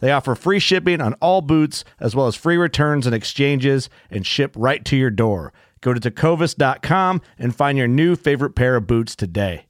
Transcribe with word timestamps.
They 0.00 0.12
offer 0.12 0.34
free 0.34 0.58
shipping 0.58 1.00
on 1.00 1.14
all 1.14 1.40
boots, 1.40 1.84
as 1.98 2.14
well 2.14 2.26
as 2.26 2.36
free 2.36 2.56
returns 2.56 3.06
and 3.06 3.14
exchanges, 3.14 3.90
and 4.10 4.26
ship 4.26 4.54
right 4.56 4.84
to 4.84 4.96
your 4.96 5.10
door. 5.10 5.52
Go 5.80 5.94
to 5.94 6.00
tecovas.com 6.00 7.20
and 7.38 7.54
find 7.54 7.78
your 7.78 7.88
new 7.88 8.16
favorite 8.16 8.54
pair 8.54 8.76
of 8.76 8.86
boots 8.86 9.14
today. 9.14 9.64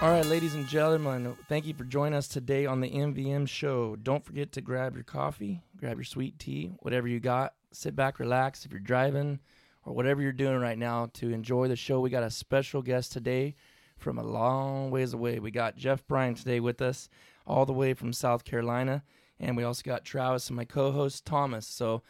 All 0.00 0.10
right, 0.10 0.26
ladies 0.26 0.54
and 0.54 0.66
gentlemen, 0.66 1.36
thank 1.48 1.64
you 1.64 1.74
for 1.74 1.84
joining 1.84 2.14
us 2.14 2.26
today 2.26 2.66
on 2.66 2.80
the 2.80 2.90
MVM 2.90 3.48
show. 3.48 3.94
Don't 3.94 4.24
forget 4.24 4.50
to 4.52 4.60
grab 4.60 4.96
your 4.96 5.04
coffee, 5.04 5.62
grab 5.76 5.96
your 5.96 6.04
sweet 6.04 6.40
tea, 6.40 6.72
whatever 6.80 7.06
you 7.06 7.20
got. 7.20 7.54
Sit 7.70 7.94
back, 7.94 8.18
relax 8.18 8.66
if 8.66 8.72
you're 8.72 8.80
driving 8.80 9.38
or 9.84 9.94
whatever 9.94 10.22
you're 10.22 10.32
doing 10.32 10.60
right 10.60 10.78
now 10.78 11.08
to 11.14 11.30
enjoy 11.32 11.68
the 11.68 11.76
show. 11.76 12.00
We 12.00 12.10
got 12.10 12.22
a 12.22 12.30
special 12.30 12.82
guest 12.82 13.12
today 13.12 13.54
from 13.98 14.18
a 14.18 14.22
long 14.22 14.90
ways 14.90 15.12
away. 15.12 15.38
We 15.38 15.50
got 15.50 15.76
Jeff 15.76 16.06
Bryant 16.06 16.38
today 16.38 16.60
with 16.60 16.82
us, 16.82 17.08
all 17.46 17.66
the 17.66 17.72
way 17.72 17.94
from 17.94 18.12
South 18.12 18.44
Carolina. 18.44 19.02
And 19.40 19.56
we 19.56 19.64
also 19.64 19.82
got 19.84 20.04
Travis 20.04 20.48
and 20.48 20.56
my 20.56 20.64
co 20.64 20.92
host, 20.92 21.24
Thomas. 21.24 21.66
So, 21.66 22.02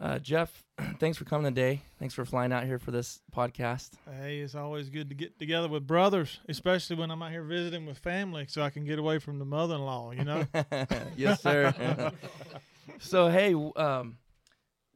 uh, 0.00 0.18
Jeff, 0.18 0.64
thanks 0.98 1.18
for 1.18 1.24
coming 1.24 1.52
today. 1.52 1.82
Thanks 1.98 2.14
for 2.14 2.24
flying 2.24 2.52
out 2.52 2.64
here 2.64 2.78
for 2.78 2.90
this 2.90 3.20
podcast. 3.36 3.90
Hey, 4.20 4.38
it's 4.38 4.54
always 4.54 4.88
good 4.88 5.10
to 5.10 5.14
get 5.14 5.38
together 5.38 5.68
with 5.68 5.86
brothers, 5.86 6.40
especially 6.48 6.96
when 6.96 7.10
I'm 7.10 7.22
out 7.22 7.32
here 7.32 7.42
visiting 7.42 7.84
with 7.84 7.98
family, 7.98 8.46
so 8.48 8.62
I 8.62 8.70
can 8.70 8.84
get 8.84 8.98
away 8.98 9.18
from 9.18 9.38
the 9.38 9.44
mother-in-law. 9.44 10.12
You 10.12 10.24
know. 10.24 10.46
yes, 11.16 11.42
sir. 11.42 12.12
so, 12.98 13.28
hey, 13.28 13.54
um, 13.76 14.16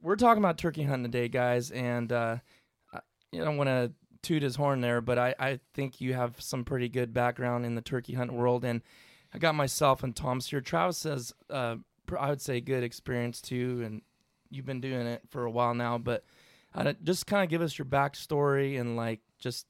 we're 0.05 0.15
talking 0.15 0.41
about 0.41 0.59
turkey 0.59 0.83
hunting 0.83 1.11
today, 1.11 1.27
guys, 1.27 1.71
and 1.71 2.11
uh, 2.11 2.37
you 3.31 3.43
don't 3.43 3.57
want 3.57 3.69
to 3.69 3.91
toot 4.21 4.43
his 4.43 4.55
horn 4.55 4.79
there, 4.79 5.01
but 5.01 5.17
I, 5.17 5.33
I 5.39 5.59
think 5.73 5.99
you 5.99 6.13
have 6.13 6.39
some 6.39 6.63
pretty 6.63 6.89
good 6.89 7.11
background 7.11 7.65
in 7.65 7.73
the 7.73 7.81
turkey 7.81 8.13
hunt 8.13 8.31
world, 8.31 8.63
and 8.63 8.83
I 9.33 9.39
got 9.39 9.55
myself 9.55 10.03
and 10.03 10.15
Tom's 10.15 10.47
here. 10.47 10.61
Travis 10.61 10.99
says, 10.99 11.33
uh, 11.49 11.77
I 12.17 12.29
would 12.29 12.39
say 12.39 12.61
good 12.61 12.83
experience 12.83 13.41
too, 13.41 13.81
and 13.83 14.03
you've 14.51 14.67
been 14.67 14.79
doing 14.79 15.07
it 15.07 15.23
for 15.31 15.43
a 15.43 15.51
while 15.51 15.73
now, 15.73 15.97
but 15.97 16.23
uh, 16.75 16.93
just 17.03 17.25
kind 17.25 17.43
of 17.43 17.49
give 17.49 17.63
us 17.63 17.77
your 17.77 17.87
backstory 17.87 18.79
and 18.79 18.95
like 18.95 19.21
just 19.39 19.65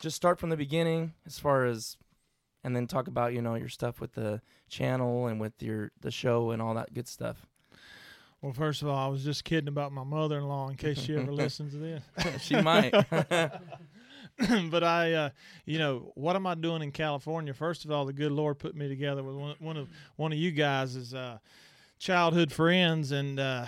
just 0.00 0.16
start 0.16 0.38
from 0.38 0.48
the 0.48 0.56
beginning 0.56 1.12
as 1.26 1.38
far 1.38 1.66
as 1.66 1.96
and 2.64 2.74
then 2.74 2.86
talk 2.86 3.06
about 3.06 3.34
you 3.34 3.42
know 3.42 3.56
your 3.56 3.68
stuff 3.68 4.00
with 4.00 4.12
the 4.12 4.40
channel 4.68 5.26
and 5.26 5.40
with 5.40 5.60
your 5.60 5.90
the 6.00 6.10
show 6.12 6.52
and 6.52 6.62
all 6.62 6.74
that 6.74 6.94
good 6.94 7.08
stuff 7.08 7.47
well 8.42 8.52
first 8.52 8.82
of 8.82 8.88
all 8.88 8.96
i 8.96 9.08
was 9.08 9.24
just 9.24 9.44
kidding 9.44 9.68
about 9.68 9.92
my 9.92 10.04
mother-in-law 10.04 10.68
in 10.68 10.76
case 10.76 10.98
she 11.00 11.16
ever 11.16 11.32
listens 11.42 11.72
to 11.72 11.78
this 11.78 12.02
she 12.42 12.60
might 12.60 12.90
but 14.70 14.84
i 14.84 15.12
uh, 15.12 15.30
you 15.64 15.78
know 15.78 16.12
what 16.14 16.36
am 16.36 16.46
i 16.46 16.54
doing 16.54 16.82
in 16.82 16.92
california 16.92 17.52
first 17.52 17.84
of 17.84 17.90
all 17.90 18.04
the 18.04 18.12
good 18.12 18.32
lord 18.32 18.58
put 18.58 18.74
me 18.74 18.88
together 18.88 19.22
with 19.22 19.34
one, 19.34 19.54
one 19.58 19.76
of 19.76 19.88
one 20.16 20.32
of 20.32 20.38
you 20.38 20.50
guys 20.50 20.94
as 20.96 21.14
uh, 21.14 21.38
childhood 21.98 22.52
friends 22.52 23.10
and 23.12 23.40
uh, 23.40 23.66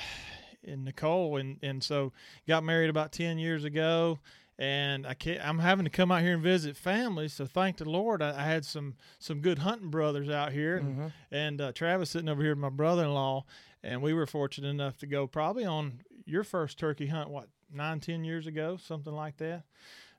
and 0.65 0.85
Nicole 0.85 1.37
and 1.39 1.57
and 1.63 1.83
so 1.83 2.13
got 2.47 2.63
married 2.63 2.91
about 2.91 3.13
10 3.13 3.39
years 3.39 3.65
ago 3.65 4.19
and 4.59 5.07
I 5.07 5.15
can't, 5.15 5.41
I'm 5.43 5.59
having 5.61 5.85
to 5.87 5.91
come 5.91 6.13
out 6.13 6.21
here 6.21 6.35
and 6.35 6.43
visit 6.43 6.77
family. 6.77 7.29
So 7.29 7.47
thank 7.47 7.79
the 7.79 7.89
Lord, 7.89 8.21
I, 8.21 8.39
I 8.39 8.43
had 8.43 8.67
some 8.67 8.95
some 9.19 9.41
good 9.41 9.61
hunting 9.61 9.89
brothers 9.89 10.29
out 10.29 10.53
here, 10.53 10.77
and, 10.77 10.89
Mm-hmm. 10.99 11.07
and 11.35 11.61
uh, 11.63 11.73
Travis 11.73 12.11
sitting 12.11 12.29
over 12.29 12.43
here 12.43 12.51
with 12.51 12.59
my 12.59 12.69
brother-in-law, 12.69 13.47
and 13.83 14.03
we 14.03 14.15
were 14.15 14.27
fortunate 14.27 14.69
enough 14.69 14.99
to 14.99 15.07
go 15.07 15.27
probably 15.27 15.65
on 15.65 16.01
your 16.27 16.45
first 16.45 16.79
turkey 16.79 17.07
hunt, 17.07 17.31
what 17.31 17.49
nine, 17.73 18.01
ten 18.01 18.25
years 18.25 18.47
ago, 18.47 18.77
something 18.77 19.13
like 19.13 19.37
that. 19.39 19.65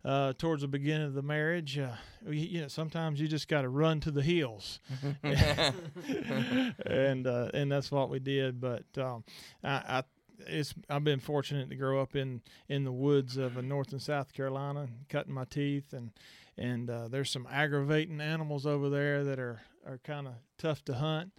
Uh, 0.03 0.33
towards 0.33 0.63
the 0.63 0.67
beginning 0.67 1.05
of 1.05 1.13
the 1.13 1.21
marriage, 1.21 1.77
uh, 1.77 1.91
you, 2.25 2.33
you 2.33 2.61
know, 2.61 2.67
sometimes 2.67 3.21
you 3.21 3.27
just 3.27 3.47
got 3.47 3.61
to 3.61 3.69
run 3.69 3.99
to 3.99 4.09
the 4.09 4.23
hills, 4.23 4.79
and 5.23 7.27
uh, 7.27 7.49
and 7.53 7.71
that's 7.71 7.91
what 7.91 8.09
we 8.09 8.17
did. 8.17 8.59
But 8.59 8.85
um, 8.97 9.23
I, 9.63 9.69
I 9.69 10.03
it's 10.47 10.73
I've 10.89 11.03
been 11.03 11.19
fortunate 11.19 11.69
to 11.69 11.75
grow 11.75 12.01
up 12.01 12.15
in 12.15 12.41
in 12.67 12.83
the 12.83 12.91
woods 12.91 13.37
of 13.37 13.57
uh, 13.57 13.61
North 13.61 13.91
and 13.91 14.01
South 14.01 14.33
Carolina, 14.33 14.87
cutting 15.09 15.33
my 15.33 15.45
teeth, 15.45 15.93
and 15.93 16.11
and 16.57 16.89
uh, 16.89 17.07
there's 17.07 17.29
some 17.29 17.47
aggravating 17.51 18.21
animals 18.21 18.65
over 18.65 18.89
there 18.89 19.23
that 19.23 19.39
are 19.39 19.61
are 19.85 19.99
kind 19.99 20.27
of 20.27 20.33
tough 20.57 20.83
to 20.85 20.95
hunt, 20.95 21.31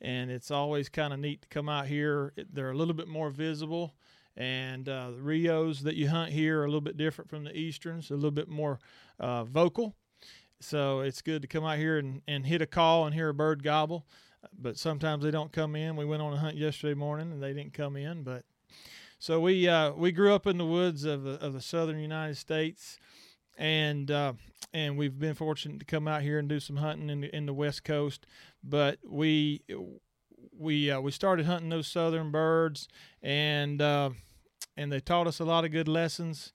and 0.00 0.30
it's 0.30 0.50
always 0.50 0.88
kind 0.88 1.12
of 1.12 1.20
neat 1.20 1.42
to 1.42 1.48
come 1.48 1.68
out 1.68 1.86
here. 1.86 2.32
They're 2.52 2.70
a 2.70 2.76
little 2.76 2.94
bit 2.94 3.08
more 3.08 3.30
visible. 3.30 3.94
And 4.36 4.88
uh, 4.88 5.10
the 5.10 5.22
Rios 5.22 5.80
that 5.80 5.96
you 5.96 6.08
hunt 6.08 6.30
here 6.30 6.60
are 6.60 6.64
a 6.64 6.68
little 6.68 6.80
bit 6.80 6.96
different 6.96 7.28
from 7.28 7.42
the 7.42 7.56
Easterns, 7.56 8.10
a 8.10 8.14
little 8.14 8.30
bit 8.30 8.48
more 8.48 8.78
uh, 9.18 9.42
vocal. 9.44 9.96
So 10.60 11.00
it's 11.00 11.22
good 11.22 11.42
to 11.42 11.48
come 11.48 11.64
out 11.64 11.78
here 11.78 11.98
and, 11.98 12.22
and 12.28 12.46
hit 12.46 12.62
a 12.62 12.66
call 12.66 13.04
and 13.04 13.14
hear 13.14 13.30
a 13.30 13.34
bird 13.34 13.64
gobble 13.64 14.06
but 14.56 14.76
sometimes 14.76 15.24
they 15.24 15.30
don't 15.30 15.52
come 15.52 15.76
in. 15.76 15.96
We 15.96 16.04
went 16.04 16.22
on 16.22 16.32
a 16.32 16.36
hunt 16.36 16.56
yesterday 16.56 16.94
morning 16.94 17.32
and 17.32 17.42
they 17.42 17.52
didn't 17.52 17.72
come 17.72 17.96
in. 17.96 18.22
But 18.22 18.44
so 19.18 19.40
we 19.40 19.68
uh, 19.68 19.92
we 19.92 20.12
grew 20.12 20.34
up 20.34 20.46
in 20.46 20.58
the 20.58 20.66
woods 20.66 21.04
of 21.04 21.24
the, 21.24 21.32
of 21.44 21.52
the 21.52 21.60
southern 21.60 21.98
United 21.98 22.36
States, 22.36 22.98
and 23.58 24.10
uh, 24.10 24.32
and 24.72 24.96
we've 24.96 25.18
been 25.18 25.34
fortunate 25.34 25.80
to 25.80 25.84
come 25.84 26.08
out 26.08 26.22
here 26.22 26.38
and 26.38 26.48
do 26.48 26.60
some 26.60 26.76
hunting 26.76 27.10
in 27.10 27.20
the, 27.22 27.36
in 27.36 27.46
the 27.46 27.52
West 27.52 27.84
Coast. 27.84 28.26
But 28.62 28.98
we 29.04 29.62
we 30.56 30.90
uh, 30.90 31.00
we 31.00 31.10
started 31.10 31.46
hunting 31.46 31.68
those 31.68 31.88
southern 31.88 32.30
birds, 32.30 32.88
and 33.22 33.82
uh, 33.82 34.10
and 34.76 34.90
they 34.90 35.00
taught 35.00 35.26
us 35.26 35.40
a 35.40 35.44
lot 35.44 35.64
of 35.64 35.72
good 35.72 35.88
lessons. 35.88 36.52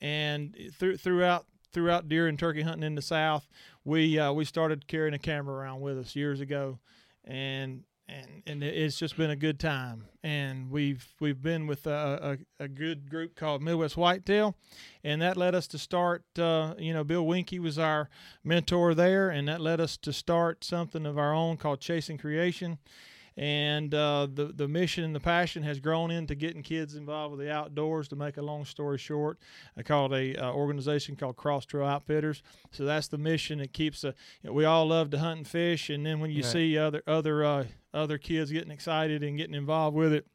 And 0.00 0.56
through 0.78 0.96
throughout 0.96 1.46
throughout 1.72 2.08
deer 2.08 2.28
and 2.28 2.38
turkey 2.38 2.62
hunting 2.62 2.84
in 2.84 2.94
the 2.94 3.02
South, 3.02 3.48
we 3.84 4.18
uh, 4.18 4.32
we 4.32 4.44
started 4.44 4.86
carrying 4.86 5.14
a 5.14 5.18
camera 5.18 5.56
around 5.56 5.80
with 5.80 5.98
us 5.98 6.14
years 6.16 6.40
ago 6.40 6.78
and 7.24 7.84
and 8.08 8.42
and 8.46 8.62
it's 8.62 8.98
just 8.98 9.16
been 9.16 9.30
a 9.30 9.36
good 9.36 9.58
time. 9.58 10.06
And 10.22 10.70
we've 10.70 11.06
we've 11.20 11.40
been 11.40 11.66
with 11.66 11.86
a, 11.86 12.38
a, 12.60 12.64
a 12.64 12.68
good 12.68 13.10
group 13.10 13.36
called 13.36 13.62
Midwest 13.62 13.96
Whitetail, 13.96 14.56
and 15.02 15.22
that 15.22 15.36
led 15.36 15.54
us 15.54 15.66
to 15.68 15.78
start. 15.78 16.24
Uh, 16.38 16.74
you 16.78 16.92
know, 16.92 17.04
Bill 17.04 17.24
Winke 17.24 17.58
was 17.58 17.78
our 17.78 18.08
mentor 18.42 18.94
there, 18.94 19.30
and 19.30 19.48
that 19.48 19.60
led 19.60 19.80
us 19.80 19.96
to 19.98 20.12
start 20.12 20.64
something 20.64 21.06
of 21.06 21.18
our 21.18 21.34
own 21.34 21.56
called 21.56 21.80
Chasin 21.80 22.18
Creation. 22.18 22.78
And 23.36 23.92
uh, 23.94 24.28
the 24.32 24.46
the 24.46 24.68
mission 24.68 25.02
and 25.04 25.14
the 25.14 25.20
passion 25.20 25.62
has 25.64 25.80
grown 25.80 26.10
into 26.10 26.34
getting 26.34 26.62
kids 26.62 26.94
involved 26.94 27.36
with 27.36 27.44
the 27.46 27.52
outdoors. 27.52 28.08
To 28.08 28.16
make 28.16 28.36
a 28.36 28.42
long 28.42 28.64
story 28.64 28.98
short, 28.98 29.38
I 29.76 29.82
called 29.82 30.12
a 30.12 30.36
uh, 30.36 30.52
organization 30.52 31.16
called 31.16 31.36
Cross 31.36 31.66
Trail 31.66 31.86
Outfitters. 31.86 32.42
So 32.70 32.84
that's 32.84 33.08
the 33.08 33.18
mission. 33.18 33.60
It 33.60 33.72
keeps 33.72 34.04
a, 34.04 34.08
you 34.42 34.48
know, 34.50 34.52
we 34.52 34.64
all 34.64 34.86
love 34.86 35.10
to 35.10 35.18
hunt 35.18 35.38
and 35.38 35.48
fish, 35.48 35.90
and 35.90 36.06
then 36.06 36.20
when 36.20 36.30
you 36.30 36.42
Right. 36.42 36.52
see 36.52 36.78
other 36.78 37.02
other 37.06 37.44
uh, 37.44 37.64
other 37.92 38.18
kids 38.18 38.50
getting 38.52 38.70
excited 38.70 39.22
and 39.24 39.36
getting 39.36 39.54
involved 39.54 39.96
with 39.96 40.12
it, 40.12 40.26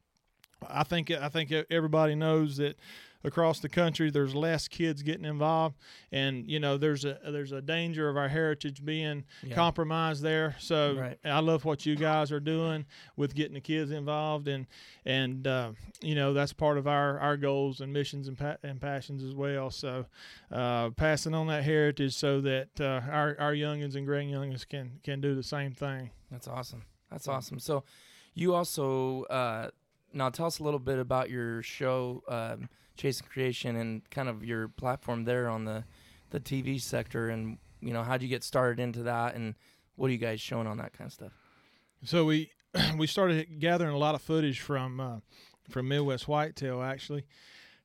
I 0.68 0.84
think 0.84 1.10
I 1.10 1.28
think 1.30 1.50
everybody 1.70 2.14
knows 2.14 2.58
that 2.58 2.76
across 3.22 3.60
the 3.60 3.68
country 3.68 4.10
there's 4.10 4.34
less 4.34 4.66
kids 4.66 5.02
getting 5.02 5.24
involved 5.26 5.76
and 6.10 6.48
you 6.50 6.58
know 6.58 6.76
there's 6.78 7.04
a 7.04 7.18
there's 7.30 7.52
a 7.52 7.60
danger 7.60 8.08
of 8.08 8.16
our 8.16 8.28
heritage 8.28 8.84
being 8.84 9.24
Yeah. 9.42 9.54
compromised 9.54 10.22
there 10.22 10.56
so 10.58 10.94
Right. 10.98 11.18
I 11.24 11.40
love 11.40 11.64
what 11.64 11.84
you 11.84 11.96
guys 11.96 12.32
are 12.32 12.40
doing 12.40 12.86
with 13.16 13.34
getting 13.34 13.54
the 13.54 13.60
kids 13.60 13.90
involved 13.90 14.48
and 14.48 14.66
and 15.04 15.46
uh, 15.46 15.72
you 16.00 16.14
know 16.14 16.32
that's 16.32 16.52
part 16.54 16.78
of 16.78 16.86
our 16.86 17.18
our 17.18 17.36
goals 17.36 17.80
and 17.80 17.92
missions 17.92 18.26
and, 18.28 18.38
pa- 18.38 18.56
and 18.62 18.80
passions 18.80 19.22
as 19.22 19.34
well 19.34 19.70
so 19.70 20.06
uh, 20.50 20.90
passing 20.90 21.34
on 21.34 21.46
that 21.48 21.62
heritage 21.64 22.14
so 22.14 22.40
that 22.40 22.68
uh, 22.80 23.00
our 23.10 23.36
our 23.38 23.52
youngins 23.52 23.96
and 23.96 24.06
grand 24.06 24.30
youngins 24.30 24.66
can 24.68 24.98
can 25.04 25.20
do 25.20 25.34
the 25.34 25.42
same 25.42 25.72
thing 25.72 26.10
That's 26.30 26.48
awesome. 26.48 26.84
That's 27.10 27.26
awesome. 27.28 27.58
So, 27.58 27.82
you 28.34 28.54
also 28.54 29.24
uh, 29.24 29.70
now 30.12 30.28
tell 30.30 30.46
us 30.46 30.60
a 30.60 30.62
little 30.62 30.78
bit 30.78 31.00
about 31.00 31.28
your 31.28 31.60
show, 31.60 32.22
um, 32.28 32.68
Chasin 33.00 33.26
Creation, 33.32 33.76
and 33.76 34.08
kind 34.10 34.28
of 34.28 34.44
your 34.44 34.68
platform 34.68 35.24
there 35.24 35.48
on 35.48 35.64
the 35.64 35.84
the 36.30 36.38
TV 36.38 36.80
sector, 36.80 37.30
and 37.30 37.58
you 37.80 37.92
know 37.92 38.02
how'd 38.02 38.22
you 38.22 38.28
get 38.28 38.44
started 38.44 38.78
into 38.78 39.02
that, 39.04 39.34
and 39.34 39.54
what 39.96 40.08
are 40.08 40.12
you 40.12 40.18
guys 40.18 40.40
showing 40.40 40.66
on 40.66 40.76
that 40.76 40.92
kind 40.92 41.08
of 41.08 41.12
stuff? 41.12 41.32
So 42.04 42.26
we 42.26 42.50
we 42.98 43.06
started 43.06 43.58
gathering 43.58 43.94
a 43.94 43.98
lot 43.98 44.14
of 44.14 44.20
footage 44.20 44.60
from 44.60 45.00
uh, 45.00 45.16
from 45.70 45.88
Midwest 45.88 46.28
Whitetail 46.28 46.82
actually, 46.82 47.24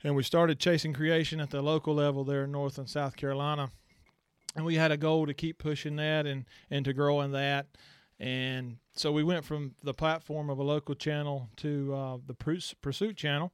and 0.03 0.15
we 0.15 0.23
started 0.23 0.59
chasin 0.59 0.93
creation 0.93 1.39
at 1.39 1.49
the 1.49 1.61
local 1.61 1.95
level 1.95 2.25
there 2.25 2.43
in 2.43 2.51
North 2.51 2.77
and 2.77 2.89
South 2.89 3.15
Carolina, 3.15 3.71
and 4.53 4.65
we 4.65 4.75
had 4.75 4.91
a 4.91 4.97
goal 4.97 5.25
to 5.27 5.33
keep 5.33 5.59
pushing 5.59 5.95
that 5.95 6.25
and 6.25 6.43
and 6.69 6.83
to 6.83 6.93
growing 6.93 7.31
that, 7.31 7.67
and 8.19 8.79
so 8.97 9.13
we 9.13 9.23
went 9.23 9.45
from 9.45 9.75
the 9.81 9.93
platform 9.93 10.49
of 10.49 10.59
a 10.59 10.63
local 10.63 10.93
channel 10.93 11.47
to 11.57 11.93
uh, 11.95 12.17
the 12.27 12.33
Pursuit 12.33 13.15
channel, 13.15 13.53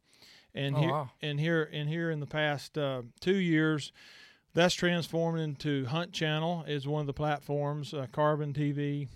and 0.55 0.75
Oh, 0.75 0.79
here 0.79 0.89
wow. 0.91 1.09
and 1.21 1.39
here 1.39 1.69
and 1.71 1.87
here 1.89 2.11
in 2.11 2.19
the 2.19 2.25
past 2.27 2.77
uh, 2.77 3.03
two 3.19 3.35
years. 3.37 3.91
That's 4.53 4.75
transformed 4.75 5.39
into 5.39 5.85
Hunt 5.85 6.11
Channel 6.11 6.65
is 6.67 6.85
one 6.85 6.99
of 7.01 7.07
the 7.07 7.13
platforms, 7.13 7.93
uh, 7.93 8.07
Carbon 8.11 8.51
TV, 8.51 9.07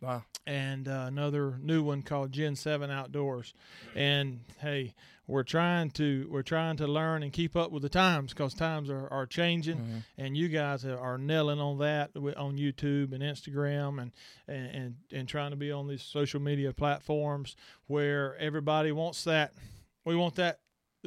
Wow. 0.00 0.22
and 0.46 0.86
uh, 0.86 1.06
another 1.08 1.58
new 1.60 1.82
one 1.82 2.02
called 2.02 2.30
Gen 2.30 2.54
Seven 2.54 2.88
Outdoors. 2.88 3.52
And 3.96 4.40
hey, 4.60 4.94
we're 5.26 5.42
trying 5.42 5.90
to 5.92 6.28
we're 6.30 6.42
trying 6.44 6.76
to 6.76 6.86
learn 6.86 7.24
and 7.24 7.32
keep 7.32 7.56
up 7.56 7.72
with 7.72 7.82
the 7.82 7.88
times 7.88 8.32
because 8.32 8.54
times 8.54 8.88
are, 8.88 9.08
are 9.08 9.26
changing, 9.26 9.78
Mhm. 9.78 10.04
and 10.18 10.36
you 10.36 10.48
guys 10.48 10.84
are, 10.84 10.96
are 11.00 11.18
nailing 11.18 11.58
on 11.58 11.78
that 11.78 12.12
on 12.14 12.56
YouTube 12.56 13.12
and 13.12 13.24
Instagram 13.24 14.00
and, 14.00 14.12
and 14.46 14.66
and 14.72 14.94
and 15.12 15.28
trying 15.28 15.50
to 15.50 15.56
be 15.56 15.72
on 15.72 15.88
these 15.88 16.02
social 16.04 16.38
media 16.40 16.72
platforms 16.72 17.56
where 17.88 18.36
everybody 18.36 18.92
wants 18.92 19.24
that. 19.24 19.52
We 20.04 20.14
want 20.14 20.36
that. 20.36 20.60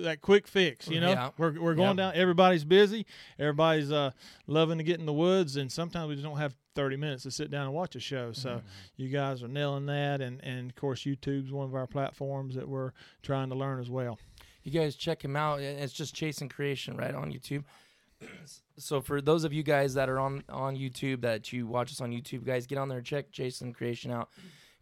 That 0.03 0.21
quick 0.21 0.47
fix, 0.47 0.87
you 0.87 0.99
know. 0.99 1.09
Yeah. 1.09 1.29
We're, 1.37 1.59
we're 1.59 1.75
going 1.75 1.97
Yeah. 1.97 2.11
down. 2.11 2.13
Everybody's 2.15 2.63
busy. 2.65 3.05
Everybody's 3.37 3.91
uh, 3.91 4.11
loving 4.47 4.77
to 4.77 4.83
get 4.83 4.99
in 4.99 5.05
the 5.05 5.13
woods, 5.13 5.55
and 5.57 5.71
sometimes 5.71 6.09
we 6.09 6.15
just 6.15 6.25
don't 6.25 6.37
have 6.37 6.55
thirty 6.75 6.95
minutes 6.97 7.23
to 7.23 7.31
sit 7.31 7.49
down 7.51 7.65
and 7.65 7.73
watch 7.73 7.95
a 7.95 7.99
show. 7.99 8.31
So 8.31 8.49
Mhm. 8.57 8.61
you 8.97 9.09
guys 9.09 9.43
are 9.43 9.47
nailing 9.47 9.85
that 9.87 10.21
and 10.21 10.39
and 10.43 10.69
of 10.69 10.75
course 10.75 11.03
youtube's 11.03 11.51
one 11.51 11.65
of 11.65 11.75
our 11.75 11.87
platforms 11.87 12.55
that 12.55 12.67
we're 12.69 12.91
trying 13.21 13.49
to 13.49 13.55
learn 13.55 13.79
as 13.79 13.89
well 13.89 14.17
you 14.63 14.71
guys 14.71 14.95
check 14.95 15.23
him 15.23 15.35
out. 15.37 15.61
It's 15.61 15.93
just 15.93 16.13
Chasin 16.13 16.49
Creation, 16.49 16.95
right 16.97 17.15
on 17.15 17.31
YouTube. 17.31 17.63
So 18.77 19.01
for 19.01 19.19
those 19.21 19.43
of 19.43 19.51
you 19.51 19.61
guys 19.63 19.93
that 19.95 20.07
are 20.09 20.19
on 20.19 20.43
on 20.49 20.75
YouTube 20.77 21.21
that 21.21 21.51
you 21.51 21.67
watch 21.67 21.91
us 21.91 21.99
on 22.01 22.11
YouTube, 22.11 22.45
guys, 22.45 22.65
get 22.65 22.77
on 22.77 22.87
there, 22.87 22.99
and 22.99 23.05
check 23.07 23.31
Chasin 23.31 23.73
Creation 23.73 24.09
out. 24.11 24.29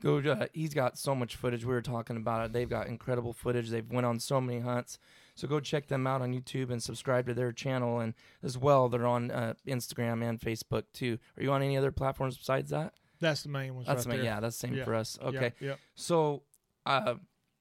Go, 0.02 0.18
uh, 0.20 0.46
he's 0.54 0.74
got 0.74 0.98
so 0.98 1.16
much 1.16 1.36
footage. 1.36 1.66
We 1.66 1.74
were 1.74 1.82
talking 1.82 2.18
about 2.18 2.46
it. 2.46 2.54
They've 2.54 2.70
got 2.70 2.88
incredible 2.88 3.34
footage. 3.34 3.70
They've 3.70 3.90
went 3.90 4.06
on 4.06 4.20
so 4.20 4.40
many 4.40 4.60
hunts. 4.60 5.00
So 5.36 5.48
go 5.48 5.60
check 5.60 5.88
them 5.88 6.06
out 6.06 6.22
on 6.22 6.34
YouTube 6.34 6.70
and 6.72 6.82
subscribe 6.82 7.26
to 7.28 7.34
their 7.34 7.52
channel. 7.52 8.00
And 8.00 8.14
as 8.44 8.58
well, 8.58 8.90
they're 8.90 9.08
on 9.08 9.32
uh, 9.32 9.54
Instagram 9.68 10.24
and 10.28 10.40
Facebook 10.40 10.84
too. 10.94 11.18
Are 11.38 11.44
you 11.44 11.52
on 11.52 11.62
any 11.64 11.78
other 11.78 11.92
platforms 11.92 12.38
besides 12.38 12.70
that? 12.72 12.94
that's 13.20 13.42
the 13.42 13.50
main 13.50 13.74
ones 13.74 13.88
That's 13.88 14.06
right 14.06 14.12
my, 14.14 14.16
there. 14.18 14.26
yeah, 14.26 14.40
that's 14.40 14.60
the 14.60 14.68
same 14.68 14.76
Yeah. 14.76 14.84
for 14.84 14.94
us. 14.94 15.18
Okay. 15.20 15.54
yep, 15.60 15.80
So, 15.96 16.44
uh, 16.86 17.16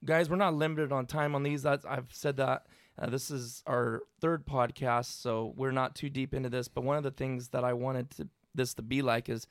guys, 0.05 0.29
we're 0.29 0.37
not 0.37 0.53
limited 0.53 0.93
on 0.93 1.06
time 1.06 1.35
on 1.35 1.43
these. 1.43 1.62
That's 1.62 1.87
I've 1.87 2.12
said 2.12 2.37
that. 2.37 2.67
Uh, 2.99 3.06
this 3.09 3.31
is 3.31 3.62
our 3.67 4.03
third 4.21 4.47
podcast, 4.47 5.21
so 5.21 5.55
we're 5.56 5.71
not 5.71 5.94
too 5.94 6.11
deep 6.11 6.35
into 6.35 6.50
this. 6.50 6.69
But 6.69 6.85
one 6.85 6.99
of 6.99 7.03
the 7.05 7.11
things 7.11 7.49
that 7.49 7.65
I 7.65 7.73
wanted 7.73 8.11
to 8.12 8.29
this 8.55 8.75
to 8.75 8.82
be 8.82 9.00
like 9.03 9.29
is 9.31 9.47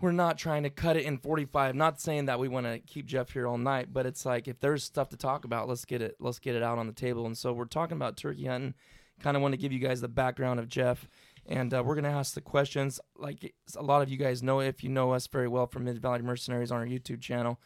we're 0.00 0.12
not 0.12 0.38
trying 0.38 0.62
to 0.62 0.70
cut 0.70 0.96
it 0.96 1.04
in 1.04 1.18
45. 1.18 1.74
Not 1.74 2.00
saying 2.00 2.26
that 2.26 2.38
we 2.38 2.48
want 2.48 2.66
to 2.66 2.78
keep 2.78 3.06
Jeff 3.06 3.30
here 3.30 3.46
all 3.46 3.58
night, 3.58 3.92
but 3.92 4.06
it's 4.06 4.24
like 4.24 4.46
if 4.46 4.60
there's 4.60 4.84
stuff 4.84 5.08
to 5.10 5.16
talk 5.16 5.44
about, 5.44 5.68
let's 5.68 5.84
get 5.84 6.02
it 6.02 6.16
let's 6.20 6.38
get 6.38 6.54
it 6.54 6.62
out 6.62 6.78
on 6.78 6.86
the 6.86 6.92
table. 6.92 7.26
And 7.26 7.36
so 7.36 7.52
we're 7.52 7.64
talking 7.64 7.96
about 7.96 8.16
turkey 8.16 8.46
hunting. 8.46 8.74
Kind 9.20 9.36
of 9.36 9.42
want 9.42 9.52
to 9.52 9.58
give 9.58 9.72
you 9.72 9.80
guys 9.80 10.00
the 10.00 10.06
background 10.06 10.60
of 10.60 10.68
Jeff, 10.68 11.08
and 11.44 11.74
uh, 11.74 11.82
we're 11.84 11.96
gonna 11.96 12.08
ask 12.08 12.34
the 12.34 12.40
questions. 12.40 13.00
Like 13.16 13.52
a 13.76 13.82
lot 13.82 14.00
of 14.00 14.08
you 14.08 14.16
guys 14.16 14.44
know, 14.44 14.60
if 14.60 14.84
you 14.84 14.90
know 14.90 15.10
us 15.10 15.26
very 15.26 15.48
well 15.48 15.66
from 15.66 15.84
Mid 15.84 16.00
Valley 16.00 16.22
Mercenaries 16.22 16.70
on 16.70 16.78
our 16.78 16.86
YouTube 16.86 17.20
channel, 17.20 17.58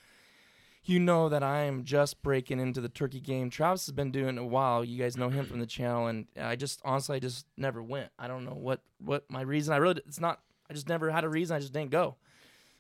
you 0.85 0.99
know 0.99 1.29
that 1.29 1.43
I 1.43 1.65
am 1.65 1.85
just 1.85 2.23
breaking 2.23 2.59
into 2.59 2.81
the 2.81 2.89
turkey 2.89 3.21
game. 3.21 3.51
Travis 3.51 3.87
has 3.87 3.93
been 3.93 4.11
doing 4.11 4.39
a 4.39 4.47
while. 4.47 4.83
You 4.83 4.99
guys 4.99 5.17
know 5.17 5.29
him 5.29 5.45
from 5.45 5.61
the 5.61 5.67
channel, 5.67 6.07
and 6.07 6.27
I 6.41 6.57
just 6.57 6.81
honestly 6.85 7.17
I 7.17 7.21
just 7.21 7.47
never 7.59 7.83
went. 7.83 8.11
I 8.19 8.29
don't 8.29 8.47
know 8.47 8.55
what 8.55 8.81
what 8.99 9.31
my 9.31 9.43
reason. 9.43 9.75
I 9.75 9.77
really 9.77 10.01
it's 10.07 10.21
not. 10.21 10.41
I 10.73 10.75
just 10.75 10.89
never 10.89 11.11
had 11.11 11.23
a 11.23 11.29
reason. 11.29 11.55
I 11.55 11.61
just 11.61 11.75
didn't 11.75 11.91
go. 11.91 12.17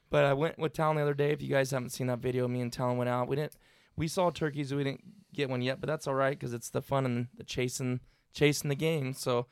But 0.08 0.24
I 0.24 0.32
went 0.32 0.58
with 0.58 0.72
Talon 0.72 0.96
the 0.96 1.02
other 1.02 1.12
day. 1.12 1.30
If 1.30 1.42
you 1.42 1.48
guys 1.48 1.70
haven't 1.70 1.90
seen 1.90 2.06
that 2.06 2.20
video, 2.20 2.48
me 2.48 2.62
and 2.62 2.72
Talon 2.72 2.96
went 2.96 3.10
out. 3.10 3.28
We 3.28 3.36
didn't. 3.36 3.52
We 3.96 4.08
saw 4.08 4.30
turkeys. 4.30 4.72
We 4.72 4.82
didn't 4.82 5.04
get 5.34 5.50
one 5.50 5.60
yet, 5.60 5.78
but 5.78 5.88
that's 5.88 6.06
all 6.06 6.14
right 6.14 6.38
because 6.38 6.54
it's 6.54 6.70
the 6.70 6.80
fun 6.80 7.04
and 7.04 7.28
the 7.36 7.44
chasing 7.44 8.00
chasing 8.32 8.70
the 8.70 8.74
game. 8.74 9.12
So 9.12 9.46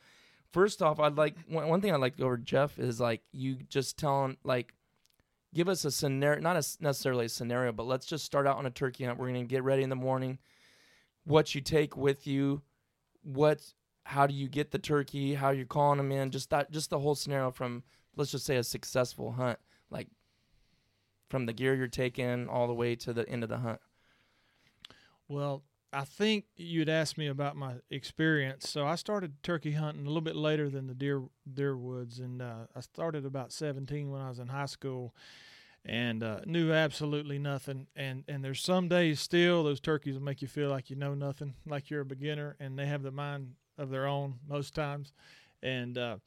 first 0.51 0.81
off, 0.81 0.99
I'd 0.99 1.19
like 1.19 1.35
one, 1.47 1.67
one 1.67 1.81
thing 1.81 1.93
I'd 1.93 2.01
like 2.01 2.15
to 2.15 2.21
go 2.21 2.25
over 2.25 2.37
Jeff 2.37 2.79
is 2.79 2.99
like 2.99 3.21
you 3.31 3.57
just 3.69 3.99
telling 3.99 4.37
like 4.43 4.73
give 5.53 5.69
us 5.69 5.85
a 5.85 5.91
scenario, 5.91 6.41
not 6.41 6.55
a, 6.55 6.63
necessarily 6.79 7.25
a 7.25 7.29
scenario, 7.29 7.71
but 7.71 7.85
let's 7.85 8.07
just 8.07 8.25
start 8.25 8.47
out 8.47 8.57
on 8.57 8.65
a 8.65 8.71
turkey 8.71 9.03
hunt. 9.03 9.19
We're 9.19 9.27
gonna 9.27 9.43
get 9.43 9.61
ready 9.61 9.83
in 9.83 9.89
the 9.89 9.95
morning. 9.95 10.39
What 11.25 11.53
you 11.53 11.61
take 11.61 11.95
with 11.95 12.25
you, 12.25 12.63
what, 13.21 13.61
how 14.03 14.25
do 14.25 14.33
you 14.33 14.47
get 14.47 14.71
the 14.71 14.79
turkey? 14.79 15.35
How 15.35 15.51
you're 15.51 15.67
calling 15.67 15.97
them 15.97 16.11
in? 16.11 16.31
Just 16.31 16.49
that, 16.49 16.71
just 16.71 16.89
the 16.89 16.97
whole 16.97 17.13
scenario 17.13 17.51
from 17.51 17.83
let's 18.15 18.31
just 18.31 18.45
say 18.45 18.57
a 18.57 18.63
successful 18.63 19.31
hunt, 19.33 19.59
like 19.89 20.07
from 21.29 21.45
the 21.45 21.53
gear 21.53 21.73
you're 21.73 21.87
taking 21.87 22.47
all 22.47 22.67
the 22.67 22.73
way 22.73 22.95
to 22.95 23.13
the 23.13 23.27
end 23.29 23.43
of 23.43 23.49
the 23.49 23.59
hunt. 23.59 23.79
well 25.29 25.63
i 25.93 26.03
think 26.03 26.45
you'd 26.57 26.89
asked 26.89 27.17
me 27.17 27.27
about 27.27 27.55
my 27.55 27.75
experience 27.89 28.69
so 28.69 28.85
i 28.85 28.95
started 28.95 29.41
turkey 29.41 29.71
hunting 29.71 30.03
a 30.03 30.07
little 30.07 30.21
bit 30.21 30.35
later 30.35 30.69
than 30.69 30.87
the 30.87 30.93
deer 30.93 31.23
deer 31.53 31.77
woods 31.77 32.19
and 32.19 32.41
uh, 32.41 32.65
i 32.75 32.81
started 32.81 33.25
about 33.25 33.53
17 33.53 34.11
when 34.11 34.21
i 34.21 34.27
was 34.27 34.39
in 34.39 34.49
high 34.49 34.65
school 34.65 35.13
and 35.85 36.23
uh, 36.23 36.41
knew 36.45 36.71
absolutely 36.71 37.39
nothing. 37.39 37.87
And 37.95 38.23
and 38.27 38.43
there's 38.43 38.61
some 38.61 38.87
days 38.87 39.19
still 39.19 39.63
those 39.63 39.79
turkeys 39.79 40.15
will 40.15 40.23
make 40.23 40.41
you 40.41 40.47
feel 40.47 40.69
like 40.69 40.89
you 40.89 40.95
know 40.95 41.13
nothing, 41.13 41.55
like 41.65 41.89
you're 41.89 42.01
a 42.01 42.05
beginner, 42.05 42.55
and 42.59 42.77
they 42.77 42.85
have 42.85 43.03
the 43.03 43.11
mind 43.11 43.53
of 43.77 43.89
their 43.89 44.07
own 44.07 44.35
most 44.47 44.75
times. 44.75 45.13
And 45.63 45.97
uh, 45.97 46.17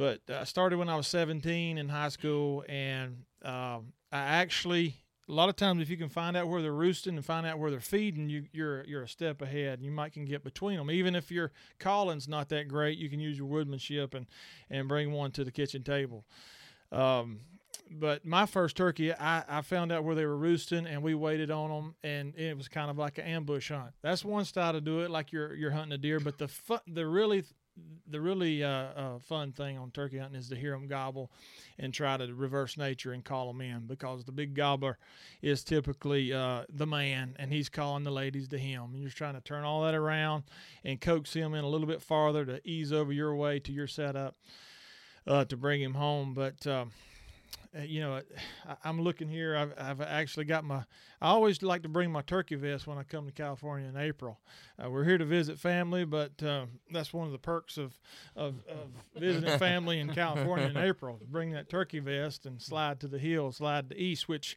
but 0.00 0.22
I 0.34 0.44
started 0.44 0.78
when 0.78 0.88
I 0.88 0.96
was 0.96 1.06
17 1.08 1.76
in 1.76 1.88
high 1.90 2.08
school, 2.08 2.64
and 2.66 3.18
um, 3.44 3.92
I 4.10 4.20
actually 4.20 4.96
a 5.28 5.32
lot 5.32 5.50
of 5.50 5.56
times 5.56 5.82
if 5.82 5.90
you 5.90 5.98
can 5.98 6.08
find 6.08 6.38
out 6.38 6.48
where 6.48 6.62
they're 6.62 6.72
roosting 6.72 7.16
and 7.16 7.24
find 7.24 7.46
out 7.46 7.58
where 7.58 7.70
they're 7.70 7.80
feeding, 7.80 8.30
you 8.30 8.46
you're 8.50 8.82
you're 8.84 9.02
a 9.02 9.08
step 9.08 9.42
ahead. 9.42 9.82
You 9.82 9.90
might 9.90 10.14
can 10.14 10.24
get 10.24 10.42
between 10.42 10.78
them, 10.78 10.90
even 10.90 11.14
if 11.14 11.30
your 11.30 11.52
calling's 11.78 12.28
not 12.28 12.48
that 12.48 12.66
great. 12.66 12.96
You 12.96 13.10
can 13.10 13.20
use 13.20 13.36
your 13.36 13.46
woodmanship 13.46 14.14
and 14.14 14.24
and 14.70 14.88
bring 14.88 15.12
one 15.12 15.32
to 15.32 15.44
the 15.44 15.52
kitchen 15.52 15.82
table. 15.82 16.24
Um, 16.90 17.40
but 17.90 18.24
my 18.24 18.46
first 18.46 18.78
turkey, 18.78 19.12
I, 19.12 19.44
I 19.46 19.60
found 19.60 19.92
out 19.92 20.04
where 20.04 20.14
they 20.14 20.24
were 20.24 20.36
roosting, 20.36 20.86
and 20.86 21.02
we 21.02 21.14
waited 21.14 21.50
on 21.50 21.68
them, 21.68 21.94
and 22.02 22.34
it 22.36 22.56
was 22.56 22.68
kind 22.68 22.90
of 22.90 22.96
like 22.96 23.18
an 23.18 23.24
ambush 23.24 23.70
hunt. 23.70 23.92
That's 24.00 24.24
one 24.24 24.46
style 24.46 24.72
to 24.72 24.80
do 24.80 25.00
it, 25.00 25.10
like 25.10 25.30
you're 25.30 25.54
you're 25.54 25.72
hunting 25.72 25.92
a 25.92 25.98
deer. 25.98 26.20
But 26.20 26.38
the 26.38 26.48
fun, 26.48 26.80
the 26.86 27.06
really 27.06 27.44
the 28.08 28.20
really 28.20 28.64
uh, 28.64 28.68
uh, 28.68 29.18
fun 29.20 29.52
thing 29.52 29.78
on 29.78 29.90
turkey 29.90 30.18
hunting 30.18 30.38
is 30.38 30.48
to 30.48 30.56
hear 30.56 30.72
them 30.72 30.88
gobble 30.88 31.30
and 31.78 31.94
try 31.94 32.16
to 32.16 32.34
reverse 32.34 32.76
nature 32.76 33.12
and 33.12 33.24
call 33.24 33.46
them 33.46 33.60
in 33.60 33.86
because 33.86 34.24
the 34.24 34.32
big 34.32 34.54
gobbler 34.54 34.98
is 35.42 35.62
typically 35.62 36.32
uh, 36.32 36.64
the 36.68 36.86
man 36.86 37.36
and 37.38 37.52
he's 37.52 37.68
calling 37.68 38.04
the 38.04 38.10
ladies 38.10 38.48
to 38.48 38.58
him. 38.58 38.90
And 38.92 39.00
you're 39.00 39.10
trying 39.10 39.34
to 39.34 39.40
turn 39.40 39.64
all 39.64 39.82
that 39.82 39.94
around 39.94 40.44
and 40.84 41.00
coax 41.00 41.32
him 41.32 41.54
in 41.54 41.64
a 41.64 41.68
little 41.68 41.86
bit 41.86 42.02
farther 42.02 42.44
to 42.44 42.60
ease 42.68 42.92
over 42.92 43.12
your 43.12 43.34
way 43.34 43.60
to 43.60 43.72
your 43.72 43.86
setup 43.86 44.36
uh, 45.26 45.44
to 45.44 45.56
bring 45.56 45.80
him 45.80 45.94
home. 45.94 46.34
But 46.34 46.66
um, 46.66 46.88
uh, 46.88 47.09
you 47.84 48.00
know, 48.00 48.20
I, 48.68 48.76
I'm 48.84 49.00
looking 49.00 49.28
here. 49.28 49.56
I've, 49.56 49.72
I've 49.78 50.00
actually 50.00 50.44
got 50.44 50.64
my. 50.64 50.84
I 51.20 51.28
always 51.28 51.62
like 51.62 51.82
to 51.82 51.88
bring 51.88 52.10
my 52.10 52.22
turkey 52.22 52.54
vest 52.56 52.86
when 52.86 52.98
I 52.98 53.02
come 53.02 53.26
to 53.26 53.32
California 53.32 53.88
in 53.88 53.96
April. 53.96 54.40
Uh, 54.82 54.90
we're 54.90 55.04
here 55.04 55.18
to 55.18 55.24
visit 55.24 55.58
family, 55.58 56.04
but 56.04 56.42
uh, 56.42 56.66
that's 56.90 57.12
one 57.12 57.26
of 57.26 57.32
the 57.32 57.38
perks 57.38 57.76
of, 57.76 57.98
of, 58.34 58.64
of 58.66 58.90
visiting 59.16 59.58
family 59.58 60.00
in 60.00 60.08
California 60.14 60.66
in 60.66 60.76
April. 60.76 61.20
Bring 61.28 61.52
that 61.52 61.68
turkey 61.68 61.98
vest 61.98 62.46
and 62.46 62.60
slide 62.60 63.00
to 63.00 63.08
the 63.08 63.18
hill, 63.18 63.52
slide 63.52 63.90
to 63.90 63.94
the 63.94 64.02
east. 64.02 64.28
Which, 64.28 64.56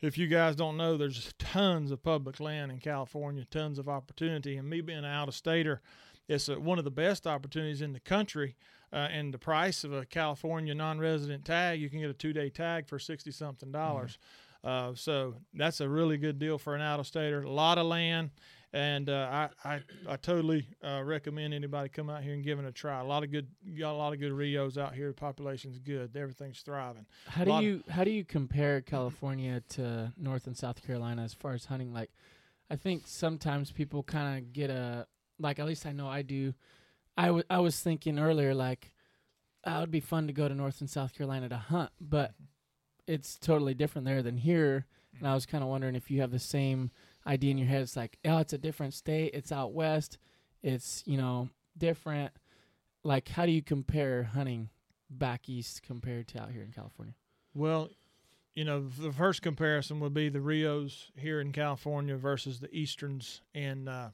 if 0.00 0.16
you 0.16 0.26
guys 0.26 0.56
don't 0.56 0.76
know, 0.76 0.96
there's 0.96 1.34
tons 1.38 1.90
of 1.90 2.02
public 2.02 2.40
land 2.40 2.72
in 2.72 2.78
California, 2.78 3.44
tons 3.44 3.78
of 3.78 3.88
opportunity. 3.88 4.56
And 4.56 4.70
me 4.70 4.80
being 4.80 5.00
an 5.00 5.04
out 5.04 5.28
of 5.28 5.34
stater, 5.34 5.82
it's 6.28 6.48
a, 6.48 6.58
one 6.58 6.78
of 6.78 6.84
the 6.84 6.90
best 6.90 7.26
opportunities 7.26 7.82
in 7.82 7.92
the 7.92 8.00
country 8.00 8.56
uh, 8.94 9.08
and 9.16 9.34
the 9.34 9.38
price 9.38 9.84
of 9.84 9.92
a 9.92 10.06
California 10.06 10.74
non-resident 10.74 11.44
tag, 11.44 11.80
you 11.80 11.90
can 11.90 12.00
get 12.00 12.10
a 12.10 12.14
two-day 12.14 12.50
tag 12.50 12.88
for 12.88 12.98
sixty 12.98 13.32
something 13.32 13.72
dollars. 13.72 14.12
Mm-hmm. 14.12 14.92
Uh, 14.92 14.94
so 14.94 15.34
that's 15.52 15.80
a 15.80 15.88
really 15.88 16.16
good 16.16 16.38
deal 16.38 16.56
for 16.56 16.74
an 16.74 16.80
out-of-stater. 16.80 17.42
A 17.42 17.50
lot 17.50 17.76
of 17.76 17.86
land, 17.86 18.30
and 18.72 19.10
uh, 19.10 19.48
I, 19.62 19.72
I, 19.74 19.80
I 20.08 20.16
totally 20.16 20.66
uh, 20.82 21.02
recommend 21.04 21.52
anybody 21.52 21.90
come 21.90 22.08
out 22.08 22.22
here 22.22 22.32
and 22.32 22.42
give 22.42 22.58
it 22.58 22.64
a 22.64 22.72
try. 22.72 23.00
A 23.00 23.04
lot 23.04 23.22
of 23.24 23.30
good, 23.30 23.46
you 23.62 23.80
got 23.80 23.92
a 23.92 23.98
lot 24.04 24.14
of 24.14 24.20
good 24.20 24.32
Rios 24.32 24.78
out 24.78 24.94
here. 24.94 25.08
The 25.08 25.14
population's 25.14 25.78
good. 25.78 26.16
Everything's 26.16 26.60
thriving. 26.62 27.04
How 27.26 27.44
do 27.44 27.62
you 27.62 27.82
how 27.90 28.04
do 28.04 28.10
you 28.10 28.24
compare 28.24 28.80
California 28.80 29.60
to 29.70 30.12
North 30.16 30.46
and 30.46 30.56
South 30.56 30.82
Carolina 30.82 31.22
as 31.24 31.34
far 31.34 31.52
as 31.52 31.66
hunting? 31.66 31.92
Like, 31.92 32.10
I 32.70 32.76
think 32.76 33.02
sometimes 33.06 33.70
people 33.70 34.02
kind 34.02 34.38
of 34.38 34.52
get 34.54 34.70
a 34.70 35.06
like. 35.38 35.58
At 35.58 35.66
least 35.66 35.84
I 35.84 35.92
know 35.92 36.08
I 36.08 36.22
do 36.22 36.54
I, 37.16 37.26
w- 37.26 37.44
I 37.48 37.60
was 37.60 37.80
thinking 37.80 38.18
earlier, 38.18 38.54
like, 38.54 38.92
oh, 39.64 39.78
it 39.78 39.80
would 39.80 39.90
be 39.90 40.00
fun 40.00 40.26
to 40.26 40.32
go 40.32 40.48
to 40.48 40.54
North 40.54 40.80
and 40.80 40.90
South 40.90 41.14
Carolina 41.14 41.48
to 41.48 41.56
hunt, 41.56 41.90
but 42.00 42.34
it's 43.06 43.38
totally 43.38 43.74
different 43.74 44.06
there 44.06 44.22
than 44.22 44.36
here. 44.36 44.86
And 45.18 45.28
I 45.28 45.34
was 45.34 45.46
kind 45.46 45.62
of 45.62 45.70
wondering 45.70 45.94
if 45.94 46.10
you 46.10 46.20
have 46.20 46.32
the 46.32 46.38
same 46.38 46.90
idea 47.26 47.52
in 47.52 47.58
your 47.58 47.68
head. 47.68 47.82
It's 47.82 47.96
like, 47.96 48.18
oh, 48.24 48.38
it's 48.38 48.52
a 48.52 48.58
different 48.58 48.94
state. 48.94 49.32
It's 49.34 49.52
out 49.52 49.72
west. 49.72 50.18
It's, 50.62 51.02
you 51.06 51.16
know, 51.16 51.48
different. 51.78 52.32
Like, 53.04 53.28
how 53.28 53.46
do 53.46 53.52
you 53.52 53.62
compare 53.62 54.24
hunting 54.24 54.70
back 55.10 55.48
east 55.48 55.82
compared 55.82 56.28
to 56.28 56.42
out 56.42 56.50
here 56.50 56.62
in 56.62 56.72
California? 56.72 57.14
Well, 57.54 57.90
you 58.54 58.64
know, 58.64 58.88
the 58.88 59.12
first 59.12 59.42
comparison 59.42 60.00
would 60.00 60.14
be 60.14 60.28
the 60.28 60.40
Rios 60.40 61.10
here 61.16 61.40
in 61.40 61.52
California 61.52 62.16
versus 62.16 62.60
the 62.60 62.74
Easterns 62.74 63.40
in 63.52 63.88
uh, 63.88 64.10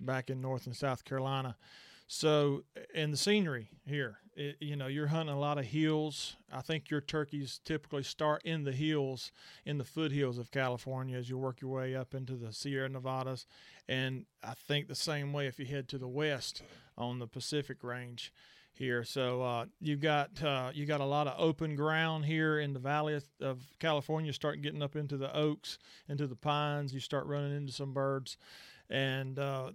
back 0.00 0.30
in 0.30 0.40
North 0.40 0.66
and 0.66 0.76
South 0.76 1.04
Carolina. 1.04 1.56
So, 2.06 2.64
and 2.94 3.12
the 3.12 3.16
scenery 3.16 3.68
here, 3.86 4.18
it, 4.36 4.56
you 4.60 4.76
know, 4.76 4.86
you're 4.86 5.06
hunting 5.06 5.34
a 5.34 5.38
lot 5.38 5.58
of 5.58 5.64
hills. 5.64 6.36
I 6.52 6.60
think 6.60 6.90
your 6.90 7.00
turkeys 7.00 7.60
typically 7.64 8.02
start 8.02 8.42
in 8.44 8.64
the 8.64 8.72
hills, 8.72 9.32
in 9.64 9.78
the 9.78 9.84
foothills 9.84 10.38
of 10.38 10.50
California 10.50 11.16
as 11.16 11.30
you 11.30 11.38
work 11.38 11.60
your 11.60 11.70
way 11.70 11.96
up 11.96 12.14
into 12.14 12.34
the 12.34 12.52
Sierra 12.52 12.88
Nevadas. 12.88 13.46
And 13.88 14.26
I 14.42 14.54
think 14.54 14.88
the 14.88 14.94
same 14.94 15.32
way 15.32 15.46
if 15.46 15.58
you 15.58 15.66
head 15.66 15.88
to 15.88 15.98
the 15.98 16.08
west 16.08 16.62
on 16.96 17.18
the 17.18 17.26
Pacific 17.26 17.82
Range 17.82 18.32
here. 18.74 19.04
So 19.04 19.40
uh, 19.42 19.66
you've 19.80 20.00
got 20.00 20.42
uh, 20.42 20.70
you 20.74 20.84
got 20.84 21.00
a 21.00 21.06
lot 21.06 21.26
of 21.26 21.34
open 21.38 21.76
ground 21.76 22.24
here 22.24 22.58
in 22.58 22.72
the 22.72 22.80
valley 22.80 23.18
of, 23.40 23.60
California. 23.78 24.32
Start 24.32 24.62
getting 24.62 24.82
up 24.82 24.96
into 24.96 25.16
the 25.16 25.34
oaks, 25.34 25.78
into 26.08 26.26
the 26.26 26.36
pines. 26.36 26.92
You 26.92 27.00
start 27.00 27.26
running 27.26 27.56
into 27.56 27.72
some 27.72 27.92
birds, 27.92 28.36
and 28.90 29.38
uh, 29.38 29.70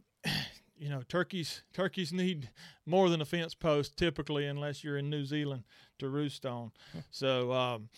you 0.80 0.90
know, 0.90 1.02
turkeys 1.08 1.64
turkeys 1.74 2.14
need 2.14 2.50
more 2.86 3.10
than 3.10 3.22
a 3.22 3.26
fence 3.26 3.54
post 3.54 3.98
typically, 3.98 4.46
unless 4.46 4.84
you're 4.84 4.98
in 4.98 5.10
New 5.10 5.26
Zealand 5.26 5.64
to 6.00 6.10
roost 6.10 6.46
on. 6.46 6.72
so, 7.12 7.52
um, 7.52 7.90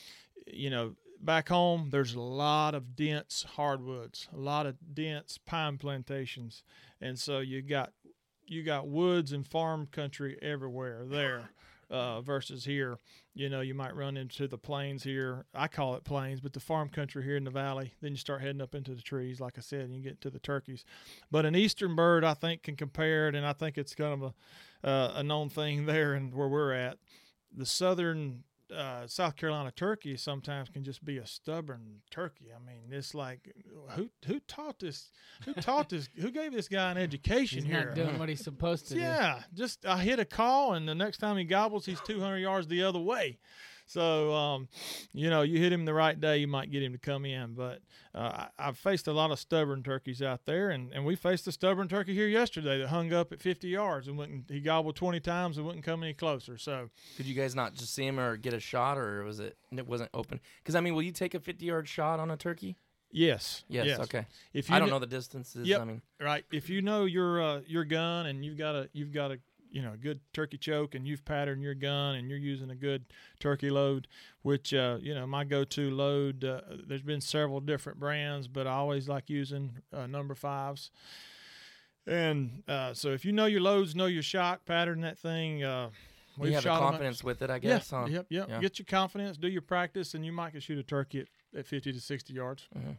you 0.52 0.70
know, 0.70 0.96
back 1.22 1.50
home 1.50 1.90
there's 1.92 2.16
a 2.16 2.20
lot 2.20 2.74
of 2.74 2.96
dense 2.96 3.46
hardwoods, 3.56 4.28
a 4.34 4.40
lot 4.40 4.66
of 4.66 4.76
dense 4.94 5.38
pine 5.38 5.78
plantations, 5.78 6.64
and 7.00 7.18
so 7.18 7.40
you 7.40 7.62
got 7.62 7.94
you 8.48 8.64
got 8.64 8.88
woods 8.88 9.32
and 9.32 9.48
farm 9.48 9.88
country 9.92 10.38
everywhere 10.42 11.06
there 11.06 11.52
uh, 11.92 12.22
versus 12.22 12.66
here. 12.66 12.98
You 13.34 13.50
know, 13.50 13.62
you 13.62 13.74
might 13.74 13.96
run 13.96 14.18
into 14.18 14.48
the 14.48 14.58
plains 14.58 15.04
here. 15.04 15.46
I 15.54 15.68
call 15.68 15.96
it 15.96 16.04
plains, 16.04 16.40
but 16.40 16.54
the 16.54 16.60
farm 16.60 16.90
country 16.90 17.24
here 17.24 17.36
in 17.36 17.44
the 17.44 17.52
valley. 17.52 17.94
Then 18.02 18.12
you 18.12 18.18
start 18.18 18.42
heading 18.42 18.62
up 18.62 18.74
into 18.74 18.96
the 18.96 19.02
trees, 19.02 19.40
like 19.40 19.58
I 19.58 19.62
said, 19.62 19.82
and 19.82 19.96
you 19.96 20.02
get 20.02 20.22
to 20.22 20.30
the 20.30 20.40
turkeys. 20.40 20.86
But 21.30 21.46
an 21.46 21.56
eastern 21.56 21.96
bird, 21.96 22.24
I 22.24 22.34
think, 22.34 22.64
can 22.64 22.76
compare 22.76 23.28
it, 23.28 23.36
and 23.36 23.46
I 23.46 23.54
think 23.54 23.78
it's 23.78 23.94
kind 23.94 24.14
of 24.14 24.24
a 24.24 24.34
uh, 24.84 25.14
a 25.18 25.24
known 25.24 25.50
thing 25.50 25.86
there 25.86 26.14
and 26.14 26.34
where 26.34 26.48
we're 26.48 26.74
at. 26.74 26.98
The 27.56 27.66
southern 27.66 28.44
uh, 28.76 29.08
South 29.08 29.36
Carolina 29.36 29.72
turkey 29.72 30.18
sometimes 30.18 30.70
can 30.70 30.84
just 30.84 31.04
be 31.04 31.18
a 31.18 31.26
stubborn 31.26 32.02
turkey. 32.10 32.48
I 32.56 32.60
mean, 32.66 32.84
it's 32.92 33.14
like 33.14 33.54
who 33.90 34.10
who 34.26 34.40
taught 34.42 34.80
this? 34.80 35.12
Who 35.46 35.54
taught 35.54 35.90
this? 35.90 36.10
Who 36.20 36.32
gave 36.32 36.54
this 36.54 36.68
guy 36.68 36.92
an 36.92 36.98
education 37.10 37.60
he's 37.64 37.68
here? 37.68 37.86
Not 37.86 37.96
doing 37.96 38.20
what 38.20 38.30
he's 38.30 38.44
supposed 38.44 38.88
to. 38.90 38.98
Yeah, 38.98 39.40
do. 39.50 39.64
just 39.64 39.86
I 39.86 39.98
hit 39.98 40.20
a 40.20 40.26
call, 40.26 40.74
and 40.74 40.88
the 40.88 40.96
next 40.96 41.18
time 41.18 41.38
he 41.38 41.44
gobbles, 41.44 41.86
he's 41.86 42.02
200 42.02 42.38
yards 42.38 42.68
the 42.68 42.84
other 42.84 43.00
way. 43.00 43.40
So, 43.92 44.34
um, 44.34 44.70
you 45.14 45.30
know, 45.30 45.42
you 45.42 45.60
hit 45.60 45.74
him 45.74 45.84
the 45.84 45.94
right 45.94 46.20
day, 46.20 46.38
you 46.38 46.48
might 46.48 46.72
get 46.72 46.82
him 46.82 46.94
to 46.94 46.98
come 46.98 47.26
in. 47.26 47.54
But 47.56 47.82
uh, 48.16 48.48
I, 48.58 48.66
have 48.66 48.78
faced 48.78 49.08
a 49.08 49.12
lot 49.12 49.32
of 49.32 49.40
stubborn 49.40 49.84
turkeys 49.84 50.22
out 50.22 50.46
there, 50.46 50.70
and, 50.70 50.94
and 50.94 51.06
we 51.06 51.16
faced 51.16 51.46
a 51.48 51.52
stubborn 51.52 51.90
turkey 51.90 52.14
here 52.14 52.28
yesterday 52.28 52.80
that 52.80 52.88
hung 52.88 53.12
up 53.12 53.34
at 53.34 53.42
50 53.42 53.68
yards 53.68 54.08
and 54.08 54.18
wouldn't. 54.18 54.50
He 54.50 54.62
gobbled 54.62 54.96
20 54.96 55.20
times 55.20 55.58
and 55.58 55.66
wouldn't 55.66 55.84
come 55.84 56.04
any 56.04 56.14
closer. 56.14 56.58
So, 56.58 56.90
could 57.18 57.26
you 57.26 57.36
guys 57.36 57.54
not 57.54 57.74
just 57.74 57.94
see 57.94 58.06
him 58.06 58.18
or 58.18 58.38
get 58.38 58.54
a 58.54 58.62
shot, 58.62 58.98
or 58.98 59.24
was 59.24 59.42
it 59.42 59.58
it 59.72 59.88
wasn't 59.88 60.10
open? 60.14 60.40
Because 60.64 60.76
I 60.76 60.80
mean, 60.80 60.96
will 60.96 61.04
you 61.04 61.12
take 61.12 61.34
a 61.34 61.40
50 61.42 61.66
yard 61.66 61.90
shot 61.90 62.20
on 62.20 62.32
a 62.32 62.38
turkey? 62.38 62.78
Yes. 63.12 63.64
Yes. 63.68 63.88
yes. 63.88 64.00
Okay. 64.00 64.26
If 64.54 64.70
you 64.70 64.76
I 64.76 64.80
don't 64.80 64.90
know 64.90 65.00
the 65.00 65.06
distances. 65.06 65.68
Yep, 65.68 65.82
I 65.82 65.84
mean, 65.84 66.02
right. 66.20 66.46
If 66.52 66.70
you 66.70 66.82
know 66.82 67.06
your 67.06 67.42
uh, 67.42 67.62
your 67.68 67.84
gun 67.84 68.28
and 68.28 68.46
you've 68.46 68.58
got 68.58 68.76
a 68.76 68.90
you've 68.94 69.12
got 69.12 69.32
a 69.32 69.40
you 69.72 69.82
know, 69.82 69.94
a 69.94 69.98
good 69.98 70.20
turkey 70.34 70.58
choke 70.58 70.96
and 70.96 71.08
you've 71.08 71.24
patterned 71.26 71.64
your 71.64 71.74
gun 71.74 72.16
and 72.16 72.30
you're 72.30 72.38
using 72.38 72.70
a 72.70 72.76
good 72.76 73.06
turkey 73.40 73.70
load, 73.70 74.08
which, 74.42 74.74
uh, 74.74 74.98
you 75.02 75.16
know, 75.16 75.26
my 75.26 75.44
go 75.44 75.64
to 75.64 75.90
load, 75.90 76.44
uh, 76.44 76.62
there's 76.88 77.02
been 77.02 77.22
several 77.22 77.60
different 77.60 78.00
brands, 78.00 78.48
but 78.48 78.68
I 78.68 78.72
always 78.74 79.08
like 79.08 79.30
using 79.30 79.72
uh, 79.94 80.08
number 80.08 80.36
fives. 80.36 80.92
And 82.06 82.64
uh, 82.68 82.94
so 82.94 83.10
if 83.10 83.24
you 83.26 83.32
know 83.32 83.46
your 83.46 83.62
loads, 83.62 83.96
know 83.96 84.08
your 84.08 84.24
shot, 84.24 84.66
pattern 84.66 85.02
that 85.02 85.18
thing. 85.18 85.64
Uh, 85.64 85.90
we 86.38 86.54
have 86.54 86.64
confidence 86.64 87.24
with 87.24 87.42
it, 87.42 87.50
I 87.50 87.60
guess. 87.60 87.92
Yeah, 87.92 88.00
huh? 88.00 88.06
yep, 88.10 88.26
yep. 88.30 88.50
Yeah. 88.50 88.60
Get 88.60 88.80
your 88.80 88.86
confidence, 88.86 89.38
do 89.38 89.48
your 89.48 89.62
practice, 89.62 90.14
and 90.14 90.26
you 90.26 90.32
might 90.32 90.52
can 90.52 90.60
shoot 90.60 90.80
a 90.80 90.84
turkey 90.84 91.22
at, 91.22 91.60
at 91.60 91.66
50 91.68 91.94
to 91.94 92.00
60 92.00 92.34
yards. 92.34 92.68
Mm-hmm. 92.78 92.92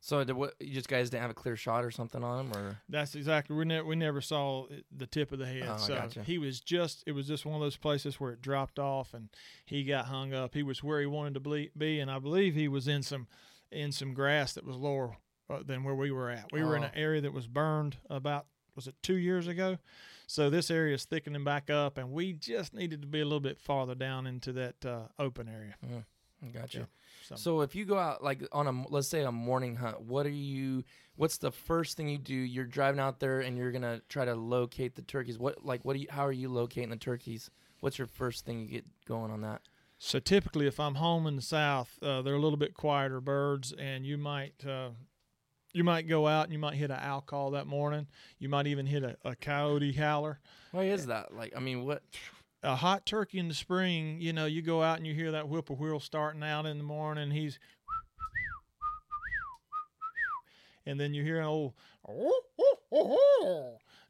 So 0.00 0.22
did 0.22 0.36
what, 0.36 0.54
you 0.60 0.72
just 0.74 0.88
guys 0.88 1.10
didn't 1.10 1.22
have 1.22 1.30
a 1.30 1.34
clear 1.34 1.56
shot 1.56 1.84
or 1.84 1.90
something 1.90 2.22
on 2.22 2.46
him, 2.46 2.52
or 2.56 2.78
that's 2.88 3.14
exactly 3.16 3.56
we 3.56 3.64
never 3.64 3.84
we 3.86 3.96
never 3.96 4.20
saw 4.20 4.66
the 4.96 5.06
tip 5.06 5.32
of 5.32 5.38
the 5.40 5.46
head. 5.46 5.66
Oh, 5.68 5.76
so 5.76 5.94
gotcha. 5.96 6.22
he 6.22 6.38
was 6.38 6.60
just 6.60 7.02
it 7.06 7.12
was 7.12 7.26
just 7.26 7.44
one 7.44 7.56
of 7.56 7.60
those 7.60 7.76
places 7.76 8.20
where 8.20 8.32
it 8.32 8.40
dropped 8.40 8.78
off 8.78 9.12
and 9.12 9.28
he 9.66 9.82
got 9.84 10.06
hung 10.06 10.32
up. 10.32 10.54
He 10.54 10.62
was 10.62 10.82
where 10.84 11.00
he 11.00 11.06
wanted 11.06 11.42
to 11.42 11.68
be, 11.76 11.98
and 12.00 12.10
I 12.10 12.18
believe 12.20 12.54
he 12.54 12.68
was 12.68 12.86
in 12.86 13.02
some 13.02 13.26
in 13.72 13.90
some 13.92 14.14
grass 14.14 14.52
that 14.52 14.64
was 14.64 14.76
lower 14.76 15.16
uh, 15.50 15.62
than 15.66 15.82
where 15.82 15.94
we 15.96 16.10
were 16.12 16.30
at. 16.30 16.46
We 16.52 16.62
were 16.62 16.76
in 16.76 16.84
an 16.84 16.90
Oh. 16.94 17.00
area 17.00 17.20
that 17.20 17.32
was 17.32 17.46
burned 17.48 17.96
about 18.08 18.46
was 18.76 18.86
it 18.86 18.94
two 19.02 19.16
years 19.16 19.48
ago. 19.48 19.78
So 20.28 20.48
this 20.48 20.70
area 20.70 20.94
is 20.94 21.04
thickening 21.06 21.42
back 21.42 21.70
up, 21.70 21.98
and 21.98 22.12
we 22.12 22.34
just 22.34 22.72
needed 22.72 23.02
to 23.02 23.08
be 23.08 23.20
a 23.20 23.24
little 23.24 23.40
bit 23.40 23.58
farther 23.58 23.94
down 23.96 24.26
into 24.28 24.52
that 24.52 24.84
uh, 24.86 25.08
open 25.18 25.48
area. 25.48 25.74
gotcha. 26.52 26.78
Yeah. 26.78 26.84
So, 27.28 27.36
So 27.36 27.60
if 27.60 27.74
you 27.74 27.84
go 27.84 27.98
out 27.98 28.24
like 28.24 28.42
on 28.52 28.66
a 28.66 28.88
let's 28.88 29.08
say 29.08 29.22
a 29.22 29.32
morning 29.32 29.76
hunt, 29.76 30.00
what 30.00 30.24
are 30.24 30.30
you? 30.30 30.84
What's 31.16 31.38
the 31.38 31.50
first 31.50 31.96
thing 31.96 32.08
you 32.08 32.18
do? 32.18 32.34
You're 32.34 32.64
driving 32.64 33.00
out 33.00 33.20
there 33.20 33.40
and 33.40 33.56
you're 33.56 33.72
gonna 33.72 34.00
try 34.08 34.24
to 34.24 34.34
locate 34.34 34.94
the 34.94 35.02
turkeys. 35.02 35.38
What 35.38 35.64
like 35.64 35.84
what 35.84 35.94
do 35.94 36.00
you? 36.00 36.06
How 36.10 36.26
are 36.26 36.32
you 36.32 36.48
locating 36.48 36.90
the 36.90 36.96
turkeys? 36.96 37.50
What's 37.80 37.98
your 37.98 38.06
first 38.06 38.46
thing 38.46 38.60
you 38.60 38.66
get 38.66 38.84
going 39.04 39.30
on 39.30 39.42
that? 39.42 39.62
So 39.98 40.20
typically, 40.20 40.66
if 40.66 40.78
I'm 40.78 40.94
home 40.94 41.26
in 41.26 41.36
the 41.36 41.42
south, 41.42 41.98
uh, 42.02 42.22
they're 42.22 42.34
a 42.34 42.40
little 42.40 42.56
bit 42.56 42.74
quieter 42.74 43.20
birds, 43.20 43.72
and 43.72 44.06
you 44.06 44.16
might 44.16 44.64
uh, 44.66 44.90
you 45.72 45.84
might 45.84 46.08
go 46.08 46.26
out 46.26 46.44
and 46.44 46.52
you 46.52 46.58
might 46.58 46.74
hit 46.74 46.90
an 46.90 46.98
owl 47.00 47.20
call 47.20 47.50
that 47.50 47.66
morning. 47.66 48.06
You 48.38 48.48
might 48.48 48.66
even 48.66 48.86
hit 48.86 49.02
a, 49.02 49.16
a 49.24 49.34
coyote 49.34 49.92
howler. 49.92 50.40
Why 50.72 50.84
is 50.84 51.06
that? 51.06 51.34
Like 51.34 51.52
I 51.56 51.60
mean, 51.60 51.84
what? 51.84 52.02
A 52.62 52.74
hot 52.76 53.06
turkey 53.06 53.38
in 53.38 53.48
the 53.48 53.54
spring, 53.54 54.20
you 54.20 54.32
know, 54.32 54.46
you 54.46 54.62
go 54.62 54.82
out 54.82 54.98
and 54.98 55.06
you 55.06 55.14
hear 55.14 55.30
that 55.30 55.44
whippoorwill 55.44 56.00
starting 56.00 56.42
out 56.42 56.66
in 56.66 56.78
the 56.78 56.84
morning. 56.84 57.30
He's 57.30 57.58
and 60.84 60.98
then 60.98 61.14
you 61.14 61.22
hear 61.22 61.38
an 61.38 61.46
old 61.46 61.74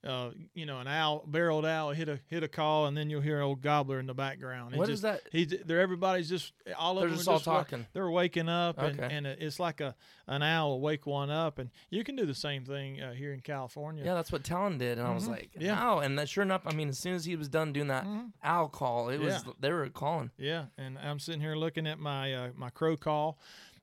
uh, 0.07 0.31
you 0.55 0.65
know, 0.65 0.79
an 0.79 0.87
owl, 0.87 1.25
barred 1.27 1.65
owl 1.65 1.91
hit 1.91 2.09
a 2.09 2.21
hit 2.29 2.43
a 2.45 2.49
call, 2.49 2.87
and 2.87 2.97
then 2.97 3.11
you'll 3.11 3.21
hear 3.21 3.41
old 3.41 3.61
gobbler 3.61 3.99
in 3.99 4.07
the 4.07 4.15
background. 4.15 4.75
It 4.75 4.79
What 4.79 4.87
just, 4.87 4.95
is 4.99 5.03
that? 5.03 5.23
He's 5.33 5.53
they're 5.65 5.81
everybody's 5.81 6.29
just 6.29 6.53
all 6.79 6.97
of 6.99 7.01
They're 7.03 7.09
them 7.09 7.17
just 7.19 7.29
all 7.29 7.37
just 7.37 7.45
talking. 7.47 7.87
they're 7.93 8.09
waking 8.11 8.49
up, 8.49 8.79
and, 8.79 8.99
Okay. 9.01 9.13
and 9.15 9.27
it's 9.27 9.59
like 9.59 9.81
a 9.81 9.97
an 10.29 10.43
owl 10.43 10.71
will 10.71 10.81
wake 10.81 11.07
one 11.07 11.31
up, 11.31 11.59
and 11.59 11.71
you 11.91 12.05
can 12.05 12.15
do 12.15 12.27
the 12.27 12.35
same 12.35 12.65
thing 12.65 13.01
uh, 13.01 13.13
here 13.13 13.33
in 13.33 13.41
California. 13.41 14.05
Yeah, 14.05 14.15
that's 14.15 14.31
what 14.31 14.45
Talon 14.45 14.79
did, 14.79 14.99
and 14.99 15.07
I 15.07 15.15
was 15.15 15.25
Mhm. 15.25 15.31
like, 15.31 15.51
Yeah. 15.59 15.83
"Ow!" 15.83 15.99
And 16.01 16.19
that, 16.19 16.29
sure 16.29 16.43
enough, 16.43 16.63
I 16.67 16.73
mean, 16.75 16.91
as 16.91 16.99
soon 16.99 17.15
as 17.15 17.25
he 17.25 17.35
was 17.35 17.49
done 17.49 17.73
doing 17.73 17.89
that 17.89 18.05
Mhm. 18.05 18.33
owl 18.45 18.69
call, 18.69 19.09
it 19.09 19.19
was 19.19 19.43
Yeah. 19.47 19.53
they 19.59 19.73
were 19.73 19.89
calling. 19.89 20.31
Yeah, 20.39 20.67
and 20.77 20.99
I'm 20.99 21.19
sitting 21.19 21.41
here 21.41 21.57
looking 21.57 21.87
at 21.87 21.99
my 21.99 22.33
uh, 22.35 22.51
my 22.55 22.71
crow 22.71 22.97
call. 22.97 23.39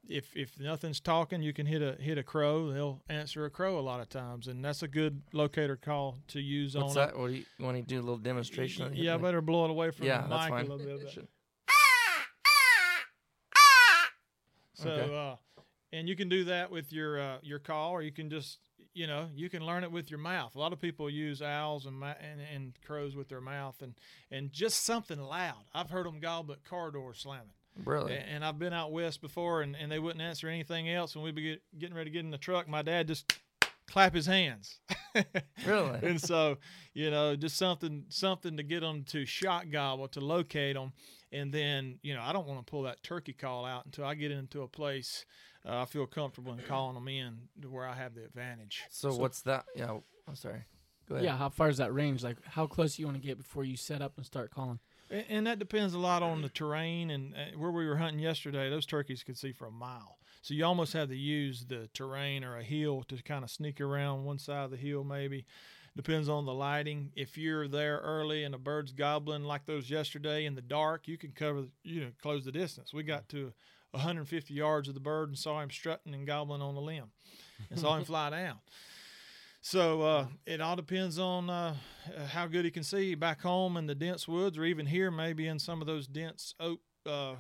If 0.08 0.36
if 0.36 0.60
nothing's 0.60 1.00
talking, 1.00 1.42
you 1.42 1.52
can 1.54 1.66
hit 1.66 1.82
a 1.82 1.94
hit 2.02 2.18
a 2.18 2.24
crow. 2.24 2.72
They'll 2.72 3.02
answer 3.10 3.46
a 3.46 3.50
crow 3.50 3.80
a 3.80 3.82
lot 3.82 4.00
of 4.02 4.10
times, 4.10 4.48
and 4.48 4.64
that's 4.64 4.84
a 4.84 4.88
good 4.88 5.22
locator 5.34 5.76
call 5.76 6.20
to 6.28 6.40
use 6.40 6.76
What's 6.76 6.96
on. 6.96 7.08
that? 7.08 7.18
What 7.18 7.28
do 7.28 7.34
you 7.34 7.46
want 7.60 7.78
to 7.78 7.84
do 7.84 8.00
a 8.00 8.02
little 8.04 8.18
demonstration? 8.18 8.94
it? 8.94 8.98
Yeah, 8.98 9.16
I 9.16 9.18
better 9.18 9.42
blow 9.42 9.66
it 9.66 9.72
away 9.72 9.92
from 9.92 10.06
yeah, 10.06 10.22
the 10.22 10.28
that's 10.30 10.44
mic 10.44 10.50
fine. 10.52 10.66
a 10.68 10.76
little 10.76 10.98
bit. 10.98 11.28
So, 14.74 14.90
Okay. 14.90 15.16
uh, 15.16 15.36
and 15.94 16.10
you 16.10 16.16
can 16.16 16.28
do 16.28 16.44
that 16.46 16.70
with 16.70 16.92
your 16.92 17.20
uh, 17.20 17.38
your 17.42 17.60
call, 17.60 17.92
or 17.92 18.02
you 18.02 18.12
can 18.12 18.30
just 18.30 18.60
you 18.94 19.08
know 19.08 19.30
you 19.34 19.50
can 19.50 19.66
learn 19.66 19.84
it 19.84 19.92
with 19.92 20.12
your 20.12 20.20
mouth. 20.20 20.56
A 20.56 20.60
lot 20.60 20.74
of 20.74 20.82
people 20.82 21.10
use 21.10 21.42
owls 21.42 21.86
and, 21.86 22.04
and 22.04 22.42
and 22.54 22.74
crows 22.86 23.16
with 23.16 23.30
their 23.30 23.42
mouth, 23.42 23.82
and 23.82 23.96
and 24.30 24.52
just 24.52 24.84
something 24.84 25.20
loud. 25.20 25.64
I've 25.74 25.90
heard 25.90 26.06
them 26.06 26.20
gobble 26.20 26.54
at 26.54 26.64
car 26.66 26.92
doors 26.92 27.20
slamming. 27.20 27.54
Really? 27.84 28.14
A- 28.14 28.20
And 28.20 28.44
I've 28.46 28.58
been 28.60 28.74
out 28.74 28.92
west 28.92 29.22
before, 29.22 29.62
and, 29.62 29.76
and 29.76 29.92
they 29.92 30.00
wouldn't 30.00 30.22
answer 30.22 30.48
anything 30.48 30.90
else. 30.90 31.16
When 31.16 31.24
we'd 31.26 31.36
be 31.36 31.42
get, 31.44 31.62
getting 31.80 31.96
ready 31.96 32.10
to 32.10 32.14
get 32.14 32.24
in 32.24 32.32
the 32.32 32.38
truck, 32.38 32.68
my 32.68 32.82
dad 32.82 33.08
just 33.08 33.34
clap 33.88 34.14
his 34.14 34.26
hands. 34.26 34.80
Really? 35.66 36.00
and 36.04 36.20
so, 36.20 36.58
you 36.94 37.10
know, 37.10 37.36
just 37.38 37.56
something 37.58 38.04
something 38.10 38.58
to 38.58 38.64
get 38.64 38.82
them 38.82 39.04
to 39.06 39.26
shot 39.26 39.72
gobble 39.72 40.10
to 40.10 40.20
locate 40.20 40.76
them, 40.76 40.92
and 41.32 41.54
then 41.54 42.00
you 42.04 42.14
know 42.14 42.22
I 42.22 42.34
don't 42.34 42.46
want 42.48 42.60
to 42.66 42.70
pull 42.70 42.84
that 42.84 43.02
turkey 43.02 43.32
call 43.32 43.64
out 43.66 43.86
until 43.86 44.04
I 44.04 44.14
get 44.16 44.32
into 44.32 44.64
a 44.64 44.68
place 44.68 45.26
uh, 45.66 45.82
I 45.82 45.86
feel 45.86 46.06
comfortable 46.06 46.52
in 46.52 46.60
calling 46.60 46.96
them 46.96 47.08
in 47.08 47.38
to 47.62 47.70
where 47.70 47.88
I 47.88 47.96
have 47.96 48.14
the 48.14 48.24
advantage. 48.26 48.84
So, 48.90 49.16
what's 49.16 49.42
that? 49.44 49.66
Yeah, 49.76 49.98
I'm 50.28 50.36
sorry. 50.36 50.66
Go 51.08 51.16
ahead. 51.16 51.26
Yeah, 51.26 51.38
how 51.38 51.50
far 51.50 51.70
is 51.70 51.78
that 51.78 51.94
range? 51.94 52.24
Like, 52.24 52.38
how 52.46 52.68
close 52.68 52.98
do 52.98 53.02
you 53.02 53.08
want 53.08 53.20
to 53.22 53.26
get 53.26 53.38
before 53.38 53.64
you 53.64 53.78
set 53.78 54.02
up 54.02 54.14
and 54.18 54.26
start 54.26 54.52
calling? 54.52 54.80
And, 55.10 55.46
that 55.46 55.60
depends 55.60 55.94
a 55.94 56.00
lot 56.00 56.24
on 56.24 56.42
the 56.42 56.50
terrain 56.50 57.12
and 57.12 57.34
uh, 57.36 57.58
where 57.58 57.72
we 57.72 57.86
were 57.88 57.98
hunting 57.98 58.20
yesterday. 58.20 58.70
Those 58.70 58.86
turkeys 58.86 59.24
could 59.24 59.38
see 59.38 59.52
for 59.52 59.68
a 59.68 59.72
mile, 59.72 60.18
so 60.42 60.54
you 60.54 60.66
almost 60.66 60.94
have 60.94 61.10
to 61.10 61.16
use 61.16 61.66
the 61.68 61.90
terrain 61.94 62.44
or 62.44 62.58
a 62.58 62.64
hill 62.64 63.04
to 63.10 63.22
kind 63.22 63.44
of 63.44 63.52
sneak 63.52 63.80
around 63.80 64.26
one 64.26 64.40
side 64.40 64.66
of 64.66 64.72
the 64.72 64.78
hill. 64.78 65.04
Maybe 65.04 65.46
depends 65.96 66.28
on 66.28 66.46
the 66.46 66.54
lighting. 66.54 67.12
If 67.16 67.38
you're 67.38 67.68
there 67.68 68.00
early 68.04 68.44
and 68.44 68.54
a 68.54 68.58
bird's 68.58 68.92
gobbling 68.92 69.44
like 69.44 69.66
those 69.66 69.90
yesterday 69.90 70.46
in 70.46 70.56
the 70.56 70.62
dark, 70.62 71.08
you 71.08 71.18
can 71.18 71.32
cover, 71.32 71.66
you 71.84 72.02
know, 72.02 72.12
close 72.22 72.46
the 72.46 72.52
distance. 72.52 72.94
We 72.94 73.04
got 73.04 73.30
to 73.30 73.54
150 73.92 74.54
yards 74.54 74.88
of 74.88 74.94
the 74.94 75.00
bird 75.00 75.30
and 75.30 75.38
saw 75.38 75.62
him 75.62 75.72
strutting 75.72 76.14
and 76.14 76.28
gobbling 76.28 76.62
on 76.62 76.76
the 76.76 76.82
limb, 76.82 77.12
and 77.70 77.80
saw 77.80 77.98
him 77.98 78.06
fly 78.06 78.30
down. 78.30 78.58
So 79.66 80.04
uh, 80.04 80.28
it 80.46 80.62
all 80.62 80.76
depends 80.76 81.18
on 81.18 81.50
uh, 81.50 81.74
uh, 82.16 82.28
how 82.28 82.46
good 82.46 82.66
he 82.66 82.72
can 82.72 82.84
see 82.84 83.16
back 83.16 83.42
home 83.42 83.78
in 83.78 83.88
the 83.88 83.96
dense 83.96 84.28
woods, 84.28 84.60
or 84.60 84.64
even 84.64 84.86
here, 84.86 85.10
maybe 85.10 85.48
in 85.48 85.58
some 85.58 85.82
of 85.82 85.88
those 85.88 86.06
dense 86.06 86.54
oak 86.60 86.82
uh, 87.08 87.32
uh, 87.32 87.36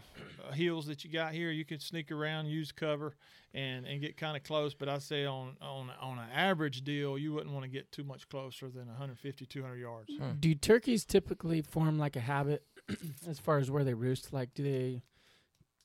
hills 0.52 0.88
that 0.88 1.04
you 1.04 1.12
got 1.12 1.34
here. 1.34 1.52
You 1.52 1.66
could 1.66 1.84
sneak 1.84 2.12
around, 2.12 2.48
use 2.48 2.72
cover, 2.72 3.16
and, 3.54 3.86
and 3.86 4.02
get 4.02 4.18
kind 4.18 4.36
of 4.36 4.42
close. 4.42 4.74
But 4.74 4.90
I 4.90 4.98
say 4.98 5.26
on 5.26 5.56
on 5.62 5.92
on 6.02 6.18
an 6.18 6.30
average 6.34 6.84
deal, 6.84 7.16
you 7.16 7.32
wouldn't 7.32 7.54
want 7.54 7.64
to 7.64 7.70
get 7.70 7.92
too 7.92 8.04
much 8.04 8.28
closer 8.28 8.70
than 8.70 8.88
150, 8.88 9.46
200 9.46 9.76
yards. 9.76 10.12
Do 10.40 10.56
turkeys 10.56 11.06
typically 11.06 11.62
form 11.62 12.00
like 12.00 12.16
a 12.16 12.22
habit 12.22 12.64
as 13.28 13.38
far 13.38 13.60
as 13.60 13.70
where 13.70 13.84
they 13.84 13.94
roost? 13.94 14.34
Like, 14.34 14.56
do 14.56 14.64
they 14.64 15.04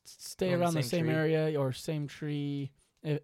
stay 0.06 0.54
On 0.54 0.62
around 0.62 0.73
the 0.73 0.82
same 0.82 1.04
same 1.04 1.11
area 1.11 1.61
or 1.61 1.75
same 1.75 2.09
tree, 2.09 2.73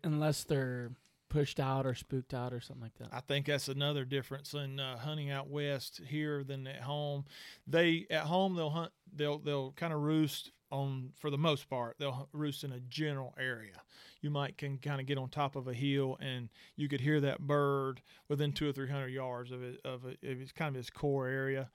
unless 0.04 0.44
they're 0.44 0.90
pushed 1.37 1.61
out 1.61 1.87
or 1.87 1.95
spooked 1.95 2.33
out 2.33 2.52
or 2.52 2.61
something 2.61 2.83
like 2.83 2.97
that? 2.99 3.09
I 3.12 3.21
think 3.21 3.47
that's 3.47 3.69
another 3.69 4.05
difference 4.05 4.55
in 4.55 4.81
uh, 4.81 4.97
hunting 4.97 5.31
out 5.31 5.49
west 5.50 6.00
here 6.09 6.43
than 6.43 6.66
at 6.66 6.81
home. 6.81 7.26
They 7.66 8.07
at 8.11 8.23
home 8.23 8.55
they'll 8.55 8.71
hunt 8.71 8.93
they'll 9.14 9.38
they'll 9.38 9.73
kind 9.73 9.93
of 9.93 10.00
roost 10.00 10.50
on 10.71 11.12
for 11.14 11.31
the 11.31 11.38
most 11.38 11.69
part 11.69 11.97
they'll 11.99 12.28
roost 12.33 12.64
in 12.64 12.73
a 12.73 12.81
general 12.81 13.35
area. 13.38 13.83
You 14.23 14.31
might 14.31 14.57
can 14.57 14.78
kind 14.78 15.00
of 15.00 15.07
get 15.07 15.19
on 15.19 15.28
top 15.28 15.57
of 15.57 15.69
a 15.69 15.75
hill 15.75 16.16
and 16.21 16.49
you 16.75 16.88
could 16.88 17.02
hear 17.02 17.21
that 17.21 17.40
bird 17.40 18.00
within 18.28 18.52
two 18.52 18.69
or 18.69 18.73
three 18.73 18.88
hundred 18.88 19.09
yards 19.09 19.52
of 19.52 19.62
it 19.62 19.81
of, 19.85 20.07
it, 20.07 20.19
of 20.23 20.40
its 20.40 20.52
kind 20.52 20.71
of 20.71 20.76
his 20.76 20.90
core 20.90 21.28
area. 21.28 21.69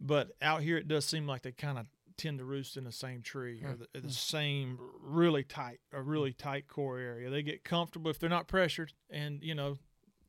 But 0.00 0.32
out 0.40 0.62
here 0.62 0.78
it 0.78 0.88
does 0.88 1.04
seem 1.04 1.26
like 1.26 1.42
they 1.42 1.52
kind 1.52 1.78
of 1.78 1.86
tend 2.16 2.38
to 2.38 2.44
roost 2.44 2.76
in 2.76 2.84
the 2.84 2.92
same 2.92 3.22
tree 3.22 3.62
or 3.64 3.76
the, 3.76 4.00
the 4.00 4.12
same 4.12 4.78
really 5.02 5.42
tight 5.42 5.80
a 5.92 6.02
really 6.02 6.32
tight 6.32 6.68
core 6.68 6.98
area. 6.98 7.30
They 7.30 7.42
get 7.42 7.64
comfortable 7.64 8.10
if 8.10 8.18
they're 8.18 8.30
not 8.30 8.48
pressured 8.48 8.92
and 9.10 9.42
you 9.42 9.54
know 9.54 9.78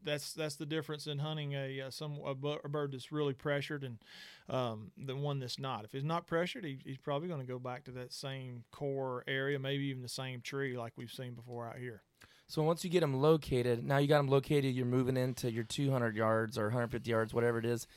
that's 0.03 0.34
that's 0.34 0.56
the 0.56 0.65
difference 0.65 1.08
in 1.08 1.19
hunting 1.19 1.54
a 1.54 1.82
uh, 1.82 1.89
some 1.89 2.17
a, 2.26 2.32
a 2.32 2.69
bird 2.69 2.93
that's 2.93 3.12
really 3.12 3.34
pressured 3.34 3.84
and 3.84 3.97
um, 4.50 4.91
the 4.97 5.15
one 5.15 5.39
that's 5.39 5.60
not. 5.60 5.84
If 5.84 5.91
he's 5.91 6.04
not 6.04 6.26
pressured, 6.26 6.63
he, 6.65 6.80
he's 6.84 6.97
probably 6.97 7.28
going 7.28 7.41
to 7.41 7.47
go 7.47 7.60
back 7.60 7.84
to 7.86 7.91
that 7.91 8.13
same 8.13 8.63
core 8.71 9.23
area, 9.28 9.60
maybe 9.60 9.86
even 9.86 10.02
the 10.02 10.10
same 10.10 10.41
tree 10.41 10.78
like 10.78 10.93
we've 10.95 11.12
seen 11.12 11.34
before 11.34 11.67
out 11.67 11.78
here. 11.78 12.02
So 12.47 12.63
once 12.63 12.84
you 12.84 12.89
get 12.89 13.02
them 13.02 13.19
located, 13.21 13.84
now 13.84 13.97
you 13.97 14.08
got 14.08 14.17
them 14.17 14.30
located. 14.30 14.73
You're 14.73 14.86
moving 14.86 15.17
into 15.17 15.52
your 15.52 15.65
200 15.65 16.15
yards 16.15 16.58
or 16.58 16.65
150 16.65 17.10
yards, 17.10 17.34
whatever 17.34 17.60
it 17.60 17.65
is. 17.65 17.88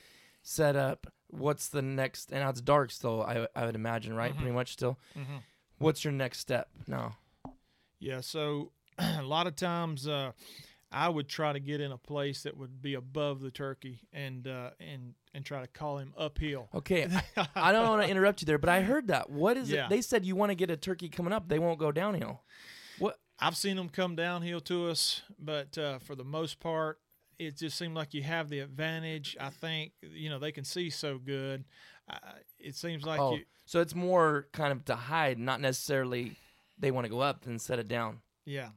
Set 0.43 0.77
up. 0.77 1.07
What's 1.29 1.69
the 1.69 1.83
next? 1.83 2.31
And 2.33 2.41
now 2.41 2.51
it's 2.51 2.61
dark 2.61 2.91
still. 2.91 3.23
I 3.23 3.47
I 3.55 3.67
would 3.67 3.75
imagine, 3.75 4.15
right? 4.15 4.33
Mhm. 4.33 4.37
Pretty 4.39 4.53
much 4.53 4.73
still. 4.73 4.99
Mm-hmm. 5.17 5.37
What's 5.79 6.05
your 6.05 6.13
next 6.13 6.39
step 6.41 6.69
now? 6.87 7.17
Yeah, 7.99 8.21
so 8.21 8.73
a 8.99 9.23
lot 9.23 9.47
of 9.47 9.57
times 9.57 10.09
uh, 10.09 10.33
I 10.91 11.09
would 11.09 11.29
try 11.29 11.53
to 11.53 11.61
get 11.61 11.81
in 11.81 11.93
a 11.93 11.99
place 11.99 12.43
that 12.43 12.57
would 12.57 12.83
be 12.83 12.95
above 12.95 13.41
the 13.41 13.51
turkey 13.51 14.01
and 14.13 14.47
uh, 14.49 14.71
and 14.81 15.15
and 15.35 15.45
try 15.45 15.61
to 15.61 15.69
call 15.69 15.99
him 15.99 16.13
uphill. 16.19 16.69
Okay, 16.75 17.07
I, 17.37 17.49
I 17.55 17.73
don't 17.73 17.89
want 17.89 18.03
to 18.03 18.09
interrupt 18.11 18.43
you 18.43 18.47
there, 18.47 18.59
but 18.59 18.69
I 18.71 18.81
heard 18.83 19.09
that. 19.09 19.31
What 19.31 19.57
is 19.57 19.71
Yeah. 19.71 19.87
it? 19.87 19.91
They 19.91 20.01
said 20.01 20.25
you 20.25 20.35
want 20.37 20.51
to 20.51 20.57
get 20.57 20.71
a 20.71 20.77
turkey 20.77 21.09
coming 21.09 21.33
up. 21.33 21.49
They 21.49 21.59
won't 21.59 21.79
go 21.79 21.93
downhill. 21.93 22.43
What? 22.99 23.19
I've 23.39 23.57
seen 23.57 23.77
them 23.77 23.89
come 23.89 24.17
downhill 24.17 24.61
to 24.63 24.89
us, 24.89 25.23
but 25.39 25.79
uh, 25.79 25.99
for 26.01 26.15
the 26.15 26.25
most 26.25 26.61
part, 26.61 26.99
it 27.41 27.57
just 27.57 27.79
seemed 27.79 27.95
like 27.95 28.13
you 28.13 28.23
have 28.23 28.51
the 28.51 28.61
advantage. 28.61 29.35
I 29.41 29.49
think 29.49 29.93
you 30.03 30.29
know 30.29 30.39
they 30.39 30.53
can 30.53 30.65
see 30.65 30.91
so 30.91 31.19
good. 31.19 31.65
Uh, 32.09 32.17
it 32.59 32.77
seems 32.77 33.05
like 33.05 33.19
oh, 33.19 33.37
you, 33.37 33.45
so 33.65 33.81
it's 33.81 33.95
more 33.95 34.47
kind 34.53 34.73
of 34.73 34.85
to 34.85 34.95
hide, 34.95 35.39
not 35.39 35.61
necessarily 35.61 36.37
they 36.79 36.91
want 36.91 37.07
to 37.07 37.11
go 37.11 37.21
up 37.21 37.47
and 37.47 37.61
set 37.61 37.79
it 37.79 37.89
down. 37.89 38.19
yeah, 38.45 38.69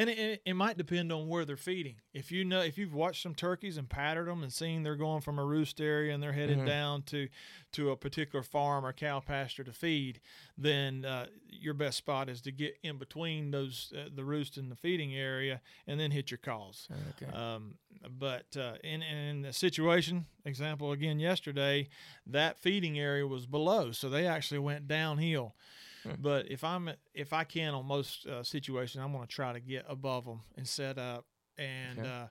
and 0.00 0.08
it, 0.08 0.40
it, 0.46 0.54
might 0.54 0.78
depend 0.78 1.12
on 1.12 1.28
where 1.28 1.44
they're 1.44 1.58
feeding. 1.58 1.96
If 2.14 2.32
you 2.32 2.42
know, 2.42 2.62
if 2.62 2.78
you've 2.78 2.94
watched 2.94 3.22
some 3.22 3.34
turkeys 3.34 3.76
and 3.76 3.86
pattered 3.86 4.28
them 4.28 4.42
and 4.42 4.50
seen 4.50 4.82
they're 4.82 4.96
going 4.96 5.20
from 5.20 5.38
a 5.38 5.44
roost 5.44 5.78
area 5.78 6.14
and 6.14 6.22
they're 6.22 6.32
headed 6.32 6.60
Mhm. 6.60 6.66
down 6.66 7.02
to 7.02 7.28
to 7.72 7.90
a 7.90 7.96
particular 7.96 8.42
farm 8.42 8.86
or 8.86 8.94
cow 8.94 9.20
pasture 9.20 9.62
to 9.62 9.72
feed, 9.74 10.20
then 10.56 11.04
uh, 11.04 11.26
your 11.48 11.74
best 11.74 11.98
spot 11.98 12.30
is 12.30 12.40
to 12.42 12.50
get 12.50 12.78
in 12.82 12.96
between 12.96 13.50
those 13.50 13.92
uh, 13.94 14.08
the 14.14 14.24
roost 14.24 14.56
and 14.56 14.70
the 14.70 14.76
feeding 14.76 15.14
area 15.14 15.60
and 15.86 16.00
then 16.00 16.10
hit 16.10 16.30
your 16.30 16.38
calls. 16.38 16.88
Okay. 17.22 17.30
Um, 17.30 17.74
but 18.08 18.56
uh, 18.56 18.76
in 18.82 19.02
in 19.02 19.42
the 19.42 19.52
situation, 19.52 20.24
example 20.46 20.92
again 20.92 21.20
yesterday, 21.20 21.88
that 22.26 22.58
feeding 22.58 22.98
area 22.98 23.26
was 23.26 23.44
below, 23.44 23.92
so 23.92 24.08
they 24.08 24.26
actually 24.26 24.60
went 24.60 24.88
downhill. 24.88 25.54
Hmm. 26.02 26.12
But 26.18 26.50
if 26.50 26.64
I'm 26.64 26.90
if 27.14 27.32
I 27.32 27.44
can 27.44 27.74
on 27.74 27.86
most 27.86 28.26
uh, 28.26 28.42
situations, 28.42 29.02
I'm 29.02 29.12
going 29.12 29.26
to 29.26 29.32
try 29.32 29.52
to 29.52 29.60
get 29.60 29.84
above 29.88 30.24
them 30.24 30.40
and 30.56 30.66
set 30.66 30.98
up 30.98 31.26
and. 31.58 31.98
Okay. 31.98 32.08
Uh, 32.08 32.26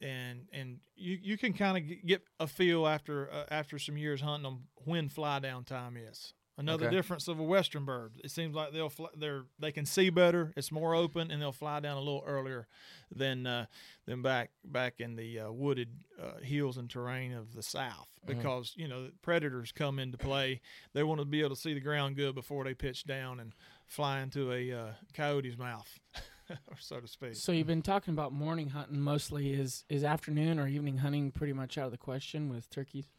and 0.00 0.46
and 0.52 0.80
you, 0.94 1.18
you 1.22 1.38
can 1.38 1.54
kind 1.54 1.78
of 1.78 2.06
get 2.06 2.22
a 2.38 2.46
feel 2.46 2.86
after 2.86 3.32
uh, 3.32 3.44
after 3.50 3.78
some 3.78 3.96
years 3.96 4.20
hunting 4.20 4.42
them 4.42 4.64
when 4.84 5.08
fly 5.08 5.38
down 5.38 5.64
time 5.64 5.96
is. 5.96 6.34
Another 6.58 6.86
Okay. 6.86 6.96
difference 6.96 7.28
of 7.28 7.38
a 7.38 7.42
western 7.42 7.84
bird. 7.84 8.14
It 8.24 8.30
seems 8.30 8.54
like 8.54 8.72
they'll 8.72 8.88
fly, 8.88 9.08
they're 9.14 9.44
they 9.58 9.72
can 9.72 9.84
see 9.84 10.08
better. 10.08 10.54
It's 10.56 10.72
more 10.72 10.94
open, 10.94 11.30
and 11.30 11.40
they'll 11.42 11.52
fly 11.52 11.80
down 11.80 11.96
a 11.98 12.00
little 12.00 12.24
earlier 12.26 12.66
than 13.14 13.46
uh, 13.46 13.66
than 14.06 14.22
back 14.22 14.52
back 14.64 14.94
in 14.98 15.16
the 15.16 15.40
uh, 15.40 15.52
wooded 15.52 15.90
uh, 16.18 16.38
hills 16.42 16.78
and 16.78 16.88
terrain 16.88 17.32
of 17.34 17.52
the 17.54 17.62
south 17.62 18.08
Mhm. 18.26 18.38
because 18.38 18.72
you 18.74 18.88
know 18.88 19.10
predators 19.20 19.70
come 19.70 19.98
into 19.98 20.16
play. 20.16 20.62
They 20.94 21.02
want 21.02 21.20
to 21.20 21.26
be 21.26 21.40
able 21.40 21.50
to 21.50 21.60
see 21.60 21.74
the 21.74 21.80
ground 21.80 22.16
good 22.16 22.34
before 22.34 22.64
they 22.64 22.72
pitch 22.74 23.04
down 23.04 23.38
and 23.38 23.52
fly 23.84 24.20
into 24.20 24.50
a 24.50 24.72
uh, 24.72 24.92
coyote's 25.12 25.58
mouth, 25.58 25.98
so 26.80 27.00
to 27.00 27.06
speak. 27.06 27.34
So 27.34 27.52
you've 27.52 27.66
been 27.66 27.82
talking 27.82 28.14
about 28.14 28.32
morning 28.32 28.70
hunting 28.70 29.00
mostly. 29.00 29.52
Is 29.52 29.84
is 29.90 30.02
afternoon 30.04 30.58
or 30.58 30.66
evening 30.66 30.96
hunting 30.98 31.32
pretty 31.32 31.52
much 31.52 31.76
out 31.76 31.84
of 31.84 31.92
the 31.92 31.98
question 31.98 32.48
with 32.48 32.70
turkeys? 32.70 33.10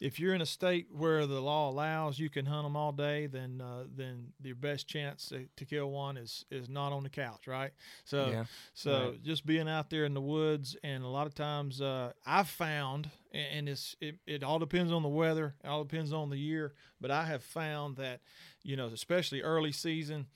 If 0.00 0.18
you're 0.20 0.34
in 0.34 0.40
a 0.40 0.46
state 0.46 0.86
where 0.90 1.26
the 1.26 1.40
law 1.40 1.70
allows 1.70 2.18
you 2.18 2.28
can 2.28 2.46
hunt 2.46 2.64
them 2.64 2.76
all 2.76 2.92
day, 2.92 3.26
then 3.26 3.60
uh, 3.60 3.84
then 3.96 4.32
your 4.42 4.56
best 4.56 4.86
chance 4.86 5.26
to, 5.26 5.46
to 5.56 5.64
kill 5.64 5.90
one 5.90 6.16
is 6.16 6.44
is 6.50 6.68
not 6.68 6.92
on 6.92 7.02
the 7.02 7.08
couch, 7.08 7.46
right? 7.46 7.72
So 8.04 8.30
Yeah. 8.30 8.44
so 8.74 9.10
Right. 9.10 9.22
just 9.22 9.46
being 9.46 9.68
out 9.68 9.90
there 9.90 10.04
in 10.04 10.14
the 10.14 10.20
woods, 10.20 10.76
and 10.82 11.02
a 11.04 11.08
lot 11.08 11.26
of 11.26 11.34
times 11.34 11.80
uh, 11.80 12.12
I've 12.26 12.48
found, 12.48 13.10
and 13.32 13.46
and 13.58 13.68
it's 13.68 13.96
it, 14.00 14.16
it 14.26 14.42
all 14.42 14.58
depends 14.58 14.92
on 14.92 15.02
the 15.02 15.08
weather, 15.08 15.54
it 15.64 15.68
all 15.68 15.84
depends 15.84 16.12
on 16.12 16.30
the 16.30 16.38
year, 16.38 16.74
but 17.00 17.10
I 17.10 17.24
have 17.26 17.42
found 17.42 17.96
that 17.96 18.20
you 18.62 18.76
know 18.76 18.86
especially 18.86 19.42
early 19.42 19.72
season 19.72 20.26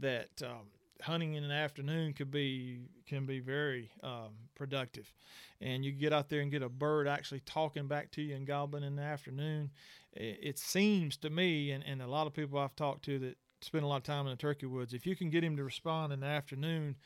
that 0.00 0.30
um, 0.42 0.66
hunting 1.02 1.34
in 1.34 1.46
the 1.46 1.54
afternoon 1.54 2.12
could 2.12 2.30
be 2.30 2.80
can 3.06 3.26
be 3.26 3.40
very 3.40 3.90
um, 4.02 4.30
productive, 4.54 5.12
and 5.60 5.84
you 5.84 5.92
get 5.92 6.12
out 6.12 6.28
there 6.28 6.40
and 6.40 6.50
get 6.50 6.62
a 6.62 6.68
bird 6.68 7.06
actually 7.06 7.40
talking 7.40 7.86
back 7.86 8.10
to 8.12 8.22
you 8.22 8.34
and 8.34 8.46
gobbling 8.46 8.84
in 8.84 8.96
the 8.96 9.02
afternoon. 9.02 9.70
It, 10.12 10.38
it 10.42 10.58
seems 10.58 11.16
to 11.18 11.30
me, 11.30 11.70
and, 11.72 11.84
and 11.84 12.00
a 12.00 12.06
lot 12.06 12.26
of 12.26 12.34
people 12.34 12.58
I've 12.58 12.76
talked 12.76 13.04
to 13.06 13.18
that 13.20 13.36
spend 13.60 13.84
a 13.84 13.86
lot 13.86 13.96
of 13.96 14.02
time 14.02 14.26
in 14.26 14.30
the 14.30 14.36
turkey 14.36 14.66
woods, 14.66 14.92
if 14.94 15.06
you 15.06 15.16
can 15.16 15.30
get 15.30 15.42
him 15.42 15.56
to 15.56 15.64
respond 15.64 16.12
in 16.12 16.20
the 16.20 16.26
afternoon, 16.26 16.96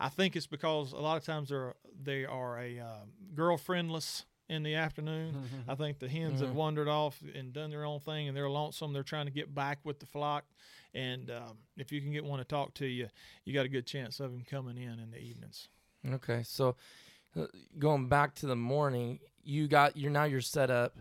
I 0.00 0.08
think 0.08 0.36
it's 0.36 0.46
because 0.46 0.92
a 0.92 0.96
lot 0.96 1.16
of 1.16 1.24
times 1.24 1.48
they're 1.48 1.74
they 2.02 2.24
are 2.24 2.58
a 2.58 2.78
uh, 2.78 3.04
girlfriendless 3.34 4.24
in 4.48 4.62
the 4.62 4.74
afternoon. 4.74 5.34
I 5.68 5.74
think 5.74 5.98
the 5.98 6.08
hens 6.08 6.40
have 6.40 6.54
wandered 6.54 6.88
off 6.88 7.22
and 7.34 7.52
done 7.52 7.70
their 7.70 7.84
own 7.84 8.00
thing, 8.00 8.28
and 8.28 8.36
they're 8.36 8.50
lonesome. 8.50 8.92
They're 8.92 9.02
trying 9.02 9.26
to 9.26 9.32
get 9.32 9.54
back 9.54 9.78
with 9.84 10.00
the 10.00 10.06
flock, 10.06 10.44
and 10.94 11.30
um, 11.30 11.58
if 11.76 11.92
you 11.92 12.00
can 12.00 12.12
get 12.12 12.24
one 12.24 12.38
to 12.38 12.44
talk 12.44 12.74
to 12.74 12.86
you, 12.86 13.08
you 13.44 13.52
got 13.52 13.66
a 13.66 13.68
good 13.68 13.86
chance 13.86 14.20
of 14.20 14.32
him 14.32 14.44
coming 14.48 14.78
in 14.78 14.98
in 14.98 15.10
the 15.10 15.18
evenings. 15.18 15.68
Okay, 16.12 16.42
so 16.44 16.76
uh, 17.38 17.46
going 17.78 18.08
back 18.08 18.34
to 18.36 18.46
the 18.46 18.56
morning, 18.56 19.20
you 19.42 19.68
got 19.68 19.96
you're 19.96 20.10
now 20.10 20.24
you're 20.24 20.40
set 20.40 20.70
up. 20.70 20.96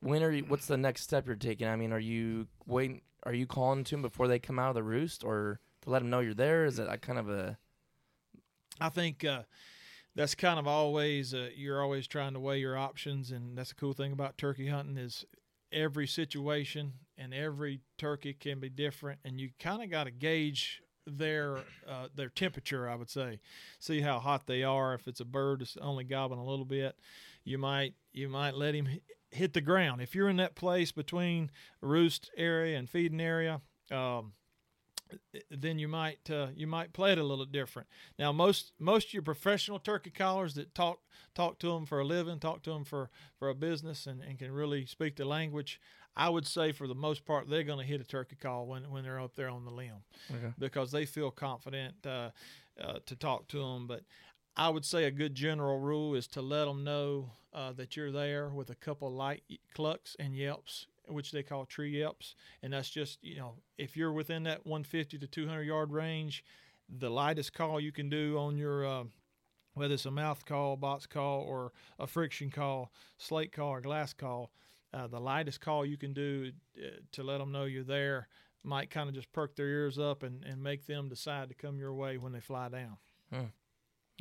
When 0.00 0.22
are 0.22 0.32
you? 0.32 0.44
What's 0.48 0.66
the 0.66 0.76
next 0.76 1.02
step 1.02 1.26
you're 1.26 1.36
taking? 1.36 1.68
I 1.68 1.76
mean, 1.76 1.92
are 1.92 1.98
you 1.98 2.48
waiting? 2.66 3.02
Are 3.24 3.34
you 3.34 3.46
calling 3.46 3.84
to 3.84 3.90
them 3.92 4.02
before 4.02 4.26
they 4.26 4.38
come 4.38 4.58
out 4.58 4.70
of 4.70 4.74
the 4.74 4.82
roost, 4.82 5.22
or 5.22 5.60
to 5.82 5.90
let 5.90 6.00
them 6.00 6.10
know 6.10 6.20
you're 6.20 6.34
there? 6.34 6.64
Is 6.64 6.78
it 6.78 6.88
like 6.88 7.02
kind 7.02 7.18
of 7.18 7.28
a 7.28 7.56
I 8.80 8.88
think 8.88 9.24
uh, 9.24 9.42
that's 10.14 10.34
kind 10.34 10.58
of 10.58 10.66
always 10.66 11.34
uh, 11.34 11.50
you're 11.54 11.80
always 11.80 12.06
trying 12.06 12.34
to 12.34 12.40
weigh 12.40 12.58
your 12.58 12.76
options, 12.76 13.30
and 13.30 13.56
that's 13.56 13.70
the 13.70 13.76
cool 13.76 13.92
thing 13.92 14.12
about 14.12 14.38
turkey 14.38 14.68
hunting 14.68 14.98
is 14.98 15.24
every 15.72 16.06
situation 16.06 16.92
and 17.16 17.34
every 17.34 17.80
turkey 17.98 18.34
can 18.34 18.60
be 18.60 18.68
different, 18.68 19.20
and 19.24 19.40
you 19.40 19.50
kind 19.58 19.82
of 19.82 19.90
got 19.90 20.04
to 20.04 20.10
gauge 20.10 20.82
their 21.06 21.58
uh, 21.88 22.08
their 22.14 22.28
temperature. 22.28 22.88
I 22.88 22.94
would 22.94 23.10
say, 23.10 23.40
see 23.78 24.00
how 24.00 24.18
hot 24.18 24.46
they 24.46 24.62
are. 24.62 24.94
If 24.94 25.08
it's 25.08 25.20
a 25.20 25.24
bird 25.24 25.60
that's 25.60 25.76
only 25.76 26.04
gobbling 26.04 26.40
a 26.40 26.44
little 26.44 26.64
bit, 26.64 26.96
you 27.44 27.58
might 27.58 27.94
you 28.12 28.28
might 28.28 28.54
let 28.54 28.74
him 28.74 28.88
hit 29.30 29.52
the 29.52 29.60
ground. 29.60 30.00
If 30.00 30.14
you're 30.14 30.28
in 30.28 30.36
that 30.36 30.54
place 30.54 30.92
between 30.92 31.50
roost 31.80 32.30
area 32.36 32.78
and 32.78 32.88
feeding 32.88 33.20
area. 33.20 33.60
Um, 33.90 34.32
then 35.50 35.78
you 35.78 35.88
might 35.88 36.30
uh, 36.30 36.48
you 36.54 36.66
might 36.66 36.92
play 36.92 37.12
it 37.12 37.18
a 37.18 37.22
little 37.24 37.44
different. 37.44 37.88
Now, 38.18 38.32
most 38.32 38.72
most 38.78 39.08
of 39.08 39.12
your 39.14 39.22
professional 39.22 39.78
turkey 39.78 40.10
callers 40.10 40.54
that 40.54 40.74
talk 40.74 41.00
talk 41.34 41.58
to 41.60 41.68
them 41.68 41.86
for 41.86 42.00
a 42.00 42.04
living, 42.04 42.38
talk 42.38 42.62
to 42.64 42.70
them 42.70 42.84
for 42.84 43.10
for 43.38 43.48
a 43.48 43.54
business, 43.54 44.06
and, 44.06 44.22
and 44.22 44.38
can 44.38 44.52
really 44.52 44.86
speak 44.86 45.16
the 45.16 45.24
language. 45.24 45.80
I 46.14 46.28
would 46.28 46.46
say 46.46 46.72
for 46.72 46.86
the 46.86 46.94
most 46.94 47.24
part 47.24 47.48
they're 47.48 47.62
going 47.62 47.78
to 47.78 47.84
hit 47.90 48.00
a 48.00 48.04
turkey 48.04 48.36
call 48.36 48.66
when 48.66 48.90
when 48.90 49.02
they're 49.04 49.20
up 49.20 49.34
there 49.34 49.48
on 49.48 49.64
the 49.64 49.70
limb 49.70 50.02
Okay. 50.30 50.52
because 50.58 50.90
they 50.92 51.06
feel 51.06 51.30
confident 51.30 51.94
uh, 52.06 52.30
uh, 52.80 52.98
to 53.06 53.16
talk 53.16 53.48
to 53.48 53.58
them. 53.58 53.86
But 53.86 54.02
I 54.54 54.68
would 54.68 54.84
say 54.84 55.04
a 55.04 55.10
good 55.10 55.34
general 55.34 55.78
rule 55.78 56.14
is 56.14 56.26
to 56.28 56.42
let 56.42 56.66
them 56.66 56.84
know 56.84 57.30
uh, 57.54 57.72
that 57.72 57.96
you're 57.96 58.12
there 58.12 58.50
with 58.50 58.68
a 58.68 58.74
couple 58.74 59.10
light 59.10 59.42
clucks 59.74 60.14
and 60.18 60.36
yelps, 60.36 60.86
which 61.08 61.32
they 61.32 61.42
call 61.42 61.64
tree 61.66 61.98
yelps, 61.98 62.34
and 62.62 62.72
that's 62.72 62.90
just 62.90 63.18
you 63.22 63.36
know 63.36 63.54
if 63.78 63.96
you're 63.96 64.12
within 64.12 64.42
that 64.44 64.66
150 64.66 65.18
to 65.18 65.26
200 65.26 65.62
yard 65.62 65.92
range, 65.92 66.44
the 66.88 67.10
lightest 67.10 67.52
call 67.52 67.80
you 67.80 67.92
can 67.92 68.08
do 68.08 68.36
on 68.38 68.56
your 68.56 68.86
uh, 68.86 69.04
whether 69.74 69.94
it's 69.94 70.06
a 70.06 70.10
mouth 70.10 70.44
call, 70.44 70.76
box 70.76 71.06
call, 71.06 71.40
or 71.42 71.72
a 71.98 72.06
friction 72.06 72.50
call, 72.50 72.92
slate 73.18 73.52
call, 73.52 73.70
or 73.70 73.80
glass 73.80 74.12
call, 74.12 74.50
uh, 74.92 75.06
the 75.06 75.18
lightest 75.20 75.60
call 75.60 75.86
you 75.86 75.96
can 75.96 76.12
do 76.12 76.52
uh, 76.78 76.88
to 77.12 77.22
let 77.22 77.38
them 77.38 77.50
know 77.52 77.64
you're 77.64 77.82
there 77.82 78.28
might 78.64 78.90
kind 78.90 79.08
of 79.08 79.14
just 79.14 79.32
perk 79.32 79.56
their 79.56 79.66
ears 79.66 79.98
up 79.98 80.22
and, 80.22 80.44
and 80.44 80.62
make 80.62 80.86
them 80.86 81.08
decide 81.08 81.48
to 81.48 81.54
come 81.54 81.78
your 81.78 81.92
way 81.94 82.16
when 82.18 82.32
they 82.32 82.38
fly 82.40 82.68
down. 82.68 82.96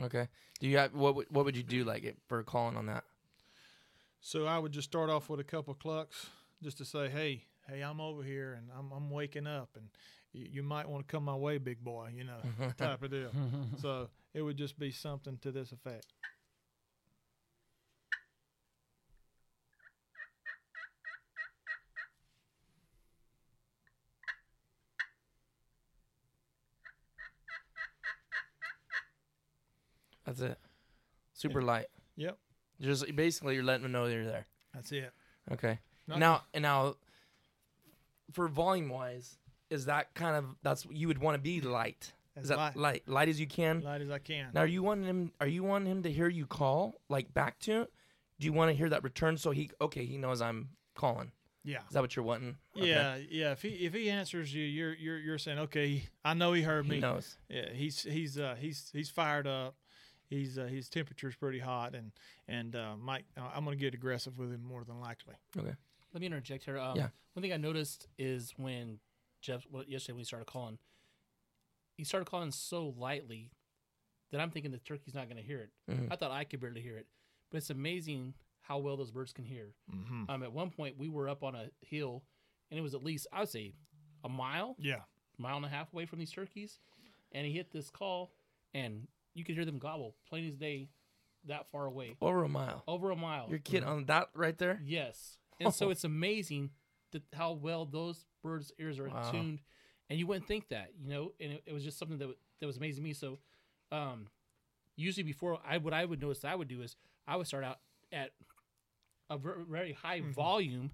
okay? 0.02 0.28
Do 0.60 0.68
you 0.68 0.78
have 0.78 0.94
what? 0.96 1.16
would- 1.16 1.30
What 1.30 1.46
would 1.46 1.56
you 1.58 1.64
do 1.64 1.84
like 1.84 2.04
it 2.04 2.18
for 2.28 2.42
calling 2.44 2.76
on 2.78 2.86
that? 2.88 3.04
So 4.22 4.46
I 4.46 4.58
would 4.58 4.72
just 4.72 4.90
start 4.90 5.10
off 5.10 5.30
with 5.30 5.40
a 5.40 5.44
couple 5.44 5.74
clucks 5.74 6.28
just 6.64 6.78
to 6.78 6.86
say, 6.86 7.10
hey, 7.10 7.46
hey, 7.68 7.82
I'm 7.82 8.00
over 8.02 8.24
here 8.24 8.54
and 8.54 8.68
I'm, 8.78 8.92
I'm 8.92 9.10
waking 9.10 9.48
up 9.48 9.70
and 9.76 9.90
you, 10.34 10.48
you 10.52 10.64
might 10.64 10.88
want 10.88 11.08
to 11.08 11.12
come 11.12 11.24
my 11.26 11.36
way, 11.36 11.58
big 11.58 11.84
boy, 11.84 12.12
you 12.16 12.24
know, 12.24 12.40
type 12.78 13.02
of 13.04 13.12
deal. 13.12 13.32
so 13.82 14.10
it 14.34 14.42
would 14.42 14.58
just 14.58 14.78
be 14.80 14.92
something 14.92 15.38
to 15.42 15.52
this 15.52 15.72
effect. 15.72 16.06
That's 30.26 30.42
it. 30.42 30.58
Super 31.34 31.62
light. 31.62 31.88
Yep, 32.18 32.38
Just 32.80 33.16
basically, 33.16 33.56
you're 33.56 33.64
letting 33.64 33.84
them 33.84 33.92
know 33.92 34.06
you're 34.06 34.26
there. 34.26 34.46
that's 34.74 34.92
it. 34.92 35.12
Okay. 35.52 35.80
Not- 36.08 36.20
now 36.20 36.44
and 36.54 36.64
now, 36.64 36.96
for 38.32 38.48
volume 38.48 38.90
wise, 38.90 39.38
is 39.70 39.86
that 39.86 40.14
kind 40.14 40.36
of 40.36 40.46
that's 40.64 40.86
you 40.92 41.08
would 41.08 41.20
want 41.20 41.36
to 41.36 41.42
be 41.42 41.62
light? 41.62 42.14
As 42.36 42.44
Is 42.44 42.50
that 42.50 42.58
light, 42.58 42.76
light, 42.78 43.08
light 43.08 43.30
as 43.30 43.40
you 43.40 43.48
can? 43.48 43.82
light 43.82 44.02
as 44.02 44.10
I 44.10 44.20
can. 44.20 44.52
Now, 44.54 44.62
are 44.62 44.68
you 44.68 44.84
wanting 44.84 45.04
him? 45.06 45.32
Are 45.42 45.48
you 45.48 45.64
wanting 45.64 45.92
him 45.92 46.04
to 46.04 46.12
hear 46.12 46.30
you 46.30 46.46
call 46.46 47.02
like 47.10 47.34
back 47.34 47.60
to? 47.60 47.88
Do 48.40 48.46
you 48.46 48.54
want 48.54 48.72
to 48.72 48.76
hear 48.76 48.90
that 48.90 49.04
return 49.04 49.38
so 49.38 49.52
he 49.52 49.70
okay 49.82 50.06
he 50.06 50.18
knows 50.18 50.42
I'm 50.42 50.70
calling? 50.96 51.32
Yeah. 51.64 51.80
Is 51.88 51.94
that 51.94 52.02
what 52.02 52.16
you're 52.16 52.26
wanting? 52.26 52.56
Okay. 52.76 52.88
Yeah, 52.88 53.18
yeah. 53.30 53.52
If 53.52 53.62
he 53.62 53.70
if 53.70 53.94
he 53.94 54.10
answers 54.10 54.54
you, 54.54 54.64
you're 54.64 54.94
you're 54.96 55.20
you're 55.20 55.38
saying, 55.38 55.60
okay, 55.60 56.04
I 56.26 56.34
know 56.34 56.54
he 56.54 56.62
heard 56.64 56.88
me. 56.88 56.96
he 56.96 57.02
knows. 57.02 57.38
Yeah, 57.50 57.70
he's 57.72 58.02
he's 58.02 58.40
uh, 58.40 58.56
he's 58.58 58.90
he's 58.94 59.10
fired 59.10 59.46
up. 59.46 59.76
He's 60.30 60.58
uh, 60.58 60.64
his 60.64 60.90
temperature's 60.90 61.36
pretty 61.36 61.60
hot, 61.60 61.94
and 61.94 62.14
and 62.48 62.76
uh, 62.76 62.96
Mike, 62.98 63.26
uh, 63.38 63.50
I'm 63.54 63.64
gonna 63.66 63.76
get 63.76 63.94
aggressive 63.94 64.40
with 64.40 64.52
him 64.52 64.64
more 64.64 64.84
than 64.86 65.00
likely. 65.02 65.36
Okay. 65.56 65.76
Let 66.14 66.20
me 66.22 66.28
interject 66.28 66.66
here. 66.66 66.78
Um, 66.78 66.98
Yeah. 66.98 67.10
One 67.34 67.42
thing 67.42 67.54
I 67.54 67.58
noticed 67.58 68.08
is 68.18 68.54
when 68.58 69.00
Jeff, 69.42 69.66
well, 69.72 69.84
yesterday 69.88 70.14
when 70.14 70.20
he 70.20 70.26
started 70.26 70.46
calling, 70.48 70.78
he 71.96 72.04
started 72.04 72.26
calling 72.26 72.52
so 72.52 72.90
lightly 72.98 73.52
that 74.32 74.42
I'm 74.42 74.52
thinking 74.52 74.72
the 74.72 74.78
turkey's 74.80 75.14
not 75.14 75.26
going 75.26 75.38
to 75.38 75.44
hear 75.44 75.60
it. 75.60 75.72
Mhm. 75.90 76.12
I 76.12 76.16
thought 76.16 76.32
I 76.32 76.44
could 76.44 76.60
barely 76.60 76.82
hear 76.82 76.98
it, 76.98 77.08
but 77.50 77.58
it's 77.58 77.70
amazing 77.70 78.34
how 78.62 78.78
well 78.80 78.98
those 78.98 79.12
birds 79.12 79.34
can 79.34 79.46
hear. 79.46 79.74
Mm-hmm. 79.90 80.30
Um, 80.30 80.44
at 80.44 80.52
one 80.54 80.70
point, 80.72 80.98
we 80.98 81.10
were 81.10 81.28
up 81.30 81.44
on 81.44 81.56
a 81.56 81.70
hill, 81.82 82.24
and 82.70 82.78
it 82.78 82.82
was 82.82 82.94
at 82.94 83.04
least 83.04 83.28
I 83.32 83.40
would 83.42 83.50
say 83.50 83.74
a 84.24 84.30
mile, 84.30 84.76
Yeah, 84.78 85.04
mile 85.38 85.58
and 85.58 85.66
a 85.66 85.70
half 85.70 85.92
away 85.94 86.06
from 86.06 86.20
these 86.20 86.32
turkeys, 86.32 86.80
and 87.32 87.46
he 87.48 87.54
hit 87.54 87.72
this 87.72 87.90
call, 87.90 88.34
and 88.74 89.08
you 89.34 89.44
could 89.44 89.56
hear 89.56 89.66
them 89.66 89.80
gobble 89.80 90.16
plain 90.28 90.48
as 90.48 90.56
day, 90.58 90.90
that 91.46 91.70
far 91.72 91.88
away, 91.88 92.16
Over 92.22 92.44
a 92.44 92.50
mile. 92.50 92.84
over 92.88 93.10
a 93.12 93.16
mile. 93.16 93.50
Your 93.50 93.60
kid 93.60 93.84
on 93.84 94.06
that 94.06 94.30
right 94.36 94.58
there. 94.58 94.80
Yes. 94.84 95.40
And 95.66 95.74
so 95.74 95.90
it's 95.90 96.04
amazing 96.04 96.72
that 97.12 97.24
how 97.34 97.54
well 97.54 97.86
those 97.86 98.26
birds' 98.44 98.72
ears 98.80 99.00
are 99.00 99.08
Wow. 99.10 99.22
attuned, 99.30 99.60
and 100.10 100.18
you 100.20 100.28
wouldn't 100.28 100.48
think 100.48 100.70
that, 100.70 100.92
you 101.00 101.10
know. 101.10 101.32
And 101.40 101.54
it, 101.54 101.64
it 101.68 101.74
was 101.74 101.84
just 101.84 101.98
something 101.98 102.18
that 102.18 102.26
w- 102.26 102.40
that 102.60 102.68
was 102.68 102.78
amazing 102.78 103.04
to 103.04 103.08
me. 103.10 103.14
So, 103.14 103.40
um, 103.92 104.28
usually 104.96 105.24
before 105.24 105.60
I 105.68 105.78
what 105.78 105.94
I 105.94 106.06
would 106.06 106.22
notice 106.22 106.44
I 106.46 106.56
would 106.56 106.68
do 106.68 106.82
is 106.82 106.96
I 107.28 107.36
would 107.38 107.48
start 107.48 107.64
out 107.64 107.80
at 108.12 108.32
a 109.30 109.38
ver- 109.38 109.64
very 109.70 109.94
high 109.94 110.22
volume, 110.22 110.92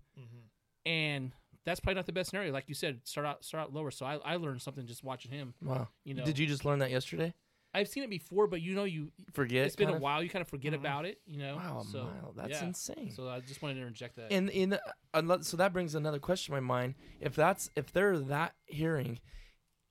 and 0.85 1.31
that's 1.65 1.79
probably 1.79 1.95
not 1.95 2.05
the 2.05 2.13
best 2.13 2.29
scenario. 2.29 2.51
Like 2.53 2.65
you 2.67 2.75
said, 2.75 2.99
start 3.03 3.25
out 3.27 3.43
start 3.45 3.63
out 3.65 3.73
lower. 3.73 3.91
So 3.91 4.05
I, 4.05 4.15
I 4.17 4.35
learned 4.37 4.61
something 4.61 4.85
just 4.85 5.03
watching 5.03 5.31
him. 5.31 5.53
Wow. 5.61 5.87
You 6.03 6.13
know, 6.13 6.23
Did 6.25 6.37
you 6.39 6.47
just 6.47 6.65
learn 6.65 6.79
that 6.79 6.91
yesterday? 6.91 7.33
I've 7.77 7.87
seen 7.87 8.03
it 8.03 8.09
before, 8.09 8.47
but 8.47 8.61
you 8.61 8.73
know, 8.73 8.85
you 8.85 9.11
Forget. 9.33 9.65
it's 9.67 9.75
been 9.75 9.89
a 9.89 9.95
of? 9.95 10.01
while. 10.01 10.23
You 10.23 10.29
kind 10.29 10.41
of 10.41 10.47
forget 10.47 10.73
about 10.73 11.05
it, 11.05 11.19
you 11.27 11.37
know. 11.37 11.57
Wow, 11.57 11.81
a 11.81 11.85
so, 11.91 12.03
mile. 12.05 12.33
That's 12.35 12.49
yeah. 12.61 12.65
insane. 12.65 13.11
So 13.15 13.29
I 13.29 13.39
just 13.39 13.61
wanted 13.61 13.75
to 13.75 13.81
interject 13.81 14.15
that. 14.15 14.31
And 14.31 14.49
in 14.49 14.77
uh, 15.13 15.37
so 15.41 15.57
that 15.57 15.73
brings 15.73 15.93
another 15.95 16.19
question 16.19 16.53
to 16.55 16.59
my 16.61 16.65
mind. 16.65 16.95
If 17.21 17.35
that's 17.35 17.69
if 17.75 17.91
they're 17.93 18.17
that 18.17 18.53
hearing, 18.65 19.19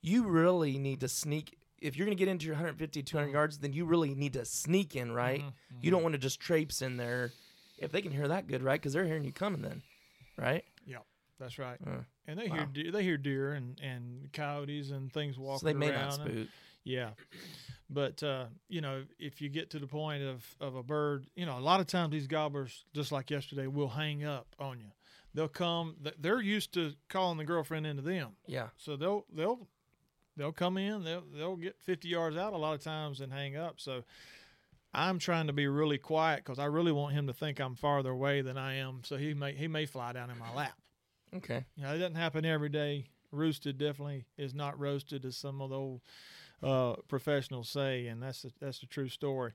you 0.02 0.26
really 0.26 0.78
need 0.78 1.00
to 1.00 1.08
sneak. 1.08 1.56
If 1.80 1.96
you're 1.96 2.06
going 2.06 2.16
to 2.16 2.18
get 2.18 2.28
into 2.30 2.46
your 2.46 2.54
150, 2.54 3.02
200 3.02 3.30
yards, 3.30 3.58
then 3.58 3.72
you 3.72 3.84
really 3.84 4.14
need 4.14 4.32
to 4.32 4.44
sneak 4.44 4.96
in, 4.96 5.12
right? 5.12 5.44
You 5.80 5.90
don't 5.90 6.02
want 6.02 6.14
to 6.14 6.18
just 6.18 6.40
traipse 6.40 6.82
in 6.82 6.96
there. 6.96 7.32
If 7.78 7.92
they 7.92 8.00
can 8.02 8.10
hear 8.12 8.26
that 8.28 8.46
good, 8.48 8.62
right? 8.62 8.80
Because 8.80 8.94
they're 8.94 9.04
hearing 9.04 9.24
you 9.24 9.32
coming, 9.32 9.60
then, 9.62 9.82
right? 10.38 10.64
yeah, 10.86 10.98
that's 11.38 11.58
right. 11.58 11.76
Uh, 11.86 11.98
And 12.26 12.38
they 12.38 12.48
hear 12.48 12.60
Wow. 12.62 12.68
deer, 12.72 12.90
they 12.90 13.02
hear 13.02 13.18
deer 13.18 13.52
and, 13.52 13.78
and 13.80 14.32
coyotes 14.32 14.90
and 14.90 15.12
things 15.12 15.38
walking 15.38 15.58
so 15.60 15.66
they 15.66 15.74
may 15.74 15.90
around. 15.90 16.08
not 16.18 16.20
and- 16.20 16.30
spook. 16.38 16.48
Yeah, 16.86 17.10
But 17.90 18.22
uh, 18.22 18.46
you 18.68 18.80
know, 18.80 19.04
if 19.18 19.40
you 19.42 19.48
get 19.48 19.70
to 19.70 19.78
the 19.78 19.86
point 19.86 20.22
of 20.22 20.44
of 20.60 20.74
a 20.76 20.82
bird, 20.82 21.26
you 21.34 21.44
know, 21.46 21.58
a 21.58 21.60
lot 21.60 21.80
of 21.80 21.86
times 21.86 22.12
these 22.12 22.26
gobblers, 22.26 22.84
just 22.94 23.12
like 23.12 23.30
yesterday, 23.30 23.66
will 23.66 23.88
hang 23.88 24.24
up 24.24 24.46
on 24.58 24.78
you. 24.80 24.90
They'll 25.34 25.48
come. 25.48 25.96
They're 26.18 26.40
used 26.40 26.72
to 26.74 26.94
calling 27.08 27.36
the 27.38 27.44
girlfriend 27.44 27.86
into 27.86 28.02
them, 28.02 28.36
Yeah. 28.46 28.68
so 28.76 28.96
they'll 28.96 29.26
they'll 29.32 29.68
they'll 30.36 30.52
come 30.52 30.78
in. 30.78 31.04
They'll 31.04 31.24
they'll 31.36 31.56
get 31.56 31.76
50 31.82 32.08
yards 32.08 32.36
out 32.36 32.52
a 32.54 32.56
lot 32.56 32.74
of 32.74 32.80
times 32.82 33.20
and 33.20 33.32
hang 33.32 33.56
up. 33.56 33.74
So. 33.80 34.04
I'm 34.94 35.18
trying 35.18 35.48
to 35.48 35.52
be 35.52 35.66
really 35.66 35.98
quiet 35.98 36.38
because 36.42 36.58
I 36.58 36.66
really 36.66 36.92
want 36.92 37.12
him 37.12 37.26
to 37.26 37.34
think 37.34 37.60
I'm 37.60 37.74
farther 37.74 38.08
away 38.12 38.40
than 38.40 38.56
I 38.56 38.76
am. 38.76 39.02
So 39.04 39.18
he 39.18 39.34
may 39.34 39.52
he 39.52 39.68
may 39.68 39.84
fly 39.84 40.14
down 40.14 40.30
in 40.30 40.38
my 40.38 40.50
lap. 40.54 40.72
Okay. 41.34 41.66
You 41.76 41.82
know, 41.82 41.92
it 41.94 41.98
doesn't 41.98 42.14
happen 42.14 42.46
every 42.46 42.70
day. 42.70 43.08
Roosted 43.30 43.76
definitely 43.76 44.24
is 44.38 44.54
not 44.54 44.78
roasted, 44.80 45.26
as 45.26 45.36
some 45.36 45.60
of 45.60 45.68
the 45.68 45.76
old 45.76 46.00
uh, 46.62 46.94
professionals 47.08 47.68
say, 47.68 48.06
and 48.06 48.22
that's 48.22 48.44
a, 48.44 48.50
that's 48.60 48.82
a 48.82 48.86
true 48.86 49.08
story. 49.08 49.52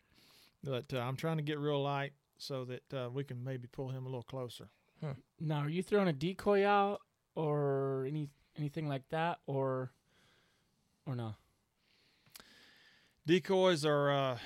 But 0.63 0.93
uh, 0.93 0.99
I'm 0.99 1.15
trying 1.15 1.37
to 1.37 1.43
get 1.43 1.57
real 1.59 1.81
light 1.81 2.13
so 2.37 2.65
that 2.65 2.93
uh, 2.93 3.09
we 3.09 3.23
can 3.23 3.43
maybe 3.43 3.67
pull 3.67 3.89
him 3.89 4.05
a 4.05 4.09
little 4.09 4.23
closer. 4.23 4.69
Now, 5.39 5.61
are 5.61 5.69
you 5.69 5.81
throwing 5.81 6.07
a 6.07 6.13
decoy 6.13 6.65
out 6.65 7.01
or 7.35 8.05
any 8.07 8.29
anything 8.57 8.87
like 8.87 9.07
that, 9.09 9.39
or 9.47 9.91
or 11.07 11.15
no? 11.15 11.35
Decoys 13.25 13.85
are 13.85 14.11
uh, 14.11 14.37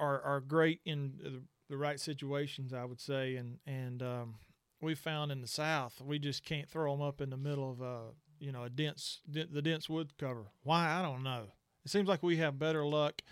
are 0.00 0.20
are 0.22 0.40
great 0.40 0.80
in 0.84 1.14
the, 1.22 1.42
the 1.70 1.76
right 1.76 2.00
situations, 2.00 2.72
I 2.72 2.84
would 2.84 3.00
say, 3.00 3.36
and 3.36 3.58
and 3.66 4.02
um, 4.02 4.34
we 4.80 4.94
found 4.94 5.30
in 5.32 5.40
the 5.40 5.48
South 5.48 6.00
we 6.00 6.18
just 6.18 6.44
can't 6.44 6.68
throw 6.68 6.92
them 6.92 7.02
up 7.02 7.20
in 7.20 7.30
the 7.30 7.36
middle 7.36 7.70
of 7.70 7.82
uh, 7.82 8.10
you 8.40 8.52
know 8.52 8.64
a 8.64 8.70
dense 8.70 9.20
the 9.28 9.62
dense 9.62 9.88
wood 9.88 10.16
cover. 10.18 10.46
Why 10.62 10.90
I 10.90 11.02
don't 11.02 11.22
know. 11.22 11.46
It 11.88 11.90
seems 11.90 12.06
like 12.06 12.22
we 12.22 12.36
have 12.36 12.58
better 12.58 12.84
luck, 12.84 13.22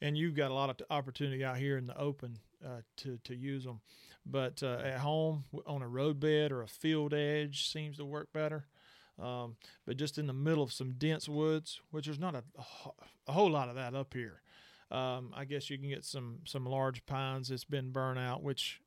and 0.00 0.16
you've 0.16 0.34
got 0.34 0.50
a 0.50 0.54
lot 0.54 0.70
of 0.70 0.78
opportunity 0.88 1.44
out 1.44 1.58
here 1.58 1.76
in 1.76 1.84
the 1.84 1.94
open 1.98 2.38
uh, 2.64 2.80
to 2.96 3.18
to 3.24 3.36
use 3.36 3.64
them. 3.64 3.82
But 4.24 4.62
uh, 4.62 4.80
at 4.82 5.00
home 5.00 5.44
on 5.66 5.82
a 5.82 5.88
roadbed 5.88 6.50
or 6.50 6.62
a 6.62 6.66
field 6.66 7.12
edge 7.12 7.68
seems 7.68 7.98
to 7.98 8.06
work 8.06 8.32
better. 8.32 8.64
Um, 9.18 9.56
but 9.84 9.98
just 9.98 10.16
in 10.16 10.26
the 10.26 10.32
middle 10.32 10.62
of 10.62 10.72
some 10.72 10.92
dense 10.92 11.28
woods, 11.28 11.82
which 11.90 12.06
there's 12.06 12.18
not 12.18 12.34
a, 12.34 12.44
a, 13.26 13.32
whole 13.32 13.50
lot 13.50 13.68
of 13.68 13.74
that 13.74 13.94
up 13.94 14.14
here. 14.14 14.40
Um, 14.90 15.34
I 15.36 15.44
guess 15.44 15.68
you 15.68 15.76
can 15.76 15.90
get 15.90 16.06
some 16.06 16.38
some 16.46 16.64
large 16.64 17.04
pines 17.04 17.48
that's 17.48 17.64
been 17.64 17.90
burnt 17.90 18.18
out, 18.18 18.42
which 18.42 18.80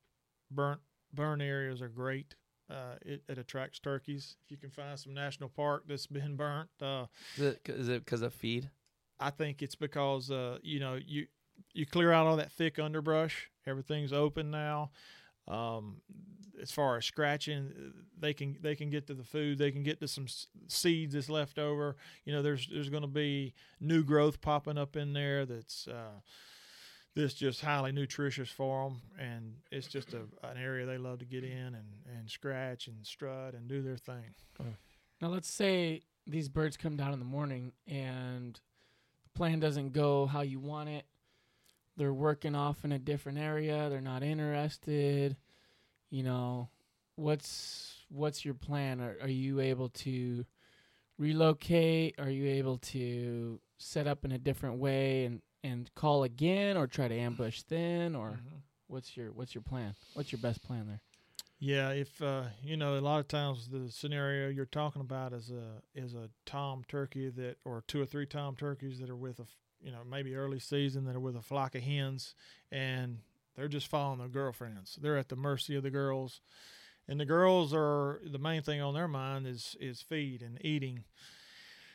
burnt 0.50 0.80
burn 1.14 1.40
areas 1.40 1.80
are 1.80 1.88
great. 1.88 2.34
Uh, 2.68 2.96
it, 3.02 3.22
it 3.28 3.38
attracts 3.38 3.78
turkeys. 3.78 4.36
If 4.44 4.50
you 4.50 4.56
can 4.56 4.70
find 4.70 4.98
some 4.98 5.14
national 5.14 5.48
park 5.48 5.84
that's 5.86 6.08
been 6.08 6.34
burnt, 6.34 6.70
uh, 6.80 7.06
Is 7.36 7.88
it 7.88 8.04
because 8.04 8.22
of 8.22 8.34
feed? 8.34 8.68
I 9.20 9.30
think 9.30 9.62
it's 9.62 9.74
because 9.74 10.30
uh, 10.30 10.58
you 10.62 10.80
know 10.80 10.98
you 11.04 11.26
you 11.72 11.86
clear 11.86 12.12
out 12.12 12.26
all 12.26 12.36
that 12.36 12.52
thick 12.52 12.78
underbrush. 12.78 13.50
Everything's 13.66 14.12
open 14.12 14.50
now. 14.50 14.90
Um, 15.48 16.02
as 16.60 16.70
far 16.70 16.96
as 16.96 17.04
scratching, 17.04 17.92
they 18.18 18.32
can 18.32 18.56
they 18.60 18.76
can 18.76 18.90
get 18.90 19.06
to 19.08 19.14
the 19.14 19.24
food. 19.24 19.58
They 19.58 19.70
can 19.70 19.82
get 19.82 20.00
to 20.00 20.08
some 20.08 20.26
seeds 20.68 21.14
that's 21.14 21.28
left 21.28 21.58
over. 21.58 21.96
You 22.24 22.32
know, 22.32 22.42
there's 22.42 22.68
there's 22.72 22.88
going 22.88 23.02
to 23.02 23.08
be 23.08 23.54
new 23.80 24.04
growth 24.04 24.40
popping 24.40 24.78
up 24.78 24.96
in 24.96 25.12
there 25.12 25.44
that's 25.44 25.88
uh, 25.88 26.20
that's 27.16 27.34
just 27.34 27.62
highly 27.62 27.92
nutritious 27.92 28.48
for 28.48 28.84
them, 28.88 29.02
and 29.18 29.54
it's 29.70 29.88
just 29.88 30.14
a, 30.14 30.22
an 30.46 30.56
area 30.56 30.86
they 30.86 30.98
love 30.98 31.18
to 31.18 31.24
get 31.24 31.42
in 31.42 31.74
and 31.74 32.16
and 32.16 32.30
scratch 32.30 32.86
and 32.86 33.04
strut 33.04 33.54
and 33.54 33.68
do 33.68 33.82
their 33.82 33.96
thing. 33.96 34.34
Now, 35.20 35.28
let's 35.28 35.50
say 35.50 36.02
these 36.26 36.48
birds 36.48 36.76
come 36.76 36.96
down 36.96 37.12
in 37.12 37.18
the 37.18 37.24
morning 37.24 37.72
and 37.86 38.60
plan 39.34 39.60
doesn't 39.60 39.92
go 39.92 40.26
how 40.26 40.42
you 40.42 40.60
want 40.60 40.88
it. 40.88 41.04
They're 41.96 42.12
working 42.12 42.54
off 42.54 42.84
in 42.84 42.92
a 42.92 42.98
different 42.98 43.38
area. 43.38 43.88
They're 43.90 44.00
not 44.00 44.22
interested. 44.22 45.36
You 46.10 46.22
know, 46.22 46.68
what's 47.16 47.94
what's 48.08 48.44
your 48.44 48.54
plan? 48.54 49.00
Are, 49.00 49.16
are 49.22 49.28
you 49.28 49.60
able 49.60 49.90
to 49.90 50.44
relocate? 51.18 52.16
Are 52.18 52.30
you 52.30 52.46
able 52.46 52.78
to 52.78 53.60
set 53.78 54.06
up 54.06 54.24
in 54.24 54.32
a 54.32 54.38
different 54.38 54.78
way 54.78 55.24
and 55.24 55.42
and 55.64 55.90
call 55.94 56.24
again, 56.24 56.76
or 56.76 56.86
try 56.86 57.08
to 57.08 57.14
ambush 57.14 57.62
then, 57.68 58.16
or 58.16 58.30
mm-hmm. 58.30 58.56
what's 58.88 59.16
your 59.16 59.30
what's 59.32 59.54
your 59.54 59.62
plan? 59.62 59.94
What's 60.14 60.32
your 60.32 60.40
best 60.40 60.62
plan 60.62 60.86
there? 60.88 61.00
Yeah, 61.64 61.90
if 61.90 62.20
uh, 62.20 62.42
you 62.64 62.76
know, 62.76 62.98
a 62.98 63.00
lot 63.00 63.20
of 63.20 63.28
times 63.28 63.68
the 63.68 63.88
scenario 63.88 64.48
you're 64.48 64.66
talking 64.66 65.00
about 65.00 65.32
is 65.32 65.52
a 65.52 65.80
is 65.94 66.12
a 66.12 66.28
tom 66.44 66.82
turkey 66.88 67.30
that, 67.30 67.58
or 67.64 67.84
two 67.86 68.02
or 68.02 68.04
three 68.04 68.26
tom 68.26 68.56
turkeys 68.56 68.98
that 68.98 69.08
are 69.08 69.14
with 69.14 69.38
a, 69.38 69.44
you 69.80 69.92
know, 69.92 70.00
maybe 70.04 70.34
early 70.34 70.58
season 70.58 71.04
that 71.04 71.14
are 71.14 71.20
with 71.20 71.36
a 71.36 71.40
flock 71.40 71.76
of 71.76 71.82
hens, 71.84 72.34
and 72.72 73.18
they're 73.54 73.68
just 73.68 73.86
following 73.86 74.18
their 74.18 74.26
girlfriends. 74.26 74.98
They're 75.00 75.16
at 75.16 75.28
the 75.28 75.36
mercy 75.36 75.76
of 75.76 75.84
the 75.84 75.90
girls, 75.90 76.40
and 77.06 77.20
the 77.20 77.24
girls 77.24 77.72
are 77.72 78.20
the 78.24 78.40
main 78.40 78.62
thing 78.62 78.80
on 78.80 78.94
their 78.94 79.06
mind 79.06 79.46
is 79.46 79.76
is 79.78 80.02
feed 80.02 80.42
and 80.42 80.58
eating. 80.64 81.04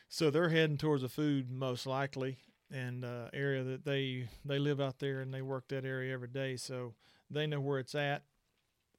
So 0.08 0.30
they're 0.30 0.48
heading 0.48 0.78
towards 0.78 1.02
the 1.02 1.10
food 1.10 1.50
most 1.50 1.86
likely, 1.86 2.38
and 2.70 3.04
uh, 3.04 3.28
area 3.34 3.62
that 3.64 3.84
they 3.84 4.30
they 4.46 4.58
live 4.58 4.80
out 4.80 4.98
there 4.98 5.20
and 5.20 5.34
they 5.34 5.42
work 5.42 5.68
that 5.68 5.84
area 5.84 6.14
every 6.14 6.28
day, 6.28 6.56
so 6.56 6.94
they 7.30 7.46
know 7.46 7.60
where 7.60 7.78
it's 7.78 7.94
at 7.94 8.22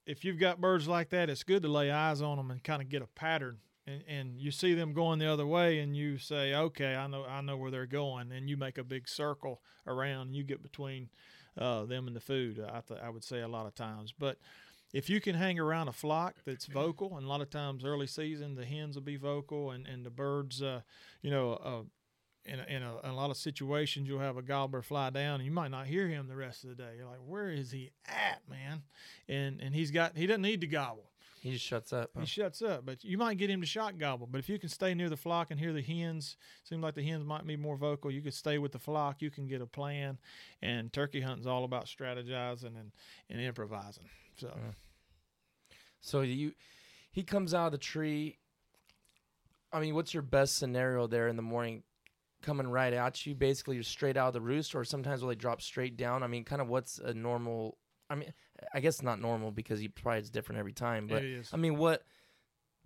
if 0.10 0.26
you've 0.26 0.40
got 0.40 0.60
birds 0.60 0.88
like 0.88 1.10
that, 1.12 1.30
it's 1.30 1.44
good 1.44 1.62
to 1.62 1.68
lay 1.68 1.92
eyes 1.92 2.20
on 2.20 2.38
them 2.38 2.50
and 2.50 2.64
kind 2.64 2.82
of 2.82 2.90
get 2.90 3.04
a 3.04 3.08
pattern. 3.08 3.60
And, 3.86 4.04
and 4.08 4.42
you 4.42 4.50
see 4.50 4.74
them 4.74 4.92
going 4.92 5.20
the 5.20 5.32
other 5.32 5.46
way, 5.46 5.80
and 5.80 5.96
you 5.96 6.18
say, 6.18 6.54
"Okay, 6.54 6.96
I 6.96 7.06
know, 7.06 7.26
I 7.26 7.42
know 7.42 7.56
where 7.56 7.70
they're 7.70 7.86
going." 7.86 8.32
And 8.32 8.50
you 8.50 8.58
make 8.58 8.80
a 8.80 8.84
big 8.84 9.08
circle 9.08 9.62
around, 9.86 10.28
and 10.28 10.36
you 10.36 10.44
get 10.44 10.64
between 10.64 11.10
uh, 11.58 11.86
them 11.86 12.08
and 12.08 12.16
the 12.16 12.22
food. 12.22 12.60
I, 12.60 12.82
th- 12.82 13.00
I 13.00 13.10
would 13.10 13.24
say 13.24 13.42
a 13.42 13.48
lot 13.48 13.68
of 13.68 13.76
times, 13.76 14.12
but 14.18 14.40
if 14.92 15.10
you 15.10 15.22
can 15.22 15.36
hang 15.36 15.60
around 15.60 15.88
a 15.88 15.94
flock 15.94 16.38
that's 16.44 16.66
vocal, 16.66 17.16
and 17.16 17.26
a 17.26 17.30
lot 17.30 17.42
of 17.42 17.52
times 17.52 17.86
early 17.86 18.08
season 18.08 18.56
the 18.56 18.66
hens 18.66 18.96
will 18.96 19.04
be 19.04 19.18
vocal, 19.18 19.70
and 19.70 19.86
and 19.88 20.04
the 20.04 20.10
birds, 20.10 20.62
uh, 20.64 20.82
you 21.22 21.30
know, 21.30 21.54
uh, 21.54 21.84
in 22.46 22.60
a, 22.60 22.64
in, 22.64 22.84
a, 22.84 23.00
in 23.04 23.10
a 23.10 23.16
lot 23.16 23.30
of 23.30 23.38
situations 23.38 24.08
you'll 24.08 24.20
have 24.20 24.38
a 24.38 24.42
gobbler 24.42 24.82
fly 24.82 25.10
down 25.10 25.36
and 25.36 25.46
you 25.46 25.52
might 25.52 25.72
not 25.72 25.86
hear 25.86 26.08
him 26.08 26.28
the 26.28 26.36
rest 26.36 26.64
of 26.64 26.70
the 26.70 26.76
day. 26.76 26.94
You're 26.98 27.06
like, 27.06 27.20
where 27.26 27.50
is 27.50 27.72
he 27.72 27.92
at, 28.08 28.42
man? 28.50 28.84
And 29.28 29.62
and 29.62 29.76
he's 29.76 29.92
got 29.92 30.18
he 30.18 30.26
doesn't 30.26 30.42
need 30.42 30.62
to 30.62 30.68
gobble. 30.68 31.10
He 31.42 31.54
just 31.54 31.64
shuts 31.66 31.94
up. 31.94 32.10
huh? 32.14 32.22
He 32.22 32.26
shuts 32.26 32.62
up, 32.62 32.86
but 32.86 33.04
you 33.04 33.18
might 33.18 33.38
get 33.38 33.50
him 33.50 33.62
to 33.62 33.68
shot 33.68 33.98
gobble. 33.98 34.28
But 34.30 34.40
if 34.40 34.50
you 34.50 34.60
can 34.60 34.68
stay 34.68 34.94
near 34.94 35.10
the 35.10 35.16
flock 35.16 35.52
and 35.52 35.60
hear 35.60 35.72
the 35.72 35.82
hens, 35.82 36.36
seems 36.64 36.84
like 36.84 36.96
the 36.96 37.04
hens 37.04 37.24
might 37.24 37.48
be 37.48 37.56
more 37.56 37.78
vocal. 37.78 38.12
You 38.12 38.22
could 38.22 38.34
stay 38.34 38.58
with 38.58 38.74
the 38.74 38.80
flock. 38.80 39.22
You 39.22 39.32
can 39.32 39.48
get 39.48 39.62
a 39.62 39.66
plan. 39.66 40.18
And 40.62 40.92
turkey 40.92 41.22
hunting's 41.22 41.48
all 41.48 41.64
about 41.64 41.86
strategizing 41.86 42.78
and, 42.78 42.92
and 43.30 43.40
improvising. 43.40 44.10
So 44.36 44.54
So 46.02 46.22
you, 46.22 46.54
he 47.12 47.24
comes 47.24 47.54
out 47.54 47.68
of 47.68 47.72
the 47.72 47.78
tree. 47.78 48.38
I 49.72 49.80
mean, 49.80 49.96
what's 49.96 50.14
your 50.14 50.24
best 50.24 50.58
scenario 50.58 51.08
there 51.08 51.28
in 51.30 51.36
the 51.36 51.42
morning? 51.42 51.84
Coming 52.42 52.68
right 52.68 52.94
at 52.94 53.26
you, 53.26 53.36
basically 53.36 53.76
you're 53.76 53.84
straight 53.84 54.16
out 54.16 54.28
of 54.30 54.34
the 54.34 54.42
roost, 54.42 54.74
or 54.74 54.84
sometimes 54.86 55.22
will 55.22 55.30
they 55.30 55.36
drop 55.36 55.62
straight 55.62 55.98
down? 55.98 56.24
I 56.24 56.28
mean, 56.28 56.46
kind 56.46 56.62
of 56.62 56.70
what's 56.70 56.98
a 56.98 57.14
normal? 57.14 57.78
I 58.10 58.16
mean, 58.16 58.34
I 58.74 58.80
guess 58.80 59.02
not 59.02 59.20
normal 59.20 59.52
because 59.52 59.80
he 59.80 59.88
probably 59.90 60.22
is 60.22 60.30
different 60.30 60.60
every 60.60 60.74
time. 60.74 61.08
But. 61.08 61.24
I 61.52 61.58
mean, 61.58 61.78
what? 61.78 62.04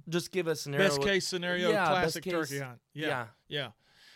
Just 0.09 0.31
give 0.31 0.47
us 0.47 0.59
a 0.59 0.63
scenario. 0.63 0.87
best 0.89 1.01
case 1.01 1.27
scenario, 1.27 1.69
Yeah, 1.71 1.85
classic 1.85 2.23
case- 2.23 2.33
turkey 2.33 2.59
hunt. 2.59 2.79
Yeah. 2.93 3.07
yeah. 3.07 3.25
Yeah. 3.47 3.67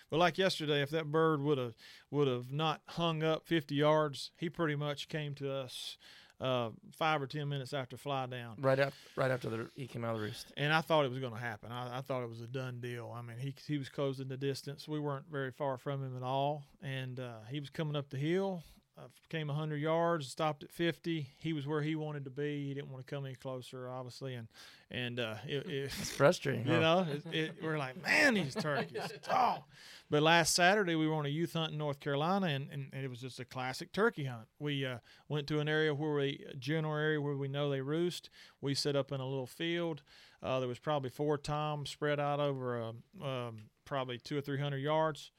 But 0.09 0.17
like 0.19 0.37
yesterday, 0.37 0.81
if 0.81 0.89
that 0.91 1.11
bird 1.11 1.41
would 1.41 1.57
have 1.57 1.73
would 2.11 2.27
have 2.27 2.51
not 2.51 2.81
hung 2.87 3.23
up 3.23 3.45
50 3.45 3.75
yards, 3.75 4.31
he 4.37 4.49
pretty 4.49 4.75
much 4.75 5.07
came 5.09 5.35
to 5.35 5.51
us 5.51 5.97
uh, 6.39 6.69
five 6.93 7.21
or 7.21 7.27
10 7.27 7.47
minutes 7.49 7.73
after 7.73 7.97
fly 7.97 8.25
down. 8.25 8.55
Right 8.59 8.79
up, 8.79 8.93
right 9.15 9.31
after 9.31 9.49
the 9.49 9.69
he 9.75 9.87
came 9.87 10.03
out 10.03 10.13
of 10.13 10.19
the 10.19 10.27
roost. 10.27 10.51
And 10.55 10.73
I 10.73 10.81
thought 10.81 11.05
it 11.05 11.09
was 11.09 11.19
going 11.19 11.33
to 11.33 11.39
happen. 11.39 11.71
I, 11.71 11.97
I 11.97 12.01
thought 12.01 12.23
it 12.23 12.29
was 12.29 12.41
a 12.41 12.47
done 12.47 12.79
deal. 12.79 13.13
I 13.15 13.21
mean, 13.21 13.37
he 13.37 13.53
he 13.65 13.77
was 13.77 13.89
closing 13.89 14.27
the 14.27 14.37
distance. 14.37 14.87
We 14.87 14.99
weren't 14.99 15.25
very 15.31 15.51
far 15.51 15.77
from 15.77 16.03
him 16.03 16.15
at 16.15 16.23
all, 16.23 16.63
and 16.81 17.19
uh, 17.19 17.39
he 17.49 17.59
was 17.59 17.69
coming 17.69 17.95
up 17.95 18.09
the 18.09 18.17
hill. 18.17 18.63
Uh, 18.97 19.03
came 19.29 19.47
100 19.47 19.75
yards, 19.75 20.27
stopped 20.27 20.63
at 20.63 20.71
50. 20.71 21.27
He 21.37 21.53
was 21.53 21.67
where 21.67 21.83
he 21.83 21.95
wanted 21.95 22.23
to 22.23 22.31
be. 22.31 22.67
He 22.67 22.73
didn't 22.73 22.89
want 22.89 23.05
to 23.05 23.15
come 23.15 23.25
any 23.25 23.35
closer, 23.35 23.87
obviously, 23.87 24.33
and 24.33 24.47
and 24.89 25.19
uh, 25.19 25.35
it, 25.45 25.67
it, 25.67 25.91
It's 25.99 26.09
frustrating. 26.17 26.65
you 26.65 26.73
huh? 26.73 26.79
know, 26.79 27.07
it, 27.11 27.35
it, 27.35 27.55
we're 27.61 27.77
like, 27.77 28.01
man, 28.03 28.33
these 28.33 28.55
turkeys. 28.55 29.01
Oh. 29.31 29.63
But 30.09 30.23
last 30.23 30.55
Saturday 30.55 30.95
we 30.95 31.07
were 31.07 31.15
on 31.15 31.25
a 31.25 31.29
youth 31.29 31.53
hunt 31.53 31.73
in 31.73 31.77
North 31.77 31.99
Carolina, 31.99 32.47
and, 32.47 32.69
and, 32.71 32.87
and 32.93 33.03
it 33.03 33.09
was 33.09 33.19
just 33.19 33.39
a 33.39 33.45
classic 33.45 33.91
turkey 33.91 34.23
hunt. 34.23 34.47
We 34.57 34.85
uh, 34.85 34.99
went 35.27 35.47
to 35.47 35.59
an 35.59 35.67
area 35.67 35.93
where 35.93 36.13
we, 36.13 36.45
general 36.57 36.95
area 36.95 37.19
where 37.21 37.35
we 37.35 37.49
know 37.49 37.69
they 37.69 37.81
roost. 37.81 38.29
We 38.61 38.73
set 38.73 38.95
up 38.95 39.11
in 39.11 39.19
a 39.19 39.27
little 39.27 39.45
field. 39.45 40.01
Uh, 40.41 40.59
there 40.59 40.69
was 40.69 40.79
probably 40.79 41.09
four 41.09 41.37
toms 41.37 41.89
spread 41.89 42.19
out 42.19 42.39
over 42.39 42.81
um, 42.81 43.03
um, 43.21 43.57
probably 43.85 44.17
two 44.17 44.37
or 44.37 44.41
three 44.41 44.59
hundred 44.59 44.77
yards, 44.77 45.31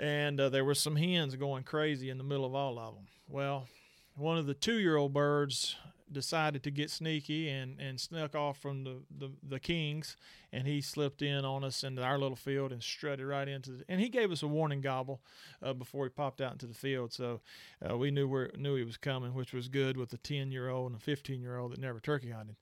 and 0.00 0.40
uh, 0.40 0.48
there 0.48 0.64
were 0.64 0.74
some 0.74 0.96
hens 0.96 1.36
going 1.36 1.62
crazy 1.62 2.08
in 2.08 2.16
the 2.18 2.24
middle 2.24 2.46
of 2.46 2.54
all 2.54 2.78
of 2.78 2.94
them. 2.94 3.06
Well, 3.28 3.68
one 4.16 4.38
of 4.38 4.46
the 4.46 4.54
two-year-old 4.54 5.12
birds 5.12 5.76
decided 6.12 6.62
to 6.62 6.70
get 6.70 6.90
sneaky 6.90 7.48
and, 7.48 7.80
and 7.80 8.00
snuck 8.00 8.34
off 8.34 8.58
from 8.58 8.84
the, 8.84 8.96
the, 9.16 9.30
the 9.42 9.60
Kings, 9.60 10.16
and 10.52 10.66
he 10.66 10.80
slipped 10.80 11.22
in 11.22 11.44
on 11.44 11.62
us 11.62 11.84
into 11.84 12.02
our 12.02 12.18
little 12.18 12.36
field 12.36 12.72
and 12.72 12.82
strutted 12.82 13.24
right 13.24 13.48
into 13.48 13.70
the. 13.70 13.84
And 13.88 14.00
he 14.00 14.08
gave 14.08 14.32
us 14.32 14.42
a 14.42 14.48
warning 14.48 14.80
gobble 14.80 15.20
uh, 15.62 15.72
before 15.72 16.04
he 16.04 16.10
popped 16.10 16.40
out 16.40 16.52
into 16.52 16.66
the 16.66 16.74
field, 16.74 17.12
so 17.12 17.40
uh, 17.88 17.96
we 17.96 18.10
knew 18.10 18.26
where 18.28 18.50
knew 18.56 18.74
he 18.76 18.84
was 18.84 18.96
coming, 18.96 19.34
which 19.34 19.52
was 19.52 19.68
good 19.68 19.96
with 19.96 20.12
a 20.12 20.18
ten 20.18 20.50
year 20.50 20.68
old 20.68 20.92
and 20.92 21.00
a 21.00 21.04
fifteen 21.04 21.40
year 21.40 21.56
old 21.56 21.72
that 21.72 21.80
never 21.80 22.00
turkey 22.00 22.30
hunted. 22.30 22.56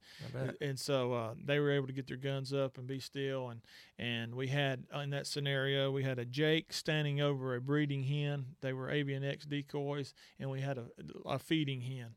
And 0.61 0.79
so 0.79 1.13
uh, 1.13 1.35
they 1.43 1.59
were 1.59 1.71
able 1.71 1.87
to 1.87 1.93
get 1.93 2.07
their 2.07 2.17
guns 2.17 2.53
up 2.53 2.79
and 2.79 2.87
be 2.87 3.01
still. 3.01 3.49
And 3.49 3.61
and 3.99 4.35
we 4.35 4.49
had 4.49 4.85
in 5.03 5.11
that 5.11 5.27
scenario 5.27 5.91
we 5.91 6.05
had 6.05 6.19
a 6.19 6.25
Jake 6.25 6.73
standing 6.73 7.21
over 7.21 7.55
a 7.55 7.61
breeding 7.61 8.05
hen. 8.05 8.47
They 8.61 8.73
were 8.73 8.91
Avian-X 8.91 9.47
decoys, 9.47 10.15
and 10.39 10.51
we 10.51 10.61
had 10.61 10.79
a, 10.79 10.85
a 11.25 11.39
feeding 11.39 11.81
hen. 11.81 12.15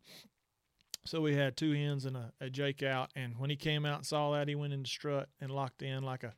So 1.06 1.22
we 1.22 1.36
had 1.36 1.58
two 1.58 1.72
hens 1.74 2.06
and 2.06 2.16
a, 2.16 2.32
a 2.40 2.50
Jake 2.50 2.84
out. 2.84 3.10
And 3.16 3.38
when 3.38 3.50
he 3.50 3.56
came 3.56 3.86
out 3.86 3.98
and 3.98 4.06
saw 4.06 4.32
that, 4.34 4.48
he 4.48 4.56
went 4.56 4.74
into 4.74 4.90
strut 4.90 5.30
and 5.40 5.52
locked 5.52 5.82
in 5.82 6.04
like 6.04 6.24
a, 6.24 6.34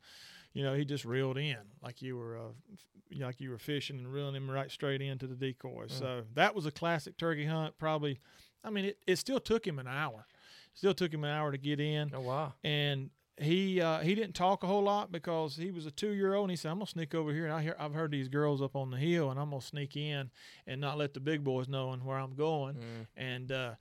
you 0.52 0.62
know, 0.62 0.74
he 0.74 0.84
just 0.84 1.04
reeled 1.04 1.36
in 1.38 1.58
like 1.82 2.02
you 2.02 2.16
were. 2.16 2.38
Uh, 2.38 2.76
like 3.20 3.40
you 3.40 3.50
were 3.50 3.58
fishing 3.58 3.98
and 3.98 4.12
reeling 4.12 4.34
him 4.34 4.50
right 4.50 4.70
straight 4.70 5.00
into 5.00 5.28
the 5.28 5.36
decoys. 5.36 5.92
So 5.92 6.22
that 6.34 6.52
was 6.52 6.66
a 6.66 6.72
classic 6.72 7.16
turkey 7.16 7.44
hunt. 7.44 7.78
Probably, 7.78 8.18
I 8.64 8.70
mean, 8.70 8.86
it, 8.86 8.98
it 9.06 9.16
still 9.16 9.38
took 9.38 9.64
him 9.64 9.78
an 9.78 9.86
hour. 9.86 10.26
Still 10.72 10.94
took 10.94 11.14
him 11.14 11.22
an 11.22 11.30
hour 11.30 11.52
to 11.52 11.58
get 11.58 11.78
in 11.78 12.10
Oh 12.12 12.20
wow. 12.20 12.54
and 12.64 13.10
he 13.40 13.80
uh, 13.80 13.98
he 14.00 14.14
didn't 14.14 14.34
talk 14.34 14.62
a 14.62 14.66
whole 14.66 14.82
lot 14.82 15.10
because 15.10 15.56
he 15.56 15.70
was 15.72 15.86
a 15.86 15.90
two 15.90 16.12
year 16.12 16.34
old 16.34 16.44
and 16.44 16.50
he 16.50 16.56
said 16.56 16.70
I'm 16.70 16.76
gonna 16.78 16.86
sneak 16.86 17.14
over 17.14 17.32
here 17.32 17.44
and 17.44 17.52
I 17.52 17.62
hear 17.62 17.74
I've 17.78 17.92
heard 17.94 18.10
these 18.12 18.28
girls 18.28 18.62
up 18.62 18.76
on 18.76 18.90
the 18.90 18.96
hill 18.96 19.30
and 19.30 19.40
I'm 19.40 19.50
gonna 19.50 19.60
sneak 19.60 19.96
in 19.96 20.30
and 20.66 20.80
not 20.80 20.98
let 20.98 21.14
the 21.14 21.20
big 21.20 21.42
boys 21.42 21.68
know 21.68 21.92
where 22.04 22.18
I'm 22.18 22.34
going 22.36 22.74
Mm. 22.76 23.06
and 23.16 23.52
uh, 23.52 23.74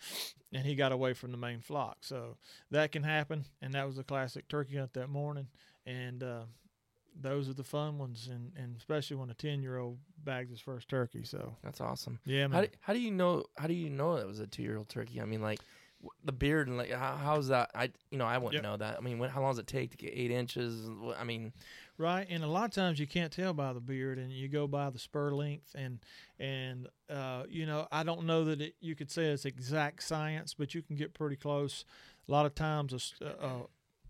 and 0.51 0.65
he 0.65 0.73
got 0.75 0.91
away 0.91 1.13
from 1.13 1.31
the 1.31 1.37
main 1.37 1.59
flock 1.61 1.97
so 2.01 2.37
that 2.71 2.91
can 2.91 3.03
happen 3.03 3.45
and 3.61 3.73
that 3.73 3.85
was 3.85 3.97
a 3.99 4.03
classic 4.03 4.47
turkey 4.47 4.77
hunt 4.77 4.93
that 4.93 5.09
morning 5.09 5.47
and 5.85 6.23
uh, 6.23 6.41
those 7.21 7.47
are 7.47 7.53
the 7.53 7.63
fun 7.63 7.99
ones 7.99 8.27
and, 8.31 8.51
and 8.57 8.75
especially 8.75 9.17
when 9.17 9.29
a 9.29 9.35
ten 9.35 9.61
year 9.61 9.77
old 9.77 9.99
bags 10.23 10.49
his 10.49 10.59
first 10.61 10.89
turkey 10.89 11.23
so 11.23 11.55
That's 11.63 11.79
awesome. 11.79 12.17
yeah 12.25 12.47
man 12.47 12.51
How 12.53 12.61
do, 12.61 12.67
how 12.81 12.93
do 12.93 12.99
you 12.99 13.11
know? 13.11 13.43
How 13.55 13.67
do 13.67 13.73
you 13.75 13.91
know 13.91 14.15
it 14.15 14.25
was 14.25 14.39
a 14.39 14.47
two 14.47 14.63
year 14.63 14.77
old 14.77 14.89
turkey? 14.89 15.21
I 15.21 15.25
mean, 15.25 15.41
like 15.41 15.59
the 16.23 16.31
beard 16.31 16.67
and 16.67 16.77
like 16.77 16.91
how, 16.91 17.15
how's 17.15 17.47
that? 17.47 17.71
I 17.73 17.91
you 18.11 18.17
know 18.17 18.25
I 18.25 18.37
wouldn't 18.37 18.55
Yep. 18.55 18.63
know 18.63 18.77
that. 18.77 18.97
I 18.97 19.01
mean, 19.01 19.19
when, 19.19 19.29
how 19.29 19.41
long 19.41 19.51
does 19.51 19.59
it 19.59 19.67
take 19.67 19.91
to 19.91 19.97
get 19.97 20.11
eight 20.13 20.31
inches? 20.31 20.89
I 21.17 21.23
mean, 21.23 21.53
Right, 21.97 22.25
and 22.29 22.43
a 22.43 22.47
lot 22.47 22.65
of 22.65 22.71
times 22.71 22.99
you 22.99 23.05
can't 23.07 23.31
tell 23.31 23.53
by 23.53 23.71
the 23.71 23.79
beard, 23.79 24.17
and 24.17 24.31
you 24.31 24.47
go 24.47 24.67
by 24.67 24.89
the 24.89 24.99
spur 24.99 25.31
length, 25.31 25.75
and 25.75 25.99
and 26.39 26.87
uh, 27.09 27.43
you 27.47 27.65
know 27.65 27.87
I 27.91 28.03
don't 28.03 28.25
know 28.25 28.45
that 28.45 28.61
it, 28.61 28.75
you 28.81 28.95
could 28.95 29.11
say 29.11 29.25
it's 29.25 29.45
exact 29.45 30.03
science, 30.03 30.53
but 30.53 30.73
you 30.73 30.81
can 30.81 30.95
get 30.95 31.13
pretty 31.13 31.35
close. 31.35 31.85
A 32.27 32.31
lot 32.31 32.45
of 32.45 32.55
times, 32.55 33.13
a 33.21 33.61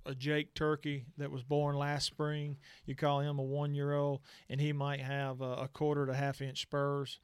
a 0.06 0.14
Jake 0.16 0.54
turkey 0.54 1.06
that 1.18 1.32
was 1.32 1.44
born 1.44 1.78
last 1.78 2.06
spring, 2.06 2.58
you 2.86 2.94
call 2.96 3.22
him 3.22 3.40
a 3.40 3.44
one 3.44 3.74
year 3.74 3.94
old, 3.94 4.22
and 4.50 4.60
he 4.60 4.74
might 4.74 5.00
have 5.00 5.40
a, 5.42 5.54
a 5.54 5.68
quarter 5.70 6.06
to 6.06 6.14
half 6.14 6.42
inch 6.42 6.62
spurs. 6.62 7.20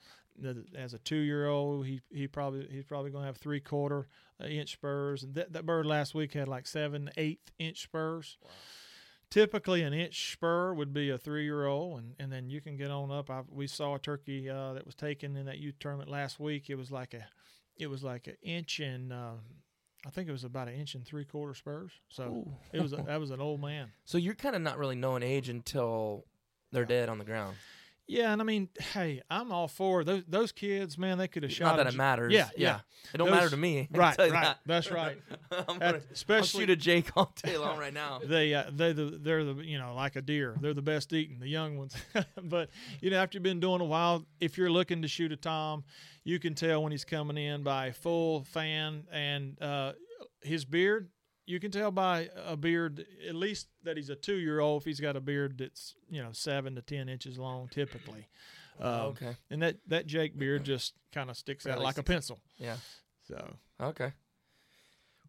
As 0.76 0.94
a 0.94 1.00
two 1.00 1.18
year 1.18 1.48
old, 1.48 1.86
he 1.86 2.02
he 2.10 2.28
probably 2.28 2.68
he's 2.72 2.86
probably 2.86 3.12
going 3.12 3.24
to 3.24 3.28
have 3.28 3.38
three 3.38 3.60
quarter 3.60 4.08
uh, 4.42 4.48
inch 4.48 4.74
spurs, 4.74 5.24
and 5.24 5.36
that 5.36 5.54
that 5.54 5.66
bird 5.66 5.86
last 5.86 6.14
week 6.16 6.34
had 6.34 6.48
like 6.48 6.68
seven 6.68 7.10
eighth 7.18 7.52
inch 7.60 7.84
spurs. 7.84 8.38
Typically 9.30 9.84
an 9.84 9.94
inch 9.94 10.34
spur 10.34 10.74
would 10.74 10.92
be 10.92 11.12
a 11.12 11.18
three 11.18 11.44
year 11.44 11.68
old 11.68 12.00
and, 12.00 12.16
and 12.18 12.32
then 12.32 12.50
you 12.50 12.62
can 12.62 12.78
get 12.78 12.90
on 12.90 13.12
up. 13.12 13.30
I, 13.30 13.42
we 13.48 13.68
saw 13.68 13.94
a 13.94 14.00
turkey 14.00 14.50
uh, 14.50 14.74
that 14.74 14.88
was 14.88 14.96
taken 14.96 15.36
in 15.36 15.46
that 15.46 15.60
youth 15.60 15.76
tournament 15.80 16.10
last 16.10 16.40
week. 16.40 16.68
It 16.68 16.76
was 16.76 16.90
like 16.90 17.14
a 17.14 17.28
it 17.78 17.88
was 17.88 18.04
like 18.04 18.28
an 18.28 18.38
inch 18.42 18.80
and 18.80 19.14
uh, 19.14 19.36
i 20.06 20.10
think 20.10 20.28
it 20.28 20.32
was 20.32 20.44
about 20.44 20.68
an 20.68 20.74
inch 20.76 20.96
and 20.96 21.06
three 21.06 21.26
quarter 21.26 21.54
spurs. 21.54 21.92
So 22.10 22.24
ooh. 22.24 22.52
it 22.74 22.82
was 22.82 22.94
a, 22.94 22.98
that 23.08 23.20
was 23.20 23.32
an 23.32 23.40
old 23.40 23.62
man. 23.62 23.92
So 24.06 24.18
you're 24.18 24.36
kind 24.36 24.56
of 24.56 24.62
not 24.62 24.78
really 24.78 24.96
knowing 24.96 25.22
age 25.22 25.50
until 25.50 26.26
they're 26.72 26.86
dead 26.86 27.10
on 27.10 27.18
the 27.18 27.26
ground. 27.26 27.56
Yeah 28.10 28.34
and 28.34 28.42
i 28.42 28.44
mean 28.44 28.68
hey 28.94 29.22
i'm 29.30 29.52
all 29.52 29.68
for 29.68 30.04
those 30.04 30.24
those 30.28 30.52
kids 30.52 30.98
man 30.98 31.18
they 31.18 31.28
could 31.28 31.44
have 31.44 31.52
shot 31.54 31.78
Not 31.78 31.84
that 31.86 31.94
it 31.94 31.98
matters. 31.98 32.34
yeah 32.34 32.50
yeah. 32.58 32.80
It 33.14 33.18
don't 33.18 33.28
Those- 33.30 33.36
matter 33.38 33.50
to 33.52 33.58
me. 33.58 33.88
Right 33.92 34.18
right 34.18 34.32
that. 34.32 34.60
that's 34.66 34.92
right 34.92 35.18
I'm 35.70 35.80
gonna, 35.80 36.02
I'll 36.30 36.44
shoot 36.44 36.70
a 36.70 36.76
Jake 36.76 37.10
all 37.16 37.32
day 37.42 37.58
long 37.58 37.78
right 37.80 37.94
now. 37.94 38.20
they 38.26 38.54
uh, 38.54 38.66
they 38.74 38.92
the 38.92 39.18
they're 39.22 39.46
the 39.46 39.54
you 39.64 39.78
know 39.80 39.94
like 39.96 40.18
a 40.18 40.22
deer 40.22 40.58
they're 40.60 40.74
the 40.74 40.82
best 40.82 41.14
eating 41.14 41.40
the 41.40 41.48
young 41.48 41.78
ones 41.78 41.96
but 42.44 42.70
you 43.00 43.10
know 43.10 43.18
after 43.18 43.38
you've 43.38 43.44
been 43.44 43.62
doing 43.62 43.80
a 43.80 43.86
while 43.86 44.26
if 44.42 44.58
you're 44.58 44.70
looking 44.72 45.02
to 45.04 45.08
shoot 45.08 45.32
a 45.32 45.38
tom 45.38 45.84
you 46.26 46.40
can 46.40 46.54
tell 46.56 46.84
when 46.84 46.92
he's 46.92 47.06
coming 47.06 47.38
in 47.38 47.64
by 47.64 47.92
full 47.92 48.44
fan 48.44 49.04
and 49.14 49.60
uh, 49.62 49.94
his 50.42 50.66
beard 50.66 51.08
you 51.50 51.60
can 51.60 51.72
tell 51.72 51.92
by 51.92 52.30
a 52.46 52.56
beard 52.56 53.06
at 53.28 53.36
least 53.36 53.68
that 53.84 53.98
he's 53.98 54.10
a 54.10 54.16
two 54.16 54.36
year 54.36 54.60
old 54.60 54.82
if 54.82 54.86
he's 54.86 55.00
got 55.00 55.16
a 55.16 55.22
beard 55.22 55.58
that's 55.58 55.96
you 56.10 56.22
know 56.22 56.30
seven 56.32 56.76
to 56.76 56.82
ten 56.82 57.10
inches 57.10 57.38
long 57.38 57.68
typically 57.70 58.28
um, 58.80 58.92
okay. 58.92 59.36
and 59.50 59.62
that 59.62 59.78
that 59.88 60.06
jake 60.06 60.38
beard 60.38 60.64
just 60.64 60.94
kind 61.12 61.30
of 61.30 61.38
sticks 61.38 61.66
out 61.66 61.82
like 61.82 61.98
a 61.98 62.04
pencil 62.04 62.40
Yeah. 62.58 62.78
so 63.28 63.56
Okay. 63.82 64.12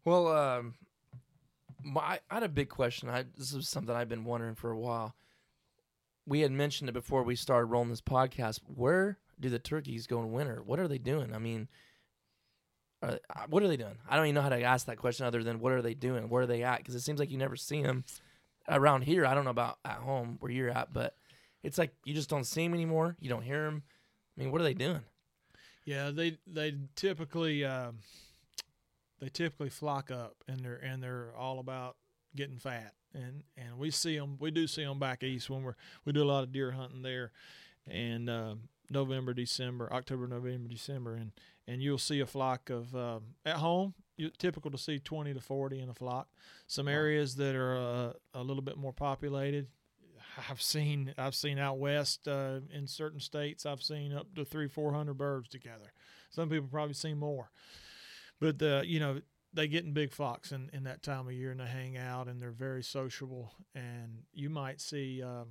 Well, 0.03 0.27
um, 0.27 0.75
my, 1.83 2.19
I 2.29 2.33
had 2.33 2.43
a 2.43 2.49
big 2.49 2.69
question. 2.69 3.09
I 3.09 3.25
this 3.37 3.53
is 3.53 3.69
something 3.69 3.95
I've 3.95 4.09
been 4.09 4.25
wondering 4.25 4.55
for 4.55 4.71
a 4.71 4.79
while. 4.79 5.15
We 6.25 6.41
had 6.41 6.51
mentioned 6.51 6.89
it 6.89 6.93
before 6.93 7.23
we 7.23 7.35
started 7.35 7.65
rolling 7.65 7.89
this 7.89 8.01
podcast. 8.01 8.59
Where 8.67 9.17
do 9.39 9.49
the 9.49 9.59
turkeys 9.59 10.07
go 10.07 10.19
in 10.19 10.31
winter? 10.31 10.61
What 10.63 10.79
are 10.79 10.87
they 10.87 10.97
doing? 10.97 11.33
I 11.33 11.39
mean, 11.39 11.67
are, 13.01 13.19
uh, 13.35 13.45
what 13.49 13.63
are 13.63 13.67
they 13.67 13.77
doing? 13.77 13.97
I 14.07 14.15
don't 14.15 14.25
even 14.25 14.35
know 14.35 14.41
how 14.41 14.49
to 14.49 14.61
ask 14.61 14.85
that 14.85 14.97
question 14.97 15.25
other 15.25 15.43
than 15.43 15.59
what 15.59 15.73
are 15.73 15.81
they 15.81 15.93
doing? 15.93 16.29
Where 16.29 16.43
are 16.43 16.47
they 16.47 16.63
at? 16.63 16.77
Because 16.79 16.95
it 16.95 17.01
seems 17.01 17.19
like 17.19 17.31
you 17.31 17.37
never 17.37 17.55
see 17.55 17.81
them 17.81 18.03
around 18.67 19.03
here. 19.03 19.25
I 19.25 19.33
don't 19.33 19.43
know 19.43 19.51
about 19.51 19.79
at 19.85 19.97
home 19.97 20.37
where 20.39 20.51
you're 20.51 20.69
at, 20.69 20.93
but 20.93 21.15
it's 21.63 21.77
like 21.77 21.93
you 22.05 22.13
just 22.13 22.29
don't 22.29 22.45
see 22.45 22.63
them 22.63 22.73
anymore. 22.73 23.15
You 23.19 23.29
don't 23.29 23.43
hear 23.43 23.63
them. 23.65 23.83
I 24.37 24.41
mean, 24.41 24.51
what 24.51 24.61
are 24.61 24.63
they 24.63 24.73
doing? 24.73 25.01
Yeah, 25.85 26.11
they 26.11 26.37
they 26.45 26.75
typically 26.95 27.65
um, 27.65 27.97
they 29.19 29.29
typically 29.29 29.69
flock 29.69 30.11
up 30.11 30.35
and 30.47 30.59
they're 30.59 30.75
and 30.75 31.01
they're 31.01 31.33
all 31.37 31.59
about 31.59 31.97
getting 32.35 32.57
fat 32.57 32.93
and 33.13 33.43
and 33.57 33.77
we 33.77 33.91
see 33.91 34.17
them 34.17 34.37
we 34.39 34.51
do 34.51 34.67
see 34.67 34.83
them 34.83 34.99
back 34.99 35.23
east 35.23 35.49
when 35.49 35.63
we're 35.63 35.75
we 36.05 36.13
do 36.13 36.23
a 36.23 36.25
lot 36.25 36.43
of 36.43 36.51
deer 36.51 36.71
hunting 36.71 37.01
there 37.01 37.31
and 37.89 38.29
um 38.29 38.61
November 38.91 39.33
December 39.33 39.91
October 39.91 40.27
November 40.27 40.69
December 40.69 41.15
and 41.15 41.31
and 41.67 41.81
you'll 41.81 41.97
see 41.97 42.19
a 42.19 42.25
flock 42.25 42.69
of 42.69 42.95
um, 42.95 43.23
at 43.45 43.57
home 43.57 43.93
typical 44.37 44.69
to 44.69 44.77
see 44.77 44.99
20 44.99 45.33
to 45.33 45.39
40 45.39 45.79
in 45.79 45.89
a 45.89 45.93
flock 45.93 46.27
some 46.67 46.87
areas 46.87 47.35
that 47.35 47.55
are 47.55 47.77
uh, 47.77 48.13
a 48.33 48.43
little 48.43 48.61
bit 48.61 48.77
more 48.77 48.93
populated 48.93 49.67
I've 50.49 50.61
seen 50.61 51.13
I've 51.17 51.35
seen 51.35 51.59
out 51.59 51.77
west 51.77 52.27
uh, 52.27 52.59
in 52.71 52.87
certain 52.87 53.19
states 53.19 53.65
I've 53.65 53.83
seen 53.83 54.13
up 54.13 54.33
to 54.35 54.45
three 54.45 54.67
four 54.67 54.93
hundred 54.93 55.15
birds 55.15 55.49
together. 55.49 55.91
Some 56.29 56.49
people 56.49 56.69
probably 56.71 56.93
see 56.93 57.13
more, 57.13 57.51
but 58.39 58.61
uh, 58.61 58.81
you 58.85 58.99
know 58.99 59.21
they 59.53 59.67
get 59.67 59.83
in 59.83 59.91
big 59.91 60.13
flocks 60.13 60.51
in, 60.51 60.69
in 60.71 60.83
that 60.83 61.03
time 61.03 61.27
of 61.27 61.33
year 61.33 61.51
and 61.51 61.59
they 61.59 61.65
hang 61.65 61.97
out 61.97 62.27
and 62.27 62.41
they're 62.41 62.51
very 62.51 62.83
sociable. 62.83 63.51
And 63.75 64.23
you 64.33 64.49
might 64.49 64.79
see 64.79 65.21
um, 65.21 65.49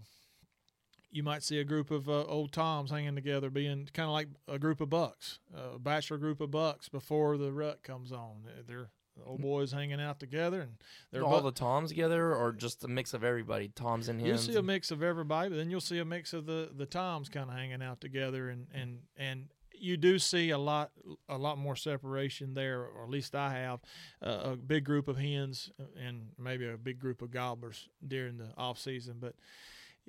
you 1.10 1.22
might 1.22 1.42
see 1.42 1.58
a 1.58 1.64
group 1.64 1.90
of 1.90 2.08
uh, 2.08 2.24
old 2.24 2.52
toms 2.52 2.90
hanging 2.90 3.14
together, 3.14 3.50
being 3.50 3.88
kind 3.92 4.06
of 4.06 4.12
like 4.12 4.28
a 4.48 4.58
group 4.58 4.80
of 4.80 4.90
bucks, 4.90 5.40
a 5.54 5.78
bachelor 5.78 6.18
group 6.18 6.40
of 6.40 6.50
bucks 6.50 6.88
before 6.88 7.36
the 7.36 7.52
rut 7.52 7.82
comes 7.82 8.12
on. 8.12 8.44
They're 8.66 8.90
old 9.26 9.40
boys 9.42 9.72
hanging 9.72 10.00
out 10.00 10.18
together 10.18 10.62
and 10.62 10.72
they're 11.12 11.24
all 11.24 11.40
bu- 11.40 11.50
the 11.50 11.52
toms 11.52 11.90
together, 11.90 12.34
or 12.34 12.52
just 12.52 12.84
a 12.84 12.88
mix 12.88 13.12
of 13.12 13.24
everybody? 13.24 13.68
Toms 13.68 14.08
and 14.08 14.20
hens? 14.20 14.46
You'll 14.46 14.54
see 14.54 14.58
a 14.58 14.62
mix 14.62 14.90
of 14.90 15.02
everybody, 15.02 15.50
but 15.50 15.56
then 15.56 15.70
you'll 15.70 15.80
see 15.80 15.98
a 15.98 16.04
mix 16.04 16.32
of 16.32 16.46
the 16.46 16.70
the 16.74 16.86
toms 16.86 17.28
kind 17.28 17.50
of 17.50 17.56
hanging 17.56 17.82
out 17.82 18.00
together, 18.00 18.48
and 18.48 18.66
and 18.72 19.00
and 19.16 19.48
you 19.72 19.96
do 19.96 20.18
see 20.18 20.50
a 20.50 20.58
lot 20.58 20.90
a 21.28 21.38
lot 21.38 21.58
more 21.58 21.76
separation 21.76 22.54
there, 22.54 22.82
or 22.82 23.04
at 23.04 23.10
least 23.10 23.34
I 23.34 23.52
have 23.54 23.80
uh, 24.22 24.52
a 24.52 24.56
big 24.56 24.84
group 24.84 25.08
of 25.08 25.16
hens 25.16 25.70
and 26.00 26.28
maybe 26.38 26.68
a 26.68 26.76
big 26.76 26.98
group 26.98 27.22
of 27.22 27.30
gobblers 27.30 27.88
during 28.06 28.38
the 28.38 28.50
off 28.56 28.78
season. 28.78 29.16
But 29.20 29.34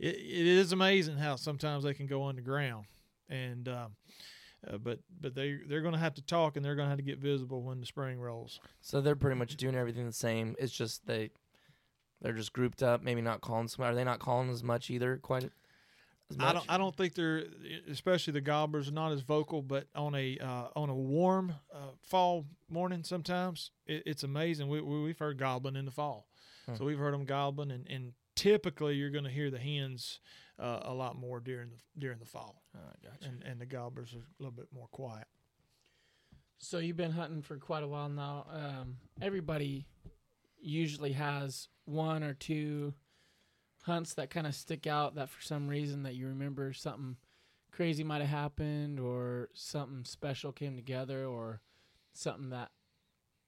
it, 0.01 0.15
it 0.15 0.47
is 0.47 0.71
amazing 0.71 1.17
how 1.17 1.35
sometimes 1.35 1.83
they 1.83 1.93
can 1.93 2.07
go 2.07 2.25
underground, 2.25 2.85
and 3.29 3.67
um, 3.67 3.95
uh, 4.67 4.77
but 4.77 4.99
but 5.21 5.35
they 5.35 5.57
they're 5.67 5.81
going 5.81 5.93
to 5.93 5.99
have 5.99 6.15
to 6.15 6.21
talk 6.21 6.55
and 6.55 6.65
they're 6.65 6.75
going 6.75 6.87
to 6.87 6.89
have 6.89 6.97
to 6.99 7.03
get 7.03 7.19
visible 7.19 7.61
when 7.63 7.79
the 7.79 7.85
spring 7.85 8.19
rolls. 8.19 8.59
So 8.81 8.99
they're 9.01 9.15
pretty 9.15 9.37
much 9.37 9.55
doing 9.55 9.75
everything 9.75 10.05
the 10.05 10.13
same. 10.13 10.55
It's 10.59 10.73
just 10.73 11.05
they 11.05 11.29
they're 12.21 12.33
just 12.33 12.53
grouped 12.53 12.83
up, 12.83 13.01
maybe 13.01 13.21
not 13.21 13.41
calling 13.41 13.69
Are 13.79 13.95
they 13.95 14.03
not 14.03 14.19
calling 14.19 14.49
as 14.49 14.63
much 14.63 14.89
either? 14.89 15.17
Quite. 15.17 15.49
I 16.39 16.53
don't. 16.53 16.65
I 16.69 16.77
don't 16.77 16.95
think 16.95 17.13
they're, 17.15 17.43
especially 17.89 18.31
the 18.31 18.41
gobblers, 18.41 18.87
are 18.87 18.93
not 18.93 19.11
as 19.11 19.19
vocal. 19.21 19.61
But 19.61 19.87
on 19.95 20.15
a 20.15 20.37
uh, 20.39 20.67
on 20.75 20.89
a 20.89 20.95
warm 20.95 21.55
uh, 21.73 21.91
fall 22.03 22.45
morning, 22.69 23.03
sometimes 23.03 23.71
it, 23.85 24.03
it's 24.05 24.23
amazing. 24.23 24.69
We, 24.69 24.79
we 24.81 25.01
we've 25.03 25.19
heard 25.19 25.37
gobbling 25.37 25.75
in 25.75 25.83
the 25.85 25.91
fall, 25.91 26.27
Hmm. 26.67 26.75
so 26.75 26.85
we've 26.85 26.97
heard 26.99 27.13
them 27.13 27.25
gobbling, 27.25 27.71
and, 27.71 27.85
and 27.89 28.13
typically 28.35 28.95
you're 28.95 29.09
going 29.09 29.23
to 29.23 29.29
hear 29.29 29.49
the 29.51 29.59
hens 29.59 30.19
uh, 30.59 30.79
a 30.83 30.93
lot 30.93 31.15
more 31.17 31.39
during 31.39 31.69
the 31.69 31.77
during 31.99 32.19
the 32.19 32.25
fall, 32.25 32.61
Oh, 32.75 32.79
gotcha. 33.03 33.27
and 33.29 33.43
and 33.43 33.59
the 33.59 33.65
gobblers 33.65 34.13
are 34.13 34.17
a 34.19 34.43
little 34.43 34.51
bit 34.55 34.67
more 34.73 34.87
quiet. 34.91 35.27
So 36.59 36.77
you've 36.77 36.97
been 36.97 37.11
hunting 37.11 37.41
for 37.41 37.57
quite 37.57 37.83
a 37.83 37.87
while 37.87 38.09
now. 38.09 38.45
Um, 38.51 38.97
everybody 39.21 39.87
usually 40.61 41.13
has 41.13 41.69
one 41.85 42.21
or 42.23 42.35
two 42.35 42.93
hunts 43.83 44.13
that 44.13 44.29
kind 44.29 44.45
of 44.45 44.53
stick 44.53 44.85
out 44.85 45.15
that 45.15 45.29
for 45.29 45.41
some 45.41 45.67
reason 45.67 46.03
that 46.03 46.13
you 46.13 46.27
remember 46.27 46.71
something 46.71 47.17
crazy 47.71 48.03
might 48.03 48.21
have 48.21 48.29
happened 48.29 48.99
or 48.99 49.49
something 49.53 50.03
special 50.05 50.51
came 50.51 50.75
together 50.75 51.25
or 51.25 51.61
something 52.13 52.51
that 52.51 52.69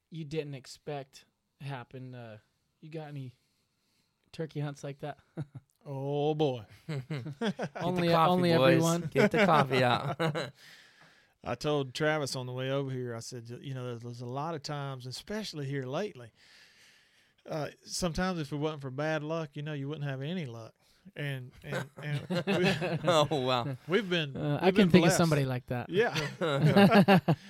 you 0.10 0.26
didn't 0.26 0.56
expect 0.56 1.26
happened. 1.62 2.16
Uh, 2.16 2.38
you 2.82 2.90
got 2.90 3.10
any 3.10 3.36
turkey 4.34 4.60
hunts 4.60 4.84
like 4.84 5.00
that? 5.00 5.18
Oh 5.86 6.34
boy. 6.34 6.64
Only 7.82 8.10
coffee, 8.10 8.32
only 8.32 8.54
boys. 8.54 8.74
everyone. 8.74 9.10
Get 9.14 9.32
the 9.32 9.46
coffee 9.46 9.84
out. 9.84 10.18
I 11.46 11.56
told 11.56 11.94
Travis 11.94 12.36
on 12.38 12.46
the 12.46 12.54
way 12.54 12.72
over 12.72 12.90
here, 12.90 13.14
I 13.14 13.20
said, 13.20 13.44
you 13.62 13.74
know, 13.74 13.86
there's, 13.86 14.02
there's 14.02 14.22
a 14.22 14.26
lot 14.26 14.56
of 14.56 14.64
times, 14.64 15.06
especially 15.06 15.66
here 15.66 15.84
lately, 15.84 16.32
uh, 17.50 17.68
sometimes 17.84 18.40
if 18.40 18.54
it 18.54 18.56
wasn't 18.56 18.82
for 18.82 18.90
bad 18.90 19.24
luck, 19.24 19.50
you 19.54 19.62
know, 19.62 19.74
you 19.74 19.90
wouldn't 19.90 20.08
have 20.10 20.22
any 20.22 20.46
luck. 20.46 20.72
And 21.18 21.52
and, 21.66 21.86
and 22.02 22.44
we, 22.48 23.00
oh 23.10 23.28
wow. 23.30 23.68
we've 23.90 24.10
been 24.10 24.38
Uh, 24.38 24.60
I 24.62 24.68
we've 24.68 24.76
can 24.76 24.84
been 24.86 24.92
think 24.92 25.08
of 25.08 25.12
somebody 25.12 25.44
like 25.44 25.66
that. 25.68 25.90
Yeah, 25.90 26.16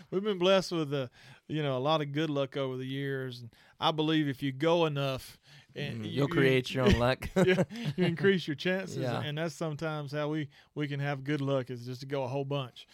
we've 0.09 0.23
been 0.23 0.39
blessed 0.39 0.71
with 0.71 0.91
uh, 0.91 1.07
you 1.47 1.61
know 1.61 1.77
a 1.77 1.79
lot 1.79 2.01
of 2.01 2.13
good 2.13 2.31
luck 2.31 2.57
over 2.57 2.77
the 2.77 2.85
years, 2.85 3.41
and 3.41 3.51
I 3.79 3.91
believe 3.91 4.27
if 4.27 4.41
you 4.41 4.51
go 4.51 4.87
enough, 4.87 5.37
and 5.75 6.01
Mm, 6.01 6.05
you- 6.05 6.11
You'll 6.11 6.27
you- 6.29 6.33
create 6.33 6.73
your 6.73 6.85
own 6.85 6.99
luck. 6.99 7.29
you, 7.45 7.55
you 7.97 8.05
increase 8.05 8.47
your 8.47 8.55
chances, 8.55 8.97
Yeah. 8.97 9.21
and 9.21 9.37
that's 9.37 9.55
sometimes 9.55 10.11
how 10.11 10.29
we 10.29 10.49
we 10.75 10.87
can 10.87 10.99
have 10.99 11.23
good 11.23 11.41
luck 11.41 11.69
is 11.69 11.85
just 11.85 12.01
to 12.01 12.05
go 12.07 12.23
a 12.23 12.27
whole 12.27 12.45
bunch. 12.45 12.87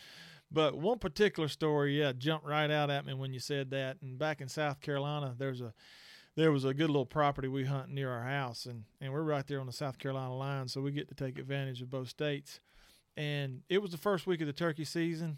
But 0.52 0.76
one 0.78 0.98
particular 0.98 1.48
story, 1.48 2.00
yeah, 2.00 2.12
jumped 2.12 2.46
right 2.48 2.72
out 2.72 2.90
at 2.90 3.06
me 3.06 3.14
when 3.14 3.34
you 3.34 3.40
said 3.40 3.70
that. 3.70 3.98
And 4.02 4.18
back 4.18 4.42
in 4.42 4.48
South 4.50 4.82
Carolina, 4.82 5.36
there's 5.38 5.62
a 5.62 5.74
there 6.36 6.52
was 6.52 6.64
a 6.66 6.74
good 6.74 6.90
little 6.90 7.06
property 7.06 7.48
we 7.48 7.66
hunt 7.66 7.90
near 7.90 8.10
our 8.12 8.24
house, 8.24 8.66
and 8.66 8.86
and 9.02 9.12
we're 9.14 9.22
right 9.24 9.46
there 9.46 9.60
on 9.60 9.68
the 9.68 9.74
South 9.74 10.00
Carolina 10.00 10.36
line, 10.36 10.68
so 10.68 10.82
we 10.82 10.92
get 10.92 11.08
to 11.10 11.16
take 11.16 11.38
advantage 11.38 11.82
of 11.82 11.90
both 11.90 12.08
states. 12.10 12.60
And 13.18 13.62
it 13.70 13.82
was 13.82 13.92
the 13.92 13.98
first 13.98 14.26
week 14.26 14.40
of 14.42 14.48
the 14.48 14.54
turkey 14.54 14.86
season, 14.86 15.38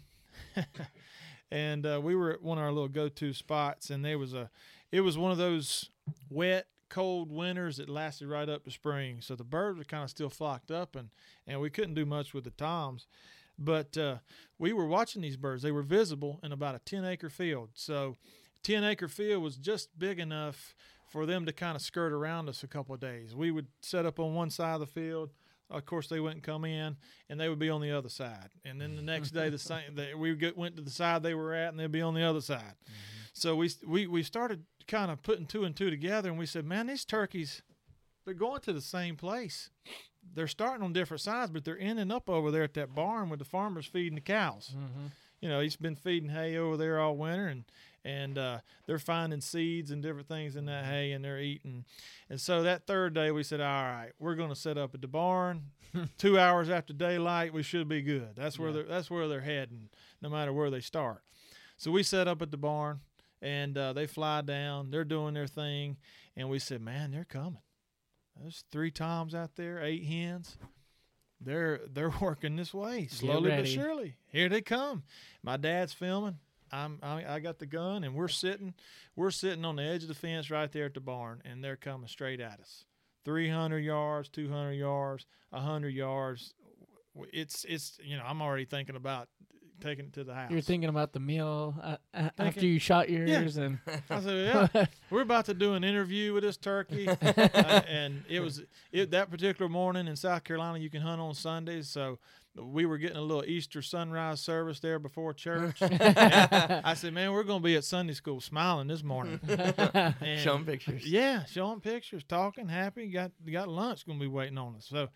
and 1.50 1.84
uh, 1.84 2.00
we 2.02 2.14
were 2.14 2.32
at 2.32 2.42
one 2.42 2.58
of 2.58 2.64
our 2.64 2.72
little 2.72 2.88
go-to 2.88 3.32
spots, 3.32 3.90
and 3.90 4.04
there 4.04 4.18
was 4.18 4.32
a 4.34 4.50
it 4.90 5.00
was 5.00 5.18
one 5.18 5.32
of 5.32 5.38
those 5.38 5.90
wet 6.30 6.66
cold 6.92 7.32
winters 7.32 7.78
that 7.78 7.88
lasted 7.88 8.28
right 8.28 8.50
up 8.50 8.64
to 8.64 8.70
spring. 8.70 9.22
So 9.22 9.34
the 9.34 9.44
birds 9.44 9.78
were 9.78 9.84
kind 9.84 10.04
of 10.04 10.10
still 10.10 10.28
flocked 10.28 10.70
up, 10.70 10.94
and 10.94 11.08
and 11.46 11.60
we 11.60 11.70
couldn't 11.70 11.94
do 11.94 12.04
much 12.04 12.34
with 12.34 12.44
the 12.44 12.50
toms. 12.50 13.06
But 13.58 13.96
uh, 13.96 14.16
we 14.58 14.72
were 14.72 14.86
watching 14.86 15.22
these 15.22 15.38
birds. 15.38 15.62
They 15.62 15.72
were 15.72 15.82
visible 15.82 16.38
in 16.42 16.52
about 16.52 16.74
a 16.74 16.80
10 16.80 17.04
acre 17.04 17.30
field. 17.30 17.70
So 17.74 18.16
10 18.62 18.84
acre 18.84 19.08
field 19.08 19.42
was 19.42 19.56
just 19.56 19.98
big 19.98 20.18
enough 20.18 20.74
for 21.08 21.26
them 21.26 21.46
to 21.46 21.52
kind 21.52 21.76
of 21.76 21.82
skirt 21.82 22.12
around 22.12 22.48
us 22.48 22.62
a 22.62 22.66
couple 22.66 22.94
of 22.94 23.00
days. 23.00 23.34
We 23.34 23.50
would 23.50 23.68
set 23.80 24.04
up 24.06 24.18
on 24.20 24.34
one 24.34 24.50
side 24.50 24.74
of 24.74 24.80
the 24.80 24.86
field. 24.86 25.30
Of 25.70 25.86
course, 25.86 26.08
they 26.08 26.20
wouldn't 26.20 26.42
come 26.42 26.66
in, 26.66 26.96
and 27.30 27.40
they 27.40 27.48
would 27.48 27.58
be 27.58 27.70
on 27.70 27.80
the 27.80 27.92
other 27.92 28.10
side. 28.10 28.50
And 28.64 28.78
then 28.78 28.96
the 28.96 29.02
next 29.02 29.30
day, 29.30 29.48
the 29.48 29.58
same, 29.70 29.94
they, 29.94 30.14
we 30.14 30.34
get, 30.34 30.58
went 30.58 30.76
to 30.76 30.82
the 30.82 30.90
side 30.90 31.22
they 31.22 31.34
were 31.34 31.54
at, 31.54 31.70
and 31.70 31.80
they'd 31.80 31.90
be 31.90 32.02
on 32.02 32.14
the 32.14 32.22
other 32.22 32.42
side. 32.42 32.74
So 33.32 33.56
we 33.56 33.70
we 33.86 34.06
we 34.06 34.22
started 34.22 34.64
kind 34.86 35.10
of 35.10 35.22
putting 35.22 35.46
two 35.46 35.64
and 35.64 35.74
two 35.74 35.90
together, 35.90 36.28
and 36.28 36.38
we 36.38 36.46
said, 36.46 36.64
"Man, 36.64 36.86
these 36.86 37.04
turkeys, 37.04 37.62
they're 38.24 38.34
going 38.34 38.60
to 38.62 38.72
the 38.72 38.80
same 38.80 39.16
place. 39.16 39.70
They're 40.34 40.46
starting 40.46 40.84
on 40.84 40.92
different 40.92 41.20
sides, 41.20 41.50
but 41.50 41.64
they're 41.64 41.78
ending 41.78 42.10
up 42.12 42.28
over 42.28 42.50
there 42.50 42.62
at 42.62 42.74
that 42.74 42.94
barn 42.94 43.28
with 43.28 43.40
the 43.40 43.44
farmers 43.44 43.86
feeding 43.86 44.14
the 44.14 44.20
cows. 44.20 44.74
You 45.40 45.48
know, 45.48 45.58
he's 45.60 45.74
been 45.76 45.96
feeding 45.96 46.28
hay 46.28 46.56
over 46.56 46.76
there 46.76 47.00
all 47.00 47.16
winter, 47.16 47.48
and 47.48 47.64
and 48.04 48.36
uh, 48.38 48.58
they're 48.86 48.98
finding 48.98 49.40
seeds 49.40 49.90
and 49.90 50.02
different 50.02 50.28
things 50.28 50.56
in 50.56 50.66
that 50.66 50.84
hay, 50.84 51.12
and 51.12 51.24
they're 51.24 51.38
eating. 51.40 51.84
And 52.28 52.40
so 52.40 52.62
that 52.62 52.86
third 52.86 53.14
day, 53.14 53.30
we 53.32 53.42
said, 53.42 53.60
"All 53.60 53.82
right, 53.82 54.12
we're 54.18 54.36
going 54.36 54.48
to 54.50 54.56
set 54.56 54.78
up 54.78 54.94
at 54.94 55.00
the 55.00 55.08
barn. 55.08 55.70
Two 56.18 56.38
hours 56.38 56.68
after 56.70 56.92
daylight, 56.92 57.52
we 57.52 57.62
should 57.62 57.88
be 57.88 58.02
good. 58.02 58.30
That's 58.36 58.58
where 58.58 58.72
they're 58.72 58.84
that's 58.84 59.10
where 59.10 59.26
they're 59.28 59.40
heading, 59.40 59.88
no 60.20 60.28
matter 60.28 60.52
where 60.52 60.70
they 60.70 60.80
start." 60.80 61.22
So 61.76 61.90
we 61.90 62.04
set 62.04 62.28
up 62.28 62.40
at 62.40 62.52
the 62.52 62.56
barn, 62.56 63.00
and 63.42 63.76
uh, 63.76 63.92
they 63.92 64.06
fly 64.06 64.40
down. 64.40 64.90
They're 64.90 65.04
doing 65.04 65.34
their 65.34 65.46
thing, 65.46 65.98
and 66.36 66.48
we 66.48 66.58
said, 66.58 66.80
"Man, 66.80 67.10
they're 67.10 67.24
coming. 67.24 67.58
There's 68.40 68.64
three 68.70 68.90
toms 68.90 69.34
out 69.34 69.56
there, 69.56 69.82
eight 69.82 70.04
hens. 70.04 70.56
They're 71.40 71.80
they're 71.92 72.12
working 72.20 72.56
this 72.56 72.72
way 72.72 73.08
slowly 73.08 73.50
but 73.50 73.68
surely. 73.68 74.14
Here 74.28 74.48
they 74.48 74.62
come. 74.62 75.02
My 75.42 75.56
dad's 75.56 75.92
filming. 75.92 76.38
I'm 76.70 76.98
I, 77.02 77.34
I 77.34 77.40
got 77.40 77.58
the 77.58 77.66
gun, 77.66 78.04
and 78.04 78.14
we're 78.14 78.28
sitting 78.28 78.74
we're 79.16 79.30
sitting 79.30 79.64
on 79.64 79.76
the 79.76 79.82
edge 79.82 80.02
of 80.02 80.08
the 80.08 80.14
fence 80.14 80.50
right 80.50 80.70
there 80.70 80.86
at 80.86 80.94
the 80.94 81.00
barn, 81.00 81.42
and 81.44 81.62
they're 81.62 81.76
coming 81.76 82.08
straight 82.08 82.40
at 82.40 82.60
us. 82.60 82.84
300 83.24 83.78
yards, 83.78 84.28
200 84.30 84.72
yards, 84.72 85.26
100 85.50 85.88
yards. 85.90 86.54
It's 87.32 87.64
it's 87.68 87.98
you 88.02 88.16
know 88.16 88.24
I'm 88.24 88.40
already 88.40 88.64
thinking 88.64 88.96
about 88.96 89.28
taking 89.82 90.06
it 90.06 90.12
to 90.14 90.24
the 90.24 90.34
house. 90.34 90.50
You're 90.50 90.60
thinking 90.60 90.88
about 90.88 91.12
the 91.12 91.20
meal 91.20 91.74
uh, 91.82 91.96
uh, 92.14 92.30
after 92.38 92.66
you 92.66 92.78
shot 92.78 93.10
yours, 93.10 93.56
and 93.56 93.78
I 94.10 94.20
said, 94.20 94.70
yeah, 94.74 94.84
we're 95.10 95.22
about 95.22 95.46
to 95.46 95.54
do 95.54 95.74
an 95.74 95.84
interview 95.84 96.32
with 96.32 96.44
this 96.44 96.56
turkey, 96.56 97.08
uh, 97.22 97.82
and 97.88 98.24
it 98.28 98.40
was 98.40 98.62
it 98.92 99.10
that 99.10 99.30
particular 99.30 99.68
morning 99.68 100.06
in 100.06 100.16
South 100.16 100.44
Carolina. 100.44 100.78
You 100.78 100.90
can 100.90 101.02
hunt 101.02 101.20
on 101.20 101.34
Sundays, 101.34 101.88
so 101.88 102.18
we 102.54 102.84
were 102.84 102.98
getting 102.98 103.16
a 103.16 103.22
little 103.22 103.44
Easter 103.44 103.80
sunrise 103.80 104.40
service 104.40 104.78
there 104.80 104.98
before 104.98 105.32
church. 105.32 105.78
I 105.80 106.92
said, 106.94 107.14
man, 107.14 107.32
we're 107.32 107.44
going 107.44 107.60
to 107.60 107.64
be 107.64 107.76
at 107.76 107.84
Sunday 107.84 108.12
school 108.12 108.42
smiling 108.42 108.88
this 108.88 109.02
morning. 109.02 109.40
And- 109.48 110.38
Show 110.40 110.56
'em 110.56 110.66
pictures. 110.66 111.06
Yeah, 111.06 111.44
showing 111.46 111.80
pictures, 111.80 112.24
talking, 112.24 112.68
happy. 112.68 113.08
Got 113.08 113.32
got 113.50 113.68
lunch 113.68 114.06
going 114.06 114.18
to 114.18 114.22
be 114.22 114.28
waiting 114.28 114.58
on 114.58 114.76
us. 114.76 114.86
So 114.88 115.08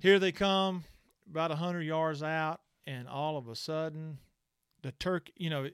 here 0.00 0.18
they 0.18 0.32
come, 0.32 0.84
about 1.30 1.50
a 1.50 1.56
hundred 1.56 1.82
yards 1.82 2.22
out, 2.22 2.60
and 2.86 3.08
all 3.08 3.36
of 3.36 3.48
a 3.48 3.54
sudden, 3.56 4.18
the 4.82 4.92
turkey, 4.92 5.32
you 5.36 5.50
know, 5.50 5.68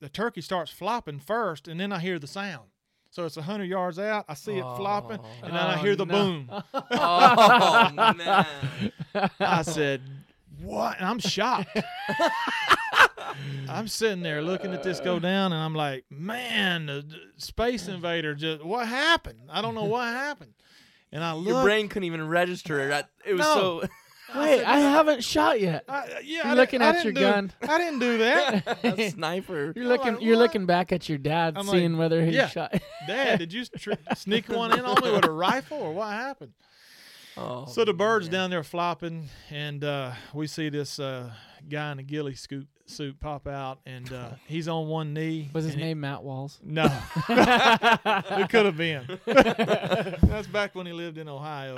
the 0.00 0.08
turkey 0.08 0.40
starts 0.40 0.70
flopping 0.70 1.18
first, 1.20 1.68
and 1.68 1.78
then 1.80 1.92
I 1.92 1.98
hear 2.00 2.18
the 2.18 2.26
sound. 2.26 2.68
So 3.10 3.26
it's 3.26 3.36
a 3.36 3.42
hundred 3.42 3.64
yards 3.66 3.98
out. 3.98 4.24
I 4.28 4.34
see 4.34 4.54
it 4.56 4.62
flopping, 4.76 5.18
and 5.42 5.52
then 5.52 5.60
I 5.62 5.74
Oh, 5.78 5.82
hear 5.82 5.94
the 5.96 6.06
no. 6.06 6.14
boom. 6.14 6.50
Oh 6.90 7.90
man. 8.16 8.46
I 9.38 9.62
said, 9.62 10.00
"What?" 10.62 10.96
And 10.98 11.06
I'm 11.06 11.18
shocked. 11.18 11.76
I'm 13.68 13.88
sitting 13.88 14.22
there 14.22 14.42
looking 14.42 14.72
at 14.72 14.82
this 14.82 15.00
go 15.00 15.18
down, 15.18 15.52
and 15.52 15.62
I'm 15.62 15.74
like, 15.74 16.04
"Man, 16.10 16.86
the 16.86 17.02
the 17.02 17.18
space 17.36 17.88
invader 17.88 18.34
just 18.34 18.64
what 18.64 18.86
happened? 18.86 19.40
I 19.50 19.62
don't 19.62 19.74
know 19.74 19.84
what 19.84 20.04
happened." 20.08 20.54
And 21.10 21.22
I 21.22 21.34
look. 21.34 21.48
Your 21.48 21.62
brain 21.62 21.88
couldn't 21.88 22.04
even 22.04 22.26
register 22.28 22.80
it. 22.80 23.06
It 23.26 23.32
was 23.34 23.40
No. 23.40 23.80
so. 23.82 23.88
Wait, 24.36 24.64
I 24.64 24.78
haven't 24.80 25.22
shot 25.24 25.60
yet. 25.60 25.84
I, 25.88 26.06
yeah, 26.24 26.42
You're 26.42 26.46
I 26.46 26.48
di- 26.50 26.60
looking 26.60 26.82
I 26.82 26.88
at 26.90 27.04
your 27.04 27.12
didn't 27.12 27.14
do- 27.14 27.20
gun. 27.20 27.52
I 27.68 27.78
didn't 27.78 27.98
do 27.98 28.18
that. 28.18 28.78
a 28.98 29.10
sniper. 29.10 29.72
You're 29.76 29.86
looking. 29.86 30.14
like, 30.14 30.22
you're 30.22 30.36
looking 30.36 30.66
back 30.66 30.92
at 30.92 31.08
your 31.08 31.18
dad, 31.18 31.54
I'm 31.56 31.66
like, 31.66 31.76
seeing 31.76 31.96
whether 31.96 32.24
he 32.24 32.32
yeah. 32.32 32.48
shot. 32.48 32.72
Dad, 33.06 33.38
did 33.38 33.52
you 33.52 33.64
tr- 33.64 33.92
sneak 34.16 34.48
one 34.48 34.72
in 34.78 34.84
on 34.84 35.02
me 35.04 35.10
with 35.12 35.24
a 35.24 35.30
rifle, 35.32 35.78
or 35.78 35.92
what 35.92 36.08
happened? 36.12 36.52
Oh, 37.36 37.64
So 37.66 37.84
the 37.84 37.94
birds 37.94 38.26
man. 38.26 38.32
down 38.32 38.50
there 38.50 38.62
flopping, 38.62 39.28
and 39.50 39.82
uh, 39.82 40.12
we 40.34 40.46
see 40.46 40.68
this 40.68 40.98
uh, 40.98 41.30
guy 41.68 41.92
in 41.92 41.98
a 41.98 42.02
ghillie 42.02 42.34
scoop 42.34 42.66
suit 42.84 43.18
pop 43.20 43.46
out, 43.48 43.78
and 43.86 44.12
uh, 44.12 44.30
he's 44.46 44.68
on 44.68 44.86
one 44.86 45.14
knee. 45.14 45.48
Was 45.54 45.64
his 45.64 45.72
and 45.72 45.80
he- 45.82 45.88
name 45.88 46.00
Matt 46.00 46.22
Walls? 46.22 46.60
No, 46.62 46.84
it 47.30 48.48
could 48.50 48.66
have 48.66 48.76
been. 48.76 49.18
That's 49.24 50.46
back 50.48 50.74
when 50.74 50.84
he 50.84 50.92
lived 50.92 51.16
in 51.16 51.26
Ohio. 51.28 51.74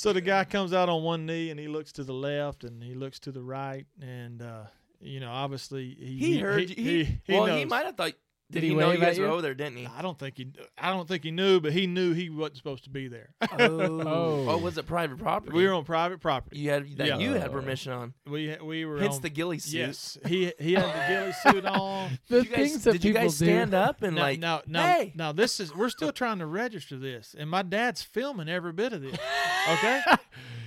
So 0.00 0.14
the 0.14 0.22
guy 0.22 0.44
comes 0.44 0.72
out 0.72 0.88
on 0.88 1.02
one 1.02 1.26
knee, 1.26 1.50
and 1.50 1.60
he 1.60 1.68
looks 1.68 1.92
to 1.92 2.04
the 2.04 2.14
left, 2.14 2.64
and 2.64 2.82
he 2.82 2.94
looks 2.94 3.18
to 3.18 3.32
the 3.32 3.42
right, 3.42 3.84
and 4.00 4.40
uh, 4.40 4.62
you 4.98 5.20
know, 5.20 5.30
obviously 5.30 5.94
he 5.94 6.16
He 6.16 6.38
heard 6.38 6.70
you. 6.70 7.04
He, 7.04 7.20
well, 7.28 7.54
he 7.54 7.66
might 7.66 7.84
have 7.84 7.96
thought. 7.96 8.14
Did, 8.50 8.60
Did 8.60 8.62
he 8.64 8.68
he 8.70 8.74
know 8.74 8.90
you 8.90 8.98
guys 8.98 9.16
at 9.16 9.22
were 9.22 9.30
over 9.30 9.42
there? 9.42 9.54
Didn't 9.54 9.76
he? 9.76 9.86
I 9.86 10.02
don't 10.02 10.18
think 10.18 10.36
he. 10.36 10.48
I 10.76 10.90
don't 10.90 11.06
think 11.06 11.22
he 11.22 11.30
knew, 11.30 11.60
but 11.60 11.72
he 11.72 11.86
knew 11.86 12.12
he 12.14 12.30
wasn't 12.30 12.56
supposed 12.56 12.82
to 12.84 12.90
be 12.90 13.06
there. 13.06 13.30
Oh. 13.40 13.48
oh, 14.48 14.58
was 14.58 14.76
it 14.76 14.86
private 14.86 15.18
property? 15.18 15.52
we 15.56 15.64
were 15.66 15.72
on 15.72 15.84
private 15.84 16.20
property. 16.20 16.58
You 16.58 16.70
had 16.70 16.96
that 16.96 17.06
Yeah. 17.06 17.18
you 17.18 17.34
had 17.34 17.52
permission 17.52 17.92
on. 17.92 18.14
We 18.26 18.56
we 18.62 18.84
were 18.84 18.98
Hence 18.98 19.16
on, 19.16 19.22
the 19.22 19.30
ghillie 19.30 19.58
suit. 19.60 19.78
Yes, 19.78 20.18
he 20.26 20.52
he 20.58 20.72
had 20.74 20.84
the 20.84 21.14
ghillie 21.14 21.54
suit 21.54 21.64
on. 21.80 22.18
The 22.28 22.42
Did 22.42 22.44
you 22.44 22.50
guys, 22.50 22.70
things 22.70 22.84
that 22.84 22.92
did 22.92 23.04
you 23.04 23.10
people 23.12 23.22
guys 23.28 23.38
do. 23.38 23.44
stand 23.46 23.74
up 23.74 24.02
and 24.02 24.16
now, 24.16 24.22
like? 24.22 24.40
now, 24.40 24.62
now, 24.66 24.82
hey. 24.94 25.12
now 25.14 25.30
this 25.32 25.60
is 25.60 25.74
we're 25.74 25.88
still 25.88 26.10
trying 26.12 26.40
to 26.40 26.46
register 26.46 26.98
this, 26.98 27.36
and 27.38 27.48
my 27.48 27.62
dad's 27.62 28.02
filming 28.02 28.48
every 28.48 28.72
bit 28.72 28.92
of 28.92 29.00
this. 29.02 29.16
Okay, 29.72 30.00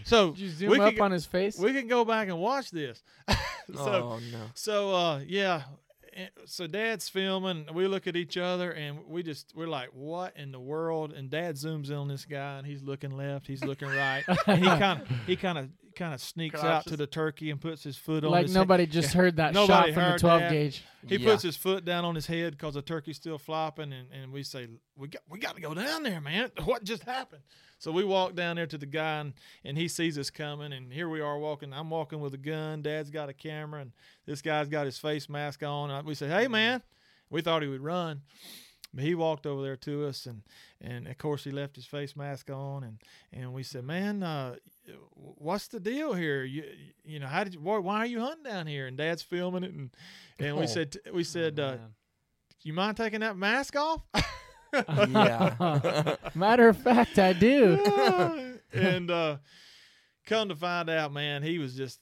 so 0.03 0.29
Did 0.31 0.39
you 0.39 0.49
zoom 0.49 0.69
we 0.69 0.79
up 0.79 0.93
can, 0.93 1.01
on 1.01 1.11
his 1.11 1.25
face? 1.25 1.57
we 1.57 1.73
can 1.73 1.87
go 1.87 2.05
back 2.05 2.27
and 2.27 2.37
watch 2.39 2.69
this. 2.69 3.01
so 3.73 3.75
oh 3.75 4.19
no. 4.31 4.39
so 4.53 4.93
uh 4.95 5.19
yeah. 5.25 5.63
So 6.45 6.67
dad's 6.67 7.09
filming. 7.09 7.67
We 7.73 7.87
look 7.87 8.07
at 8.07 8.15
each 8.15 8.37
other 8.37 8.71
and 8.71 8.99
we 9.07 9.23
just 9.23 9.53
we're 9.55 9.67
like, 9.67 9.89
"What 9.93 10.35
in 10.37 10.51
the 10.51 10.59
world?" 10.59 11.13
And 11.13 11.29
dad 11.29 11.55
zooms 11.55 11.89
in 11.89 11.95
on 11.95 12.07
this 12.07 12.25
guy 12.25 12.57
and 12.57 12.67
he's 12.67 12.83
looking 12.83 13.11
left, 13.11 13.47
he's 13.47 13.63
looking 13.63 13.89
right, 13.89 14.23
and 14.47 14.59
he 14.63 14.65
kind 14.65 15.01
of 15.01 15.07
he 15.25 15.35
kind 15.35 15.57
of 15.57 15.69
kind 15.95 16.13
of 16.13 16.21
sneaks 16.21 16.61
out 16.63 16.85
to 16.87 16.97
the 16.97 17.07
turkey 17.07 17.49
and 17.51 17.59
puts 17.61 17.83
his 17.83 17.95
foot 17.97 18.23
on 18.23 18.31
like 18.31 18.43
his 18.47 18.53
nobody 18.55 18.85
just 18.85 19.13
heard 19.13 19.37
that 19.37 19.53
Nobody 19.53 19.91
shot 19.91 19.93
from 19.93 20.11
the 20.13 20.19
12 20.19 20.39
that. 20.41 20.51
gauge. 20.51 20.83
He 21.07 21.15
Yeah. 21.17 21.31
puts 21.31 21.43
his 21.43 21.55
foot 21.57 21.83
down 21.85 22.05
on 22.05 22.15
his 22.15 22.25
head 22.27 22.51
because 22.57 22.73
the 22.75 22.81
turkey's 22.81 23.17
still 23.17 23.37
flopping, 23.37 23.91
and, 23.93 24.11
and 24.11 24.31
we 24.31 24.43
say, 24.43 24.67
"We 24.95 25.07
got 25.09 25.21
we 25.29 25.39
got 25.39 25.55
to 25.55 25.61
go 25.61 25.73
down 25.73 26.03
there, 26.03 26.21
man. 26.21 26.51
What 26.65 26.83
just 26.83 27.03
happened?" 27.03 27.43
So 27.79 27.91
we 27.91 28.03
walk 28.05 28.35
down 28.35 28.55
there 28.55 28.67
to 28.67 28.77
the 28.77 28.85
guy, 28.85 29.19
and, 29.19 29.33
and 29.65 29.77
he 29.77 29.89
sees 29.89 30.17
us 30.17 30.29
coming, 30.29 30.71
and 30.71 30.93
here 30.93 31.09
we 31.09 31.19
are 31.19 31.37
walking. 31.37 31.73
I'm 31.73 31.89
walking 31.89 32.21
with 32.21 32.33
a 32.33 32.37
gun. 32.37 32.81
Dad's 32.81 33.09
got 33.09 33.27
a 33.27 33.33
camera, 33.33 33.81
and 33.81 33.91
this 34.25 34.41
guy's 34.41 34.69
got 34.69 34.85
his 34.85 34.97
face 34.97 35.27
mask 35.27 35.63
on. 35.63 36.05
We 36.05 36.15
say, 36.15 36.27
"Hey, 36.29 36.47
man," 36.47 36.81
we 37.29 37.41
thought 37.41 37.61
he 37.61 37.67
would 37.67 37.81
run, 37.81 38.21
but 38.93 39.03
he 39.03 39.15
walked 39.15 39.45
over 39.45 39.61
there 39.61 39.75
to 39.77 40.05
us, 40.05 40.25
and 40.25 40.43
and 40.81 41.07
of 41.07 41.17
course 41.17 41.43
he 41.43 41.51
left 41.51 41.75
his 41.75 41.85
face 41.85 42.15
mask 42.15 42.49
on, 42.49 42.83
and 42.83 42.97
and 43.31 43.53
we 43.53 43.63
said, 43.63 43.83
"Man, 43.85 44.21
uh, 44.23 44.55
what's 45.15 45.67
the 45.67 45.79
deal 45.79 46.13
here? 46.13 46.43
You 46.43 46.63
you 47.03 47.19
know 47.19 47.27
how 47.27 47.43
did 47.43 47.53
you, 47.55 47.59
why, 47.61 47.77
why 47.79 47.97
are 47.99 48.05
you 48.05 48.19
hunting 48.19 48.43
down 48.43 48.67
here?" 48.67 48.87
And 48.87 48.97
Dad's 48.97 49.21
filming 49.23 49.63
it, 49.63 49.71
and 49.73 49.89
and 50.39 50.55
we 50.57 50.63
Oh. 50.63 50.67
said 50.67 50.97
we 51.13 51.23
said, 51.23 51.59
uh, 51.59 51.77
"You 52.61 52.73
mind 52.73 52.97
taking 52.97 53.21
that 53.21 53.35
mask 53.37 53.75
off?" 53.75 54.01
yeah. 54.73 56.15
Matter 56.35 56.67
of 56.69 56.77
fact, 56.77 57.19
I 57.19 57.33
do. 57.33 58.59
and 58.73 59.11
uh, 59.11 59.37
come 60.25 60.49
to 60.49 60.55
find 60.55 60.89
out, 60.89 61.13
man, 61.13 61.43
he 61.43 61.59
was 61.59 61.75
just. 61.75 61.99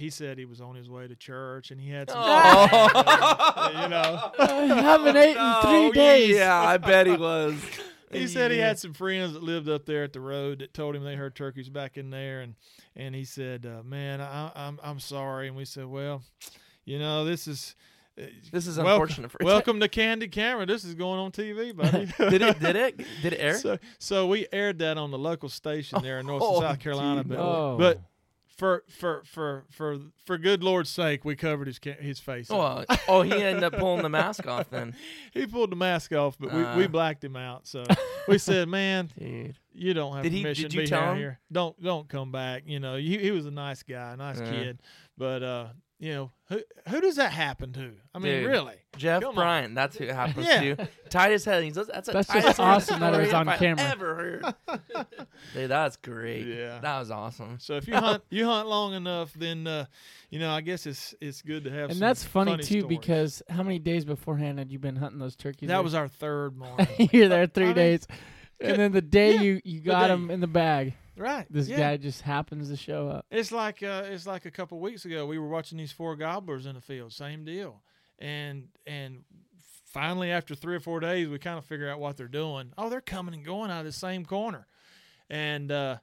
He 0.00 0.10
said 0.10 0.38
he 0.38 0.46
was 0.46 0.60
on 0.60 0.74
his 0.74 0.88
way 0.88 1.06
to 1.06 1.14
church, 1.14 1.70
and 1.70 1.80
he 1.80 1.90
had 1.90 2.08
some. 2.10 2.18
Oh. 2.20 3.70
you 3.82 3.88
know, 3.88 4.32
I 4.38 4.66
haven't 4.66 5.16
eaten 5.16 5.46
in 5.46 5.62
three 5.62 5.90
days. 5.92 6.36
Yeah, 6.36 6.58
I 6.58 6.78
bet 6.78 7.06
he 7.06 7.16
was. 7.16 7.54
he 8.12 8.26
said 8.26 8.50
he 8.50 8.58
had 8.58 8.78
some 8.78 8.94
friends 8.94 9.34
that 9.34 9.42
lived 9.42 9.68
up 9.68 9.84
there 9.86 10.02
at 10.04 10.12
the 10.12 10.20
road 10.20 10.60
that 10.60 10.72
told 10.74 10.96
him 10.96 11.04
they 11.04 11.16
heard 11.16 11.34
turkeys 11.36 11.68
back 11.68 11.96
in 11.98 12.10
there, 12.10 12.40
and 12.40 12.54
and 12.96 13.14
he 13.14 13.24
said, 13.24 13.66
uh, 13.66 13.82
"Man, 13.82 14.20
I, 14.20 14.50
I'm 14.56 14.80
I'm 14.82 15.00
sorry." 15.00 15.48
And 15.48 15.56
we 15.56 15.64
said, 15.66 15.86
"Well, 15.86 16.22
you 16.84 16.98
know, 16.98 17.24
this 17.24 17.46
is." 17.46 17.74
uh, 18.18 18.22
This 18.52 18.66
is 18.66 18.76
welcome- 18.78 18.92
unfortunate 18.92 19.30
for 19.30 19.38
Welcome 19.42 19.80
to 19.80 19.88
Candid 19.88 20.32
Camera. 20.32 20.66
This 20.66 20.84
is 20.84 20.94
going 20.94 21.20
on 21.20 21.30
TV, 21.30 21.76
buddy. 21.76 22.06
did 22.30 22.42
it? 22.42 22.58
Did 22.58 22.76
it? 22.76 22.96
Did 23.22 23.32
it 23.34 23.38
air? 23.40 23.58
So, 23.58 23.78
so 23.98 24.26
we 24.26 24.46
aired 24.52 24.78
that 24.80 24.96
on 24.98 25.10
the 25.10 25.18
local 25.18 25.48
station 25.48 26.02
there 26.02 26.18
in 26.18 26.26
North 26.26 26.42
Oh, 26.44 26.60
South 26.60 26.78
Carolina, 26.80 27.22
but 27.22 27.38
Oh. 27.38 27.76
but 27.78 28.00
for 28.60 28.84
for 28.90 29.22
for 29.24 29.64
for 29.70 29.98
for 30.26 30.36
good 30.36 30.62
Lord's 30.62 30.90
sake, 30.90 31.24
we 31.24 31.34
covered 31.34 31.66
his 31.66 31.80
his 31.98 32.20
face. 32.20 32.48
Oh, 32.50 32.60
uh, 32.60 32.84
oh, 33.08 33.22
he 33.22 33.32
ended 33.32 33.64
up 33.64 33.72
pulling 33.78 34.02
the 34.02 34.10
mask 34.10 34.46
off 34.46 34.68
then. 34.68 34.94
he 35.32 35.46
pulled 35.46 35.72
the 35.72 35.76
mask 35.76 36.12
off, 36.12 36.36
but 36.38 36.52
we, 36.52 36.58
we 36.78 36.84
Uh. 36.84 36.88
blacked 36.88 37.24
him 37.24 37.36
out. 37.36 37.66
So 37.66 37.84
we 38.28 38.36
said, 38.36 38.68
"Man, 38.68 39.08
Dude. 39.18 39.56
you 39.72 39.94
don't 39.94 40.12
have 40.14 40.22
Did 40.24 40.32
he- 40.32 40.42
permission 40.42 40.70
did 40.70 40.86
to 40.86 40.90
be 40.90 40.94
out 40.94 41.16
here. 41.16 41.40
Don't 41.50 41.82
don't 41.82 42.06
come 42.08 42.30
back." 42.30 42.64
You 42.66 42.78
know, 42.80 42.96
he, 42.96 43.16
he 43.16 43.30
was 43.30 43.46
a 43.46 43.50
nice 43.50 43.82
guy, 43.82 44.14
nice 44.16 44.38
Yeah. 44.38 44.50
kid, 44.50 44.82
but 45.16 45.42
uh, 45.42 45.66
you 46.00 46.12
know, 46.14 46.32
who 46.48 46.60
who 46.88 47.00
does 47.00 47.16
that 47.16 47.30
happen 47.32 47.72
to? 47.74 47.92
I 48.14 48.18
mean, 48.18 48.40
Dude. 48.42 48.46
really? 48.50 48.74
Jeff 48.96 49.20
Come 49.22 49.28
on. 49.30 49.34
Bryant, 49.36 49.74
that's 49.76 49.96
who 49.96 50.04
it 50.04 50.14
happens 50.14 50.46
Yeah. 50.48 50.74
to. 50.74 50.88
Tied 51.10 51.30
his 51.30 51.44
head. 51.44 51.62
He's 51.62 51.74
that's 51.74 51.88
a 52.08 52.12
That's 52.12 52.26
just 52.26 52.28
tightest 52.30 52.58
awesome 52.60 53.00
that 53.00 53.14
it 53.14 53.20
was 53.20 53.32
on 53.34 53.48
I've 53.48 53.58
camera. 53.58 53.84
Ever 53.84 54.14
heard? 54.16 54.54
Dude, 55.54 55.70
that's 55.70 55.96
great. 55.96 56.46
Yeah. 56.46 56.78
that 56.80 56.98
was 56.98 57.10
awesome. 57.10 57.58
So 57.60 57.74
if 57.76 57.86
you 57.86 57.94
hunt 58.06 58.22
you 58.30 58.46
hunt 58.46 58.66
long 58.68 58.94
enough, 58.94 59.32
then 59.34 59.66
uh, 59.66 59.84
you 60.30 60.38
know, 60.40 60.50
I 60.50 60.60
guess 60.62 60.86
it's 60.86 61.14
it's 61.20 61.42
good 61.42 61.64
to 61.64 61.70
have. 61.70 61.90
And 61.90 61.92
some 61.94 62.00
that's 62.00 62.24
funny, 62.24 62.56
too 62.56 62.80
stories. 62.80 62.86
because 62.86 63.42
how 63.48 63.62
many 63.62 63.78
days 63.78 64.04
beforehand 64.04 64.58
had 64.58 64.72
you 64.72 64.78
been 64.78 64.96
hunting 64.96 65.18
those 65.20 65.36
turkeys? 65.36 65.68
that 65.68 65.74
there? 65.74 65.82
was 65.82 65.94
our 65.94 66.08
third 66.08 66.56
morning. 66.56 66.88
You're 67.12 67.28
there 67.28 67.46
three 67.46 67.68
I 67.70 67.72
days. 67.74 68.06
could- 68.06 68.16
And 68.70 68.78
then 68.78 68.92
the 68.92 69.02
day 69.02 69.34
yeah, 69.34 69.40
you, 69.42 69.60
you 69.64 69.80
got 69.80 70.08
day. 70.08 70.14
him 70.14 70.30
in 70.30 70.40
the 70.40 70.46
bag, 70.46 70.94
right. 71.16 71.46
this 71.50 71.68
yeah. 71.68 71.78
guy 71.78 71.96
just 71.96 72.22
happens 72.22 72.68
to 72.68 72.76
show 72.76 73.08
up. 73.08 73.26
It's 73.30 73.52
like 73.52 73.82
uh, 73.82 74.04
it's 74.06 74.26
like 74.26 74.44
a 74.44 74.50
couple 74.50 74.80
weeks 74.80 75.04
ago 75.04 75.26
we 75.26 75.38
were 75.38 75.48
watching 75.48 75.78
these 75.78 75.92
four 75.92 76.16
gobblers 76.16 76.66
in 76.66 76.74
the 76.74 76.80
field, 76.80 77.12
same 77.12 77.44
deal, 77.44 77.82
and 78.18 78.68
and 78.86 79.24
finally 79.86 80.30
after 80.30 80.54
three 80.54 80.76
or 80.76 80.80
four 80.80 81.00
days 81.00 81.28
we 81.28 81.38
kind 81.38 81.58
of 81.58 81.64
figure 81.64 81.88
out 81.88 82.00
what 82.00 82.16
they're 82.16 82.28
doing. 82.28 82.72
Oh, 82.78 82.88
they're 82.88 83.00
coming 83.00 83.34
and 83.34 83.44
going 83.44 83.70
out 83.70 83.80
of 83.80 83.86
the 83.86 83.92
same 83.92 84.24
corner, 84.24 84.66
and 85.28 85.70
uh, 85.70 85.98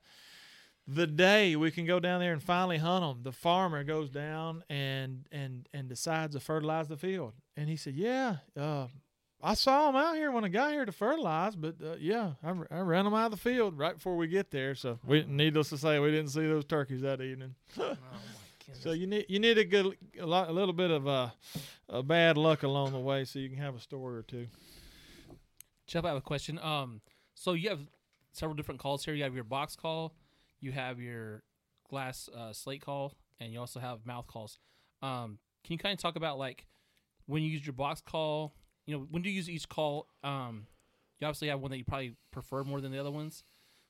the 0.88 1.08
day 1.08 1.56
we 1.56 1.72
can 1.72 1.86
go 1.86 2.00
down 2.00 2.20
there 2.22 2.34
and 2.34 2.42
finally 2.42 2.78
hunt 2.78 3.04
them, 3.04 3.24
the 3.24 3.32
farmer 3.32 3.84
goes 3.84 4.10
down 4.10 4.64
and 4.70 5.28
and 5.32 5.68
and 5.74 5.90
decides 5.90 6.34
to 6.34 6.40
fertilize 6.40 6.88
the 6.88 6.98
field, 6.98 7.34
and 7.56 7.70
he 7.70 7.76
said, 7.76 7.96
yeah. 7.96 8.38
Uh, 8.56 8.88
I 9.42 9.54
saw 9.54 9.88
them 9.88 9.96
out 9.96 10.16
here 10.16 10.32
when 10.32 10.44
I 10.44 10.48
got 10.48 10.72
here 10.72 10.86
to 10.86 10.92
fertilize, 10.92 11.56
but 11.56 11.76
uh, 11.84 11.96
yeah, 12.00 12.34
I, 12.44 12.54
I 12.72 12.80
ran 12.80 13.06
them 13.06 13.14
out 13.14 13.26
of 13.26 13.32
the 13.32 13.38
field 13.38 13.78
right 13.78 13.94
before 13.94 14.18
we 14.18 14.28
get 14.28 14.50
there. 14.50 14.74
So, 14.74 15.00
we, 15.06 15.26
needless 15.28 15.70
to 15.70 15.78
say, 15.78 16.00
we 16.00 16.10
didn't 16.10 16.30
see 16.30 16.48
those 16.48 16.66
turkeys 16.66 17.02
that 17.02 17.22
evening. 17.22 17.56
Oh. 17.80 18.78
So 18.82 18.92
you 18.92 19.08
need 19.08 19.28
you 19.30 19.40
need 19.40 19.58
a 19.58 19.64
good 19.64 19.98
a, 20.20 20.26
lot, 20.26 20.50
a 20.50 20.52
little 20.52 20.74
bit 20.74 20.92
of 20.92 21.08
uh, 21.08 21.30
a 21.88 22.04
bad 22.04 22.38
luck 22.38 22.64
along 22.64 22.92
the 22.92 23.00
way, 23.00 23.24
so 23.24 23.40
you 23.40 23.50
can 23.50 23.60
have 23.60 23.76
a 23.76 23.80
story 23.80 24.18
or 24.18 24.24
two. 24.24 24.48
Jeff, 25.86 26.04
I 26.04 26.10
have 26.10 26.18
a 26.18 26.22
question. 26.22 26.60
Um, 26.60 27.02
so 27.34 27.54
you 27.54 27.70
have 27.70 27.80
several 28.34 28.56
different 28.56 28.82
calls 28.82 29.06
here. 29.06 29.14
You 29.14 29.24
have 29.24 29.36
your 29.36 29.46
box 29.46 29.76
call, 29.76 30.14
you 30.60 30.74
have 30.74 31.00
your 31.00 31.44
glass 31.90 32.30
uh, 32.36 32.52
slate 32.52 32.82
call, 32.82 33.14
and 33.40 33.54
you 33.54 33.60
also 33.60 33.80
have 33.80 34.06
mouth 34.06 34.28
calls. 34.28 34.60
Um, 35.02 35.40
can 35.64 35.74
you 35.74 35.78
kind 35.78 35.94
of 35.94 36.00
talk 36.00 36.18
about 36.18 36.38
like 36.38 36.68
when 37.26 37.44
you 37.44 37.50
use 37.50 37.66
your 37.66 37.74
box 37.74 38.02
call? 38.02 38.54
You 38.88 38.98
know, 38.98 39.08
when 39.12 39.22
do 39.22 39.30
you 39.30 39.36
use 39.36 39.50
each 39.50 39.70
call? 39.70 40.08
Um, 40.24 40.66
you 41.20 41.28
obviously 41.28 41.50
have 41.50 41.60
one 41.60 41.70
that 41.72 41.78
you 41.78 41.84
probably 41.86 42.16
prefer 42.32 42.64
more 42.64 42.82
than 42.82 42.92
the 42.92 43.00
other 43.00 43.12
ones, 43.12 43.44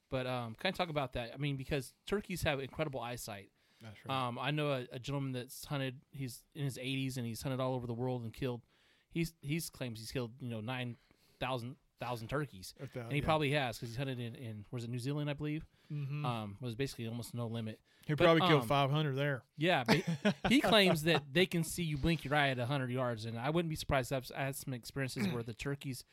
but 0.09 0.27
um, 0.27 0.55
kind 0.59 0.73
of 0.73 0.77
talk 0.77 0.89
about 0.89 1.13
that. 1.13 1.31
I 1.33 1.37
mean, 1.37 1.55
because 1.55 1.93
turkeys 2.05 2.43
have 2.43 2.59
incredible 2.59 2.99
eyesight. 2.99 3.49
That's 3.81 3.95
Um, 4.09 4.39
I 4.39 4.51
know 4.51 4.71
a, 4.71 4.87
a 4.91 4.99
gentleman 4.99 5.33
that's 5.33 5.63
hunted. 5.65 5.99
He's 6.11 6.43
in 6.55 6.65
his 6.65 6.77
80s 6.77 7.17
and 7.17 7.25
he's 7.25 7.41
hunted 7.41 7.59
all 7.59 7.75
over 7.75 7.85
the 7.85 7.93
world 7.93 8.23
and 8.23 8.33
killed. 8.33 8.61
He's 9.11 9.33
he's 9.41 9.69
claims 9.69 9.99
he's 9.99 10.11
killed 10.11 10.31
you 10.41 10.49
know 10.49 10.59
nine 10.61 10.97
thousand 11.39 11.75
thousand 11.99 12.27
turkeys, 12.27 12.73
and 13.03 13.13
he 13.13 13.21
probably 13.21 13.51
has 13.51 13.77
because 13.77 13.89
he's 13.89 13.97
hunted 13.97 14.19
in 14.19 14.35
in 14.35 14.65
was 14.71 14.83
it 14.83 14.89
New 14.89 14.99
Zealand 14.99 15.29
I 15.29 15.33
believe. 15.33 15.65
hmm 15.89 16.25
Um, 16.25 16.57
was 16.59 16.75
basically 16.75 17.07
almost 17.07 17.33
no 17.33 17.47
limit. 17.47 17.79
He 18.07 18.15
probably 18.15 18.47
killed 18.47 18.61
um, 18.61 18.67
500 18.67 19.15
there. 19.15 19.43
Yeah, 19.57 19.83
but 19.85 20.01
he 20.49 20.61
claims 20.61 21.03
that 21.03 21.23
they 21.31 21.45
can 21.45 21.63
see 21.65 21.83
you 21.83 21.97
blink 21.97 22.23
your 22.23 22.35
eye 22.35 22.49
at 22.49 22.57
hundred 22.57 22.89
yards, 22.89 23.25
and 23.25 23.37
I 23.37 23.49
wouldn't 23.49 23.69
be 23.69 23.75
surprised. 23.75 24.13
I've 24.13 24.29
had 24.29 24.55
some 24.55 24.73
experiences 24.73 25.27
where 25.27 25.43
the 25.43 25.53
turkeys. 25.53 26.05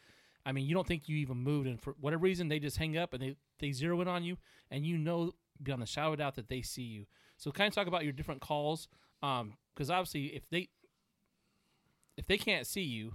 I 0.44 0.52
mean, 0.52 0.66
you 0.66 0.74
don't 0.74 0.86
think 0.86 1.08
you 1.08 1.16
even 1.18 1.38
moved, 1.38 1.68
and 1.68 1.80
for 1.80 1.94
whatever 2.00 2.22
reason, 2.22 2.48
they 2.48 2.58
just 2.58 2.76
hang 2.76 2.98
up 2.98 3.14
and 3.14 3.22
they, 3.22 3.36
they 3.60 3.72
zero 3.72 4.00
in 4.00 4.08
on 4.08 4.24
you, 4.24 4.36
and 4.70 4.84
you 4.84 4.98
know 4.98 5.32
beyond 5.62 5.82
a 5.82 5.86
shadow 5.86 6.12
of 6.12 6.18
doubt 6.18 6.34
that 6.34 6.48
they 6.48 6.62
see 6.62 6.82
you. 6.82 7.06
So, 7.36 7.52
kind 7.52 7.68
of 7.68 7.74
talk 7.74 7.86
about 7.86 8.02
your 8.02 8.12
different 8.12 8.40
calls, 8.40 8.88
because 9.20 9.88
obviously, 9.88 10.26
if 10.26 10.48
they 10.50 10.68
if 12.16 12.26
they 12.26 12.38
can't 12.38 12.66
see 12.66 12.82
you, 12.82 13.14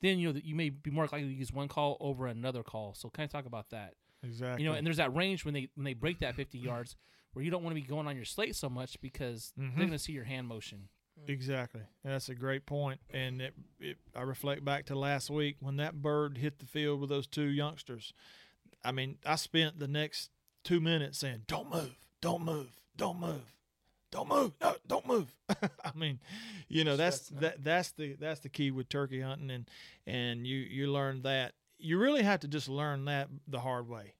then 0.00 0.18
you 0.18 0.28
know 0.28 0.32
that 0.32 0.44
you 0.44 0.54
may 0.54 0.70
be 0.70 0.90
more 0.90 1.04
likely 1.04 1.24
to 1.24 1.34
use 1.34 1.52
one 1.52 1.68
call 1.68 1.98
over 2.00 2.26
another 2.26 2.62
call. 2.62 2.94
So, 2.94 3.10
kind 3.10 3.26
of 3.26 3.32
talk 3.32 3.44
about 3.44 3.68
that. 3.70 3.94
Exactly. 4.22 4.64
You 4.64 4.70
know, 4.70 4.74
and 4.74 4.86
there's 4.86 4.96
that 4.96 5.14
range 5.14 5.44
when 5.44 5.52
they 5.52 5.68
when 5.74 5.84
they 5.84 5.92
break 5.92 6.20
that 6.20 6.34
50 6.34 6.58
yards 6.58 6.96
where 7.34 7.44
you 7.44 7.50
don't 7.50 7.62
want 7.62 7.76
to 7.76 7.80
be 7.80 7.86
going 7.86 8.06
on 8.06 8.16
your 8.16 8.24
slate 8.24 8.56
so 8.56 8.68
much 8.70 8.98
because 9.00 9.52
Mhm. 9.58 9.70
they're 9.76 9.86
going 9.86 9.90
to 9.90 9.98
see 9.98 10.12
your 10.12 10.24
hand 10.24 10.48
motion. 10.48 10.88
Exactly. 11.28 11.82
That's 12.02 12.28
a 12.28 12.34
great 12.34 12.66
point. 12.66 13.00
And 13.10 13.40
it, 13.40 13.54
it, 13.78 13.98
I 14.16 14.22
reflect 14.22 14.64
back 14.64 14.86
to 14.86 14.94
last 14.98 15.30
week 15.30 15.56
when 15.60 15.76
that 15.76 16.02
bird 16.02 16.38
hit 16.38 16.58
the 16.58 16.66
field 16.66 17.00
with 17.00 17.08
those 17.08 17.26
two 17.26 17.44
youngsters. 17.46 18.12
I 18.84 18.90
mean, 18.92 19.18
I 19.24 19.36
spent 19.36 19.78
the 19.78 19.86
next 19.88 20.30
two 20.64 20.80
minutes 20.80 21.18
saying, 21.18 21.42
"Don't 21.46 21.70
move, 21.70 21.94
don't 22.20 22.42
move, 22.44 22.68
don't 22.96 23.20
move, 23.20 23.54
don't 24.10 24.28
move, 24.28 24.52
no, 24.60 24.74
don't 24.86 25.06
move." 25.06 25.34
I 25.84 25.92
mean, 25.94 26.20
you 26.68 26.84
know, 26.84 26.96
that's 26.96 27.28
that 27.28 27.62
that's 27.64 27.92
the 27.92 28.14
that's 28.14 28.40
the 28.40 28.48
key 28.50 28.70
with 28.70 28.88
turkey 28.88 29.20
hunting, 29.20 29.50
and 29.50 29.70
and 30.06 30.46
you 30.46 30.58
you 30.58 30.90
learn 30.92 31.22
that 31.22 31.52
you 31.78 31.98
really 31.98 32.22
have 32.22 32.40
to 32.40 32.48
just 32.48 32.68
learn 32.68 33.04
that 33.06 33.28
the 33.48 33.60
hard 33.60 33.88
way 33.88 34.14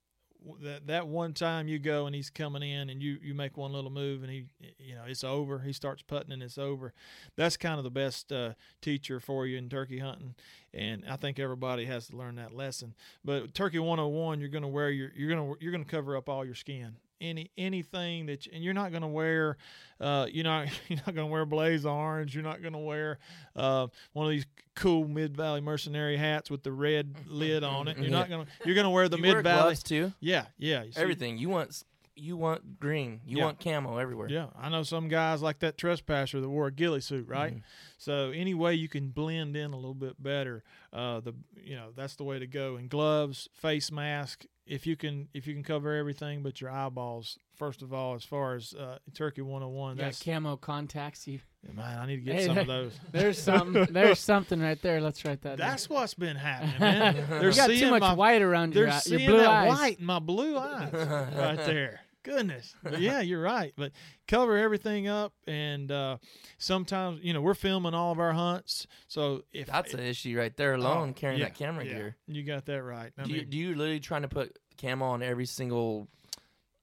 that 0.63 0.87
that 0.87 1.09
one 1.09 1.33
time 1.33 1.69
you 1.69 1.79
go 1.79 2.07
and 2.07 2.15
he's 2.15 2.31
coming 2.31 2.63
in 2.63 2.91
and 2.91 3.03
you 3.03 3.19
you 3.23 3.35
make 3.35 3.57
one 3.57 3.73
little 3.73 3.91
move 3.91 4.23
and 4.23 4.31
he 4.31 4.47
you 4.79 4.95
know 4.95 5.03
it's 5.07 5.25
over 5.25 5.61
he 5.61 5.73
starts 5.73 6.03
putting 6.03 6.33
and 6.33 6.43
it's 6.43 6.59
over. 6.59 6.93
That's 7.37 7.57
kind 7.57 7.79
of 7.79 7.85
the 7.85 7.91
best 7.91 8.33
uh, 8.33 8.55
teacher 8.81 9.21
for 9.21 9.47
you 9.47 9.59
in 9.59 9.69
turkey 9.69 9.99
hunting. 9.99 10.35
And 10.73 11.05
i 11.09 11.17
think 11.17 11.39
everybody 11.39 11.85
has 11.87 12.09
to 12.09 12.17
learn 12.17 12.37
that 12.37 12.53
lesson. 12.53 12.95
But 13.25 13.55
turkey 13.55 13.79
101 13.79 14.41
you're 14.41 14.49
going 14.49 14.63
to 14.63 14.69
wear 14.69 14.91
your 14.91 15.11
you're 15.15 15.31
going 15.31 15.55
to 15.55 15.65
you're 15.65 15.73
going 15.73 15.85
to 15.85 15.91
cover 15.91 16.17
up 16.17 16.29
all 16.29 16.45
your 16.45 16.55
skin 16.55 16.97
any 17.21 17.51
anything 17.57 18.27
that 18.27 18.45
you, 18.47 18.53
and 18.55 18.63
you're 18.65 18.75
not 18.75 18.91
going 18.91 19.03
to 19.03 19.09
wear 19.09 19.57
uh 20.01 20.27
you're 20.31 20.45
not 20.45 20.69
you're 20.89 20.99
not 20.99 21.15
going 21.15 21.27
to 21.27 21.33
wear 21.33 21.45
blaze 21.47 21.87
orange 21.87 22.35
you're 22.35 22.45
not 22.45 22.61
going 22.61 22.73
to 22.73 22.79
wear 22.79 23.19
uh 23.57 23.87
one 24.13 24.27
of 24.27 24.31
these 24.31 24.47
cool 24.75 25.07
mid 25.07 25.37
valley 25.37 25.61
mercenary 25.61 26.17
hats 26.17 26.51
with 26.51 26.63
the 26.65 26.73
red 26.73 27.15
lid 27.27 27.63
on 27.63 27.87
it 27.89 27.97
you're 27.99 28.11
not 28.11 28.29
going 28.29 28.45
to 28.47 28.51
you're 28.65 28.75
going 28.75 28.85
to 28.85 28.91
wear 28.91 29.09
the 29.09 29.19
mid 29.19 29.43
valley 29.43 29.77
too. 29.77 30.13
yeah, 30.21 30.47
yeah. 30.59 30.83
you 30.83 30.91
Everything 30.97 31.39
you 31.39 31.49
want. 31.49 31.83
You 32.17 32.37
want 32.37 32.79
green. 32.79 33.23
You 33.27 33.39
Yeah. 33.39 33.45
want 33.47 33.59
camo 33.59 33.97
everywhere. 33.99 34.29
Yeah, 34.29 34.47
I 34.57 34.69
know 34.69 34.85
some 34.85 35.09
guys 35.09 35.43
like 35.43 35.59
that 35.59 35.77
trespasser 35.77 36.41
that 36.41 36.49
wore 36.49 36.69
a 36.69 36.71
ghillie 36.71 37.01
suit, 37.01 37.27
right? 37.27 37.57
Mhm. 37.57 37.63
So 37.99 38.31
any 38.31 38.55
way 38.55 38.75
you 38.77 38.89
can 38.89 39.09
blend 39.09 39.57
in 39.57 39.73
a 39.73 39.77
little 39.77 39.97
bit 39.97 40.23
better, 40.23 40.63
uh, 40.93 41.19
the 41.19 41.35
you 41.61 41.75
know 41.75 41.89
that's 41.97 42.15
the 42.15 42.23
way 42.23 42.39
to 42.39 42.47
go. 42.47 42.77
And 42.77 42.89
gloves, 42.89 43.49
face 43.53 43.91
mask, 43.91 44.45
if 44.67 44.87
you 44.87 44.97
can 44.97 45.29
if 45.35 45.47
you 45.47 45.55
can 45.55 45.63
cover 45.63 45.95
everything 45.95 46.43
but 46.43 46.61
your 46.61 46.71
eyeballs, 46.71 47.39
first 47.55 47.83
of 47.83 47.93
all, 47.93 48.15
as 48.15 48.25
far 48.25 48.55
as 48.55 48.75
uh, 48.75 48.99
Turkey 49.15 49.43
101, 49.43 49.97
You 49.97 49.97
got 50.01 50.05
that's 50.05 50.23
camo 50.23 50.57
contacts. 50.57 51.27
You 51.27 51.41
man, 51.75 51.99
I 51.99 52.07
need 52.07 52.17
to 52.17 52.23
get 52.23 52.35
Hey, 52.37 52.47
some 52.47 52.59
of 52.59 52.67
those. 52.67 52.99
there's 53.13 53.39
something. 53.39 53.87
There's 53.91 54.19
something 54.33 54.61
right 54.61 54.81
there. 54.83 55.01
Let's 55.01 55.25
write 55.25 55.43
that. 55.43 55.59
That's 55.59 55.87
down. 55.87 55.97
what's 55.97 56.15
been 56.15 56.37
happening, 56.37 56.75
man. 56.81 57.25
They're 57.29 57.51
you 57.51 57.57
got 57.57 57.67
too 57.69 57.77
seeing 57.77 57.91
much 57.91 58.01
my, 58.01 58.15
white 58.15 58.43
around 58.43 58.75
your 58.75 58.89
eye, 58.89 58.93
your 58.93 59.01
seeing 59.01 59.29
blue 59.31 59.39
that 59.39 59.49
eyes. 59.49 59.69
white 59.69 59.99
in 60.01 60.07
my 60.07 60.19
blue 60.19 60.57
eyes 60.59 60.93
right 60.93 61.57
there. 61.67 62.01
Goodness, 62.25 62.75
but 62.83 63.01
yeah, 63.01 63.21
you're 63.21 63.41
right. 63.43 63.73
But 63.77 63.93
cover 64.27 64.57
everything 64.59 65.07
up, 65.07 65.33
and 65.47 65.93
uh, 65.93 66.17
sometimes 66.59 67.21
you 67.23 67.33
know 67.33 67.41
we're 67.41 67.55
filming 67.55 67.95
all 67.95 68.11
of 68.11 68.19
our 68.19 68.33
hunts. 68.33 68.87
So 69.07 69.45
if 69.53 69.69
That's 69.69 69.95
an 69.95 70.01
issue 70.01 70.37
right 70.37 70.57
there 70.57 70.75
alone, 70.75 71.11
Oh, 71.11 71.13
carrying 71.13 71.39
yeah, 71.41 71.47
that 71.47 71.55
camera 71.55 71.85
yeah, 71.85 71.93
gear. 71.93 72.17
you 72.27 72.43
got 72.43 72.65
that 72.67 72.83
right. 72.83 73.13
I 73.19 73.23
Do 73.25 73.31
you, 73.33 73.45
do 73.45 73.57
you 73.57 73.75
literally 73.77 74.01
trying 74.01 74.23
to 74.23 74.29
put 74.29 74.59
camo 74.81 75.05
on 75.05 75.23
every 75.23 75.47
single 75.47 76.09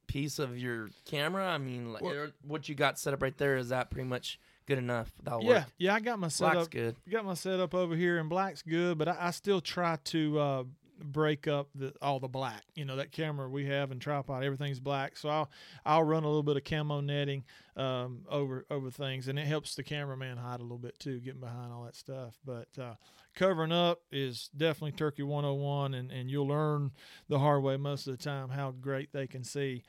piece 0.07 0.39
of 0.39 0.57
your 0.57 0.89
camera? 1.05 1.47
I 1.47 1.57
mean, 1.57 1.91
like, 1.91 2.03
Well- 2.03 2.29
what 2.45 2.69
you 2.69 2.75
got 2.75 2.99
set 2.99 3.13
up 3.13 3.21
right 3.21 3.37
there 3.37 3.57
is 3.57 3.69
that 3.69 3.89
pretty 3.89 4.07
much 4.07 4.39
good 4.67 4.77
enough? 4.77 5.11
That'll 5.23 5.43
yeah, 5.43 5.49
work. 5.49 5.65
yeah, 5.77 5.95
I 5.95 5.99
got 6.01 6.19
my 6.19 6.27
Black's 6.27 6.35
setup. 6.35 6.69
good. 6.69 6.95
Got 7.09 7.25
my 7.25 7.33
setup 7.33 7.73
over 7.73 7.95
here, 7.95 8.19
and 8.19 8.29
black's 8.29 8.61
good, 8.61 8.97
but 8.97 9.07
I, 9.07 9.17
I 9.19 9.31
still 9.31 9.59
try 9.61 9.97
to 10.05 10.39
uh, 10.39 10.63
break 11.03 11.47
up 11.47 11.69
the 11.75 11.93
all 12.01 12.19
the 12.19 12.27
black. 12.27 12.63
You 12.75 12.85
know 12.85 12.95
that 12.95 13.11
camera 13.11 13.49
we 13.49 13.65
have 13.65 13.91
and 13.91 14.01
tripod, 14.01 14.43
everything's 14.43 14.79
black. 14.79 15.17
So 15.17 15.29
I'll 15.29 15.49
I'll 15.85 16.03
run 16.03 16.23
a 16.23 16.27
little 16.27 16.43
bit 16.43 16.57
of 16.57 16.63
camo 16.63 17.01
netting 17.01 17.43
um, 17.75 18.25
over 18.29 18.65
over 18.69 18.89
things, 18.89 19.27
and 19.27 19.37
it 19.37 19.47
helps 19.47 19.75
the 19.75 19.83
cameraman 19.83 20.37
hide 20.37 20.59
a 20.59 20.63
little 20.63 20.77
bit 20.77 20.99
too, 20.99 21.19
getting 21.19 21.39
behind 21.39 21.71
all 21.71 21.83
that 21.83 21.95
stuff. 21.95 22.37
But 22.45 22.67
uh, 22.79 22.95
covering 23.35 23.71
up 23.71 24.01
is 24.11 24.49
definitely 24.55 24.93
Turkey 24.93 25.23
101, 25.23 25.93
and 25.93 26.11
and 26.11 26.29
you'll 26.29 26.47
learn 26.47 26.91
the 27.27 27.39
hard 27.39 27.63
way 27.63 27.77
most 27.77 28.07
of 28.07 28.17
the 28.17 28.23
time 28.23 28.49
how 28.49 28.71
great 28.71 29.11
they 29.11 29.27
can 29.27 29.43
see. 29.43 29.83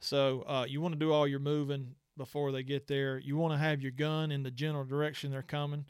So 0.00 0.44
uh, 0.46 0.66
you 0.68 0.80
want 0.80 0.94
to 0.94 0.98
do 0.98 1.12
all 1.12 1.26
your 1.26 1.40
moving 1.40 1.94
before 2.16 2.52
they 2.52 2.62
get 2.62 2.86
there. 2.86 3.18
You 3.18 3.36
want 3.36 3.54
to 3.54 3.58
have 3.58 3.80
your 3.80 3.92
gun 3.92 4.30
in 4.30 4.42
the 4.42 4.50
general 4.50 4.84
direction 4.84 5.30
they're 5.30 5.42
coming. 5.42 5.86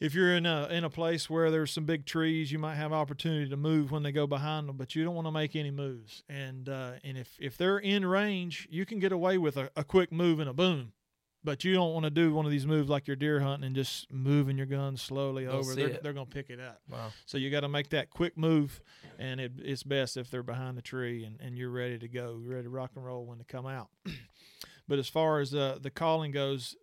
If 0.00 0.14
you're 0.14 0.34
in 0.34 0.46
a 0.46 0.66
in 0.68 0.82
a 0.82 0.90
place 0.90 1.28
where 1.28 1.50
there's 1.50 1.70
some 1.70 1.84
big 1.84 2.06
trees, 2.06 2.50
you 2.50 2.58
might 2.58 2.76
have 2.76 2.90
opportunity 2.92 3.50
to 3.50 3.56
move 3.56 3.90
when 3.90 4.02
they 4.02 4.12
go 4.12 4.26
behind 4.26 4.68
them, 4.68 4.78
but 4.78 4.94
you 4.94 5.04
don't 5.04 5.14
want 5.14 5.26
to 5.26 5.32
make 5.32 5.54
any 5.54 5.70
moves. 5.70 6.22
And 6.28 6.68
uh, 6.68 6.92
and 7.04 7.18
if 7.18 7.36
if 7.38 7.58
they're 7.58 7.78
in 7.78 8.06
range, 8.06 8.66
you 8.70 8.86
can 8.86 8.98
get 8.98 9.12
away 9.12 9.36
with 9.36 9.58
a, 9.58 9.70
a 9.76 9.84
quick 9.84 10.10
move 10.10 10.40
and 10.40 10.48
a 10.48 10.54
boom. 10.54 10.92
But 11.42 11.64
you 11.64 11.72
don't 11.72 11.94
want 11.94 12.04
to 12.04 12.10
do 12.10 12.34
one 12.34 12.44
of 12.44 12.50
these 12.50 12.66
moves 12.66 12.90
like 12.90 13.06
you're 13.06 13.16
deer 13.16 13.40
hunting 13.40 13.66
and 13.66 13.74
just 13.74 14.12
moving 14.12 14.58
your 14.58 14.66
gun 14.66 14.98
slowly 14.98 15.46
They'll 15.46 15.56
over. 15.56 15.74
They're, 15.74 15.88
it. 15.88 16.02
they're 16.02 16.12
going 16.12 16.26
to 16.26 16.32
pick 16.32 16.50
it 16.50 16.60
up. 16.60 16.82
Wow. 16.90 17.12
So 17.24 17.38
you 17.38 17.50
got 17.50 17.60
to 17.60 17.68
make 17.68 17.88
that 17.90 18.10
quick 18.10 18.36
move, 18.36 18.82
and 19.18 19.40
it, 19.40 19.52
it's 19.56 19.82
best 19.82 20.18
if 20.18 20.30
they're 20.30 20.42
behind 20.42 20.76
the 20.76 20.82
tree 20.82 21.24
and, 21.24 21.40
and 21.40 21.56
you're 21.56 21.70
ready 21.70 21.98
to 21.98 22.08
go, 22.08 22.38
you're 22.42 22.52
ready 22.52 22.64
to 22.64 22.70
rock 22.70 22.90
and 22.94 23.06
roll 23.06 23.24
when 23.24 23.38
they 23.38 23.44
come 23.44 23.66
out. 23.66 23.88
but 24.88 24.98
as 24.98 25.08
far 25.08 25.40
as 25.40 25.54
uh, 25.54 25.78
the 25.80 25.90
calling 25.90 26.30
goes, 26.30 26.76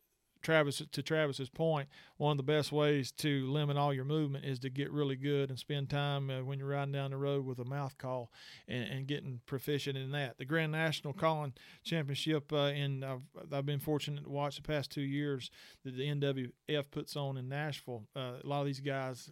Travis 0.48 0.82
to 0.90 1.04
Travis's 1.04 1.50
point, 1.50 1.90
one 2.16 2.32
of 2.32 2.38
the 2.38 2.44
best 2.44 2.72
ways 2.72 3.12
to 3.18 3.52
limit 3.52 3.76
all 3.76 3.94
your 3.94 4.06
movement 4.06 4.46
is 4.46 4.60
to 4.60 4.70
get 4.70 4.90
really 4.94 5.18
good 5.18 5.50
and 5.50 5.60
spend 5.60 5.90
time 5.90 6.30
uh, 6.30 6.42
when 6.42 6.58
you're 6.58 6.70
riding 6.70 6.94
down 6.94 7.12
the 7.12 7.18
road 7.18 7.46
with 7.46 7.60
a 7.60 7.66
mouth 7.66 7.98
call 7.98 8.32
and, 8.66 8.90
and 8.90 9.08
getting 9.08 9.42
proficient 9.46 9.98
in 9.98 10.12
that. 10.12 10.38
The 10.38 10.46
Grand 10.46 10.72
National 10.72 11.12
Calling 11.12 11.52
Championship, 11.84 12.54
uh, 12.54 12.72
in 12.74 13.04
I've, 13.04 13.24
I've 13.52 13.66
been 13.66 13.82
fortunate 13.82 14.24
to 14.24 14.30
watch 14.30 14.56
the 14.56 14.62
past 14.62 14.90
two 14.90 15.02
years 15.02 15.52
that 15.84 15.98
the 15.98 16.04
NWTF 16.08 16.92
puts 16.92 17.18
on 17.18 17.36
in 17.36 17.50
Nashville. 17.50 18.08
Uh, 18.16 18.36
a 18.42 18.48
lot 18.48 18.62
of 18.62 18.68
these 18.68 18.80
guys 18.80 19.30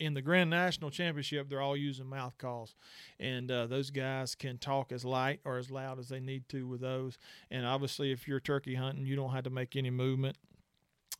in 0.00 0.14
the 0.14 0.20
Grand 0.20 0.50
National 0.50 0.90
Championship, 0.90 1.48
they're 1.48 1.60
all 1.60 1.76
using 1.76 2.06
mouth 2.06 2.36
calls, 2.38 2.74
and 3.20 3.48
uh, 3.52 3.68
those 3.68 3.90
guys 3.90 4.34
can 4.34 4.58
talk 4.58 4.90
as 4.90 5.04
light 5.04 5.38
or 5.44 5.58
as 5.58 5.70
loud 5.70 6.00
as 6.00 6.08
they 6.08 6.18
need 6.18 6.48
to 6.48 6.66
with 6.66 6.80
those. 6.80 7.18
And 7.52 7.64
obviously, 7.64 8.10
if 8.10 8.26
you're 8.26 8.40
turkey 8.40 8.74
hunting, 8.74 9.06
you 9.06 9.14
don't 9.14 9.30
have 9.30 9.44
to 9.44 9.50
make 9.50 9.76
any 9.76 9.90
movement. 9.90 10.36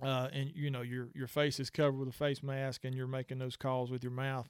Uh, 0.03 0.29
and 0.33 0.53
you 0.55 0.71
know 0.71 0.83
your 0.83 1.09
your 1.15 1.27
face 1.27 1.59
is 1.59 1.71
covered 1.71 1.99
with 1.99 2.09
a 2.09 2.13
face 2.13 2.43
mask, 2.43 2.85
and 2.85 2.95
you're 2.95 3.07
making 3.07 3.39
those 3.39 3.57
calls 3.57 3.91
with 3.91 4.03
your 4.03 4.13
mouth. 4.13 4.47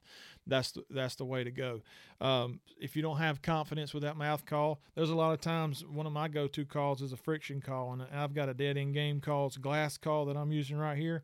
That's 0.46 0.72
the, 0.72 0.84
that's 0.90 1.14
the 1.14 1.24
way 1.24 1.44
to 1.44 1.52
go. 1.52 1.82
Um, 2.20 2.60
if 2.80 2.96
you 2.96 3.02
don't 3.02 3.18
have 3.18 3.42
confidence 3.42 3.94
with 3.94 4.02
that 4.02 4.16
mouth 4.16 4.44
call, 4.44 4.80
there's 4.96 5.10
a 5.10 5.14
lot 5.14 5.32
of 5.32 5.40
times 5.40 5.84
one 5.84 6.04
of 6.04 6.12
my 6.12 6.26
go-to 6.26 6.64
calls 6.64 7.00
is 7.00 7.12
a 7.12 7.16
friction 7.16 7.60
call, 7.60 7.92
and 7.92 8.02
I've 8.12 8.34
got 8.34 8.48
a 8.48 8.54
dead 8.54 8.76
end 8.76 8.94
game 8.94 9.20
call. 9.20 9.46
It's 9.46 9.56
a 9.56 9.60
glass 9.60 9.96
call 9.96 10.24
that 10.26 10.36
I'm 10.36 10.50
using 10.50 10.76
right 10.76 10.98
here, 10.98 11.22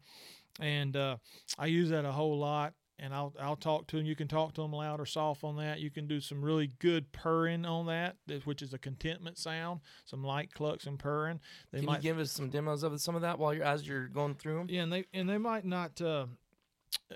and 0.61 0.97
uh, 0.97 1.17
I 1.59 1.67
use 1.67 1.91
that 1.91 2.05
a 2.05 2.13
whole 2.13 2.39
lot 2.39 2.75
and 2.99 3.15
I'll 3.15 3.35
I'll 3.41 3.57
talk 3.57 3.87
to 3.89 3.97
them. 3.97 4.07
You 4.07 4.15
can 4.17 4.29
talk 4.29 4.55
to 4.55 4.63
them 4.63 4.73
loud 4.73 5.01
or 5.01 5.07
soft 5.07 5.45
on 5.45 5.57
that. 5.57 5.81
You 5.81 5.91
can 5.91 6.07
do 6.07 6.21
some 6.21 6.43
really 6.45 6.71
good 6.79 7.13
purring 7.13 7.65
on 7.65 7.87
that, 7.87 8.17
which 8.45 8.63
is 8.63 8.73
a 8.73 8.79
contentment 8.79 9.39
sound. 9.39 9.81
Some 10.05 10.23
light 10.23 10.53
clucks 10.53 10.87
and 10.87 10.99
purring. 10.99 11.41
They 11.73 11.79
Can 11.79 11.87
might 11.87 11.97
you 11.97 12.11
give 12.11 12.19
us 12.19 12.31
some 12.31 12.49
demos 12.51 12.83
of 12.83 13.01
some 13.01 13.15
of 13.17 13.23
that 13.23 13.39
while 13.39 13.55
you're 13.55 13.65
as 13.65 13.87
you're 13.87 14.09
going 14.09 14.35
through 14.35 14.59
them? 14.59 14.67
yeah, 14.71 14.83
and 14.83 14.93
they 14.93 15.05
and 15.13 15.29
they 15.29 15.39
might 15.39 15.65
not. 15.65 16.01
Uh, 16.01 16.27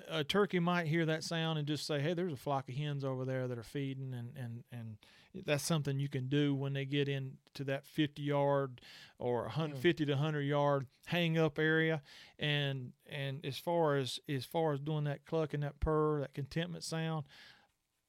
a 0.08 0.24
turkey 0.24 0.58
might 0.58 0.86
hear 0.86 1.04
that 1.06 1.22
sound 1.22 1.58
and 1.58 1.68
just 1.68 1.86
say, 1.86 2.00
"Hey, 2.00 2.14
there's 2.14 2.32
a 2.32 2.36
flock 2.36 2.68
of 2.68 2.74
hens 2.74 3.04
over 3.04 3.24
there 3.24 3.46
that 3.48 3.58
are 3.58 3.62
feeding," 3.62 4.14
and 4.14 4.32
and 4.36 4.64
and 4.72 4.96
that's 5.44 5.64
something 5.64 5.98
you 5.98 6.08
can 6.08 6.28
do 6.28 6.54
when 6.54 6.72
they 6.72 6.84
get 6.84 7.08
into 7.08 7.64
that 7.64 7.84
50 7.86 8.22
yard 8.22 8.80
or 9.18 9.42
150 9.42 10.06
to 10.06 10.12
100 10.12 10.40
yard 10.42 10.86
hang 11.06 11.38
up 11.38 11.58
area. 11.58 12.02
And 12.38 12.92
and 13.08 13.44
as 13.44 13.58
far 13.58 13.96
as 13.96 14.20
as 14.28 14.44
far 14.44 14.72
as 14.72 14.80
doing 14.80 15.04
that 15.04 15.24
cluck 15.26 15.54
and 15.54 15.62
that 15.62 15.80
purr, 15.80 16.20
that 16.20 16.34
contentment 16.34 16.84
sound, 16.84 17.24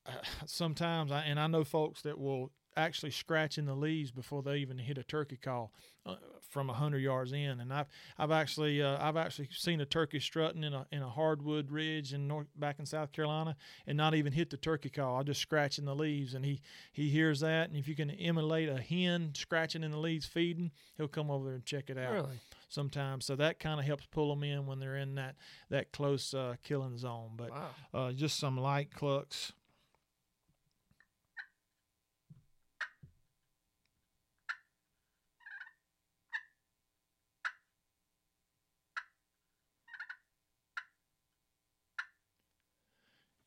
uh, 0.05 0.11
sometimes 0.45 1.11
I 1.11 1.21
and 1.21 1.39
I 1.39 1.47
know 1.47 1.63
folks 1.63 2.01
that 2.03 2.19
will 2.19 2.51
actually 2.77 3.11
scratching 3.11 3.65
the 3.65 3.73
leaves 3.75 4.11
before 4.11 4.41
they 4.43 4.57
even 4.57 4.77
hit 4.77 4.97
a 4.97 5.03
turkey 5.03 5.35
call 5.37 5.73
uh, 6.05 6.15
from 6.49 6.69
a 6.69 6.73
hundred 6.73 6.99
yards 6.99 7.33
in. 7.33 7.59
And 7.59 7.73
I've 7.73 7.87
I've 8.17 8.31
actually 8.31 8.81
uh, 8.81 8.97
I've 9.05 9.17
actually 9.17 9.49
seen 9.51 9.81
a 9.81 9.85
turkey 9.85 10.19
strutting 10.19 10.63
in 10.63 10.73
a 10.73 10.85
in 10.91 11.01
a 11.01 11.09
hardwood 11.09 11.71
ridge 11.71 12.13
in 12.13 12.27
north 12.27 12.47
back 12.55 12.79
in 12.79 12.85
South 12.85 13.11
Carolina 13.11 13.55
and 13.87 13.97
not 13.97 14.13
even 14.15 14.31
hit 14.31 14.49
the 14.49 14.57
turkey 14.57 14.89
call. 14.89 15.19
I 15.19 15.23
just 15.23 15.41
scratch 15.41 15.77
in 15.79 15.85
the 15.85 15.95
leaves, 15.95 16.33
and 16.35 16.45
he 16.45 16.61
he 16.93 17.09
hears 17.09 17.39
that. 17.41 17.67
And 17.69 17.77
if 17.77 17.87
you 17.87 17.95
can 17.95 18.11
emulate 18.11 18.69
a 18.69 18.77
hen 18.79 19.31
scratching 19.35 19.83
in 19.83 19.91
the 19.91 19.97
leaves 19.99 20.25
feeding, 20.27 20.71
he'll 20.97 21.07
come 21.07 21.29
over 21.31 21.45
there 21.45 21.55
and 21.55 21.65
check 21.65 21.89
it 21.89 21.97
out 21.97 22.13
Really? 22.13 22.39
sometimes. 22.69 23.25
So 23.25 23.35
that 23.35 23.59
kind 23.59 23.79
of 23.79 23.85
helps 23.85 24.05
pull 24.05 24.29
them 24.33 24.43
in 24.43 24.65
when 24.67 24.79
they're 24.79 24.97
in 24.97 25.15
that 25.15 25.35
that 25.69 25.91
close 25.91 26.33
uh, 26.33 26.55
killing 26.63 26.97
zone. 26.97 27.31
But 27.35 27.49
Wow. 27.51 27.69
uh, 27.93 28.11
just 28.13 28.37
some 28.39 28.57
light 28.57 28.93
clucks. 28.93 29.51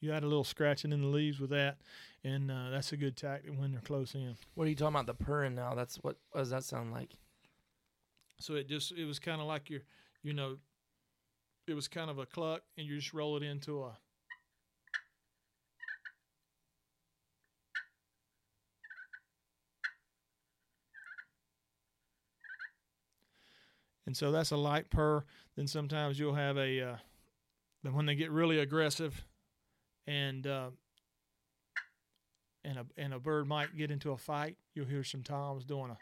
You 0.00 0.12
add 0.12 0.22
a 0.22 0.26
little 0.26 0.44
scratching 0.44 0.92
in 0.92 1.02
the 1.02 1.08
leaves 1.08 1.40
with 1.40 1.50
that, 1.50 1.78
and 2.24 2.50
uh, 2.50 2.70
that's 2.70 2.92
a 2.92 2.96
good 2.96 3.16
tactic 3.16 3.52
when 3.54 3.72
they're 3.72 3.82
close 3.82 4.14
in. 4.14 4.34
What 4.54 4.66
are 4.66 4.70
you 4.70 4.74
talking 4.74 4.94
about? 4.94 5.06
The 5.06 5.14
purring 5.14 5.54
now? 5.54 5.74
That's 5.74 5.96
what. 5.96 6.16
What 6.30 6.40
does 6.40 6.50
that 6.50 6.64
sound 6.64 6.92
like? 6.92 7.10
So 8.38 8.54
it 8.54 8.68
just 8.68 8.92
it 8.92 9.04
was 9.04 9.18
kind 9.18 9.40
of 9.40 9.46
like 9.46 9.68
your, 9.68 9.80
you 10.22 10.32
know, 10.32 10.56
it 11.66 11.74
was 11.74 11.86
kind 11.86 12.08
of 12.10 12.18
a 12.18 12.24
cluck, 12.24 12.62
and 12.78 12.86
you 12.86 12.96
just 12.96 13.12
roll 13.12 13.36
it 13.36 13.42
into 13.42 13.82
a. 13.82 13.98
And 24.06 24.16
so 24.16 24.32
that's 24.32 24.50
a 24.50 24.56
light 24.56 24.90
purr. 24.90 25.24
Then 25.56 25.68
sometimes 25.68 26.18
you'll 26.18 26.34
have 26.34 26.56
a, 26.56 26.80
uh, 26.80 26.96
then 27.84 27.92
when 27.92 28.06
they 28.06 28.16
get 28.16 28.32
really 28.32 28.58
aggressive, 28.58 29.24
and 30.10 30.46
uh, 30.46 30.70
and 32.64 32.78
a 32.78 32.86
and 32.96 33.14
a 33.14 33.18
bird 33.18 33.46
might 33.46 33.76
get 33.76 33.90
into 33.90 34.10
a 34.10 34.16
fight, 34.16 34.56
you'll 34.74 34.86
hear 34.86 35.04
some 35.04 35.22
toms 35.22 35.64
doing 35.64 35.90
a. 35.90 35.96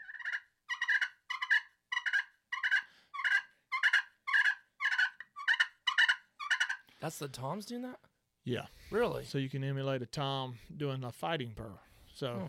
That's 7.01 7.17
the 7.17 7.27
toms 7.27 7.65
doing 7.65 7.83
that? 7.83 7.99
Yeah. 8.43 8.65
Really? 8.91 9.23
So 9.25 9.37
you 9.37 9.49
can 9.49 9.63
emulate 9.63 10.01
a 10.01 10.05
tom 10.05 10.55
doing 10.75 11.03
a 11.03 11.11
fighting 11.11 11.53
purr. 11.55 11.79
So, 12.13 12.33
Hmm. 12.33 12.45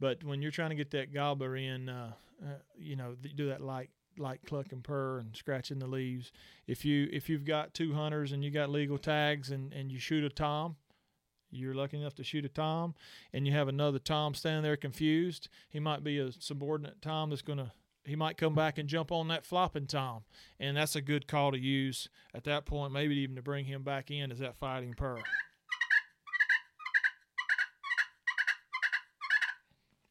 but 0.00 0.24
when 0.24 0.42
you're 0.42 0.50
trying 0.50 0.70
to 0.70 0.76
get 0.76 0.90
that 0.92 1.12
gobbler 1.12 1.54
in, 1.56 1.88
uh, 1.88 2.12
uh, 2.44 2.46
you 2.76 2.96
know, 2.96 3.14
th- 3.22 3.36
do 3.36 3.48
that 3.48 3.60
light 3.60 3.90
light 4.16 4.40
cluck 4.46 4.70
and 4.70 4.82
purr 4.84 5.18
and 5.18 5.34
scratching 5.36 5.80
the 5.80 5.86
leaves. 5.88 6.30
If 6.68 6.84
you 6.84 7.08
if 7.12 7.28
you've 7.28 7.44
got 7.44 7.74
two 7.74 7.94
hunters 7.94 8.30
and 8.30 8.44
you 8.44 8.50
got 8.50 8.70
legal 8.70 8.96
tags 8.98 9.50
and 9.50 9.72
and 9.72 9.90
you 9.92 9.98
shoot 9.98 10.24
a 10.24 10.28
tom, 10.28 10.76
you're 11.54 11.74
lucky 11.74 11.96
enough 11.98 12.14
to 12.16 12.24
shoot 12.24 12.44
a 12.44 12.48
tom, 12.48 12.94
and 13.32 13.46
you 13.46 13.52
have 13.52 13.68
another 13.68 13.98
tom 13.98 14.34
standing 14.34 14.62
there 14.62 14.76
confused. 14.76 15.48
He 15.68 15.80
might 15.80 16.02
be 16.04 16.18
a 16.18 16.32
subordinate 16.32 17.00
tom 17.02 17.30
that's 17.30 17.42
gonna. 17.42 17.72
He 18.04 18.16
might 18.16 18.36
come 18.36 18.54
back 18.54 18.76
and 18.76 18.86
jump 18.86 19.10
on 19.10 19.28
that 19.28 19.46
flopping 19.46 19.86
tom, 19.86 20.24
and 20.60 20.76
that's 20.76 20.94
a 20.94 21.00
good 21.00 21.26
call 21.26 21.52
to 21.52 21.58
use 21.58 22.08
at 22.34 22.44
that 22.44 22.66
point. 22.66 22.92
Maybe 22.92 23.16
even 23.16 23.36
to 23.36 23.42
bring 23.42 23.64
him 23.64 23.82
back 23.82 24.10
in 24.10 24.30
as 24.30 24.40
that 24.40 24.56
fighting 24.56 24.94
purr. 24.94 25.22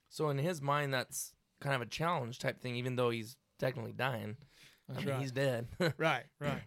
So 0.10 0.30
in 0.30 0.38
his 0.38 0.62
mind, 0.62 0.94
that's 0.94 1.34
kind 1.60 1.76
of 1.76 1.82
a 1.82 1.88
challenge 1.88 2.38
type 2.38 2.62
thing, 2.62 2.76
even 2.76 2.96
though 2.96 3.10
he's 3.10 3.36
technically 3.58 3.94
dying. 3.94 4.38
That's 4.88 5.00
I 5.00 5.06
mean, 5.06 5.14
right. 5.14 5.22
he's 5.22 5.32
dead. 5.32 5.68
Right, 5.98 6.26
right. 6.40 6.62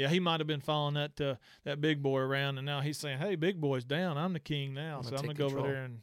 Yeah, 0.00 0.08
he 0.08 0.18
might 0.18 0.40
have 0.40 0.46
been 0.46 0.62
following 0.62 0.94
that 0.94 1.20
uh, 1.20 1.34
that 1.64 1.82
big 1.82 2.02
boy 2.02 2.20
around, 2.20 2.56
and 2.56 2.64
now 2.64 2.80
he's 2.80 2.96
saying, 2.96 3.18
"Hey, 3.18 3.34
big 3.34 3.60
boy's 3.60 3.84
down. 3.84 4.16
I'm 4.16 4.32
the 4.32 4.40
king 4.40 4.72
now, 4.72 4.96
I'm 4.98 5.04
so 5.04 5.14
I'm 5.14 5.20
gonna 5.20 5.34
go 5.34 5.44
over 5.44 5.60
there 5.60 5.84
and 5.84 6.00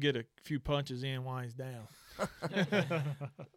get 0.00 0.16
a 0.16 0.24
few 0.42 0.58
punches 0.58 1.02
in 1.02 1.22
while 1.22 1.42
he's 1.42 1.52
down." 1.52 1.86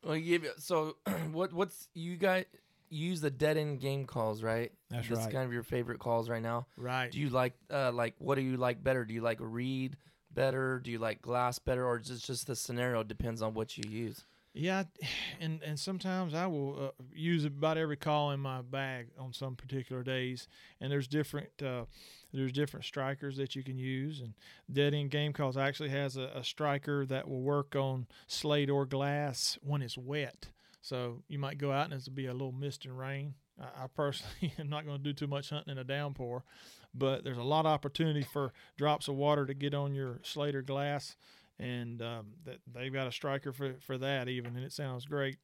well, 0.03 0.17
you 0.17 0.39
give, 0.39 0.51
so 0.57 0.97
what? 1.31 1.53
What's 1.53 1.87
you 1.93 2.17
guys 2.17 2.43
you 2.89 3.07
use 3.07 3.21
the 3.21 3.29
dead 3.29 3.55
end 3.55 3.79
game 3.79 4.03
calls, 4.03 4.43
right? 4.43 4.73
That's 4.89 5.07
That's 5.07 5.21
right. 5.21 5.31
kind 5.31 5.45
of 5.45 5.53
your 5.53 5.63
favorite 5.63 5.99
calls 5.99 6.29
right 6.29 6.41
now. 6.41 6.67
Right. 6.75 7.09
Do 7.09 7.17
you 7.17 7.29
like 7.29 7.53
uh 7.71 7.93
like 7.93 8.15
what 8.17 8.35
do 8.35 8.41
you 8.41 8.57
like 8.57 8.83
better? 8.83 9.05
Do 9.05 9.13
you 9.13 9.21
like 9.21 9.37
read 9.39 9.95
better? 10.29 10.81
Do 10.83 10.91
you 10.91 10.99
like 10.99 11.21
glass 11.21 11.57
better, 11.57 11.85
or 11.85 11.99
is 11.99 12.09
it 12.09 12.21
just 12.21 12.47
the 12.47 12.55
scenario 12.57 13.01
depends 13.03 13.41
on 13.41 13.53
what 13.53 13.77
you 13.77 13.89
use? 13.89 14.25
Yeah, 14.59 14.83
and 15.39 15.61
and 15.63 15.79
sometimes 15.79 16.33
I 16.33 16.45
will 16.47 16.87
uh, 16.87 17.03
use 17.13 17.45
about 17.45 17.77
every 17.77 17.97
call 17.97 18.31
in 18.31 18.39
my 18.39 18.61
bag 18.61 19.07
on 19.17 19.33
some 19.33 19.55
particular 19.55 20.03
days, 20.03 20.47
and 20.81 20.91
there's 20.91 21.07
different 21.07 21.49
uh, 21.63 21.85
there's 22.33 22.51
different 22.51 22.85
strikers 22.85 23.37
that 23.37 23.55
you 23.55 23.63
can 23.63 23.77
use, 23.77 24.19
and 24.19 24.33
Dead 24.71 24.93
End 24.93 25.11
Game 25.11 25.33
Calls 25.33 25.57
actually 25.57 25.89
has 25.89 26.17
a, 26.17 26.31
a 26.35 26.43
striker 26.43 27.05
that 27.05 27.27
will 27.27 27.41
work 27.41 27.75
on 27.75 28.07
slate 28.27 28.69
or 28.69 28.85
glass 28.85 29.57
when 29.61 29.81
it's 29.81 29.97
wet. 29.97 30.49
So 30.81 31.23
you 31.27 31.39
might 31.39 31.57
go 31.57 31.71
out 31.71 31.85
and 31.85 31.93
it'll 31.93 32.13
be 32.13 32.27
a 32.27 32.33
little 32.33 32.53
mist 32.53 32.85
and 32.85 32.97
rain. 32.97 33.33
I, 33.59 33.87
personally 33.87 34.53
am 34.59 34.69
not 34.69 34.85
going 34.85 34.97
to 34.97 35.03
do 35.03 35.11
too 35.11 35.27
much 35.27 35.49
hunting 35.49 35.73
in 35.73 35.77
a 35.77 35.83
downpour, 35.83 36.45
but 36.93 37.25
there's 37.25 37.37
a 37.37 37.43
lot 37.43 37.65
of 37.65 37.73
opportunity 37.73 38.21
for 38.23 38.53
drops 38.77 39.09
of 39.09 39.15
water 39.15 39.45
to 39.45 39.53
get 39.53 39.73
on 39.73 39.93
your 39.93 40.19
slate 40.23 40.55
or 40.55 40.61
glass 40.61 41.17
and 41.59 42.01
um, 42.01 42.27
that 42.45 42.57
they've 42.73 42.93
got 42.93 43.07
a 43.07 43.11
striker 43.11 43.51
for, 43.51 43.75
for 43.79 43.97
that 43.97 44.27
even, 44.27 44.55
and 44.55 44.63
it 44.65 44.71
sounds 44.73 45.05
great 45.05 45.37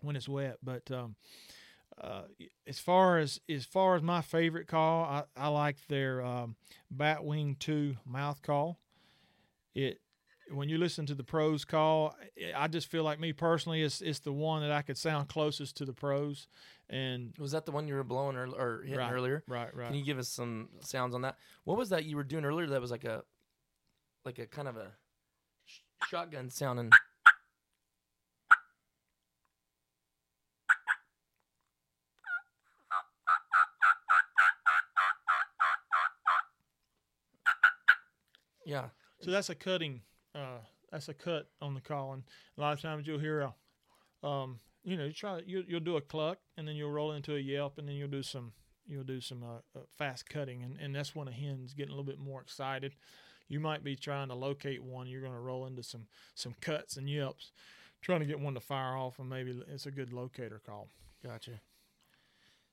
when 0.00 0.16
it's 0.16 0.28
wet. 0.28 0.58
But 0.62 0.90
um, 0.90 1.16
uh, 2.00 2.22
as 2.66 2.78
far 2.78 3.18
as 3.18 3.40
as 3.48 3.64
far 3.64 3.96
as 3.96 4.02
my 4.02 4.22
favorite 4.22 4.68
call, 4.68 5.04
I, 5.04 5.24
I 5.36 5.48
like 5.48 5.76
their 5.88 6.22
um, 6.24 6.56
Batwing 6.94 7.58
Two 7.58 7.96
mouth 8.06 8.42
call. 8.42 8.78
It 9.74 10.00
when 10.50 10.68
you 10.68 10.76
listen 10.76 11.06
to 11.06 11.14
the 11.14 11.24
pros 11.24 11.64
call, 11.64 12.14
I 12.54 12.68
just 12.68 12.90
feel 12.90 13.04
like 13.04 13.18
me 13.18 13.32
personally, 13.32 13.82
it's 13.82 14.00
it's 14.02 14.18
the 14.18 14.32
one 14.32 14.62
that 14.62 14.72
I 14.72 14.82
could 14.82 14.98
sound 14.98 15.28
closest 15.28 15.76
to 15.78 15.84
the 15.84 15.92
pros, 15.94 16.46
and 16.90 17.32
Was 17.38 17.52
that 17.52 17.64
the 17.64 17.72
one 17.72 17.88
you 17.88 17.94
were 17.94 18.04
blowing 18.04 18.36
or, 18.36 18.46
or 18.48 18.82
hitting 18.82 18.98
Right. 18.98 19.12
earlier? 19.12 19.44
right, 19.48 19.74
right. 19.74 19.86
Can 19.86 19.96
you 19.96 20.04
give 20.04 20.18
us 20.18 20.28
some 20.28 20.68
sounds 20.80 21.14
on 21.14 21.22
that? 21.22 21.36
What 21.64 21.78
was 21.78 21.88
that 21.90 22.04
you 22.04 22.16
were 22.16 22.24
doing 22.24 22.44
earlier? 22.44 22.66
That 22.66 22.80
was 22.80 22.90
like 22.90 23.04
a, 23.04 23.22
like 24.24 24.38
a 24.38 24.46
kind 24.46 24.68
of 24.68 24.76
a 24.76 24.92
sh- 25.66 25.80
shotgun 26.08 26.50
sounding. 26.50 26.90
Yeah, 38.64 38.88
So 39.20 39.30
that's 39.30 39.50
a 39.50 39.54
cutting. 39.54 40.02
Uh, 40.34 40.58
that's 40.90 41.08
a 41.08 41.14
cut 41.14 41.48
on 41.60 41.74
the 41.74 41.80
call, 41.80 42.12
and 42.12 42.22
a 42.56 42.60
lot 42.60 42.72
of 42.72 42.80
times 42.80 43.06
you'll 43.06 43.18
hear 43.18 43.40
a, 43.40 44.26
um, 44.26 44.60
you 44.84 44.96
know, 44.96 45.04
you 45.04 45.12
try 45.12 45.42
you 45.44 45.64
you'll 45.66 45.80
do 45.80 45.96
a 45.96 46.00
cluck, 46.00 46.38
and 46.56 46.66
then 46.66 46.76
you'll 46.76 46.92
roll 46.92 47.12
into 47.12 47.34
a 47.34 47.38
yelp, 47.40 47.78
and 47.78 47.88
then 47.88 47.96
you'll 47.96 48.08
do 48.08 48.22
some 48.22 48.52
you'll 48.86 49.04
do 49.04 49.20
some 49.20 49.42
uh, 49.42 49.78
uh, 49.78 49.82
fast 49.98 50.28
cutting, 50.28 50.62
and, 50.62 50.78
and 50.78 50.94
that's 50.94 51.14
when 51.14 51.28
a 51.28 51.32
hen's 51.32 51.74
getting 51.74 51.92
a 51.92 51.96
little 51.96 52.04
bit 52.04 52.18
more 52.18 52.40
excited. 52.40 52.94
You 53.52 53.60
might 53.60 53.84
be 53.84 53.96
trying 53.96 54.28
to 54.28 54.34
locate 54.34 54.82
one. 54.82 55.06
You're 55.06 55.20
going 55.20 55.34
to 55.34 55.38
roll 55.38 55.66
into 55.66 55.82
some 55.82 56.06
some 56.34 56.54
cuts 56.62 56.96
and 56.96 57.06
yelps, 57.06 57.52
trying 58.00 58.20
to 58.20 58.26
get 58.26 58.40
one 58.40 58.54
to 58.54 58.60
fire 58.60 58.96
off, 58.96 59.18
and 59.18 59.28
maybe 59.28 59.60
it's 59.68 59.84
a 59.84 59.90
good 59.90 60.10
locator 60.10 60.58
call. 60.64 60.88
gotcha. 61.22 61.60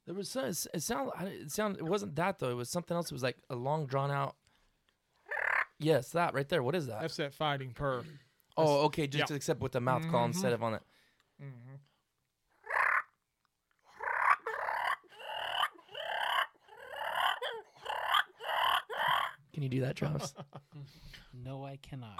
There 0.06 0.16
was 0.16 0.30
some, 0.30 0.46
it 0.46 0.82
sound 0.82 1.12
it 1.22 1.52
sound 1.52 1.76
it 1.78 1.84
wasn't 1.84 2.16
that 2.16 2.40
though. 2.40 2.50
It 2.52 2.56
was 2.56 2.70
something 2.70 2.96
else. 2.96 3.08
It 3.08 3.14
was 3.14 3.24
like 3.24 3.36
a 3.50 3.56
long 3.56 3.88
drawn 3.88 4.10
out. 4.10 4.36
Yes, 5.82 6.12
that 6.12 6.34
right 6.34 6.48
there. 6.48 6.64
What 6.64 6.76
is 6.76 6.88
that? 6.88 7.02
That's 7.02 7.18
that 7.18 7.34
fighting 7.34 7.72
purr. 7.74 8.04
oh, 8.58 8.86
okay. 8.86 9.06
Just 9.08 9.30
yeah. 9.32 9.36
except 9.36 9.60
with 9.62 9.72
the 9.74 9.80
mouth 9.82 10.04
call 10.10 10.24
Mhm. 10.24 10.28
instead 10.28 10.52
of 10.54 10.62
on 10.64 10.74
it. 10.76 10.82
Mm-hmm. 11.42 11.76
Can 19.60 19.64
you 19.64 19.70
do 19.70 19.82
that, 19.82 19.98
Travis? 19.98 20.34
No, 21.44 21.66
I 21.66 21.78
cannot. 21.82 22.18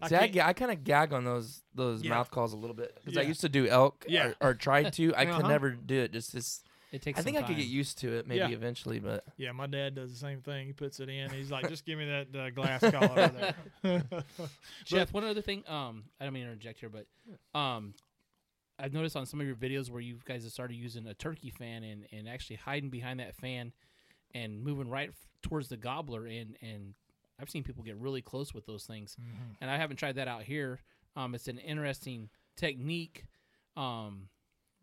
I 0.00 0.08
See, 0.08 0.16
I, 0.16 0.28
can't- 0.28 0.46
I 0.48 0.52
kind 0.52 0.70
of 0.70 0.84
gag 0.84 1.12
on 1.12 1.24
those 1.24 1.62
those 1.74 2.02
Yeah. 2.02 2.10
mouth 2.10 2.30
calls 2.30 2.52
a 2.52 2.56
little 2.56 2.74
bit 2.76 2.94
because 2.96 3.18
I 3.18 3.22
Yeah. 3.22 3.28
used 3.28 3.40
to 3.40 3.48
do 3.48 3.66
elk 3.66 4.04
Yeah. 4.08 4.32
or, 4.40 4.50
or 4.50 4.54
tried 4.54 4.92
to. 4.94 5.12
I 5.16 5.24
could 5.24 5.34
Uh-huh. 5.34 5.48
never 5.48 5.70
do 5.72 6.00
it. 6.02 6.12
Just 6.12 6.32
this. 6.32 6.62
It 6.92 7.02
takes. 7.02 7.18
I 7.18 7.22
think 7.22 7.36
I 7.36 7.40
some 7.40 7.48
could 7.48 7.56
get 7.56 7.66
used 7.66 7.98
to 7.98 8.12
it 8.16 8.28
maybe 8.28 8.38
Yeah. 8.40 8.48
eventually, 8.48 9.00
but 9.00 9.24
Yeah, 9.36 9.50
my 9.52 9.66
dad 9.66 9.96
does 9.96 10.12
the 10.12 10.18
same 10.18 10.40
thing. 10.40 10.66
He 10.68 10.72
puts 10.72 11.00
it 11.00 11.08
in. 11.08 11.30
He's 11.30 11.50
like, 11.50 11.68
just 11.74 11.84
give 11.84 11.98
me 11.98 12.06
that 12.06 12.36
uh, 12.38 12.50
glass 12.50 12.80
collar 12.80 13.10
over 13.20 13.54
there. 13.82 14.02
Jeff, 14.84 15.12
one 15.12 15.24
other 15.24 15.42
thing. 15.42 15.64
Um, 15.66 16.04
I 16.20 16.24
don't 16.24 16.32
mean 16.32 16.44
to 16.44 16.50
interject 16.50 16.78
here, 16.78 16.90
but 16.90 17.58
um, 17.58 17.94
I've 18.78 18.92
noticed 18.92 19.16
on 19.16 19.26
some 19.26 19.40
of 19.40 19.46
your 19.46 19.56
videos 19.56 19.90
where 19.90 20.00
you 20.00 20.18
guys 20.24 20.42
have 20.42 20.52
started 20.52 20.74
using 20.74 21.06
a 21.06 21.14
turkey 21.14 21.50
fan 21.50 21.84
and, 21.84 22.06
and 22.12 22.28
actually 22.28 22.56
hiding 22.56 22.90
behind 22.90 23.20
that 23.20 23.34
fan 23.36 23.72
and 24.34 24.62
moving 24.62 24.88
right 24.88 25.10
f- 25.10 25.28
towards 25.42 25.68
the 25.68 25.76
gobbler 25.76 26.26
and 26.26 26.56
and 26.60 26.94
I've 27.40 27.50
seen 27.50 27.64
people 27.64 27.82
get 27.82 27.96
really 27.96 28.22
close 28.22 28.54
with 28.54 28.64
those 28.66 28.84
things, 28.84 29.16
and 29.60 29.68
I 29.70 29.76
haven't 29.76 29.96
tried 29.96 30.14
that 30.16 30.28
out 30.28 30.42
here. 30.44 30.80
Um, 31.16 31.34
it's 31.34 31.48
an 31.48 31.58
interesting 31.58 32.28
technique, 32.56 33.24
um, 33.76 34.28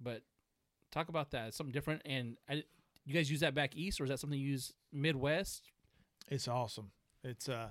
but 0.01 0.21
talk 0.91 1.07
about 1.07 1.31
that. 1.31 1.47
It's 1.47 1.57
something 1.57 1.71
different. 1.71 2.01
And 2.03 2.35
I, 2.49 2.63
you 3.05 3.13
guys 3.13 3.31
use 3.31 3.39
that 3.39 3.55
back 3.55 3.75
east, 3.77 4.01
or 4.01 4.03
is 4.03 4.09
that 4.09 4.19
something 4.19 4.37
you 4.37 4.47
use 4.49 4.73
Midwest? 4.91 5.63
It's 6.27 6.47
awesome. 6.49 6.91
It's 7.23 7.47
uh 7.47 7.69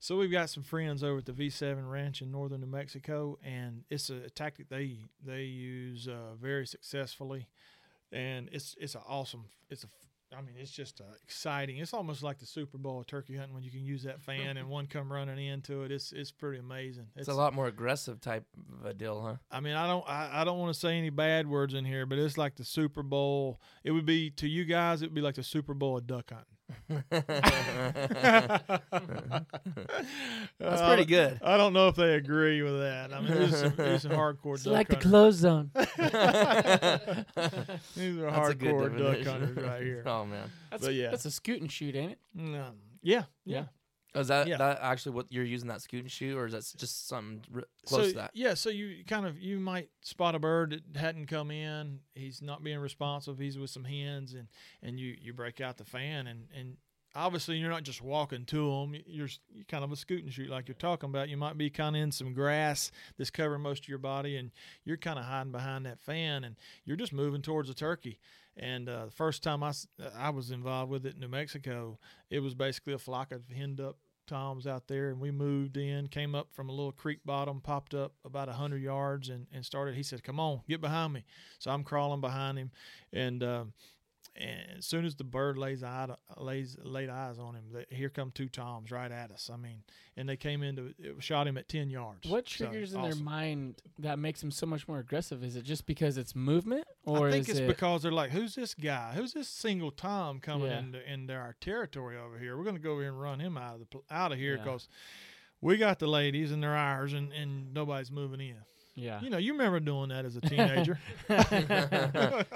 so 0.00 0.16
we've 0.16 0.32
got 0.32 0.50
some 0.50 0.62
friends 0.62 1.04
over 1.04 1.18
at 1.18 1.26
the 1.26 1.32
V7 1.32 1.88
Ranch 1.88 2.22
in 2.22 2.32
northern 2.32 2.60
New 2.60 2.66
Mexico 2.66 3.38
and 3.44 3.84
it's 3.90 4.10
a 4.10 4.28
tactic 4.30 4.68
they 4.68 4.98
they 5.24 5.42
use 5.42 6.08
uh, 6.08 6.34
very 6.40 6.66
successfully 6.66 7.46
and 8.10 8.48
it's 8.50 8.74
it's 8.80 8.96
an 8.96 9.02
awesome 9.06 9.44
it's 9.68 9.84
a 9.84 9.88
I 10.36 10.42
mean 10.42 10.54
it's 10.58 10.70
just 10.70 11.00
uh, 11.00 11.04
exciting. 11.24 11.78
It's 11.78 11.92
almost 11.92 12.22
like 12.22 12.38
the 12.38 12.46
Super 12.46 12.78
Bowl 12.78 13.00
of 13.00 13.06
turkey 13.06 13.36
hunting 13.36 13.52
when 13.54 13.64
you 13.64 13.70
can 13.70 13.84
use 13.84 14.04
that 14.04 14.20
fan 14.20 14.56
and 14.56 14.68
one 14.68 14.86
come 14.86 15.12
running 15.12 15.44
into 15.44 15.82
it. 15.82 15.90
It's 15.90 16.12
it's 16.12 16.30
pretty 16.30 16.58
amazing. 16.58 17.06
it's, 17.16 17.28
a 17.28 17.34
lot 17.34 17.52
more 17.52 17.66
aggressive 17.66 18.20
type 18.20 18.44
of 18.80 18.86
a 18.86 18.94
deal, 18.94 19.20
huh? 19.20 19.36
I 19.50 19.60
mean, 19.60 19.74
I 19.74 19.88
don't, 19.88 20.08
I, 20.08 20.40
I 20.40 20.44
don't 20.44 20.58
want 20.58 20.72
to 20.72 20.78
say 20.78 20.96
any 20.96 21.10
bad 21.10 21.48
words 21.48 21.74
in 21.74 21.84
here, 21.84 22.06
but 22.06 22.18
it's 22.18 22.38
like 22.38 22.54
the 22.54 22.64
Super 22.64 23.02
Bowl. 23.02 23.60
It 23.82 23.90
would 23.90 24.06
be 24.06 24.30
to 24.30 24.48
you 24.48 24.64
guys, 24.64 25.02
it 25.02 25.06
would 25.06 25.14
be 25.14 25.20
like 25.20 25.34
the 25.34 25.42
Super 25.42 25.74
Bowl 25.74 25.98
of 25.98 26.06
duck 26.06 26.30
hunting. 26.30 26.46
That's 30.58 30.80
Uh, 30.82 30.86
pretty 30.88 31.04
good. 31.06 31.40
I 31.42 31.56
don't 31.56 31.72
know 31.72 31.88
if 31.88 31.96
they 31.96 32.14
agree 32.14 32.62
with 32.62 32.78
that. 32.80 33.12
I 33.12 33.20
mean, 33.20 33.32
these 33.40 33.62
are, 33.62 33.68
these 33.70 34.06
are 34.06 34.10
hardcore 34.10 34.54
It's 34.54 34.64
duck 34.64 34.72
like 34.74 34.88
the 34.88 34.94
hunters. 34.96 35.10
close 35.10 35.34
zone. 35.36 35.70
these 35.74 35.88
are 38.18 38.30
That's 38.30 38.48
a 38.50 38.54
good 38.54 38.74
hardcore 38.74 38.98
duck 38.98 39.16
definition. 39.16 39.26
hunters 39.32 39.56
right 39.64 39.82
here. 39.82 40.02
oh 40.06 40.24
man, 40.26 40.50
That's, 40.70 40.84
But 40.84 40.94
yeah. 40.94 41.10
that's 41.10 41.24
a 41.24 41.30
scoot 41.30 41.60
and 41.60 41.70
shoot, 41.72 41.94
ain't 41.96 42.12
it? 42.12 42.18
Mm, 42.36 42.72
yeah, 43.02 43.24
yeah. 43.44 43.64
Oh, 44.14 44.20
is 44.20 44.28
that 44.28 44.48
Yeah. 44.48 44.56
that 44.56 44.78
actually 44.82 45.12
what 45.12 45.26
you're 45.30 45.44
using 45.44 45.68
that 45.68 45.82
scoot 45.82 46.00
and 46.02 46.10
shoot, 46.10 46.36
or 46.36 46.46
is 46.46 46.52
that 46.52 46.78
just 46.78 47.06
something 47.08 47.42
r- 47.54 47.64
close 47.86 48.06
so 48.06 48.08
to 48.10 48.16
that? 48.16 48.30
yeah, 48.34 48.54
so 48.54 48.68
you 48.70 49.04
kind 49.04 49.24
of 49.26 49.38
you 49.40 49.60
might 49.60 49.88
spot 50.00 50.34
a 50.34 50.38
bird 50.38 50.82
that 50.92 50.98
hadn't 51.00 51.26
come 51.26 51.50
in. 51.50 52.00
He's 52.14 52.42
not 52.42 52.64
being 52.64 52.78
responsive. 52.78 53.38
He's 53.38 53.58
with 53.58 53.70
some 53.70 53.84
hens, 53.84 54.34
and 54.34 54.48
and 54.82 54.98
you 54.98 55.16
you 55.20 55.32
break 55.32 55.60
out 55.60 55.76
the 55.76 55.84
fan, 55.84 56.26
and 56.26 56.48
and 56.54 56.76
obviously 57.14 57.56
you're 57.56 57.70
not 57.70 57.82
just 57.82 58.00
walking 58.02 58.44
to 58.46 58.70
him. 58.70 58.94
You're, 59.06 59.28
you're 59.48 59.64
kind 59.64 59.82
of 59.82 59.90
a 59.90 59.96
scoot 59.96 60.22
and 60.22 60.32
shoot 60.32 60.48
like 60.48 60.68
you're 60.68 60.76
talking 60.76 61.10
about. 61.10 61.28
You 61.28 61.36
might 61.36 61.58
be 61.58 61.68
kind 61.68 61.96
of 61.96 62.02
in 62.02 62.12
some 62.12 62.32
grass 62.32 62.92
that's 63.18 63.30
covering 63.30 63.62
most 63.62 63.82
of 63.84 63.88
your 63.88 63.98
body, 63.98 64.36
and 64.36 64.50
you're 64.84 64.96
kind 64.96 65.18
of 65.18 65.24
hiding 65.24 65.50
behind 65.52 65.86
that 65.86 65.98
fan, 66.00 66.44
and 66.44 66.56
you're 66.84 66.96
just 66.96 67.12
moving 67.12 67.42
towards 67.42 67.68
the 67.68 67.74
turkey. 67.74 68.18
And 68.56 68.88
uh, 68.88 69.06
the 69.06 69.10
first 69.10 69.42
time 69.42 69.62
I, 69.62 69.72
I 70.16 70.30
was 70.30 70.50
involved 70.50 70.90
with 70.90 71.06
it 71.06 71.14
in 71.14 71.20
New 71.20 71.28
Mexico, 71.28 71.98
it 72.30 72.40
was 72.40 72.54
basically 72.54 72.92
a 72.92 72.98
flock 72.98 73.32
of 73.32 73.42
henned 73.48 73.80
up 73.80 73.96
toms 74.26 74.66
out 74.66 74.86
there, 74.86 75.08
and 75.10 75.20
we 75.20 75.30
moved 75.30 75.76
in, 75.76 76.06
came 76.06 76.34
up 76.34 76.48
from 76.52 76.68
a 76.68 76.72
little 76.72 76.92
creek 76.92 77.18
bottom, 77.24 77.60
popped 77.60 77.94
up 77.94 78.12
about 78.24 78.48
a 78.48 78.52
hundred 78.52 78.80
yards, 78.80 79.28
and, 79.28 79.46
and 79.52 79.66
started. 79.66 79.94
He 79.94 80.02
said, 80.02 80.22
"Come 80.22 80.38
on, 80.38 80.60
get 80.68 80.80
behind 80.80 81.12
me." 81.12 81.24
So 81.58 81.70
I'm 81.70 81.82
crawling 81.82 82.20
behind 82.20 82.58
him, 82.58 82.70
and 83.12 83.42
um, 83.42 83.72
and 84.36 84.78
as 84.78 84.86
soon 84.86 85.04
as 85.04 85.16
the 85.16 85.24
bird 85.24 85.58
lays 85.58 85.82
eye 85.82 86.08
lays 86.36 86.76
laid 86.82 87.10
eyes 87.10 87.38
on 87.38 87.54
him, 87.54 87.64
the, 87.72 87.86
here 87.94 88.08
come 88.08 88.30
two 88.30 88.48
toms 88.48 88.90
right 88.90 89.10
at 89.10 89.30
us. 89.30 89.50
I 89.52 89.56
mean, 89.56 89.82
and 90.16 90.28
they 90.28 90.36
came 90.36 90.62
into 90.62 90.94
it 90.98 91.16
shot 91.22 91.46
him 91.48 91.58
at 91.58 91.68
ten 91.68 91.90
yards. 91.90 92.28
What 92.28 92.48
So, 92.48 92.66
triggers 92.66 92.94
in 92.94 93.00
awesome. 93.00 93.10
their 93.10 93.24
mind 93.24 93.82
that 93.98 94.18
makes 94.18 94.40
them 94.40 94.50
so 94.50 94.66
much 94.66 94.86
more 94.88 94.98
aggressive? 94.98 95.42
Is 95.42 95.56
it 95.56 95.64
just 95.64 95.84
because 95.86 96.16
it's 96.16 96.34
movement, 96.36 96.84
or 97.04 97.28
I 97.28 97.32
think 97.32 97.48
it's 97.48 97.58
it 97.58 97.66
because 97.66 98.02
they're 98.02 98.12
like, 98.12 98.30
who's 98.30 98.54
this 98.54 98.74
guy? 98.74 99.12
Who's 99.14 99.32
this 99.32 99.48
single 99.48 99.90
Tom 99.90 100.38
coming 100.40 100.68
Yeah. 100.70 100.78
into 100.78 101.12
into 101.12 101.34
our 101.34 101.56
territory 101.60 102.16
over 102.16 102.38
here? 102.38 102.56
We're 102.56 102.64
going 102.64 102.76
to 102.76 102.82
go 102.82 102.92
over 102.92 103.00
here 103.02 103.10
and 103.10 103.20
run 103.20 103.40
him 103.40 103.58
out 103.58 103.74
of 103.80 103.80
the 103.90 104.14
out 104.14 104.32
of 104.32 104.38
here 104.38 104.56
Yeah. 104.56 104.62
because 104.64 104.88
we 105.60 105.76
got 105.76 105.98
the 105.98 106.06
ladies 106.06 106.52
and 106.52 106.62
they're 106.62 106.76
ours, 106.76 107.12
and 107.12 107.32
and 107.32 107.74
nobody's 107.74 108.10
moving 108.10 108.40
in. 108.40 108.56
Yeah? 109.00 109.20
You 109.20 109.30
know, 109.30 109.38
you 109.38 109.52
remember 109.52 109.80
doing 109.80 110.10
that 110.10 110.24
as 110.24 110.36
a 110.36 110.40
teenager. 110.40 110.98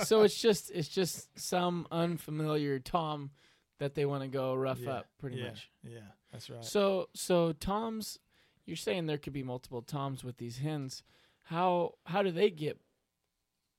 so 0.05 0.23
it's 0.23 0.41
just 0.41 0.71
it's 0.71 0.89
just 0.89 1.39
some 1.39 1.87
unfamiliar 1.91 2.79
Tom 2.79 3.31
that 3.79 3.95
they 3.95 4.05
want 4.05 4.23
to 4.23 4.29
go 4.29 4.55
rough 4.55 4.81
Yeah, 4.81 4.93
up, 4.93 5.07
pretty 5.19 5.37
yeah, 5.37 5.45
much. 5.47 5.71
Yeah, 5.83 5.99
that's 6.33 6.49
right. 6.51 6.65
So 6.65 7.09
so 7.15 7.53
Toms, 7.53 8.19
you're 8.67 8.77
saying 8.77 9.07
there 9.07 9.19
could 9.19 9.33
be 9.33 9.43
multiple 9.43 9.83
Toms 9.83 10.23
with 10.23 10.37
these 10.39 10.59
hens. 10.59 11.03
How 11.45 11.95
how 12.05 12.23
do 12.23 12.31
they 12.31 12.51
get 12.51 12.79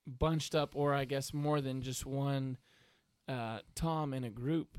bunched 0.07 0.53
up, 0.55 0.75
or 0.75 0.93
I 0.93 1.05
guess 1.05 1.33
more 1.33 1.61
than 1.61 1.81
just 1.81 2.05
one 2.05 2.57
uh, 3.27 3.59
Tom 3.75 4.13
in 4.13 4.23
a 4.23 4.29
group? 4.29 4.77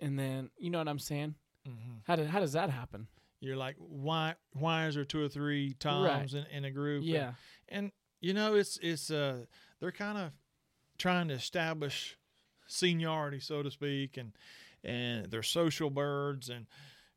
And 0.00 0.18
then 0.18 0.50
you 0.58 0.70
know 0.70 0.78
what 0.78 0.88
I'm 0.88 0.98
saying? 0.98 1.34
hmm 1.66 1.72
How 2.04 2.16
did 2.16 2.28
how 2.28 2.40
does 2.40 2.52
that 2.52 2.70
happen? 2.70 3.08
You're 3.40 3.56
like, 3.56 3.76
why 3.78 4.34
why 4.52 4.86
is 4.86 4.94
there 4.96 5.04
two 5.04 5.22
or 5.24 5.28
three 5.28 5.74
Toms 5.74 6.34
in, 6.34 6.44
in 6.52 6.64
a 6.64 6.70
group? 6.70 7.02
And- 7.02 7.08
Yeah, 7.12 7.32
and 7.68 7.92
you 8.20 8.34
know 8.34 8.54
it's 8.54 8.78
it's 8.82 9.10
uh 9.10 9.44
they're 9.80 9.92
kind 9.92 10.18
of 10.18 10.32
trying 10.98 11.28
to 11.28 11.34
establish 11.34 12.16
seniority 12.66 13.40
so 13.40 13.62
to 13.62 13.70
speak 13.70 14.16
and 14.16 14.32
and 14.84 15.26
they're 15.30 15.42
social 15.42 15.88
birds 15.90 16.48
and 16.50 16.66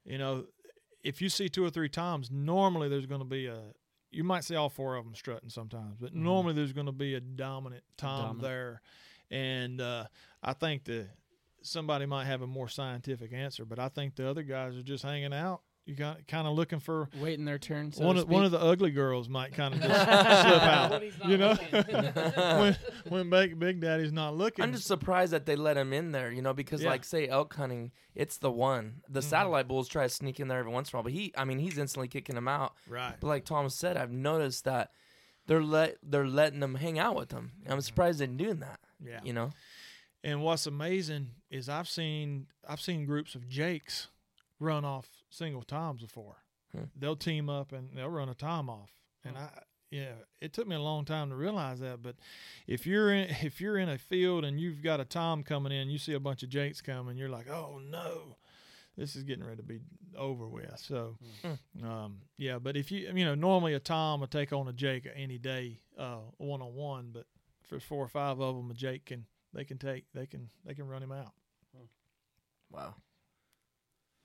you 0.06 0.18
know 0.18 0.46
if 1.04 1.22
you 1.22 1.30
see 1.30 1.50
two 1.50 1.66
or 1.66 1.70
three 1.70 1.90
toms 1.90 2.30
normally 2.32 2.88
there's 2.88 3.06
going 3.08 3.20
to 3.22 3.26
be 3.26 3.48
a 3.48 3.60
you 4.12 4.24
might 4.24 4.44
see 4.44 4.56
all 4.56 4.70
four 4.70 4.96
of 4.96 5.04
them 5.04 5.16
strutting 5.16 5.50
sometimes 5.50 5.98
but 6.00 6.12
Mhm. 6.14 6.18
normally 6.22 6.54
there's 6.54 6.72
going 6.74 6.86
to 6.86 6.92
be 6.94 7.16
a 7.16 7.20
dominant 7.20 7.84
tom 7.98 8.20
Dominant. 8.38 8.42
there 8.42 8.82
and 9.32 9.82
uh 9.82 10.06
i 10.44 10.54
think 10.54 10.86
the 10.86 11.08
somebody 11.64 12.06
might 12.06 12.26
have 12.26 12.42
a 12.42 12.48
more 12.48 12.70
scientific 12.70 13.34
answer 13.34 13.66
but 13.66 13.78
i 13.80 13.90
think 13.90 14.16
the 14.16 14.30
other 14.30 14.44
guys 14.44 14.76
are 14.78 14.84
just 14.84 15.04
hanging 15.04 15.34
out 15.34 15.62
you 15.86 15.96
got 15.96 16.28
kind 16.28 16.48
of 16.48 16.54
looking 16.56 16.80
for 16.80 17.10
waiting 17.20 17.44
their 17.46 17.58
turn. 17.58 17.92
So 17.92 18.06
one 18.06 18.16
to 18.16 18.22
of 18.22 18.30
one 18.30 18.46
of 18.46 18.52
the 18.52 18.60
ugly 18.62 18.92
girls 18.92 19.28
might 19.28 19.54
kind 19.54 19.74
of 19.74 19.82
just 19.82 20.02
slip 20.02 20.62
out 20.64 20.92
When 20.92 21.02
he's 21.02 21.18
not 21.20 21.30
you 21.30 21.38
know 21.38 21.54
when 22.60 22.78
when 23.10 23.30
big, 23.30 23.60
big 23.60 23.80
daddy's 23.82 24.12
not 24.12 24.36
looking 24.36 24.64
I'm 24.64 24.74
just 24.74 24.86
surprised 24.88 25.34
that 25.34 25.46
they 25.46 25.56
let 25.56 25.78
him 25.78 25.92
in 25.94 26.12
there, 26.12 26.32
you 26.32 26.42
know, 26.42 26.54
because 26.54 26.84
Yeah. 26.84 26.90
like 26.90 27.04
say 27.04 27.28
elk 27.28 27.54
hunting, 27.56 27.92
it's 28.16 28.38
the 28.38 28.52
one. 28.52 29.02
The 29.10 29.20
Mhm. 29.22 29.24
satellite 29.24 29.68
bulls 29.68 29.88
try 29.88 30.04
to 30.04 30.10
sneak 30.10 30.40
in 30.40 30.48
there 30.48 30.60
every 30.60 30.72
once 30.72 30.92
in 30.92 30.96
a 30.96 30.98
while, 30.98 31.04
but 31.04 31.14
he, 31.14 31.34
I 31.36 31.46
mean, 31.46 31.60
he's 31.60 31.78
instantly 31.78 32.08
kicking 32.08 32.36
them 32.36 32.48
out. 32.48 32.74
right 32.88 33.16
But 33.20 33.28
like 33.28 33.46
Tom 33.46 33.68
said, 33.70 33.98
I've 33.98 34.12
noticed 34.12 34.66
that 34.66 34.92
they're 35.48 35.64
let 35.64 35.98
they're 36.04 36.28
letting 36.28 36.60
them 36.60 36.76
hang 36.76 37.00
out 37.00 37.16
with 37.16 37.30
them. 37.30 37.54
Mm-hmm. 37.64 37.74
I'm 37.74 37.82
surprised 37.82 38.20
they're 38.20 38.28
doing 38.28 38.60
that. 38.60 38.80
yeah 39.04 39.20
You 39.24 39.34
know, 39.34 39.52
and 40.24 40.44
what's 40.44 40.68
amazing 40.68 41.32
is 41.50 41.68
i've 41.68 41.90
seen 41.90 42.46
i've 42.70 42.80
seen 42.80 43.06
groups 43.08 43.34
of 43.34 43.50
jakes 43.50 44.08
run 44.60 44.86
off 44.86 45.08
single 45.32 45.64
toms 45.64 46.02
before. 46.02 46.38
Hmm. 46.72 46.84
they'll 46.96 47.18
team 47.18 47.50
up 47.50 47.74
and 47.74 47.90
they'll 47.96 48.08
run 48.10 48.30
a 48.30 48.36
tom 48.36 48.70
off. 48.70 48.92
And 49.26 49.38
i 49.38 49.50
yeah 49.90 50.14
it 50.40 50.54
took 50.54 50.68
me 50.68 50.76
a 50.76 50.80
long 50.82 51.04
time 51.04 51.30
to 51.30 51.36
realize 51.36 51.82
that 51.82 52.02
but 52.02 52.16
if 52.66 52.88
you're 52.88 53.14
in 53.14 53.28
if 53.42 53.60
you're 53.60 53.78
in 53.78 53.90
a 53.90 53.98
field 53.98 54.46
and 54.46 54.58
you've 54.60 54.82
got 54.82 55.02
a 55.02 55.06
tom 55.06 55.44
coming 55.44 55.74
in 55.74 55.90
you 55.90 55.98
see 55.98 56.14
a 56.14 56.20
bunch 56.20 56.44
of 56.44 56.50
jakes 56.50 56.82
coming 56.82 57.18
you're 57.18 57.28
like 57.30 57.50
oh 57.50 57.80
no 57.90 58.38
this 58.98 59.16
is 59.18 59.24
getting 59.24 59.44
ready 59.44 59.58
to 59.58 59.64
be 59.64 59.80
over 60.18 60.48
with. 60.48 60.78
So 60.78 61.18
um, 61.84 62.20
yeah 62.38 62.58
but 62.58 62.78
if 62.78 62.92
you 62.92 63.12
you 63.14 63.26
know 63.26 63.36
normally 63.36 63.74
a 63.74 63.80
tom 63.80 64.22
will 64.22 64.28
take 64.28 64.54
on 64.54 64.68
a 64.70 64.74
jake 64.74 65.08
any 65.14 65.38
day 65.38 65.80
uh, 65.98 66.20
one-on-one 66.38 67.10
but 67.14 67.26
for 67.68 67.80
four 67.82 68.04
or 68.04 68.08
five 68.08 68.40
of 68.40 68.56
them 68.56 68.72
a 68.72 68.74
jake 68.74 69.06
can 69.06 69.26
they 69.54 69.66
can 69.66 69.78
take 69.78 70.06
they 70.14 70.26
can 70.26 70.50
they 70.66 70.74
can 70.74 70.88
run 70.88 71.04
him 71.04 71.12
out. 71.12 71.34
Wow. 72.72 72.96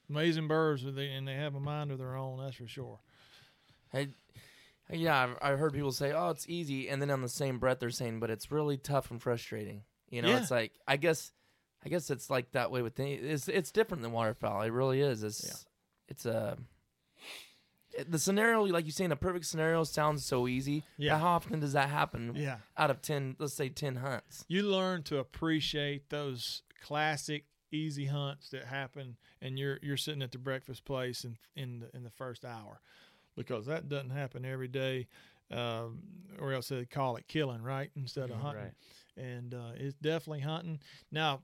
Amazing 0.08 0.48
birds 0.48 0.84
and 0.84 0.96
they, 0.96 1.34
have 1.34 1.54
a 1.54 1.60
mind 1.60 1.90
of 1.90 1.98
their 1.98 2.14
own 2.16 2.38
that's 2.42 2.56
for 2.56 2.66
sure 2.66 2.98
Hey, 3.92 4.08
yeah, 4.90 5.20
I've, 5.22 5.36
I've 5.52 5.58
heard 5.58 5.72
people 5.72 5.90
say, 5.90 6.12
"Oh, 6.12 6.30
it's 6.30 6.48
easy," 6.48 6.88
and 6.88 7.00
then 7.02 7.10
on 7.10 7.20
the 7.22 7.28
same 7.28 7.58
breath 7.58 7.80
they're 7.80 7.90
saying, 7.90 8.20
"But 8.20 8.30
it's 8.30 8.52
really 8.52 8.76
tough 8.76 9.10
and 9.10 9.20
frustrating." 9.20 9.82
You 10.10 10.22
know, 10.22 10.28
Yeah. 10.28 10.38
it's 10.38 10.50
like 10.50 10.72
I 10.86 10.96
guess, 10.96 11.32
I 11.84 11.88
guess 11.88 12.08
it's 12.10 12.30
like 12.30 12.52
that 12.52 12.70
way 12.70 12.82
with 12.82 12.94
the, 12.96 13.04
it's 13.10 13.48
it's 13.48 13.72
different 13.72 14.02
than 14.02 14.12
waterfowl. 14.12 14.62
It 14.62 14.70
really 14.72 15.00
is. 15.00 15.22
It's 15.24 15.64
it's 16.08 16.24
uh, 16.26 16.54
a 17.98 18.04
the 18.04 18.18
scenario, 18.18 18.62
like 18.66 18.84
you 18.86 18.92
say, 18.92 19.04
in 19.04 19.12
a 19.12 19.16
perfect 19.16 19.46
scenario, 19.46 19.82
sounds 19.84 20.24
so 20.24 20.46
easy. 20.46 20.84
Yeah. 20.98 21.18
How 21.18 21.28
often 21.28 21.58
does 21.60 21.72
that 21.72 21.88
happen? 21.88 22.32
yeah 22.36 22.58
Out 22.76 22.90
of 22.90 23.00
ten, 23.02 23.34
let's 23.38 23.54
say 23.54 23.68
ten 23.68 23.96
hunts. 23.96 24.44
you 24.48 24.62
learn 24.62 25.02
to 25.04 25.18
appreciate 25.18 26.10
those 26.10 26.62
classic 26.84 27.44
easy 27.76 28.06
hunts 28.06 28.48
that 28.50 28.64
happen 28.64 29.16
and 29.40 29.58
you're 29.58 29.78
you're 29.82 29.96
sitting 29.96 30.22
at 30.22 30.32
the 30.32 30.38
breakfast 30.38 30.84
place 30.84 31.24
in 31.24 31.36
in 31.54 31.80
the, 31.80 31.96
in 31.96 32.02
the 32.04 32.10
first 32.10 32.44
hour 32.44 32.80
because 33.36 33.66
that 33.66 33.88
doesn't 33.88 34.10
happen 34.10 34.44
every 34.44 34.68
day 34.68 35.06
um, 35.50 36.00
or 36.40 36.52
else 36.52 36.68
they 36.68 36.84
call 36.84 37.16
it 37.16 37.28
killing 37.28 37.62
right 37.62 37.90
instead 37.96 38.30
of 38.30 38.36
Mhm, 38.36 38.42
hunting. 38.42 38.62
Right. 38.64 39.24
and 39.24 39.54
uh, 39.54 39.70
it's 39.76 39.94
definitely 39.94 40.40
hunting. 40.40 40.80
Now 41.12 41.42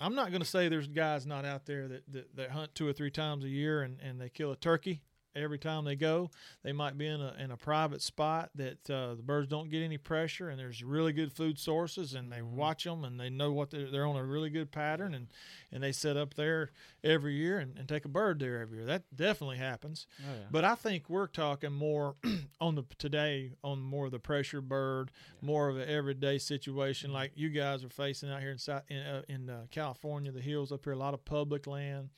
i'm 0.00 0.14
not 0.14 0.30
going 0.30 0.42
to 0.42 0.46
say 0.48 0.68
there's 0.68 0.86
guys 0.86 1.26
not 1.26 1.44
out 1.44 1.66
there 1.66 1.88
that, 1.88 2.02
that, 2.12 2.36
that 2.36 2.50
hunt 2.50 2.74
two 2.74 2.86
or 2.86 2.92
three 2.92 3.10
times 3.10 3.44
a 3.44 3.48
year 3.48 3.82
and, 3.82 3.98
and 4.00 4.20
they 4.20 4.28
kill 4.28 4.52
a 4.52 4.56
turkey 4.56 5.00
every 5.34 5.58
time 5.58 5.84
they 5.84 5.96
go 5.96 6.30
they 6.62 6.72
might 6.72 6.96
be 6.98 7.06
in 7.06 7.20
a, 7.20 7.34
in 7.38 7.50
a 7.50 7.56
private 7.56 8.02
spot 8.02 8.50
that 8.54 8.90
uh, 8.90 9.14
the 9.14 9.22
birds 9.22 9.48
don't 9.48 9.70
get 9.70 9.82
any 9.82 9.98
pressure 9.98 10.48
and 10.48 10.58
there's 10.58 10.82
really 10.82 11.12
good 11.12 11.32
food 11.32 11.58
sources 11.58 12.14
and 12.14 12.32
they 12.32 12.42
watch 12.42 12.84
them 12.84 13.04
and 13.04 13.18
they 13.20 13.30
know 13.30 13.52
what 13.52 13.70
they're, 13.70 13.90
they're 13.90 14.06
on 14.06 14.16
a 14.16 14.24
really 14.24 14.50
good 14.50 14.70
pattern 14.70 15.14
and, 15.14 15.28
and 15.72 15.82
they 15.82 15.92
set 15.92 16.16
up 16.16 16.34
there 16.34 16.70
every 17.04 17.34
year 17.34 17.58
and, 17.58 17.76
and 17.78 17.88
take 17.88 18.04
a 18.04 18.08
bird 18.08 18.38
there 18.38 18.60
every 18.60 18.78
year. 18.78 18.86
That 18.86 19.04
definitely 19.14 19.58
happens. 19.58 20.06
Oh, 20.20 20.32
yeah. 20.32 20.46
but 20.50 20.64
I 20.64 20.74
think 20.74 21.08
we're 21.08 21.26
talking 21.26 21.72
more 21.72 22.16
on 22.60 22.74
the 22.74 22.84
today 22.98 23.52
on 23.62 23.80
more 23.80 24.06
of 24.06 24.12
the 24.12 24.18
pressure 24.18 24.60
bird, 24.60 25.10
more 25.40 25.68
of 25.68 25.76
an 25.76 25.88
everyday 25.88 26.38
situation. 26.38 27.12
Like 27.12 27.32
you 27.34 27.50
guys 27.50 27.84
are 27.84 27.88
facing 27.88 28.30
out 28.30 28.40
here 28.40 28.50
in 28.52 28.58
in, 28.88 28.98
uh, 28.98 29.22
in 29.28 29.50
uh, 29.50 29.62
California, 29.70 30.32
the 30.32 30.40
hills 30.40 30.72
up 30.72 30.84
here, 30.84 30.92
a 30.92 30.96
lot 30.96 31.14
of 31.14 31.24
public 31.24 31.66
land, 31.66 32.10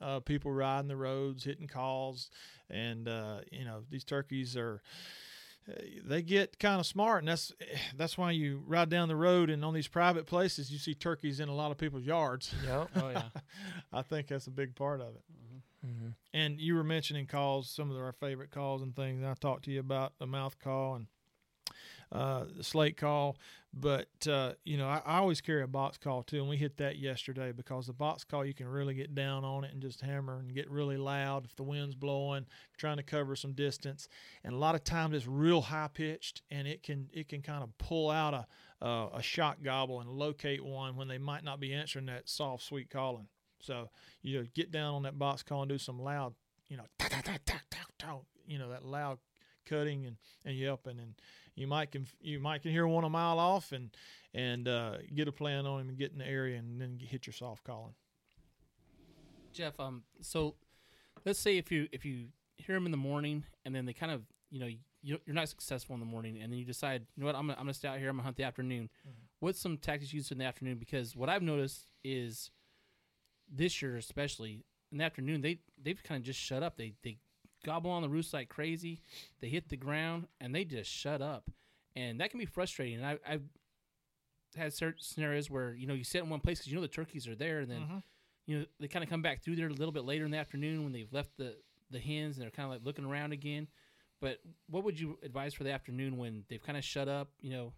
uh, 0.00 0.20
people 0.20 0.52
riding 0.52 0.88
the 0.88 0.96
roads, 0.96 1.44
hitting 1.44 1.66
calls, 1.68 2.30
and 2.70 3.08
uh, 3.08 3.40
you 3.50 3.64
know 3.64 3.82
these 3.90 4.04
turkeys 4.04 4.56
are. 4.56 4.82
uh, 5.68 5.72
They 6.04 6.22
get 6.22 6.58
kind 6.58 6.78
of 6.80 6.86
smart, 6.86 7.20
and 7.22 7.28
that's 7.28 7.52
that's 7.96 8.16
why 8.18 8.30
you 8.32 8.62
ride 8.66 8.88
down 8.88 9.08
the 9.08 9.16
road 9.16 9.50
and 9.50 9.64
on 9.64 9.74
these 9.74 9.88
private 9.88 10.26
places 10.26 10.70
you 10.70 10.78
see 10.78 10.94
turkeys 10.94 11.40
in 11.40 11.48
a 11.48 11.54
lot 11.54 11.70
of 11.70 11.78
people's 11.78 12.04
yards. 12.04 12.54
Yep. 12.64 12.88
oh 12.96 13.08
yeah. 13.10 13.22
I 13.92 14.02
think 14.02 14.28
that's 14.28 14.46
a 14.46 14.50
big 14.52 14.74
part 14.74 15.00
of 15.00 15.14
it. 15.16 15.22
hmm 15.84 16.08
And 16.34 16.60
you 16.60 16.74
were 16.74 16.84
mentioning 16.84 17.26
calls, 17.26 17.70
some 17.70 17.90
of 17.90 17.96
our 17.96 18.12
favorite 18.12 18.50
calls 18.50 18.82
and 18.82 18.94
things. 18.94 19.20
And 19.22 19.28
I 19.30 19.34
talked 19.34 19.64
to 19.64 19.70
you 19.72 19.80
about 19.80 20.12
the 20.18 20.26
mouth 20.26 20.58
call 20.58 20.94
and 20.96 21.06
uh, 22.12 22.44
slate 22.60 22.96
call, 22.96 23.36
but 23.72 24.08
uh, 24.28 24.52
you 24.64 24.76
know 24.76 24.88
I, 24.88 25.02
I 25.04 25.18
always 25.18 25.40
carry 25.40 25.62
a 25.62 25.66
box 25.66 25.98
call 25.98 26.22
too, 26.22 26.38
and 26.38 26.48
we 26.48 26.56
hit 26.56 26.76
that 26.78 26.98
yesterday 26.98 27.52
because 27.52 27.86
the 27.86 27.92
box 27.92 28.24
call 28.24 28.44
you 28.44 28.54
can 28.54 28.68
really 28.68 28.94
get 28.94 29.14
down 29.14 29.44
on 29.44 29.64
it 29.64 29.72
and 29.72 29.82
just 29.82 30.00
hammer 30.00 30.38
and 30.38 30.54
get 30.54 30.70
really 30.70 30.96
loud 30.96 31.44
if 31.44 31.54
the 31.56 31.62
wind's 31.62 31.94
blowing, 31.94 32.46
trying 32.76 32.96
to 32.96 33.02
cover 33.02 33.36
some 33.36 33.52
distance, 33.52 34.08
and 34.44 34.54
a 34.54 34.58
lot 34.58 34.74
of 34.74 34.84
times 34.84 35.14
it's 35.14 35.26
real 35.26 35.62
high 35.62 35.88
pitched 35.92 36.42
and 36.50 36.66
it 36.66 36.82
can 36.82 37.08
it 37.12 37.28
can 37.28 37.42
kind 37.42 37.62
of 37.62 37.76
pull 37.78 38.10
out 38.10 38.34
a 38.34 38.46
uh, 38.82 39.08
a 39.14 39.22
shot 39.22 39.62
gobble 39.62 40.00
and 40.00 40.10
locate 40.10 40.64
one 40.64 40.96
when 40.96 41.08
they 41.08 41.18
might 41.18 41.42
not 41.42 41.60
be 41.60 41.72
answering 41.72 42.06
that 42.06 42.28
soft 42.28 42.62
sweet 42.62 42.90
calling. 42.90 43.26
So 43.60 43.88
you 44.22 44.38
know, 44.38 44.46
get 44.54 44.70
down 44.70 44.94
on 44.94 45.02
that 45.04 45.18
box 45.18 45.42
call 45.42 45.62
and 45.62 45.68
do 45.68 45.78
some 45.78 45.98
loud, 45.98 46.34
you 46.68 46.76
know, 46.76 46.84
you 48.46 48.58
know, 48.58 48.70
that 48.70 48.84
loud 48.84 49.18
cutting 49.66 50.06
and, 50.06 50.16
and 50.44 50.56
yelping, 50.56 50.98
and 50.98 51.14
you 51.56 51.66
might 51.66 51.90
can 51.90 52.06
you 52.20 52.38
might 52.38 52.62
can 52.62 52.70
hear 52.70 52.86
one 52.86 53.02
a 53.02 53.08
mile 53.08 53.38
off 53.38 53.72
and 53.72 53.90
and 54.34 54.68
uh, 54.68 54.98
get 55.14 55.26
a 55.26 55.32
plan 55.32 55.66
on 55.66 55.80
him 55.80 55.88
and 55.88 55.98
get 55.98 56.12
in 56.12 56.18
the 56.18 56.26
area 56.26 56.58
and 56.58 56.80
then 56.80 56.98
hit 57.00 57.26
your 57.26 57.34
soft 57.34 57.64
calling. 57.64 57.94
Jeff, 59.52 59.80
um, 59.80 60.02
so 60.20 60.54
let's 61.24 61.38
say 61.38 61.56
if 61.56 61.72
you 61.72 61.88
if 61.90 62.04
you 62.04 62.26
hear 62.58 62.76
them 62.76 62.84
in 62.84 62.90
the 62.90 62.98
morning 62.98 63.44
and 63.64 63.74
then 63.74 63.86
they 63.86 63.94
kind 63.94 64.12
of 64.12 64.22
you 64.50 64.60
know 64.60 64.66
you, 65.02 65.18
you're 65.24 65.34
not 65.34 65.48
successful 65.48 65.94
in 65.94 66.00
the 66.00 66.06
morning 66.06 66.38
and 66.42 66.52
then 66.52 66.58
you 66.58 66.64
decide 66.64 67.06
you 67.16 67.22
know 67.22 67.26
what 67.26 67.34
I'm 67.34 67.46
gonna, 67.46 67.54
I'm 67.54 67.64
gonna 67.64 67.74
stay 67.74 67.88
out 67.88 67.98
here 67.98 68.10
I'm 68.10 68.16
gonna 68.16 68.24
hunt 68.24 68.36
the 68.36 68.44
afternoon. 68.44 68.90
What's 69.40 69.60
some 69.60 69.78
tactics 69.78 70.12
used 70.12 70.30
in 70.30 70.38
the 70.38 70.44
afternoon? 70.44 70.78
Because 70.78 71.16
what 71.16 71.28
I've 71.28 71.42
noticed 71.42 71.86
is 72.04 72.50
this 73.50 73.80
year 73.80 73.96
especially 73.96 74.64
in 74.92 74.98
the 74.98 75.04
afternoon 75.04 75.40
they 75.40 75.60
they've 75.82 76.02
kind 76.02 76.18
of 76.18 76.24
just 76.26 76.38
shut 76.38 76.62
up. 76.62 76.76
They 76.76 76.92
they 77.02 77.16
gobble 77.66 77.90
on 77.90 78.00
the 78.02 78.08
roost 78.08 78.32
like 78.32 78.48
crazy. 78.48 79.00
They 79.40 79.48
hit 79.48 79.68
the 79.68 79.76
ground 79.76 80.28
and 80.40 80.54
they 80.54 80.64
just 80.64 80.90
shut 80.90 81.20
up, 81.20 81.50
and 81.94 82.20
that 82.20 82.30
can 82.30 82.38
be 82.40 82.46
frustrating. 82.46 82.96
And 83.02 83.06
I 83.06 83.18
I 83.34 83.38
had 84.56 84.72
certain 84.72 85.00
scenarios 85.02 85.50
where 85.50 85.74
you 85.74 85.86
know 85.86 85.94
you 85.94 86.04
sit 86.04 86.22
in 86.22 86.30
one 86.30 86.40
place 86.40 86.58
because 86.60 86.70
you 86.72 86.76
know 86.76 86.82
the 86.82 86.88
turkeys 86.88 87.26
are 87.28 87.34
there, 87.34 87.58
and 87.60 87.70
then 87.70 87.80
Mhm. 87.82 88.02
you 88.46 88.58
know 88.60 88.66
they 88.80 88.88
kind 88.88 89.02
of 89.02 89.10
come 89.10 89.20
back 89.22 89.42
through 89.42 89.56
there 89.56 89.66
a 89.68 89.72
little 89.72 89.92
bit 89.92 90.04
later 90.04 90.24
in 90.24 90.30
the 90.30 90.38
afternoon 90.38 90.82
when 90.84 90.92
they've 90.92 91.12
left 91.12 91.36
the 91.36 91.56
the 91.90 91.98
hens 92.00 92.36
and 92.36 92.42
they're 92.42 92.50
kind 92.50 92.66
of 92.66 92.72
like 92.72 92.84
looking 92.84 93.04
around 93.04 93.32
again. 93.32 93.68
But 94.20 94.40
what 94.68 94.82
would 94.84 94.98
you 94.98 95.18
advise 95.22 95.52
for 95.52 95.62
the 95.64 95.72
afternoon 95.72 96.16
when 96.16 96.44
they've 96.48 96.62
kind 96.62 96.78
of 96.78 96.84
shut 96.84 97.06
up? 97.06 97.28
You 97.40 97.50
know, 97.50 97.72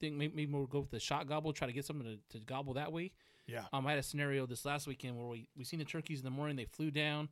think 0.00 0.16
maybe, 0.16 0.34
maybe 0.34 0.52
we'll 0.52 0.66
go 0.66 0.80
with 0.80 0.90
the 0.90 0.98
shot 1.00 1.26
gobble, 1.28 1.52
try 1.52 1.66
to 1.66 1.72
get 1.72 1.84
something 1.84 2.04
to, 2.30 2.38
to 2.38 2.44
gobble 2.44 2.74
that 2.74 2.92
way. 2.92 3.12
Yeah. 3.46 3.64
Um, 3.72 3.86
I 3.86 3.90
had 3.90 3.98
a 3.98 4.02
scenario 4.02 4.44
this 4.44 4.64
last 4.66 4.86
weekend 4.86 5.16
where 5.16 5.26
we 5.28 5.48
we 5.56 5.64
seen 5.64 5.78
the 5.78 5.84
turkeys 5.84 6.18
in 6.18 6.24
the 6.24 6.30
morning. 6.30 6.56
They 6.56 6.64
flew 6.66 6.90
down, 6.90 7.28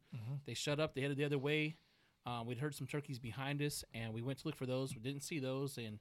they 0.47 0.55
shut 0.55 0.79
up, 0.81 0.95
they 0.95 1.01
headed 1.03 1.17
the 1.19 1.25
other 1.25 1.39
way. 1.39 1.77
Um, 2.27 2.47
we'd 2.47 2.59
heard 2.59 2.75
some 2.75 2.87
turkeys 2.87 3.19
behind 3.19 3.63
us, 3.63 3.85
and 3.95 4.13
we 4.13 4.21
went 4.21 4.39
to 4.41 4.49
look 4.49 4.57
for 4.57 4.67
those. 4.67 4.95
We 4.95 5.01
didn't 5.01 5.23
see 5.23 5.39
those, 5.39 5.79
and 5.79 5.99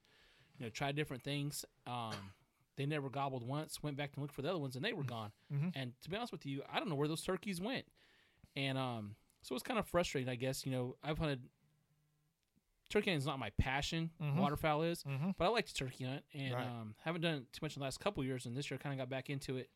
you 0.58 0.66
know 0.66 0.70
tried 0.70 0.96
different 0.96 1.24
things. 1.24 1.64
Um, 1.86 2.16
they 2.78 2.86
never 2.86 3.10
gobbled 3.10 3.48
once. 3.48 3.82
Went 3.84 3.96
back 3.96 4.12
to 4.14 4.20
look 4.20 4.32
for 4.34 4.42
the 4.42 4.50
other 4.50 4.58
ones, 4.60 4.76
and 4.76 4.84
they 4.84 4.92
were 4.94 5.04
gone. 5.04 5.32
Mhm. 5.54 5.72
And 5.76 5.94
to 6.02 6.10
be 6.10 6.16
honest 6.18 6.32
with 6.34 6.46
you, 6.46 6.64
I 6.72 6.80
don't 6.80 6.90
know 6.90 6.96
where 6.96 7.08
those 7.08 7.22
turkeys 7.22 7.62
went. 7.62 7.86
And 8.56 8.78
um, 8.78 9.16
so 9.44 9.54
it's 9.56 9.64
kind 9.64 9.80
of 9.80 9.88
frustrating, 9.88 10.28
I 10.30 10.36
guess. 10.36 10.66
You 10.66 10.72
know, 10.72 10.96
I've 11.04 11.18
hunted. 11.20 11.42
Turkey 12.90 13.10
hunting 13.12 13.18
is 13.20 13.26
not 13.26 13.40
my 13.40 13.50
passion. 13.52 14.12
Mhm. 14.22 14.36
Waterfowl 14.38 14.84
is, 14.84 15.04
Mm-hmm. 15.04 15.32
but 15.38 15.46
I 15.46 15.48
like 15.50 15.66
to 15.68 15.74
turkey 15.74 16.06
hunt, 16.06 16.24
and 16.34 16.54
Right. 16.54 16.68
um, 16.68 16.96
haven't 17.04 17.22
done 17.22 17.36
it 17.40 17.54
too 17.54 17.60
much 17.64 17.76
in 17.76 17.80
the 17.80 17.84
last 17.86 18.00
couple 18.00 18.24
years. 18.24 18.46
And 18.46 18.56
this 18.56 18.70
year, 18.70 18.78
I 18.80 18.84
kind 18.84 18.94
of 18.94 19.00
got 19.00 19.10
back 19.10 19.30
into 19.30 19.58
it. 19.58 19.70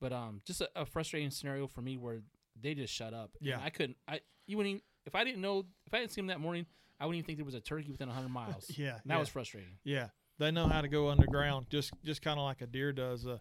But 0.00 0.12
um, 0.12 0.42
just 0.44 0.60
a, 0.60 0.68
a 0.76 0.84
frustrating 0.86 1.30
scenario 1.30 1.66
for 1.66 1.80
me 1.80 1.96
where 1.96 2.22
they 2.60 2.74
just 2.74 2.92
shut 2.92 3.14
up. 3.14 3.36
And 3.40 3.48
Yeah. 3.48 3.60
I 3.62 3.70
couldn't. 3.70 3.96
I 4.06 4.20
you 4.46 4.56
wouldn't. 4.56 4.70
Even, 4.76 4.82
if 5.06 5.14
I 5.14 5.24
didn't 5.24 5.40
know, 5.40 5.64
if 5.86 5.94
I 5.94 5.98
didn't 5.98 6.12
see 6.12 6.20
them 6.20 6.28
that 6.28 6.40
morning, 6.40 6.66
I 7.00 7.06
wouldn't 7.06 7.18
even 7.18 7.26
think 7.26 7.38
there 7.38 7.44
was 7.44 7.54
a 7.54 7.60
turkey 7.60 7.90
within 7.90 8.08
hundred 8.08 8.30
miles. 8.30 8.70
Yeah. 8.76 8.94
And 9.02 9.02
that 9.06 9.14
yeah. 9.14 9.20
was 9.20 9.28
frustrating. 9.28 9.78
Yeah, 9.84 10.08
they 10.38 10.50
know 10.50 10.68
how 10.68 10.80
to 10.80 10.88
go 10.88 11.08
underground, 11.08 11.66
just 11.70 11.92
just 12.04 12.22
kind 12.22 12.38
of 12.38 12.44
like 12.44 12.60
a 12.60 12.66
deer 12.66 12.92
does 12.92 13.26
uh, 13.26 13.38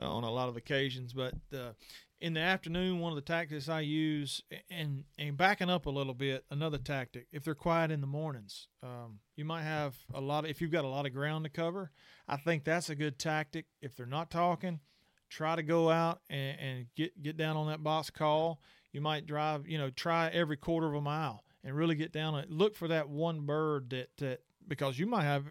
on 0.00 0.24
a 0.24 0.30
lot 0.30 0.48
of 0.48 0.56
occasions. 0.56 1.12
But 1.12 1.34
uh, 1.52 1.72
in 2.20 2.34
the 2.34 2.40
afternoon, 2.40 2.98
one 3.00 3.12
of 3.12 3.16
the 3.16 3.22
tactics 3.22 3.68
I 3.68 3.80
use, 3.80 4.42
and 4.70 5.04
and 5.18 5.36
backing 5.36 5.70
up 5.70 5.86
a 5.86 5.90
little 5.90 6.14
bit, 6.14 6.44
another 6.50 6.78
tactic. 6.78 7.26
If 7.32 7.44
they're 7.44 7.54
quiet 7.54 7.90
in 7.90 8.00
the 8.00 8.06
mornings, 8.06 8.68
um, 8.82 9.20
you 9.36 9.44
might 9.44 9.62
have 9.62 9.96
a 10.12 10.20
lot. 10.20 10.44
Of, 10.44 10.50
if 10.50 10.60
you've 10.60 10.72
got 10.72 10.84
a 10.84 10.88
lot 10.88 11.06
of 11.06 11.12
ground 11.12 11.44
to 11.44 11.50
cover, 11.50 11.90
I 12.26 12.36
think 12.36 12.64
that's 12.64 12.90
a 12.90 12.94
good 12.94 13.18
tactic. 13.18 13.66
If 13.80 13.96
they're 13.96 14.06
not 14.06 14.30
talking, 14.30 14.80
try 15.28 15.56
to 15.56 15.62
go 15.62 15.90
out 15.90 16.20
and, 16.28 16.58
and 16.58 16.86
get 16.96 17.20
get 17.22 17.36
down 17.36 17.56
on 17.56 17.68
that 17.68 17.82
box 17.82 18.10
call. 18.10 18.60
You 18.92 19.00
might 19.00 19.26
drive, 19.26 19.68
you 19.68 19.78
know, 19.78 19.90
try 19.90 20.28
every 20.28 20.56
quarter 20.56 20.88
of 20.88 20.94
a 20.94 21.00
mile 21.00 21.44
and 21.64 21.76
really 21.76 21.94
get 21.94 22.12
down 22.12 22.34
and 22.34 22.50
look 22.50 22.76
for 22.76 22.88
that 22.88 23.08
one 23.08 23.42
bird 23.42 23.90
that 23.90 24.16
that 24.18 24.40
because 24.66 24.98
you 24.98 25.06
might 25.06 25.24
have 25.24 25.44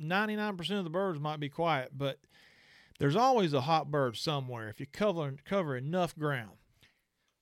99% 0.00 0.78
of 0.78 0.84
the 0.84 0.90
birds 0.90 1.18
might 1.18 1.40
be 1.40 1.48
quiet, 1.48 1.90
but 1.96 2.18
there's 2.98 3.16
always 3.16 3.52
a 3.52 3.62
hot 3.62 3.90
bird 3.90 4.16
somewhere 4.16 4.68
if 4.68 4.80
you 4.80 4.86
cover 4.86 5.34
cover 5.44 5.76
enough 5.76 6.16
ground. 6.16 6.58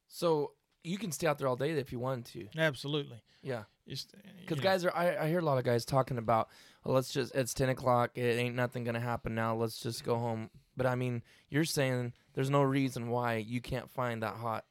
So 0.06 0.52
you 0.82 0.98
can 0.98 1.10
stay 1.10 1.26
out 1.26 1.38
there 1.38 1.48
all 1.48 1.56
day 1.56 1.70
if 1.70 1.92
you 1.92 1.98
wanted 1.98 2.26
to. 2.26 2.60
Absolutely. 2.60 3.22
Yeah. 3.42 3.64
Because 3.86 4.60
guys 4.60 4.84
are, 4.84 4.94
I, 4.94 5.24
I 5.24 5.28
hear 5.28 5.40
a 5.40 5.44
lot 5.44 5.58
of 5.58 5.64
guys 5.64 5.84
talking 5.84 6.18
about, 6.18 6.48
well, 6.84 6.94
let's 6.94 7.12
just, 7.12 7.34
it's 7.34 7.52
10 7.52 7.68
o'clock. 7.70 8.12
It 8.14 8.38
ain't 8.38 8.54
nothing 8.54 8.84
going 8.84 8.94
to 8.94 9.00
happen 9.00 9.34
now. 9.34 9.54
Let's 9.54 9.78
just 9.80 10.04
go 10.04 10.16
home. 10.16 10.50
But 10.76 10.86
I 10.86 10.94
mean, 10.94 11.22
you're 11.50 11.64
saying 11.64 12.12
there's 12.34 12.50
no 12.50 12.62
reason 12.62 13.08
why 13.08 13.36
you 13.36 13.60
can't 13.60 13.90
find 13.90 14.22
that 14.22 14.36
hot 14.36 14.64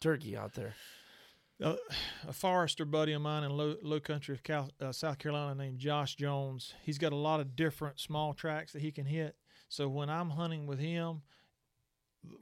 turkey 0.00 0.36
out 0.36 0.54
there. 0.54 0.74
uh, 1.62 1.76
a 2.26 2.32
forester 2.32 2.84
buddy 2.84 3.12
of 3.12 3.22
mine 3.22 3.44
in 3.44 3.50
low, 3.50 3.76
low 3.82 4.00
country 4.00 4.34
of 4.34 4.42
Cal, 4.42 4.70
uh, 4.80 4.92
South 4.92 5.18
Carolina 5.18 5.54
named 5.54 5.78
Josh 5.78 6.16
Jones. 6.16 6.74
He's 6.82 6.98
got 6.98 7.12
a 7.12 7.16
lot 7.16 7.40
of 7.40 7.54
different 7.56 8.00
small 8.00 8.32
tracks 8.32 8.72
that 8.72 8.82
he 8.82 8.90
can 8.90 9.06
hit. 9.06 9.36
So 9.68 9.88
when 9.88 10.08
I'm 10.08 10.30
hunting 10.30 10.66
with 10.66 10.78
him, 10.78 11.22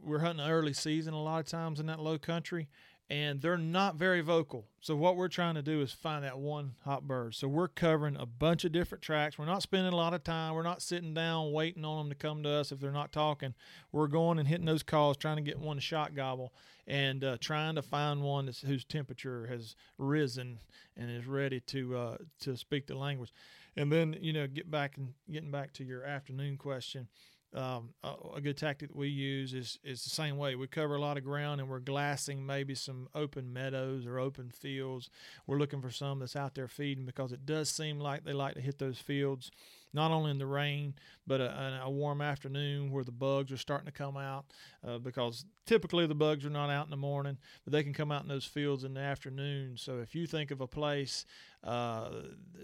we're 0.03 0.21
hunting 0.21 0.47
early 0.47 0.73
season 0.73 1.15
a 1.15 1.23
lot 1.23 1.41
of 1.41 1.47
times 1.47 1.81
in 1.81 1.87
that 1.87 2.01
low 2.01 2.19
country, 2.19 2.69
and 3.11 3.41
they're 3.41 3.57
not 3.57 3.97
very 3.97 4.21
vocal. 4.21 4.67
So 4.81 4.95
what 4.95 5.17
we're 5.17 5.29
trying 5.29 5.55
to 5.55 5.63
do 5.63 5.81
is 5.81 5.93
find 5.93 6.25
that 6.25 6.39
one 6.39 6.75
hot 6.85 7.09
bird. 7.09 7.35
So 7.35 7.49
we're 7.49 7.69
covering 7.69 8.17
a 8.17 8.27
bunch 8.27 8.65
of 8.65 8.73
different 8.73 9.01
tracks. 9.01 9.39
We're 9.39 9.47
not 9.47 9.63
spending 9.63 9.93
a 9.93 9.97
lot 9.97 10.13
of 10.13 10.25
time. 10.25 10.55
We're 10.55 10.63
not 10.63 10.83
sitting 10.83 11.15
down 11.15 11.53
waiting 11.53 11.85
on 11.87 11.99
them 11.99 12.09
to 12.11 12.15
come 12.15 12.43
to 12.43 12.51
us 12.51 12.71
if 12.71 12.81
they're 12.81 12.93
not 12.93 13.13
talking. 13.13 13.55
We're 13.93 14.09
going 14.09 14.39
and 14.39 14.47
hitting 14.47 14.67
those 14.67 14.83
calls, 14.83 15.17
trying 15.17 15.37
to 15.37 15.43
get 15.43 15.59
one 15.59 15.77
to 15.77 15.81
shot 15.81 16.15
gobble, 16.15 16.53
and 16.87 17.25
uh, 17.25 17.39
trying 17.41 17.77
to 17.77 17.83
find 17.83 18.23
one 18.23 18.51
whose 18.67 18.85
temperature 18.85 19.47
has 19.47 19.75
risen 19.97 20.59
and 20.97 21.11
is 21.11 21.27
ready 21.27 21.61
to 21.61 21.97
uh, 21.97 22.17
to 22.41 22.57
speak 22.57 22.87
the 22.87 22.95
language. 22.95 23.33
And 23.75 23.91
then 23.91 24.17
you 24.21 24.33
know 24.35 24.47
get 24.47 24.71
back 24.71 24.99
and 24.99 25.15
getting 25.31 25.51
back 25.51 25.73
to 25.75 25.85
your 25.85 26.05
afternoon 26.05 26.57
question 26.59 27.09
um, 27.55 27.91
a, 28.05 28.15
a 28.37 28.41
good 28.41 28.57
tactic 28.57 28.89
that 28.89 28.97
we 28.97 29.09
use 29.09 29.55
is 29.55 29.79
is 29.83 30.05
the 30.05 30.11
same 30.11 30.37
way. 30.37 30.55
We 30.55 30.67
cover 30.67 30.97
a 30.97 31.01
lot 31.01 31.17
of 31.17 31.25
ground 31.25 31.61
and 31.61 31.71
we're 31.71 31.81
glassing 31.81 32.45
maybe 32.45 32.75
some 32.75 33.09
open 33.15 33.53
meadows 33.53 34.07
or 34.07 34.19
open 34.19 34.51
fields. 34.51 35.09
We're 35.47 35.59
looking 35.59 35.81
for 35.81 35.91
some 35.91 36.19
that's 36.19 36.37
out 36.37 36.55
there 36.55 36.69
feeding 36.69 37.07
because 37.07 37.33
it 37.33 37.47
does 37.47 37.71
seem 37.71 38.01
like 38.01 38.25
they 38.25 38.35
like 38.35 38.55
to 38.55 38.61
hit 38.61 38.79
those 38.79 38.99
fields, 38.99 39.51
not 39.95 40.11
only 40.11 40.31
in 40.31 40.39
the 40.39 40.47
rain 40.47 40.95
but 41.27 41.41
a, 41.41 41.81
a 41.85 41.91
warm 41.91 42.21
afternoon 42.21 42.91
where 42.91 43.05
the 43.05 43.13
bugs 43.13 43.53
are 43.53 43.59
starting 43.59 43.87
to 43.87 43.93
come 43.93 44.17
out. 44.17 44.47
Uh, 44.87 44.99
because 44.99 45.45
typically 45.67 46.07
the 46.07 46.15
bugs 46.15 46.45
are 46.45 46.51
not 46.51 46.71
out 46.71 46.87
in 46.87 46.91
the 46.91 46.97
morning, 46.97 47.37
but 47.65 47.73
they 47.73 47.83
can 47.83 47.93
come 47.93 48.11
out 48.11 48.23
in 48.23 48.29
those 48.29 48.45
fields 48.45 48.85
in 48.85 48.95
the 48.95 49.01
afternoon. 49.01 49.77
So 49.77 49.99
if 49.99 50.15
you 50.15 50.27
think 50.27 50.51
of 50.51 50.61
a 50.61 50.67
place, 50.67 51.27
uh, 51.65 52.11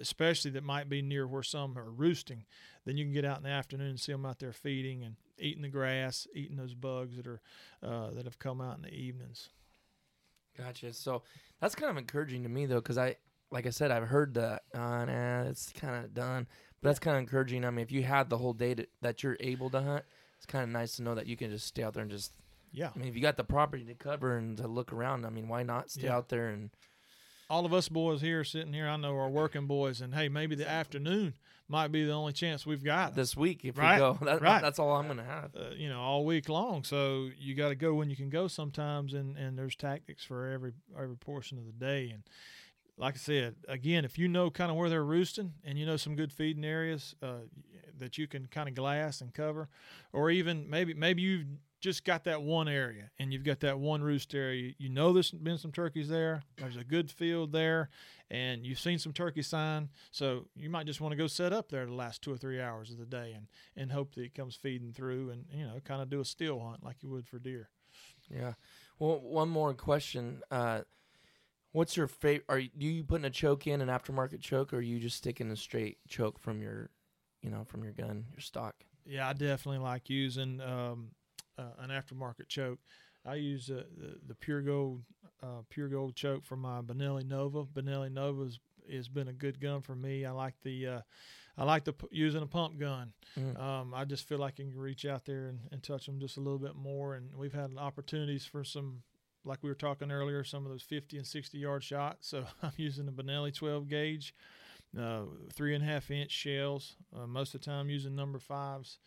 especially 0.01 0.53
that 0.53 0.63
might 0.63 0.89
be 0.89 1.03
near 1.03 1.27
where 1.27 1.43
some 1.43 1.77
are 1.77 1.91
roosting, 1.91 2.45
then 2.85 2.97
you 2.97 3.05
can 3.05 3.13
get 3.13 3.25
out 3.25 3.39
in 3.39 3.43
the 3.45 3.49
afternoon 3.51 3.89
and 3.91 4.01
see 4.01 4.13
them 4.13 4.27
out 4.27 4.39
there 4.39 4.53
feeding 4.53 5.03
and 5.03 5.17
eating 5.39 5.63
the 5.63 5.69
grass, 5.69 6.27
eating 6.35 6.57
those 6.57 6.75
bugs 6.75 7.17
that 7.17 7.27
are 7.27 7.41
uh, 7.83 8.11
that 8.13 8.25
have 8.25 8.39
come 8.39 8.61
out 8.61 8.77
in 8.77 8.83
the 8.83 8.95
evenings. 8.95 9.49
Gotcha. 10.57 10.93
So 10.93 11.23
that's 11.61 11.75
kind 11.75 11.91
of 11.91 11.97
encouraging 11.97 12.43
to 12.45 12.49
me 12.49 12.67
though, 12.67 12.77
because 12.81 12.99
I, 12.99 13.17
like 13.51 13.67
I 13.67 13.71
said, 13.71 13.91
I've 13.91 14.09
heard 14.09 14.35
that. 14.35 14.63
Uh, 14.75 15.05
nah, 15.05 15.43
it's 15.43 15.73
kind 15.73 16.05
of 16.05 16.15
done. 16.15 16.47
But 16.81 16.91
that's 16.91 16.99
kind 16.99 17.17
of 17.17 17.21
encouraging. 17.21 17.65
I 17.65 17.71
mean, 17.71 17.83
if 17.83 17.91
you 17.93 18.03
had 18.03 18.29
the 18.31 18.39
whole 18.39 18.53
day 18.53 18.75
to, 18.75 18.87
that 19.01 19.23
you're 19.23 19.37
able 19.41 19.71
to 19.71 19.81
hunt, 19.81 20.05
it's 20.37 20.47
kind 20.47 20.63
of 20.65 20.69
nice 20.71 20.97
to 20.97 21.03
know 21.03 21.15
that 21.15 21.27
you 21.27 21.37
can 21.37 21.51
just 21.51 21.67
stay 21.67 21.83
out 21.83 21.95
there 21.95 22.03
and 22.03 22.11
just. 22.11 22.33
Yeah, 22.73 22.91
I 22.95 22.99
mean, 22.99 23.09
if 23.09 23.15
you 23.15 23.23
got 23.23 23.37
the 23.37 23.45
property 23.45 23.85
to 23.85 23.95
cover 23.95 24.37
and 24.37 24.57
to 24.59 24.67
look 24.67 24.93
around, 24.93 25.25
I 25.25 25.31
mean, 25.31 25.49
why 25.49 25.63
not 25.63 25.91
stay 25.91 26.05
Yeah. 26.09 26.17
out 26.17 26.29
there 26.29 26.49
and 26.49 26.71
all 27.49 27.65
of 27.65 27.73
us 27.73 27.89
boys 27.89 28.21
here 28.21 28.43
sitting 28.43 28.73
here, 28.73 28.89
I 28.89 28.97
know 28.97 29.15
are 29.17 29.29
working 29.31 29.67
boys, 29.69 30.01
and 30.01 30.13
hey, 30.15 30.29
maybe 30.29 30.57
the 30.57 30.69
afternoon 30.69 31.35
might 31.69 31.89
be 31.93 32.05
the 32.05 32.13
only 32.13 32.33
chance 32.33 32.67
we've 32.67 32.85
got. 32.85 33.15
this 33.15 33.37
week 33.37 33.65
if 33.65 33.79
Right, 33.79 33.95
we 33.95 33.99
go, 33.99 34.19
that, 34.25 34.41
right. 34.43 34.61
that's 34.63 34.79
all 34.79 34.93
I'm 34.97 35.07
gonna 35.07 35.25
have. 35.25 35.51
uh, 35.57 35.71
you 35.77 35.89
know, 35.89 36.01
all 36.01 36.25
week 36.25 36.49
long. 36.49 36.85
So 36.85 37.31
you 37.39 37.55
got 37.55 37.69
to 37.71 37.75
go 37.75 37.95
when 37.95 38.11
you 38.11 38.17
can 38.17 38.29
go 38.31 38.49
sometimes, 38.49 39.15
and, 39.15 39.37
and 39.37 39.59
there's 39.59 39.77
tactics 39.77 40.25
for 40.25 40.49
every 40.51 40.73
every 40.99 41.17
portion 41.17 41.59
of 41.59 41.67
the 41.67 41.73
day. 41.73 42.11
And 42.13 42.23
like 42.97 43.15
I 43.15 43.19
said, 43.19 43.57
again, 43.69 44.05
if 44.05 44.19
you 44.19 44.29
know 44.29 44.51
kind 44.51 44.71
of 44.71 44.77
where 44.77 44.89
they're 44.89 45.05
roosting 45.05 45.55
and 45.65 45.79
you 45.79 45.87
know 45.87 45.97
some 45.97 46.15
good 46.17 46.33
feeding 46.33 46.65
areas 46.65 47.15
uh, 47.23 47.39
that 47.99 48.19
you 48.19 48.27
can 48.27 48.47
kind 48.47 48.69
of 48.69 48.75
glass 48.75 49.21
and 49.21 49.33
cover, 49.33 49.69
or 50.13 50.31
even 50.31 50.69
maybe 50.69 50.95
maybe 50.95 51.23
you've 51.23 51.47
just 51.85 52.03
got 52.03 52.25
that 52.25 52.41
one 52.41 52.67
area 52.67 53.11
and 53.19 53.31
you've 53.31 53.45
got 53.45 53.61
that 53.61 53.79
one 53.79 54.03
roost 54.03 54.35
area. 54.35 54.73
You 54.79 54.89
know 54.89 55.13
there's 55.13 55.31
been 55.31 55.59
some 55.59 55.71
turkeys 55.71 56.09
there. 56.09 56.43
There's 56.57 56.79
a 56.79 56.83
good 56.83 57.11
field 57.11 57.53
there, 57.53 57.91
and 58.31 58.65
you've 58.65 58.81
seen 58.81 58.99
some 58.99 59.13
turkey 59.13 59.43
sign. 59.43 59.91
So 60.11 60.47
you 60.57 60.71
might 60.71 60.87
just 60.87 61.03
want 61.03 61.13
to 61.13 61.17
go 61.17 61.27
set 61.27 61.53
up 61.53 61.69
there 61.69 61.85
the 61.85 61.93
last 61.93 62.23
two 62.23 62.33
or 62.33 62.39
three 62.39 62.59
hours 62.59 62.91
of 62.91 62.97
the 62.97 63.05
day 63.05 63.35
and 63.37 63.49
and 63.77 63.93
hope 63.93 64.15
that 64.15 64.23
it 64.23 64.35
comes 64.35 64.57
feeding 64.57 64.95
through 64.95 65.29
and 65.29 65.45
you 65.53 65.67
know 65.67 65.79
kind 65.85 66.01
of 66.01 66.09
do 66.09 66.23
a 66.23 66.25
still 66.25 66.59
hunt 66.59 66.83
like 66.83 67.03
you 67.03 67.11
would 67.11 67.29
for 67.29 67.39
deer. 67.39 67.69
Yeah. 68.35 68.55
Well, 68.99 69.21
one 69.21 69.51
more 69.51 69.75
question. 69.75 70.41
Uh, 70.51 70.81
what's 71.73 71.99
your 71.99 72.07
favorite? 72.07 72.47
Are 72.49 72.61
you, 72.61 72.71
do 72.79 72.87
you 72.87 73.05
putting 73.05 73.27
a 73.27 73.31
choke 73.31 73.67
in 73.67 73.83
an 73.83 73.89
aftermarket 73.89 74.41
choke, 74.41 74.73
or 74.73 74.79
are 74.79 74.81
you 74.81 75.01
just 75.01 75.19
sticking 75.19 75.51
a 75.51 75.57
straight 75.57 75.99
choke 76.09 76.39
from 76.39 76.63
your, 76.63 76.89
you 77.43 77.51
know, 77.51 77.65
from 77.65 77.85
your 77.85 77.93
gun, 77.93 78.25
your 78.33 78.41
stock? 78.41 78.75
Yeah, 79.05 79.29
I 79.29 79.35
definitely 79.35 79.85
like 79.85 80.09
using 80.09 80.63
um, 80.63 81.11
uh, 81.59 81.63
an 81.79 81.91
aftermarket 81.91 82.49
choke. 82.49 82.79
I 83.27 83.37
use 83.37 83.71
uh, 83.71 83.85
the 83.97 84.19
the 84.27 84.35
pure 84.35 84.61
gold 84.61 85.03
uh, 85.43 85.63
pure 85.71 85.89
gold 85.89 86.15
choke 86.15 86.45
for 86.45 86.57
my 86.57 86.81
Benelli 86.83 87.27
Nova. 87.27 87.65
Benelli 87.65 88.13
Nova 88.13 88.51
has 88.93 89.09
been 89.09 89.29
a 89.29 89.33
good 89.33 89.61
gun 89.61 89.81
for 89.81 89.95
me. 89.95 90.25
I 90.25 90.31
like 90.33 90.55
the 90.63 90.87
uh, 90.87 91.01
I 91.57 91.65
like 91.65 91.85
the 91.85 91.93
p- 91.93 92.09
using 92.11 92.43
a 92.43 92.47
pump 92.47 92.79
gun. 92.79 93.13
Mm. 93.39 93.61
Um, 93.61 93.95
I 93.95 94.05
just 94.05 94.29
feel 94.29 94.39
like 94.39 94.55
I 94.55 94.63
can 94.63 94.77
reach 94.77 95.05
out 95.05 95.25
there 95.25 95.47
and, 95.47 95.61
and 95.71 95.83
touch 95.83 96.07
them 96.07 96.19
just 96.19 96.37
a 96.37 96.41
little 96.41 96.59
bit 96.59 96.75
more. 96.75 97.15
And 97.15 97.35
we've 97.37 97.53
had 97.53 97.71
opportunities 97.79 98.45
for 98.45 98.65
some, 98.65 99.03
like 99.45 99.63
we 99.63 99.69
were 99.69 99.77
talking 99.77 100.11
earlier, 100.11 100.43
some 100.43 100.65
of 100.65 100.73
those 100.73 100.83
50 100.83 101.17
and 101.17 101.27
60 101.27 101.59
yard 101.59 101.85
shots. 101.85 102.29
So 102.29 102.45
I'm 102.63 102.73
using 102.77 103.07
the 103.07 103.13
Benelli 103.13 103.55
12 103.55 103.89
gauge, 103.89 104.35
uh, 104.99 105.23
three 105.53 105.75
and 105.75 105.85
a 105.85 105.87
half 105.87 106.11
inch 106.11 106.33
shells. 106.33 106.97
Uh, 107.15 107.27
most 107.27 107.55
of 107.55 107.61
the 107.61 107.67
time 107.67 107.89
using 107.89 108.17
number 108.17 108.41
fives. 108.41 108.99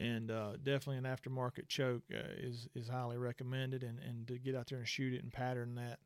And 0.00 0.30
uh, 0.30 0.52
definitely 0.62 0.96
an 0.96 1.04
aftermarket 1.04 1.68
choke 1.68 2.02
uh, 2.12 2.32
is 2.38 2.68
is 2.74 2.88
highly 2.88 3.18
recommended, 3.18 3.82
and, 3.82 3.98
and 4.00 4.26
to 4.28 4.38
get 4.38 4.56
out 4.56 4.68
there 4.68 4.78
and 4.78 4.88
shoot 4.88 5.12
it 5.12 5.22
and 5.22 5.30
pattern 5.30 5.74
that, 5.74 5.98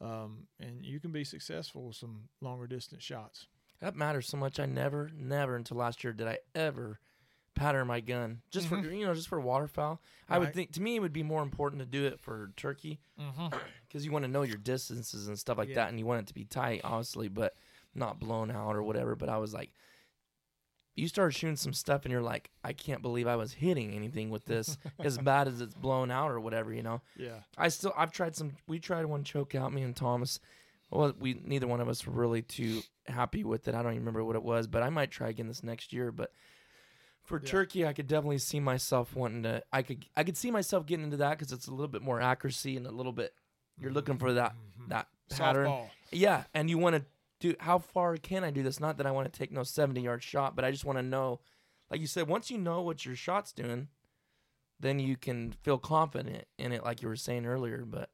um, 0.00 0.46
and 0.60 0.86
you 0.86 1.00
can 1.00 1.10
be 1.10 1.24
successful 1.24 1.88
with 1.88 1.96
some 1.96 2.28
longer 2.40 2.66
distance 2.68 3.02
shots. 3.02 3.46
That 3.80 3.96
matters 3.96 4.28
so 4.28 4.36
much. 4.36 4.60
I 4.60 4.66
never, 4.66 5.10
never 5.16 5.56
until 5.56 5.78
last 5.78 6.04
year 6.04 6.12
did 6.12 6.28
I 6.28 6.38
ever 6.54 7.00
pattern 7.56 7.88
my 7.88 8.00
gun 8.00 8.40
just 8.50 8.68
for 8.68 8.78
you 8.78 9.04
know 9.04 9.14
just 9.14 9.28
for 9.28 9.40
waterfowl. 9.40 10.00
I 10.28 10.38
would 10.38 10.54
think 10.54 10.70
to 10.72 10.80
me 10.80 10.96
it 10.96 11.00
would 11.00 11.12
be 11.12 11.24
more 11.24 11.42
important 11.42 11.80
to 11.80 11.86
do 11.86 12.06
it 12.06 12.20
for 12.20 12.52
turkey 12.56 13.00
Mm-hmm. 13.20 13.48
because 13.88 14.04
you 14.04 14.12
want 14.12 14.24
to 14.24 14.30
know 14.30 14.42
your 14.42 14.56
distances 14.58 15.26
and 15.26 15.36
stuff 15.38 15.58
like 15.58 15.70
Yeah. 15.70 15.74
that, 15.76 15.88
and 15.88 15.98
you 15.98 16.06
want 16.06 16.20
it 16.20 16.26
to 16.28 16.34
be 16.34 16.44
tight, 16.44 16.82
obviously, 16.84 17.26
but 17.28 17.54
not 17.96 18.20
blown 18.20 18.50
out 18.52 18.76
or 18.76 18.82
whatever. 18.84 19.16
But 19.16 19.28
I 19.28 19.38
was 19.38 19.52
like, 19.52 19.72
you 20.96 21.08
started 21.08 21.32
shooting 21.32 21.56
some 21.56 21.72
stuff, 21.72 22.04
and 22.04 22.12
you're 22.12 22.22
like, 22.22 22.50
I 22.64 22.72
can't 22.72 23.02
believe 23.02 23.26
I 23.26 23.36
was 23.36 23.52
hitting 23.52 23.94
anything 23.94 24.30
with 24.30 24.44
this 24.44 24.76
as 24.98 25.18
bad 25.18 25.48
as 25.48 25.60
it's 25.60 25.74
blown 25.74 26.10
out 26.10 26.30
or 26.30 26.40
whatever, 26.40 26.72
you 26.72 26.82
know. 26.82 27.00
Yeah. 27.16 27.40
I 27.56 27.68
still 27.68 27.92
I've 27.96 28.12
tried 28.12 28.36
some. 28.36 28.52
We 28.66 28.78
tried 28.78 29.06
one 29.06 29.24
choke 29.24 29.54
out. 29.54 29.72
Me 29.72 29.82
and 29.82 29.94
Thomas. 29.94 30.40
Well, 30.90 31.14
we 31.18 31.40
neither 31.44 31.66
one 31.66 31.80
of 31.80 31.88
us 31.88 32.06
were 32.06 32.12
really 32.12 32.42
too 32.42 32.82
happy 33.06 33.44
with 33.44 33.68
it. 33.68 33.74
I 33.74 33.82
don't 33.82 33.92
even 33.92 34.02
remember 34.02 34.24
what 34.24 34.36
it 34.36 34.42
was, 34.42 34.66
but 34.66 34.82
I 34.82 34.90
might 34.90 35.10
try 35.10 35.28
again 35.28 35.46
this 35.46 35.62
next 35.62 35.92
year. 35.92 36.10
But 36.10 36.32
for 37.22 37.38
Yeah. 37.38 37.48
turkey, 37.48 37.86
I 37.86 37.92
could 37.92 38.08
definitely 38.08 38.38
see 38.38 38.58
myself 38.58 39.14
wanting 39.14 39.44
to. 39.44 39.62
I 39.72 39.82
could 39.82 40.04
I 40.16 40.24
could 40.24 40.36
see 40.36 40.50
myself 40.50 40.86
getting 40.86 41.04
into 41.04 41.18
that 41.18 41.38
because 41.38 41.52
it's 41.52 41.68
a 41.68 41.70
little 41.70 41.88
bit 41.88 42.02
more 42.02 42.20
accuracy 42.20 42.76
and 42.76 42.86
a 42.86 42.90
little 42.90 43.12
bit. 43.12 43.32
You're 43.78 43.92
looking 43.92 44.18
for 44.18 44.32
that 44.32 44.52
mm-hmm. 44.52 44.90
that 44.90 45.06
pattern. 45.30 45.68
Softball. 45.68 45.90
Yeah, 46.10 46.44
and 46.52 46.68
you 46.68 46.76
want 46.76 46.96
to 46.96 47.04
do 47.40 47.54
how 47.60 47.78
far 47.78 48.16
can 48.16 48.44
I 48.44 48.50
do 48.50 48.62
this? 48.62 48.78
Not 48.78 48.98
that 48.98 49.06
I 49.06 49.10
want 49.10 49.32
to 49.32 49.36
take 49.36 49.50
no 49.50 49.62
70 49.62 50.00
yard 50.00 50.22
shot, 50.22 50.54
but 50.54 50.64
I 50.64 50.70
just 50.70 50.84
want 50.84 50.98
to 50.98 51.02
know, 51.02 51.40
like 51.90 52.00
you 52.00 52.06
said, 52.06 52.28
once 52.28 52.50
you 52.50 52.58
know 52.58 52.82
what 52.82 53.04
your 53.04 53.16
shot's 53.16 53.52
doing, 53.52 53.88
then 54.78 54.98
you 54.98 55.16
can 55.16 55.52
feel 55.62 55.78
confident 55.78 56.44
in 56.58 56.72
it, 56.72 56.84
like 56.84 57.02
you 57.02 57.08
were 57.08 57.16
saying 57.16 57.46
earlier. 57.46 57.84
But 57.84 58.10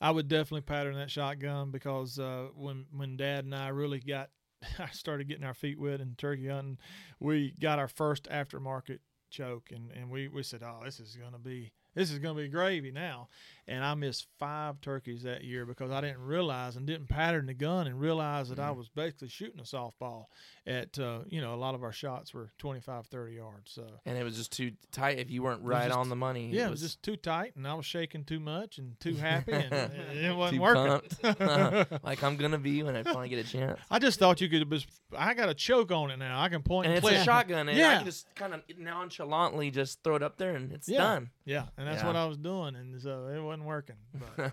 I 0.00 0.10
would 0.10 0.28
definitely 0.28 0.62
pattern 0.62 0.96
that 0.96 1.10
shotgun 1.10 1.70
because 1.70 2.18
uh, 2.18 2.48
when 2.54 2.86
when 2.94 3.16
Dad 3.16 3.44
and 3.44 3.54
I 3.54 3.68
really 3.68 4.00
got, 4.00 4.30
I 4.78 4.90
started 4.90 5.28
getting 5.28 5.44
our 5.44 5.54
feet 5.54 5.80
wet 5.80 6.00
in 6.00 6.14
turkey 6.16 6.48
hunting. 6.48 6.78
We 7.20 7.54
got 7.60 7.78
our 7.78 7.88
first 7.88 8.24
aftermarket 8.24 8.98
choke, 9.30 9.70
and, 9.72 9.90
and 9.92 10.10
we, 10.10 10.28
we 10.28 10.42
said, 10.42 10.62
oh, 10.62 10.80
this 10.84 11.00
is 11.00 11.16
gonna 11.16 11.38
be 11.38 11.72
this 11.98 12.12
is 12.12 12.20
gonna 12.20 12.40
be 12.40 12.48
gravy 12.48 12.92
now. 12.92 13.28
And 13.66 13.84
I 13.84 13.94
missed 13.94 14.28
five 14.38 14.80
turkeys 14.80 15.24
that 15.24 15.42
year 15.42 15.66
because 15.66 15.90
I 15.90 16.00
didn't 16.00 16.22
realize 16.22 16.76
and 16.76 16.86
didn't 16.86 17.08
pattern 17.08 17.46
the 17.46 17.54
gun 17.54 17.88
and 17.88 18.00
realize 18.00 18.48
that 18.50 18.60
I 18.60 18.70
mm. 18.70 18.76
was 18.76 18.88
basically 18.88 19.28
shooting 19.28 19.60
a 19.60 19.64
softball. 19.64 20.26
At 20.68 20.98
uh, 20.98 21.20
you 21.28 21.40
know 21.40 21.54
a 21.54 21.56
lot 21.56 21.74
of 21.74 21.82
our 21.82 21.92
shots 21.92 22.34
were 22.34 22.50
25, 22.58 23.06
30 23.06 23.34
yards. 23.34 23.72
So 23.72 23.86
and 24.04 24.18
it 24.18 24.22
was 24.22 24.36
just 24.36 24.52
too 24.52 24.72
tight 24.92 25.18
if 25.18 25.30
you 25.30 25.42
weren't 25.42 25.62
right 25.62 25.86
just- 25.86 25.96
on 25.98 26.10
the 26.10 26.16
money. 26.16 26.50
yeah, 26.52 26.66
it 26.66 26.70
was 26.70 26.82
just 26.82 27.02
too 27.02 27.16
tight, 27.16 27.56
and 27.56 27.66
I 27.66 27.72
was 27.72 27.86
shaking 27.86 28.24
too 28.24 28.38
much 28.38 28.76
and 28.76 29.00
too 29.00 29.14
happy, 29.14 29.52
and 29.52 29.72
it, 29.72 30.24
it 30.26 30.36
wasn't 30.36 30.60
working. 30.60 31.00
like 32.02 32.22
I'm 32.22 32.36
gonna 32.36 32.58
be 32.58 32.82
when 32.82 32.96
I 32.96 33.02
finally 33.02 33.30
get 33.30 33.38
a 33.46 33.48
chance. 33.50 33.80
I 33.90 33.98
just 33.98 34.18
thought 34.18 34.42
you 34.42 34.48
could. 34.50 34.68
Just, 34.70 34.88
I 35.16 35.32
got 35.32 35.48
a 35.48 35.54
choke 35.54 35.90
on 35.90 36.10
it 36.10 36.18
now. 36.18 36.38
I 36.38 36.50
can 36.50 36.62
point 36.62 36.84
And 36.86 36.94
and, 36.96 36.98
it's 37.02 37.08
click. 37.08 37.22
a 37.22 37.24
shotgun, 37.24 37.70
and 37.70 37.80
I 37.82 37.96
can 37.96 38.04
just 38.04 38.26
kind 38.34 38.52
of 38.52 38.60
nonchalantly 38.76 39.70
just 39.70 40.02
throw 40.02 40.16
it 40.16 40.22
up 40.22 40.36
there, 40.36 40.54
and 40.54 40.70
it's 40.72 40.86
Yeah. 40.86 40.98
done. 40.98 41.30
Yeah, 41.46 41.64
and 41.78 41.88
that's 41.88 42.02
Yeah. 42.02 42.08
what 42.08 42.16
I 42.16 42.26
was 42.26 42.36
doing, 42.36 42.76
and 42.76 43.00
so 43.00 43.28
it 43.28 43.40
wasn't 43.40 43.64
working. 43.64 43.96
But 44.36 44.52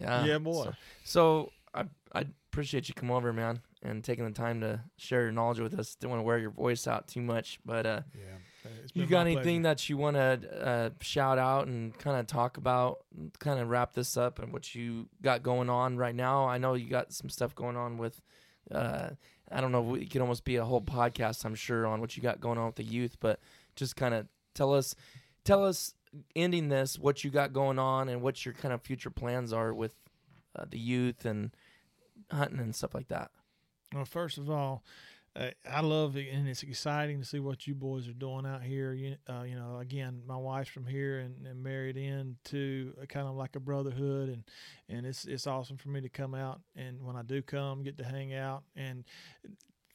Yeah, 0.00 0.24
yeah, 0.24 0.38
boy. 0.38 0.64
So, 0.64 0.72
so 1.04 1.52
I 1.74 1.84
I 2.12 2.26
appreciate 2.50 2.88
you 2.88 2.94
coming 2.94 3.14
over, 3.14 3.32
man, 3.32 3.60
and 3.82 4.02
taking 4.04 4.24
the 4.24 4.30
time 4.30 4.60
to 4.60 4.80
share 4.96 5.22
your 5.22 5.32
knowledge 5.32 5.60
with 5.60 5.78
us. 5.78 5.94
Didn't 5.94 6.10
want 6.10 6.20
to 6.20 6.24
wear 6.24 6.38
your 6.38 6.50
voice 6.50 6.86
out 6.86 7.08
too 7.08 7.20
much, 7.20 7.58
but 7.64 7.86
uh, 7.86 8.00
yeah, 8.14 8.70
you 8.94 9.06
got 9.06 9.22
anything 9.26 9.62
pleasure. 9.62 9.74
that 9.74 9.88
you 9.88 9.96
want 9.96 10.16
to 10.16 10.66
uh, 10.66 10.90
shout 11.00 11.38
out 11.38 11.66
and 11.66 11.96
kind 11.98 12.18
of 12.18 12.26
talk 12.26 12.56
about, 12.56 12.98
kind 13.38 13.60
of 13.60 13.68
wrap 13.68 13.92
this 13.94 14.16
up 14.16 14.38
and 14.38 14.52
what 14.52 14.74
you 14.74 15.08
got 15.20 15.42
going 15.42 15.68
on 15.68 15.96
right 15.96 16.14
now? 16.14 16.46
I 16.46 16.58
know 16.58 16.74
you 16.74 16.88
got 16.88 17.12
some 17.12 17.28
stuff 17.28 17.54
going 17.54 17.76
on 17.76 17.98
with. 17.98 18.20
Uh, 18.70 19.10
I 19.50 19.60
don't 19.60 19.72
know. 19.72 19.94
It 19.96 20.10
could 20.10 20.22
almost 20.22 20.44
be 20.44 20.56
a 20.56 20.64
whole 20.64 20.80
podcast, 20.80 21.44
I'm 21.44 21.54
sure, 21.54 21.86
on 21.86 22.00
what 22.00 22.16
you 22.16 22.22
got 22.22 22.40
going 22.40 22.58
on 22.58 22.66
with 22.66 22.76
the 22.76 22.84
youth. 22.84 23.18
But 23.20 23.40
just 23.76 23.96
kind 23.96 24.14
of 24.14 24.26
tell 24.54 24.72
us, 24.72 24.94
tell 25.44 25.64
us, 25.64 25.94
ending 26.36 26.68
this, 26.68 26.98
what 26.98 27.24
you 27.24 27.30
got 27.30 27.52
going 27.52 27.78
on 27.78 28.08
and 28.08 28.22
what 28.22 28.44
your 28.44 28.54
kind 28.54 28.72
of 28.72 28.82
future 28.82 29.10
plans 29.10 29.52
are 29.52 29.72
with 29.72 29.94
uh, 30.56 30.64
the 30.70 30.78
youth 30.78 31.24
and 31.24 31.50
hunting 32.30 32.60
and 32.60 32.74
stuff 32.74 32.94
like 32.94 33.08
that. 33.08 33.30
Well, 33.92 34.04
first 34.04 34.38
of 34.38 34.50
all, 34.50 34.82
uh, 35.34 35.50
I 35.70 35.80
love 35.80 36.16
it, 36.16 36.28
and 36.30 36.46
it's 36.46 36.62
exciting 36.62 37.18
to 37.20 37.24
see 37.24 37.38
what 37.38 37.66
you 37.66 37.74
boys 37.74 38.06
are 38.06 38.12
doing 38.12 38.44
out 38.44 38.62
here. 38.62 38.92
You, 38.92 39.16
uh, 39.28 39.42
you 39.42 39.54
know, 39.54 39.78
again, 39.78 40.22
my 40.26 40.36
wife's 40.36 40.68
from 40.68 40.84
here 40.86 41.20
and, 41.20 41.46
and 41.46 41.62
married 41.62 41.96
into 41.96 42.92
kind 43.08 43.26
of 43.26 43.34
like 43.34 43.56
a 43.56 43.60
brotherhood, 43.60 44.28
and 44.28 44.44
and 44.90 45.06
it's 45.06 45.24
it's 45.24 45.46
awesome 45.46 45.78
for 45.78 45.88
me 45.88 46.02
to 46.02 46.10
come 46.10 46.34
out 46.34 46.60
and 46.76 47.02
when 47.02 47.16
I 47.16 47.22
do 47.22 47.40
come, 47.40 47.82
get 47.82 47.96
to 47.98 48.04
hang 48.04 48.34
out. 48.34 48.62
And 48.76 49.04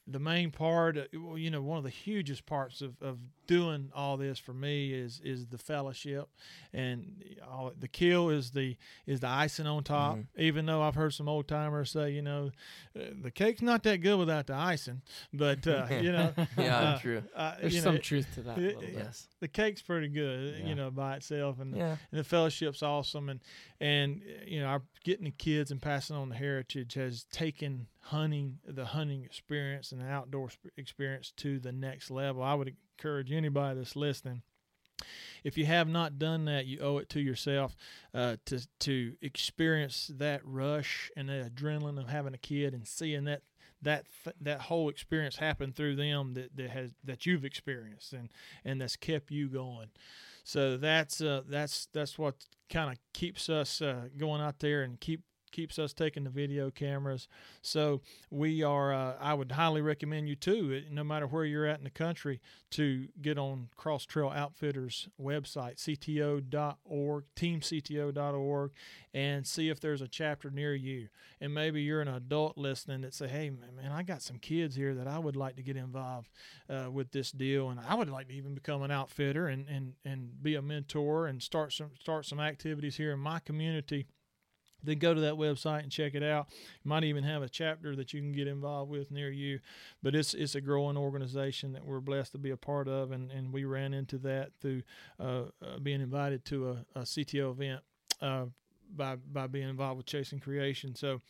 the 0.08 0.20
main 0.20 0.50
part, 0.50 0.98
uh, 0.98 1.36
you 1.36 1.52
know, 1.52 1.62
one 1.62 1.78
of 1.78 1.84
the 1.84 1.90
hugest 1.92 2.46
parts 2.46 2.82
of, 2.82 2.96
of 3.02 3.20
doing 3.48 3.92
all 3.96 4.18
this 4.18 4.38
for 4.40 4.54
me 4.54 4.94
is 4.94 5.20
is 5.24 5.48
the 5.48 5.58
fellowship, 5.58 6.28
and 6.74 7.24
all, 7.50 7.72
the 7.80 7.88
kill 7.88 8.30
is 8.30 8.52
the 8.52 8.78
is 9.06 9.20
the 9.22 9.28
icing 9.28 9.66
on 9.68 9.84
top. 9.84 10.18
Mhm. 10.18 10.26
Even 10.38 10.66
though 10.66 10.82
I've 10.82 10.96
heard 10.96 11.14
some 11.14 11.28
old 11.30 11.48
timers 11.48 11.92
say, 11.92 12.12
you 12.12 12.22
know, 12.22 12.52
uh, 12.96 13.06
the 13.22 13.32
cake's 13.32 13.62
not 13.62 13.84
that 13.84 13.98
good 13.98 14.18
without 14.20 14.48
the 14.48 14.56
icing, 14.56 15.02
but 15.34 15.66
uh, 15.68 15.88
you 16.02 16.12
know, 16.12 16.34
Yeah, 16.58 16.78
uh, 16.78 17.00
true. 17.00 17.24
uh, 17.36 17.56
There's 17.62 17.74
you 17.76 17.82
know, 17.82 17.86
some 17.86 17.96
it- 17.96 18.04
truth 18.04 18.28
to 18.36 18.42
that. 18.44 18.58
it- 18.58 18.78
Yes. 18.94 19.28
the 19.40 19.48
cake's 19.48 19.82
pretty 19.82 20.08
good, 20.10 20.60
Yeah. 20.60 20.68
you 20.68 20.76
know, 20.76 20.92
by 20.92 21.16
itself, 21.18 21.60
and 21.60 21.76
Yeah. 21.76 21.98
and 22.12 22.20
the 22.20 22.24
fellowship's 22.24 22.84
awesome 22.84 23.30
and 23.30 23.40
and 23.80 24.22
you 24.46 24.60
know 24.60 24.66
our 24.68 24.82
getting 25.04 25.26
the 25.26 25.32
kids 25.32 25.72
and 25.72 25.82
passing 25.82 26.16
on 26.16 26.30
the 26.30 26.36
heritage 26.36 26.96
has 26.96 27.24
taken 27.26 27.88
hunting 28.02 28.58
the 28.66 28.86
hunting 28.86 29.24
experience 29.24 29.92
and 29.92 30.02
the 30.02 30.06
outdoor 30.08 30.50
sp- 30.50 30.72
experience 30.78 31.32
to 31.38 31.60
the 31.60 31.72
next 31.72 32.10
level 32.10 32.42
i 32.42 32.54
would 32.54 32.76
encourage 32.98 33.32
anybody 33.32 33.78
that's 33.78 33.96
listening 33.96 34.42
if 35.44 35.58
you 35.58 35.66
have 35.66 35.88
not 35.88 36.18
done 36.18 36.46
that 36.46 36.66
you 36.66 36.80
owe 36.80 36.98
it 36.98 37.10
to 37.10 37.20
yourself 37.20 37.76
uh, 38.14 38.38
to 38.46 38.60
to 38.80 39.14
experience 39.22 40.12
that 40.16 40.42
rush 40.44 41.12
and 41.16 41.30
the 41.30 41.50
adrenaline 41.54 42.00
of 42.00 42.10
having 42.10 42.34
a 42.34 42.38
kid 42.38 42.74
and 42.74 42.88
seeing 42.88 43.26
that 43.26 43.42
that 43.82 44.06
that 44.42 44.62
whole 44.62 44.90
experience 44.90 45.38
happen 45.38 45.72
through 45.72 45.96
them 45.96 46.34
that, 46.34 46.56
that 46.56 46.70
has 46.72 46.96
that 47.04 47.26
you've 47.26 47.46
experienced 47.46 48.14
and 48.14 48.30
and 48.66 48.82
that's 48.82 48.96
kept 48.96 49.32
you 49.32 49.48
going. 49.48 49.90
So 50.44 50.78
that's 50.78 51.22
uh, 51.22 51.44
that's 51.48 51.88
that's 51.94 52.18
what 52.18 52.36
kind 52.70 52.92
of 52.92 52.98
keeps 53.14 53.50
us 53.50 53.82
uh, 53.82 54.08
going 54.18 54.42
out 54.42 54.60
there 54.60 54.82
and 54.82 55.00
keep 55.00 55.22
keeps 55.52 55.80
us 55.80 55.94
taking 55.94 56.24
the 56.24 56.30
video 56.30 56.70
cameras. 56.70 57.28
So 57.62 58.02
we 58.30 58.64
are. 58.64 58.94
Uh, 58.94 59.14
I 59.20 59.34
would 59.34 59.52
highly 59.52 59.82
recommend 59.82 60.30
you 60.30 60.36
too, 60.36 60.84
no 60.92 61.04
matter 61.04 61.28
where 61.28 61.46
you're 61.46 61.66
at 61.66 61.78
in 61.78 61.84
the 61.84 61.90
country, 61.90 62.40
to 62.72 63.08
get 63.22 63.38
on 63.38 63.70
Cross 63.76 64.06
Trail 64.06 64.30
Outfitters 64.30 65.10
website, 65.22 65.78
cto.org, 65.78 67.24
teamcto.org, 67.36 68.72
and 69.14 69.48
see 69.48 69.70
if 69.70 69.80
there's 69.80 70.02
a 70.02 70.08
chapter 70.08 70.50
near 70.50 70.76
you. 70.76 71.08
And 71.40 71.54
maybe 71.54 71.82
you're 71.82 72.02
an 72.02 72.08
adult 72.08 72.58
listening 72.58 73.02
that 73.02 73.14
say, 73.14 73.28
"Hey, 73.28 73.50
man, 73.50 73.92
I 73.92 74.04
got 74.04 74.22
some 74.22 74.40
kids 74.40 74.76
here 74.76 74.94
that 74.96 75.08
I 75.08 75.20
would 75.20 75.36
like 75.36 75.56
to 75.56 75.64
get 75.64 75.78
involved 75.78 76.30
uh, 76.70 76.90
with 76.92 77.12
this 77.12 77.32
deal, 77.32 77.70
and 77.70 77.80
I 77.80 77.96
would 77.96 78.10
like 78.10 78.28
to 78.28 78.34
even 78.34 78.54
become 78.54 78.82
an 78.84 78.92
outfitter 78.92 79.48
and, 79.48 79.68
and, 79.68 79.94
and 80.04 80.42
be 80.42 80.56
a 80.56 80.62
mentor 80.62 81.28
and 81.28 81.42
start 81.42 81.74
some 81.74 81.92
start 82.00 82.26
some 82.26 82.40
activities 82.40 82.98
here 82.98 83.12
in 83.12 83.20
my 83.20 83.40
community." 83.40 84.08
Then 84.84 85.00
go 85.00 85.14
to 85.14 85.22
that 85.22 85.36
website 85.36 85.84
and 85.84 85.92
check 85.92 86.16
it 86.16 86.24
out. 86.24 86.48
You 86.84 86.90
might 86.90 87.04
even 87.04 87.24
have 87.24 87.42
a 87.42 87.50
chapter 87.50 87.96
that 87.96 88.14
you 88.14 88.22
can 88.22 88.32
get 88.32 88.48
involved 88.48 88.92
with 88.92 89.12
near 89.12 89.30
you. 89.30 89.60
But 90.04 90.16
it's 90.16 90.34
it's 90.34 90.56
a 90.56 90.62
growing 90.62 90.98
organization 90.98 91.74
that 91.74 91.86
we're 91.86 92.00
blessed 92.00 92.34
to 92.34 92.38
be 92.38 92.52
a 92.52 92.58
part 92.58 92.88
of, 92.88 93.12
and, 93.12 93.32
and 93.32 93.54
we 93.54 93.66
ran 93.66 93.94
into 93.94 94.18
that 94.20 94.52
through 94.62 94.84
uh, 95.20 95.44
uh, 95.62 95.80
being 95.82 96.02
invited 96.02 96.46
to 96.46 96.70
a, 96.70 97.00
a 97.00 97.02
CTO 97.04 97.52
event 97.52 97.82
uh, 98.22 98.46
by 98.96 99.16
by 99.16 99.48
being 99.48 99.70
involved 99.70 99.98
with 99.98 100.06
Chasin 100.06 100.40
Creation. 100.40 100.96
So 100.96 101.22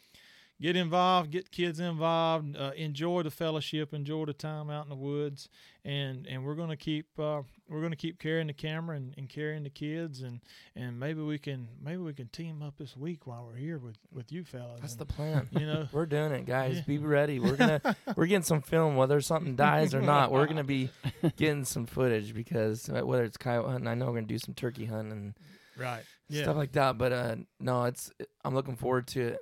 get 0.62 0.76
involved, 0.76 1.32
get 1.32 1.52
kids 1.52 1.80
involved, 1.80 2.56
uh, 2.58 2.72
enjoy 2.76 3.24
the 3.24 3.32
fellowship, 3.32 3.94
enjoy 3.94 4.26
the 4.26 4.34
time 4.34 4.70
out 4.70 4.84
in 4.86 4.90
the 4.90 4.96
woods, 4.96 5.50
and 5.86 6.26
and 6.28 6.44
we're 6.46 6.56
gonna 6.56 6.76
keep 6.78 7.08
uh, 7.20 7.42
we're 7.70 7.82
gonna 7.82 7.96
keep 7.96 8.20
carrying 8.20 8.48
the 8.48 8.54
camera 8.54 8.96
and, 8.98 9.14
and 9.18 9.30
carrying 9.30 9.64
the 9.64 9.70
kids, 9.70 10.22
and 10.22 10.42
and 10.76 11.00
maybe 11.00 11.22
we 11.22 11.38
can 11.38 11.68
maybe 11.82 11.98
we 11.98 12.14
can 12.14 12.28
team 12.30 12.62
up 12.62 12.76
this 12.78 12.96
week 12.98 13.28
while 13.28 13.46
we're 13.46 13.56
here 13.58 13.78
with 13.78 13.98
with 14.12 14.32
you 14.32 14.44
fellas. 14.44 14.82
That's 14.82 14.96
the 14.96 15.06
plan. 15.06 15.48
you 15.52 15.66
know. 15.66 15.88
We're 15.94 16.06
doing 16.06 16.32
it, 16.32 16.46
guys. 16.46 16.78
Yeah. 16.78 16.82
Be 16.88 16.98
ready. 16.98 17.40
We're 17.40 17.56
gonna 17.56 17.82
we're 18.16 18.26
getting 18.26 18.44
some 18.44 18.62
film, 18.62 18.96
whether 18.96 19.22
something 19.22 19.56
dies 19.56 19.94
or 19.94 20.02
not. 20.02 20.32
We're 20.32 20.48
gonna 20.48 20.64
be 20.64 20.90
getting 21.38 21.66
some 21.66 21.86
footage 21.86 22.34
because 22.34 22.90
uh, 22.90 23.06
whether 23.06 23.24
it's 23.24 23.38
coyote 23.38 23.70
hunting, 23.70 23.88
I 23.88 23.94
know 23.94 24.06
we're 24.08 24.14
gonna 24.16 24.28
do 24.28 24.40
some 24.40 24.54
turkey 24.54 24.86
hunting 24.86 25.12
and 25.12 25.34
Right. 25.78 26.02
Yeah. 26.28 26.42
stuff 26.44 26.58
like 26.58 26.72
that. 26.72 26.98
But 26.98 27.12
uh, 27.14 27.36
no, 27.60 27.84
it's 27.84 28.12
I'm 28.44 28.56
looking 28.56 28.76
forward 28.76 29.08
to 29.10 29.22
it. 29.22 29.40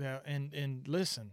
Yeah. 0.00 0.18
And 0.24 0.52
and 0.54 0.86
listen, 0.88 1.32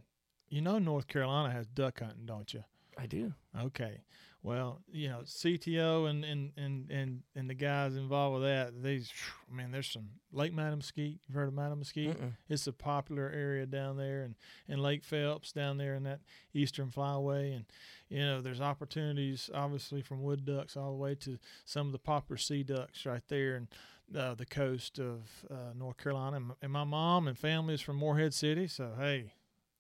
you 0.49 0.61
know 0.61 0.79
North 0.79 1.07
Carolina 1.07 1.53
has 1.53 1.67
duck 1.67 1.99
hunting, 1.99 2.25
don't 2.25 2.53
you? 2.53 2.63
I 2.97 3.05
do. 3.05 3.33
Okay. 3.59 4.01
Well, 4.43 4.81
you 4.91 5.09
know, 5.09 5.21
CTO 5.25 6.09
and 6.09 6.23
and 6.23 6.51
and 6.55 6.89
and, 6.89 7.21
and 7.35 7.49
the 7.49 7.53
guys 7.53 7.95
involved 7.95 8.35
with 8.35 8.43
that, 8.43 8.81
these, 8.81 9.11
I 9.51 9.55
mean, 9.55 9.71
there's 9.71 9.89
some 9.89 10.07
Lake 10.31 10.55
Mattamuskeet. 10.55 11.17
You've 11.27 11.35
heard 11.35 11.49
of 11.49 11.53
Mattamuskeet? 11.53 12.15
Mm-mm. 12.15 12.33
It's 12.47 12.67
a 12.67 12.71
popular 12.71 13.29
area 13.29 13.65
down 13.65 13.97
there, 13.97 14.23
and 14.23 14.35
and 14.69 14.81
Lake 14.81 15.03
Phelps 15.03 15.51
down 15.51 15.77
there 15.77 15.95
in 15.95 16.03
that 16.03 16.21
Eastern 16.53 16.89
Flyway, 16.91 17.55
and 17.55 17.65
you 18.09 18.19
know, 18.19 18.39
there's 18.39 18.61
opportunities 18.61 19.49
obviously 19.53 20.01
from 20.01 20.23
wood 20.23 20.45
ducks 20.45 20.77
all 20.77 20.91
the 20.91 20.97
way 20.97 21.15
to 21.15 21.37
some 21.65 21.87
of 21.87 21.91
the 21.91 21.99
popular 21.99 22.37
sea 22.37 22.63
ducks 22.63 23.05
right 23.05 23.27
there, 23.27 23.55
and 23.55 23.67
uh, 24.15 24.33
the 24.35 24.45
coast 24.45 24.99
of 24.99 25.45
uh, 25.49 25.73
North 25.77 25.97
Carolina. 25.97 26.37
And, 26.37 26.51
and 26.61 26.71
my 26.71 26.83
mom 26.83 27.27
and 27.27 27.37
family 27.37 27.73
is 27.73 27.81
from 27.81 27.95
Morehead 27.97 28.33
City, 28.33 28.67
so 28.67 28.93
hey. 28.97 29.33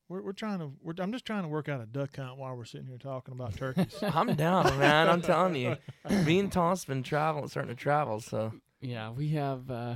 We're, 0.09 0.21
we're 0.21 0.31
trying 0.31 0.59
to. 0.59 0.71
We're, 0.81 0.93
I'm 0.99 1.11
just 1.11 1.25
trying 1.25 1.43
to 1.43 1.49
work 1.49 1.67
out 1.67 1.81
a 1.81 1.85
duck 1.85 2.15
hunt 2.15 2.37
while 2.37 2.55
we're 2.55 2.63
sitting 2.63 2.87
here 2.87 2.97
talking 2.97 3.33
about 3.33 3.57
turkeys. 3.57 3.93
I'm 4.01 4.35
down, 4.35 4.79
man. 4.79 5.09
I'm 5.09 5.21
telling 5.21 5.55
you, 5.55 5.75
me 6.25 6.39
and 6.39 6.49
Tom's 6.49 6.85
been 6.85 7.03
traveling, 7.03 7.49
starting 7.49 7.75
to 7.75 7.81
travel. 7.81 8.21
So 8.21 8.53
Yeah, 8.79 9.11
we 9.11 9.27
have 9.31 9.69
uh 9.69 9.95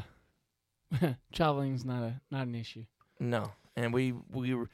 traveling's 1.32 1.86
not 1.86 2.04
a 2.04 2.22
not 2.30 2.48
an 2.48 2.56
issue. 2.56 2.84
no, 3.22 3.52
and 3.78 3.94
we 3.94 4.14
we 4.34 4.54
were, 4.54 4.70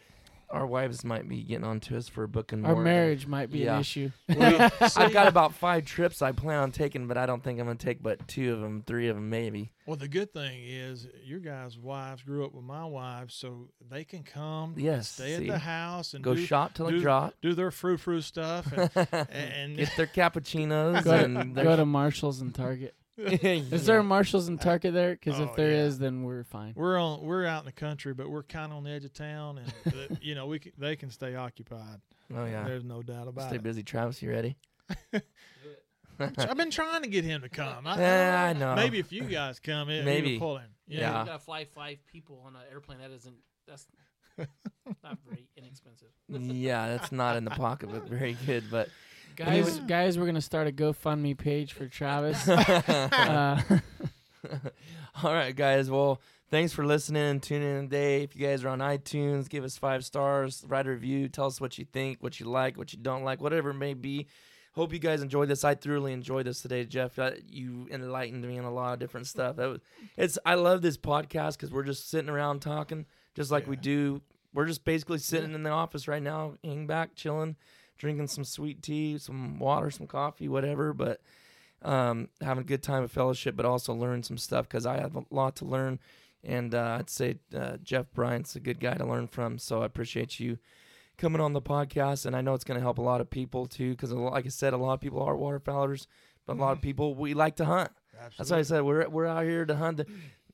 our 0.49 0.65
wives 0.65 1.03
might 1.03 1.27
be 1.27 1.43
getting 1.43 1.65
on 1.65 1.79
to 1.81 1.97
us 1.97 2.07
for 2.07 2.23
a 2.23 2.27
booking 2.27 2.65
Our 2.65 2.73
more. 2.75 2.83
marriage 2.83 3.27
might 3.27 3.51
be 3.51 3.59
Yeah. 3.59 3.75
an 3.75 3.81
issue. 3.81 4.11
Well, 4.29 4.71
I've 4.95 5.11
got 5.13 5.27
about 5.27 5.53
five 5.55 5.85
trips 5.85 6.21
I 6.21 6.31
plan 6.31 6.59
on 6.59 6.71
taking, 6.71 7.07
but 7.07 7.17
I 7.17 7.25
don't 7.25 7.43
think 7.43 7.59
I'm 7.59 7.65
gonna 7.67 7.77
take 7.77 8.01
but 8.01 8.27
two 8.27 8.53
of 8.53 8.61
them, 8.61 8.83
three 8.87 9.07
of 9.09 9.15
them 9.15 9.29
maybe. 9.29 9.71
Well, 9.85 9.95
the 9.97 10.07
good 10.07 10.33
thing 10.33 10.63
is 10.65 11.07
your 11.23 11.39
guys' 11.39 11.77
wives 11.77 12.23
grew 12.23 12.45
up 12.45 12.53
with 12.53 12.63
my 12.65 12.85
wives, 12.85 13.33
so 13.35 13.69
they 13.89 14.03
can 14.03 14.23
come, 14.23 14.73
Yes, 14.77 15.07
stay 15.09 15.33
at 15.33 15.39
see. 15.39 15.47
the 15.47 15.57
house, 15.59 16.13
and 16.13 16.23
Go 16.23 16.35
do, 16.35 16.45
shop 16.45 16.73
till 16.73 16.87
it 16.87 16.91
do- 16.91 17.01
drop. 17.01 17.33
do 17.41 17.53
their 17.53 17.71
frou 17.71 17.97
frou 17.97 18.21
stuff. 18.21 18.71
And, 18.73 18.89
and 19.31 19.77
Get 19.77 19.91
their 19.97 20.07
cappuccinos 20.07 21.03
Go, 21.03 21.11
and 21.11 21.55
go 21.55 21.75
to 21.75 21.85
Marshalls 21.85 22.41
and 22.41 22.53
Target. 22.53 22.95
Is 23.71 23.85
there 23.85 23.99
a 23.99 24.03
Marshalls 24.03 24.47
and 24.47 24.59
Target 24.61 24.93
there? 24.93 25.11
Because 25.13 25.39
Oh, 25.39 25.45
if 25.45 25.55
there 25.55 25.71
is, 25.71 25.97
yeah. 25.97 26.03
then 26.03 26.23
we're 26.23 26.43
fine. 26.43 26.73
we're 26.75 26.99
on 26.99 27.21
we're 27.21 27.45
out 27.45 27.61
in 27.61 27.65
the 27.65 27.71
country, 27.71 28.13
but 28.13 28.29
we're 28.29 28.43
kind 28.43 28.71
of 28.71 28.77
on 28.77 28.83
the 28.83 28.91
edge 28.91 29.05
of 29.05 29.13
town, 29.13 29.59
and 29.59 30.17
you 30.21 30.35
know 30.35 30.45
we 30.45 30.59
can, 30.59 30.71
they 30.77 30.95
can 30.95 31.09
stay 31.09 31.35
occupied. 31.35 31.99
Oh 32.35 32.45
yeah. 32.45 32.63
There's 32.63 32.83
no 32.83 33.01
doubt 33.01 33.27
about 33.27 33.45
it. 33.45 33.47
Stay 33.47 33.55
it. 33.55 33.63
busy, 33.63 33.81
Travis. 33.83 34.21
You 34.21 34.29
ready? 34.31 34.55
I've 36.19 36.57
been 36.57 36.71
trying 36.71 37.03
to 37.03 37.09
get 37.09 37.23
him 37.23 37.41
to 37.41 37.49
come. 37.49 37.85
I, 37.85 37.97
Yeah, 37.99 38.45
I 38.49 38.53
know. 38.53 38.75
Maybe 38.75 38.97
if 38.99 39.11
you 39.11 39.23
guys 39.23 39.59
come, 39.59 39.89
it, 39.89 40.03
Maybe. 40.03 40.21
maybe 40.29 40.39
pull 40.39 40.57
him. 40.57 40.69
Yeah, 40.87 40.99
Yeah. 41.01 41.19
you 41.21 41.25
gotta 41.27 41.39
fly 41.39 41.65
five 41.65 41.97
people 42.07 42.41
on 42.45 42.55
an 42.55 42.61
airplane. 42.71 42.99
That 42.99 43.11
isn't. 43.11 43.35
That's 43.67 43.85
not 45.03 45.17
very 45.27 45.47
inexpensive. 45.57 46.07
yeah, 46.29 46.87
that's 46.89 47.11
not 47.11 47.35
in 47.37 47.43
the 47.43 47.51
pocketbook 47.51 48.07
very 48.07 48.35
good, 48.45 48.65
but 48.71 48.89
Guys, 49.37 49.79
guys, 49.81 50.17
we're 50.17 50.25
gonna 50.25 50.41
start 50.41 50.67
a 50.67 50.71
GoFundMe 50.71 51.37
page 51.37 51.71
for 51.73 51.85
Travis. 51.87 52.49
uh, 52.49 53.61
All 55.23 55.31
right, 55.31 55.55
guys. 55.55 55.91
Well, 55.91 56.19
thanks 56.49 56.73
for 56.73 56.83
listening 56.83 57.21
and 57.21 57.43
tuning 57.43 57.77
in 57.77 57.83
today. 57.83 58.23
If 58.23 58.35
you 58.35 58.47
guys 58.47 58.63
are 58.63 58.69
on 58.69 58.79
iTunes, 58.79 59.47
give 59.47 59.63
us 59.63 59.77
five 59.77 60.03
stars, 60.03 60.65
write 60.67 60.87
a 60.87 60.89
review, 60.89 61.29
tell 61.29 61.45
us 61.45 61.61
what 61.61 61.77
you 61.77 61.85
think, 61.85 62.17
what 62.23 62.39
you 62.39 62.47
like, 62.47 62.79
what 62.79 62.93
you 62.93 62.97
don't 62.99 63.23
like, 63.23 63.39
whatever 63.39 63.69
it 63.69 63.75
may 63.75 63.93
be. 63.93 64.25
Hope 64.73 64.91
you 64.91 64.97
guys 64.97 65.21
enjoyed 65.21 65.49
this. 65.49 65.63
I 65.63 65.75
thoroughly 65.75 66.13
enjoyed 66.13 66.47
this 66.47 66.63
today, 66.63 66.83
Jeff. 66.85 67.19
Uh, 67.19 67.31
You 67.47 67.87
enlightened 67.91 68.43
me 68.43 68.57
on 68.57 68.65
a 68.65 68.73
lot 68.73 68.93
of 68.93 68.99
different 68.99 69.27
stuff. 69.27 69.57
That 69.57 69.67
was, 69.69 69.79
it's 70.17 70.39
I 70.47 70.55
love 70.55 70.81
this 70.81 70.97
podcast 70.97 71.53
because 71.53 71.69
we're 71.71 71.83
just 71.83 72.09
sitting 72.09 72.29
around 72.31 72.61
talking, 72.61 73.05
just 73.35 73.51
like 73.51 73.67
we 73.67 73.75
do. 73.75 74.23
We're 74.51 74.65
just 74.65 74.83
basically 74.83 75.19
sitting 75.19 75.53
in 75.53 75.61
the 75.61 75.69
office 75.69 76.07
right 76.07 76.23
now, 76.23 76.53
hanging 76.63 76.87
back, 76.87 77.13
chilling, 77.13 77.55
drinking 77.97 78.27
some 78.27 78.43
sweet 78.43 78.81
tea, 78.81 79.17
some 79.17 79.59
water, 79.59 79.89
some 79.91 80.07
coffee, 80.07 80.47
whatever. 80.47 80.93
But 80.93 81.21
um, 81.81 82.29
having 82.41 82.63
a 82.63 82.67
good 82.67 82.83
time 82.83 83.03
of 83.03 83.11
fellowship, 83.11 83.55
but 83.55 83.65
also 83.65 83.93
learn 83.93 84.23
some 84.23 84.37
stuff 84.37 84.67
because 84.67 84.85
I 84.85 84.99
have 84.99 85.15
a 85.15 85.23
lot 85.29 85.55
to 85.57 85.65
learn. 85.65 85.99
And 86.43 86.73
uh, 86.73 86.97
I'd 86.99 87.09
say 87.09 87.39
uh, 87.55 87.77
Jeff 87.83 88.11
Bryant's 88.13 88.55
a 88.55 88.59
good 88.59 88.79
guy 88.79 88.93
to 88.93 89.05
learn 89.05 89.27
from. 89.27 89.57
So 89.57 89.81
I 89.81 89.85
appreciate 89.85 90.39
you 90.39 90.57
coming 91.17 91.41
on 91.41 91.53
the 91.53 91.61
podcast. 91.61 92.25
And 92.25 92.35
I 92.35 92.41
know 92.41 92.53
it's 92.53 92.63
going 92.63 92.79
to 92.79 92.83
help 92.83 92.99
a 92.99 93.01
lot 93.01 93.21
of 93.21 93.29
people 93.29 93.65
too, 93.65 93.91
because 93.91 94.11
like 94.13 94.45
I 94.45 94.49
said, 94.49 94.73
a 94.73 94.77
lot 94.77 94.93
of 94.93 95.01
people 95.01 95.21
are 95.21 95.35
waterfowlers, 95.35 96.07
but 96.45 96.57
a 96.57 96.59
lot 96.59 96.73
of 96.73 96.81
people 96.81 97.15
we 97.15 97.33
like 97.33 97.55
to 97.57 97.65
hunt. 97.65 97.91
That's 98.37 98.51
why 98.51 98.57
I 98.57 98.61
said 98.63 98.81
we're 98.81 99.07
we're 99.09 99.27
out 99.27 99.43
here 99.43 99.65
to 99.65 99.75
hunt. 99.75 100.01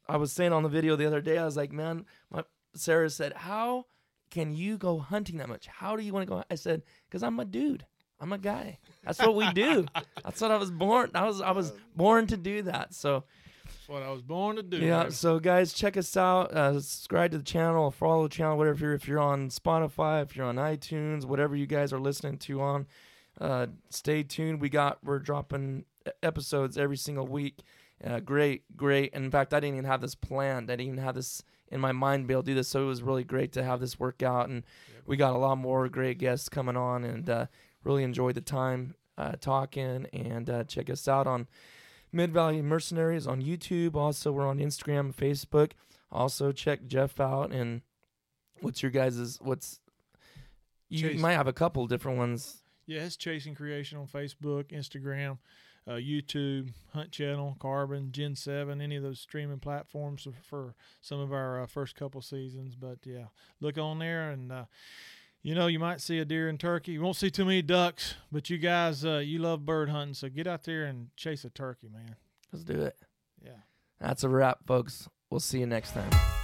I 0.07 0.17
was 0.17 0.31
saying 0.31 0.51
on 0.51 0.63
the 0.63 0.69
video 0.69 0.95
the 0.95 1.05
other 1.05 1.21
day, 1.21 1.37
I 1.37 1.45
was 1.45 1.55
like, 1.55 1.71
man, 1.71 2.05
my 2.29 2.43
Sarah 2.75 3.09
said, 3.09 3.33
how 3.33 3.85
can 4.33 4.51
you 4.55 4.79
go 4.79 4.97
hunting 4.97 5.37
that 5.37 5.47
much? 5.47 5.67
How 5.67 5.95
do 5.95 6.01
you 6.01 6.11
want 6.11 6.27
to 6.27 6.33
go? 6.33 6.43
I 6.49 6.55
said, 6.55 6.81
because 7.07 7.21
I'm 7.21 7.39
a 7.39 7.45
dude. 7.45 7.85
I'm 8.19 8.33
a 8.33 8.39
guy. 8.39 8.79
That's 9.03 9.19
what 9.19 9.35
we 9.35 9.51
do. 9.53 9.85
That's 10.23 10.41
what 10.41 10.49
I 10.49 10.57
was 10.57 10.71
born. 10.71 11.11
I 11.13 11.23
was 11.25 11.39
I 11.39 11.51
was 11.51 11.71
born 11.95 12.25
to 12.27 12.37
do 12.37 12.63
that. 12.63 12.95
So 12.95 13.25
That's 13.63 13.87
what 13.87 14.01
I 14.01 14.09
was 14.09 14.23
born 14.23 14.55
to 14.55 14.63
do. 14.63 14.77
yeah. 14.77 15.09
So 15.09 15.39
guys, 15.39 15.71
check 15.71 15.97
us 15.97 16.17
out. 16.17 16.51
Uh, 16.51 16.73
subscribe 16.79 17.29
to 17.31 17.37
the 17.37 17.43
channel, 17.43 17.91
follow 17.91 18.23
the 18.23 18.29
channel, 18.29 18.57
whatever. 18.57 18.73
If 18.73 18.81
you're, 18.81 18.93
if 18.93 19.07
you're 19.07 19.19
on 19.19 19.49
Spotify, 19.49 20.23
if 20.23 20.35
you're 20.35 20.47
on 20.47 20.55
iTunes, 20.55 21.25
whatever 21.25 21.55
you 21.55 21.67
guys 21.67 21.93
are 21.93 21.99
listening 21.99 22.37
to 22.39 22.59
on, 22.61 22.87
uh, 23.39 23.67
stay 23.91 24.23
tuned. 24.23 24.61
We 24.61 24.69
got 24.69 24.97
we're 25.03 25.19
dropping 25.19 25.85
episodes 26.23 26.75
every 26.75 26.97
single 26.97 27.27
week. 27.27 27.59
Uh, 28.03 28.19
great, 28.19 28.63
great. 28.75 29.13
In 29.13 29.29
fact, 29.29 29.53
I 29.53 29.59
didn't 29.59 29.75
even 29.75 29.85
have 29.85 30.01
this 30.01 30.15
planned. 30.15 30.71
I 30.71 30.75
didn't 30.75 30.93
even 30.93 31.03
have 31.03 31.15
this 31.15 31.43
in 31.73 31.81
my 31.81 31.91
mind 31.91 32.27
be 32.27 32.33
able 32.33 32.43
to 32.43 32.51
do 32.51 32.55
this. 32.55 32.67
So 32.67 32.83
it 32.83 32.87
was 32.87 33.01
really 33.01 33.23
great 33.23 33.51
to 33.53 33.63
have 33.63 33.79
this 33.79 33.99
work 33.99 34.21
out, 34.21 34.49
and 34.49 34.63
we 35.05 35.17
got 35.17 35.33
a 35.33 35.37
lot 35.37 35.57
more 35.57 35.89
great 35.89 36.19
guests 36.19 36.47
coming 36.47 36.77
on, 36.77 37.03
and 37.03 37.29
uh, 37.29 37.45
really 37.83 38.03
enjoyed 38.03 38.35
the 38.35 38.41
time 38.41 38.95
uh, 39.17 39.33
talking. 39.41 40.07
And 40.13 40.49
uh, 40.49 40.63
check 40.65 40.89
us 40.89 41.07
out 41.07 41.27
on 41.27 41.47
Mid 42.11 42.31
Valley 42.31 42.61
Mercenaries 42.61 43.27
on 43.27 43.41
YouTube. 43.41 43.95
Also, 43.95 44.31
we're 44.31 44.47
on 44.47 44.59
Instagram 44.59 44.99
and 44.99 45.17
Facebook. 45.17 45.71
Also, 46.11 46.51
check 46.51 46.85
Jeff 46.85 47.19
out. 47.19 47.51
And 47.51 47.81
what's 48.61 48.83
your 48.83 48.91
guys's? 48.91 49.39
What's 49.41 49.79
you 50.89 51.09
Chase. 51.09 51.19
might 51.19 51.33
have 51.33 51.47
a 51.47 51.53
couple 51.53 51.87
different 51.87 52.19
ones. 52.19 52.61
Yeah, 52.85 53.01
it's 53.01 53.15
Chasin 53.15 53.55
Creation 53.55 53.97
on 53.97 54.07
Facebook, 54.07 54.65
Instagram, 54.65 55.37
uh, 55.87 55.93
YouTube, 55.93 56.71
Hunt 56.93 57.11
Channel, 57.11 57.57
Carbon, 57.59 58.11
Gen 58.11 58.35
7, 58.35 58.79
any 58.81 58.95
of 58.95 59.03
those 59.03 59.19
streaming 59.19 59.59
platforms 59.59 60.27
for- 60.41 60.75
some 61.01 61.19
of 61.19 61.33
our 61.33 61.61
uh, 61.63 61.67
first 61.67 61.95
couple 61.95 62.21
seasons. 62.21 62.75
But 62.75 62.99
yeah, 63.05 63.25
look 63.59 63.77
on 63.77 63.99
there 63.99 64.31
and, 64.31 64.51
uh, 64.51 64.65
you 65.41 65.55
know, 65.55 65.67
you 65.67 65.79
might 65.79 65.99
see 65.99 66.19
a 66.19 66.25
deer 66.25 66.47
and 66.47 66.59
turkey. 66.59 66.93
You 66.93 67.01
won't 67.01 67.17
see 67.17 67.29
too 67.29 67.43
many 67.45 67.61
ducks, 67.61 68.15
but 68.31 68.49
you 68.49 68.57
guys, 68.57 69.03
uh, 69.03 69.17
you 69.17 69.39
love 69.39 69.65
bird 69.65 69.89
hunting. 69.89 70.13
So 70.13 70.29
get 70.29 70.47
out 70.47 70.63
there 70.63 70.85
and 70.85 71.09
chase 71.17 71.43
a 71.43 71.49
turkey, 71.49 71.89
man. 71.93 72.15
Let's 72.51 72.63
do 72.63 72.81
it. 72.81 72.95
Yeah. 73.43 73.51
That's 73.99 74.23
a 74.23 74.29
wrap, 74.29 74.59
folks. 74.65 75.09
We'll 75.29 75.39
see 75.41 75.59
you 75.59 75.65
next 75.65 75.91
time. 75.91 76.42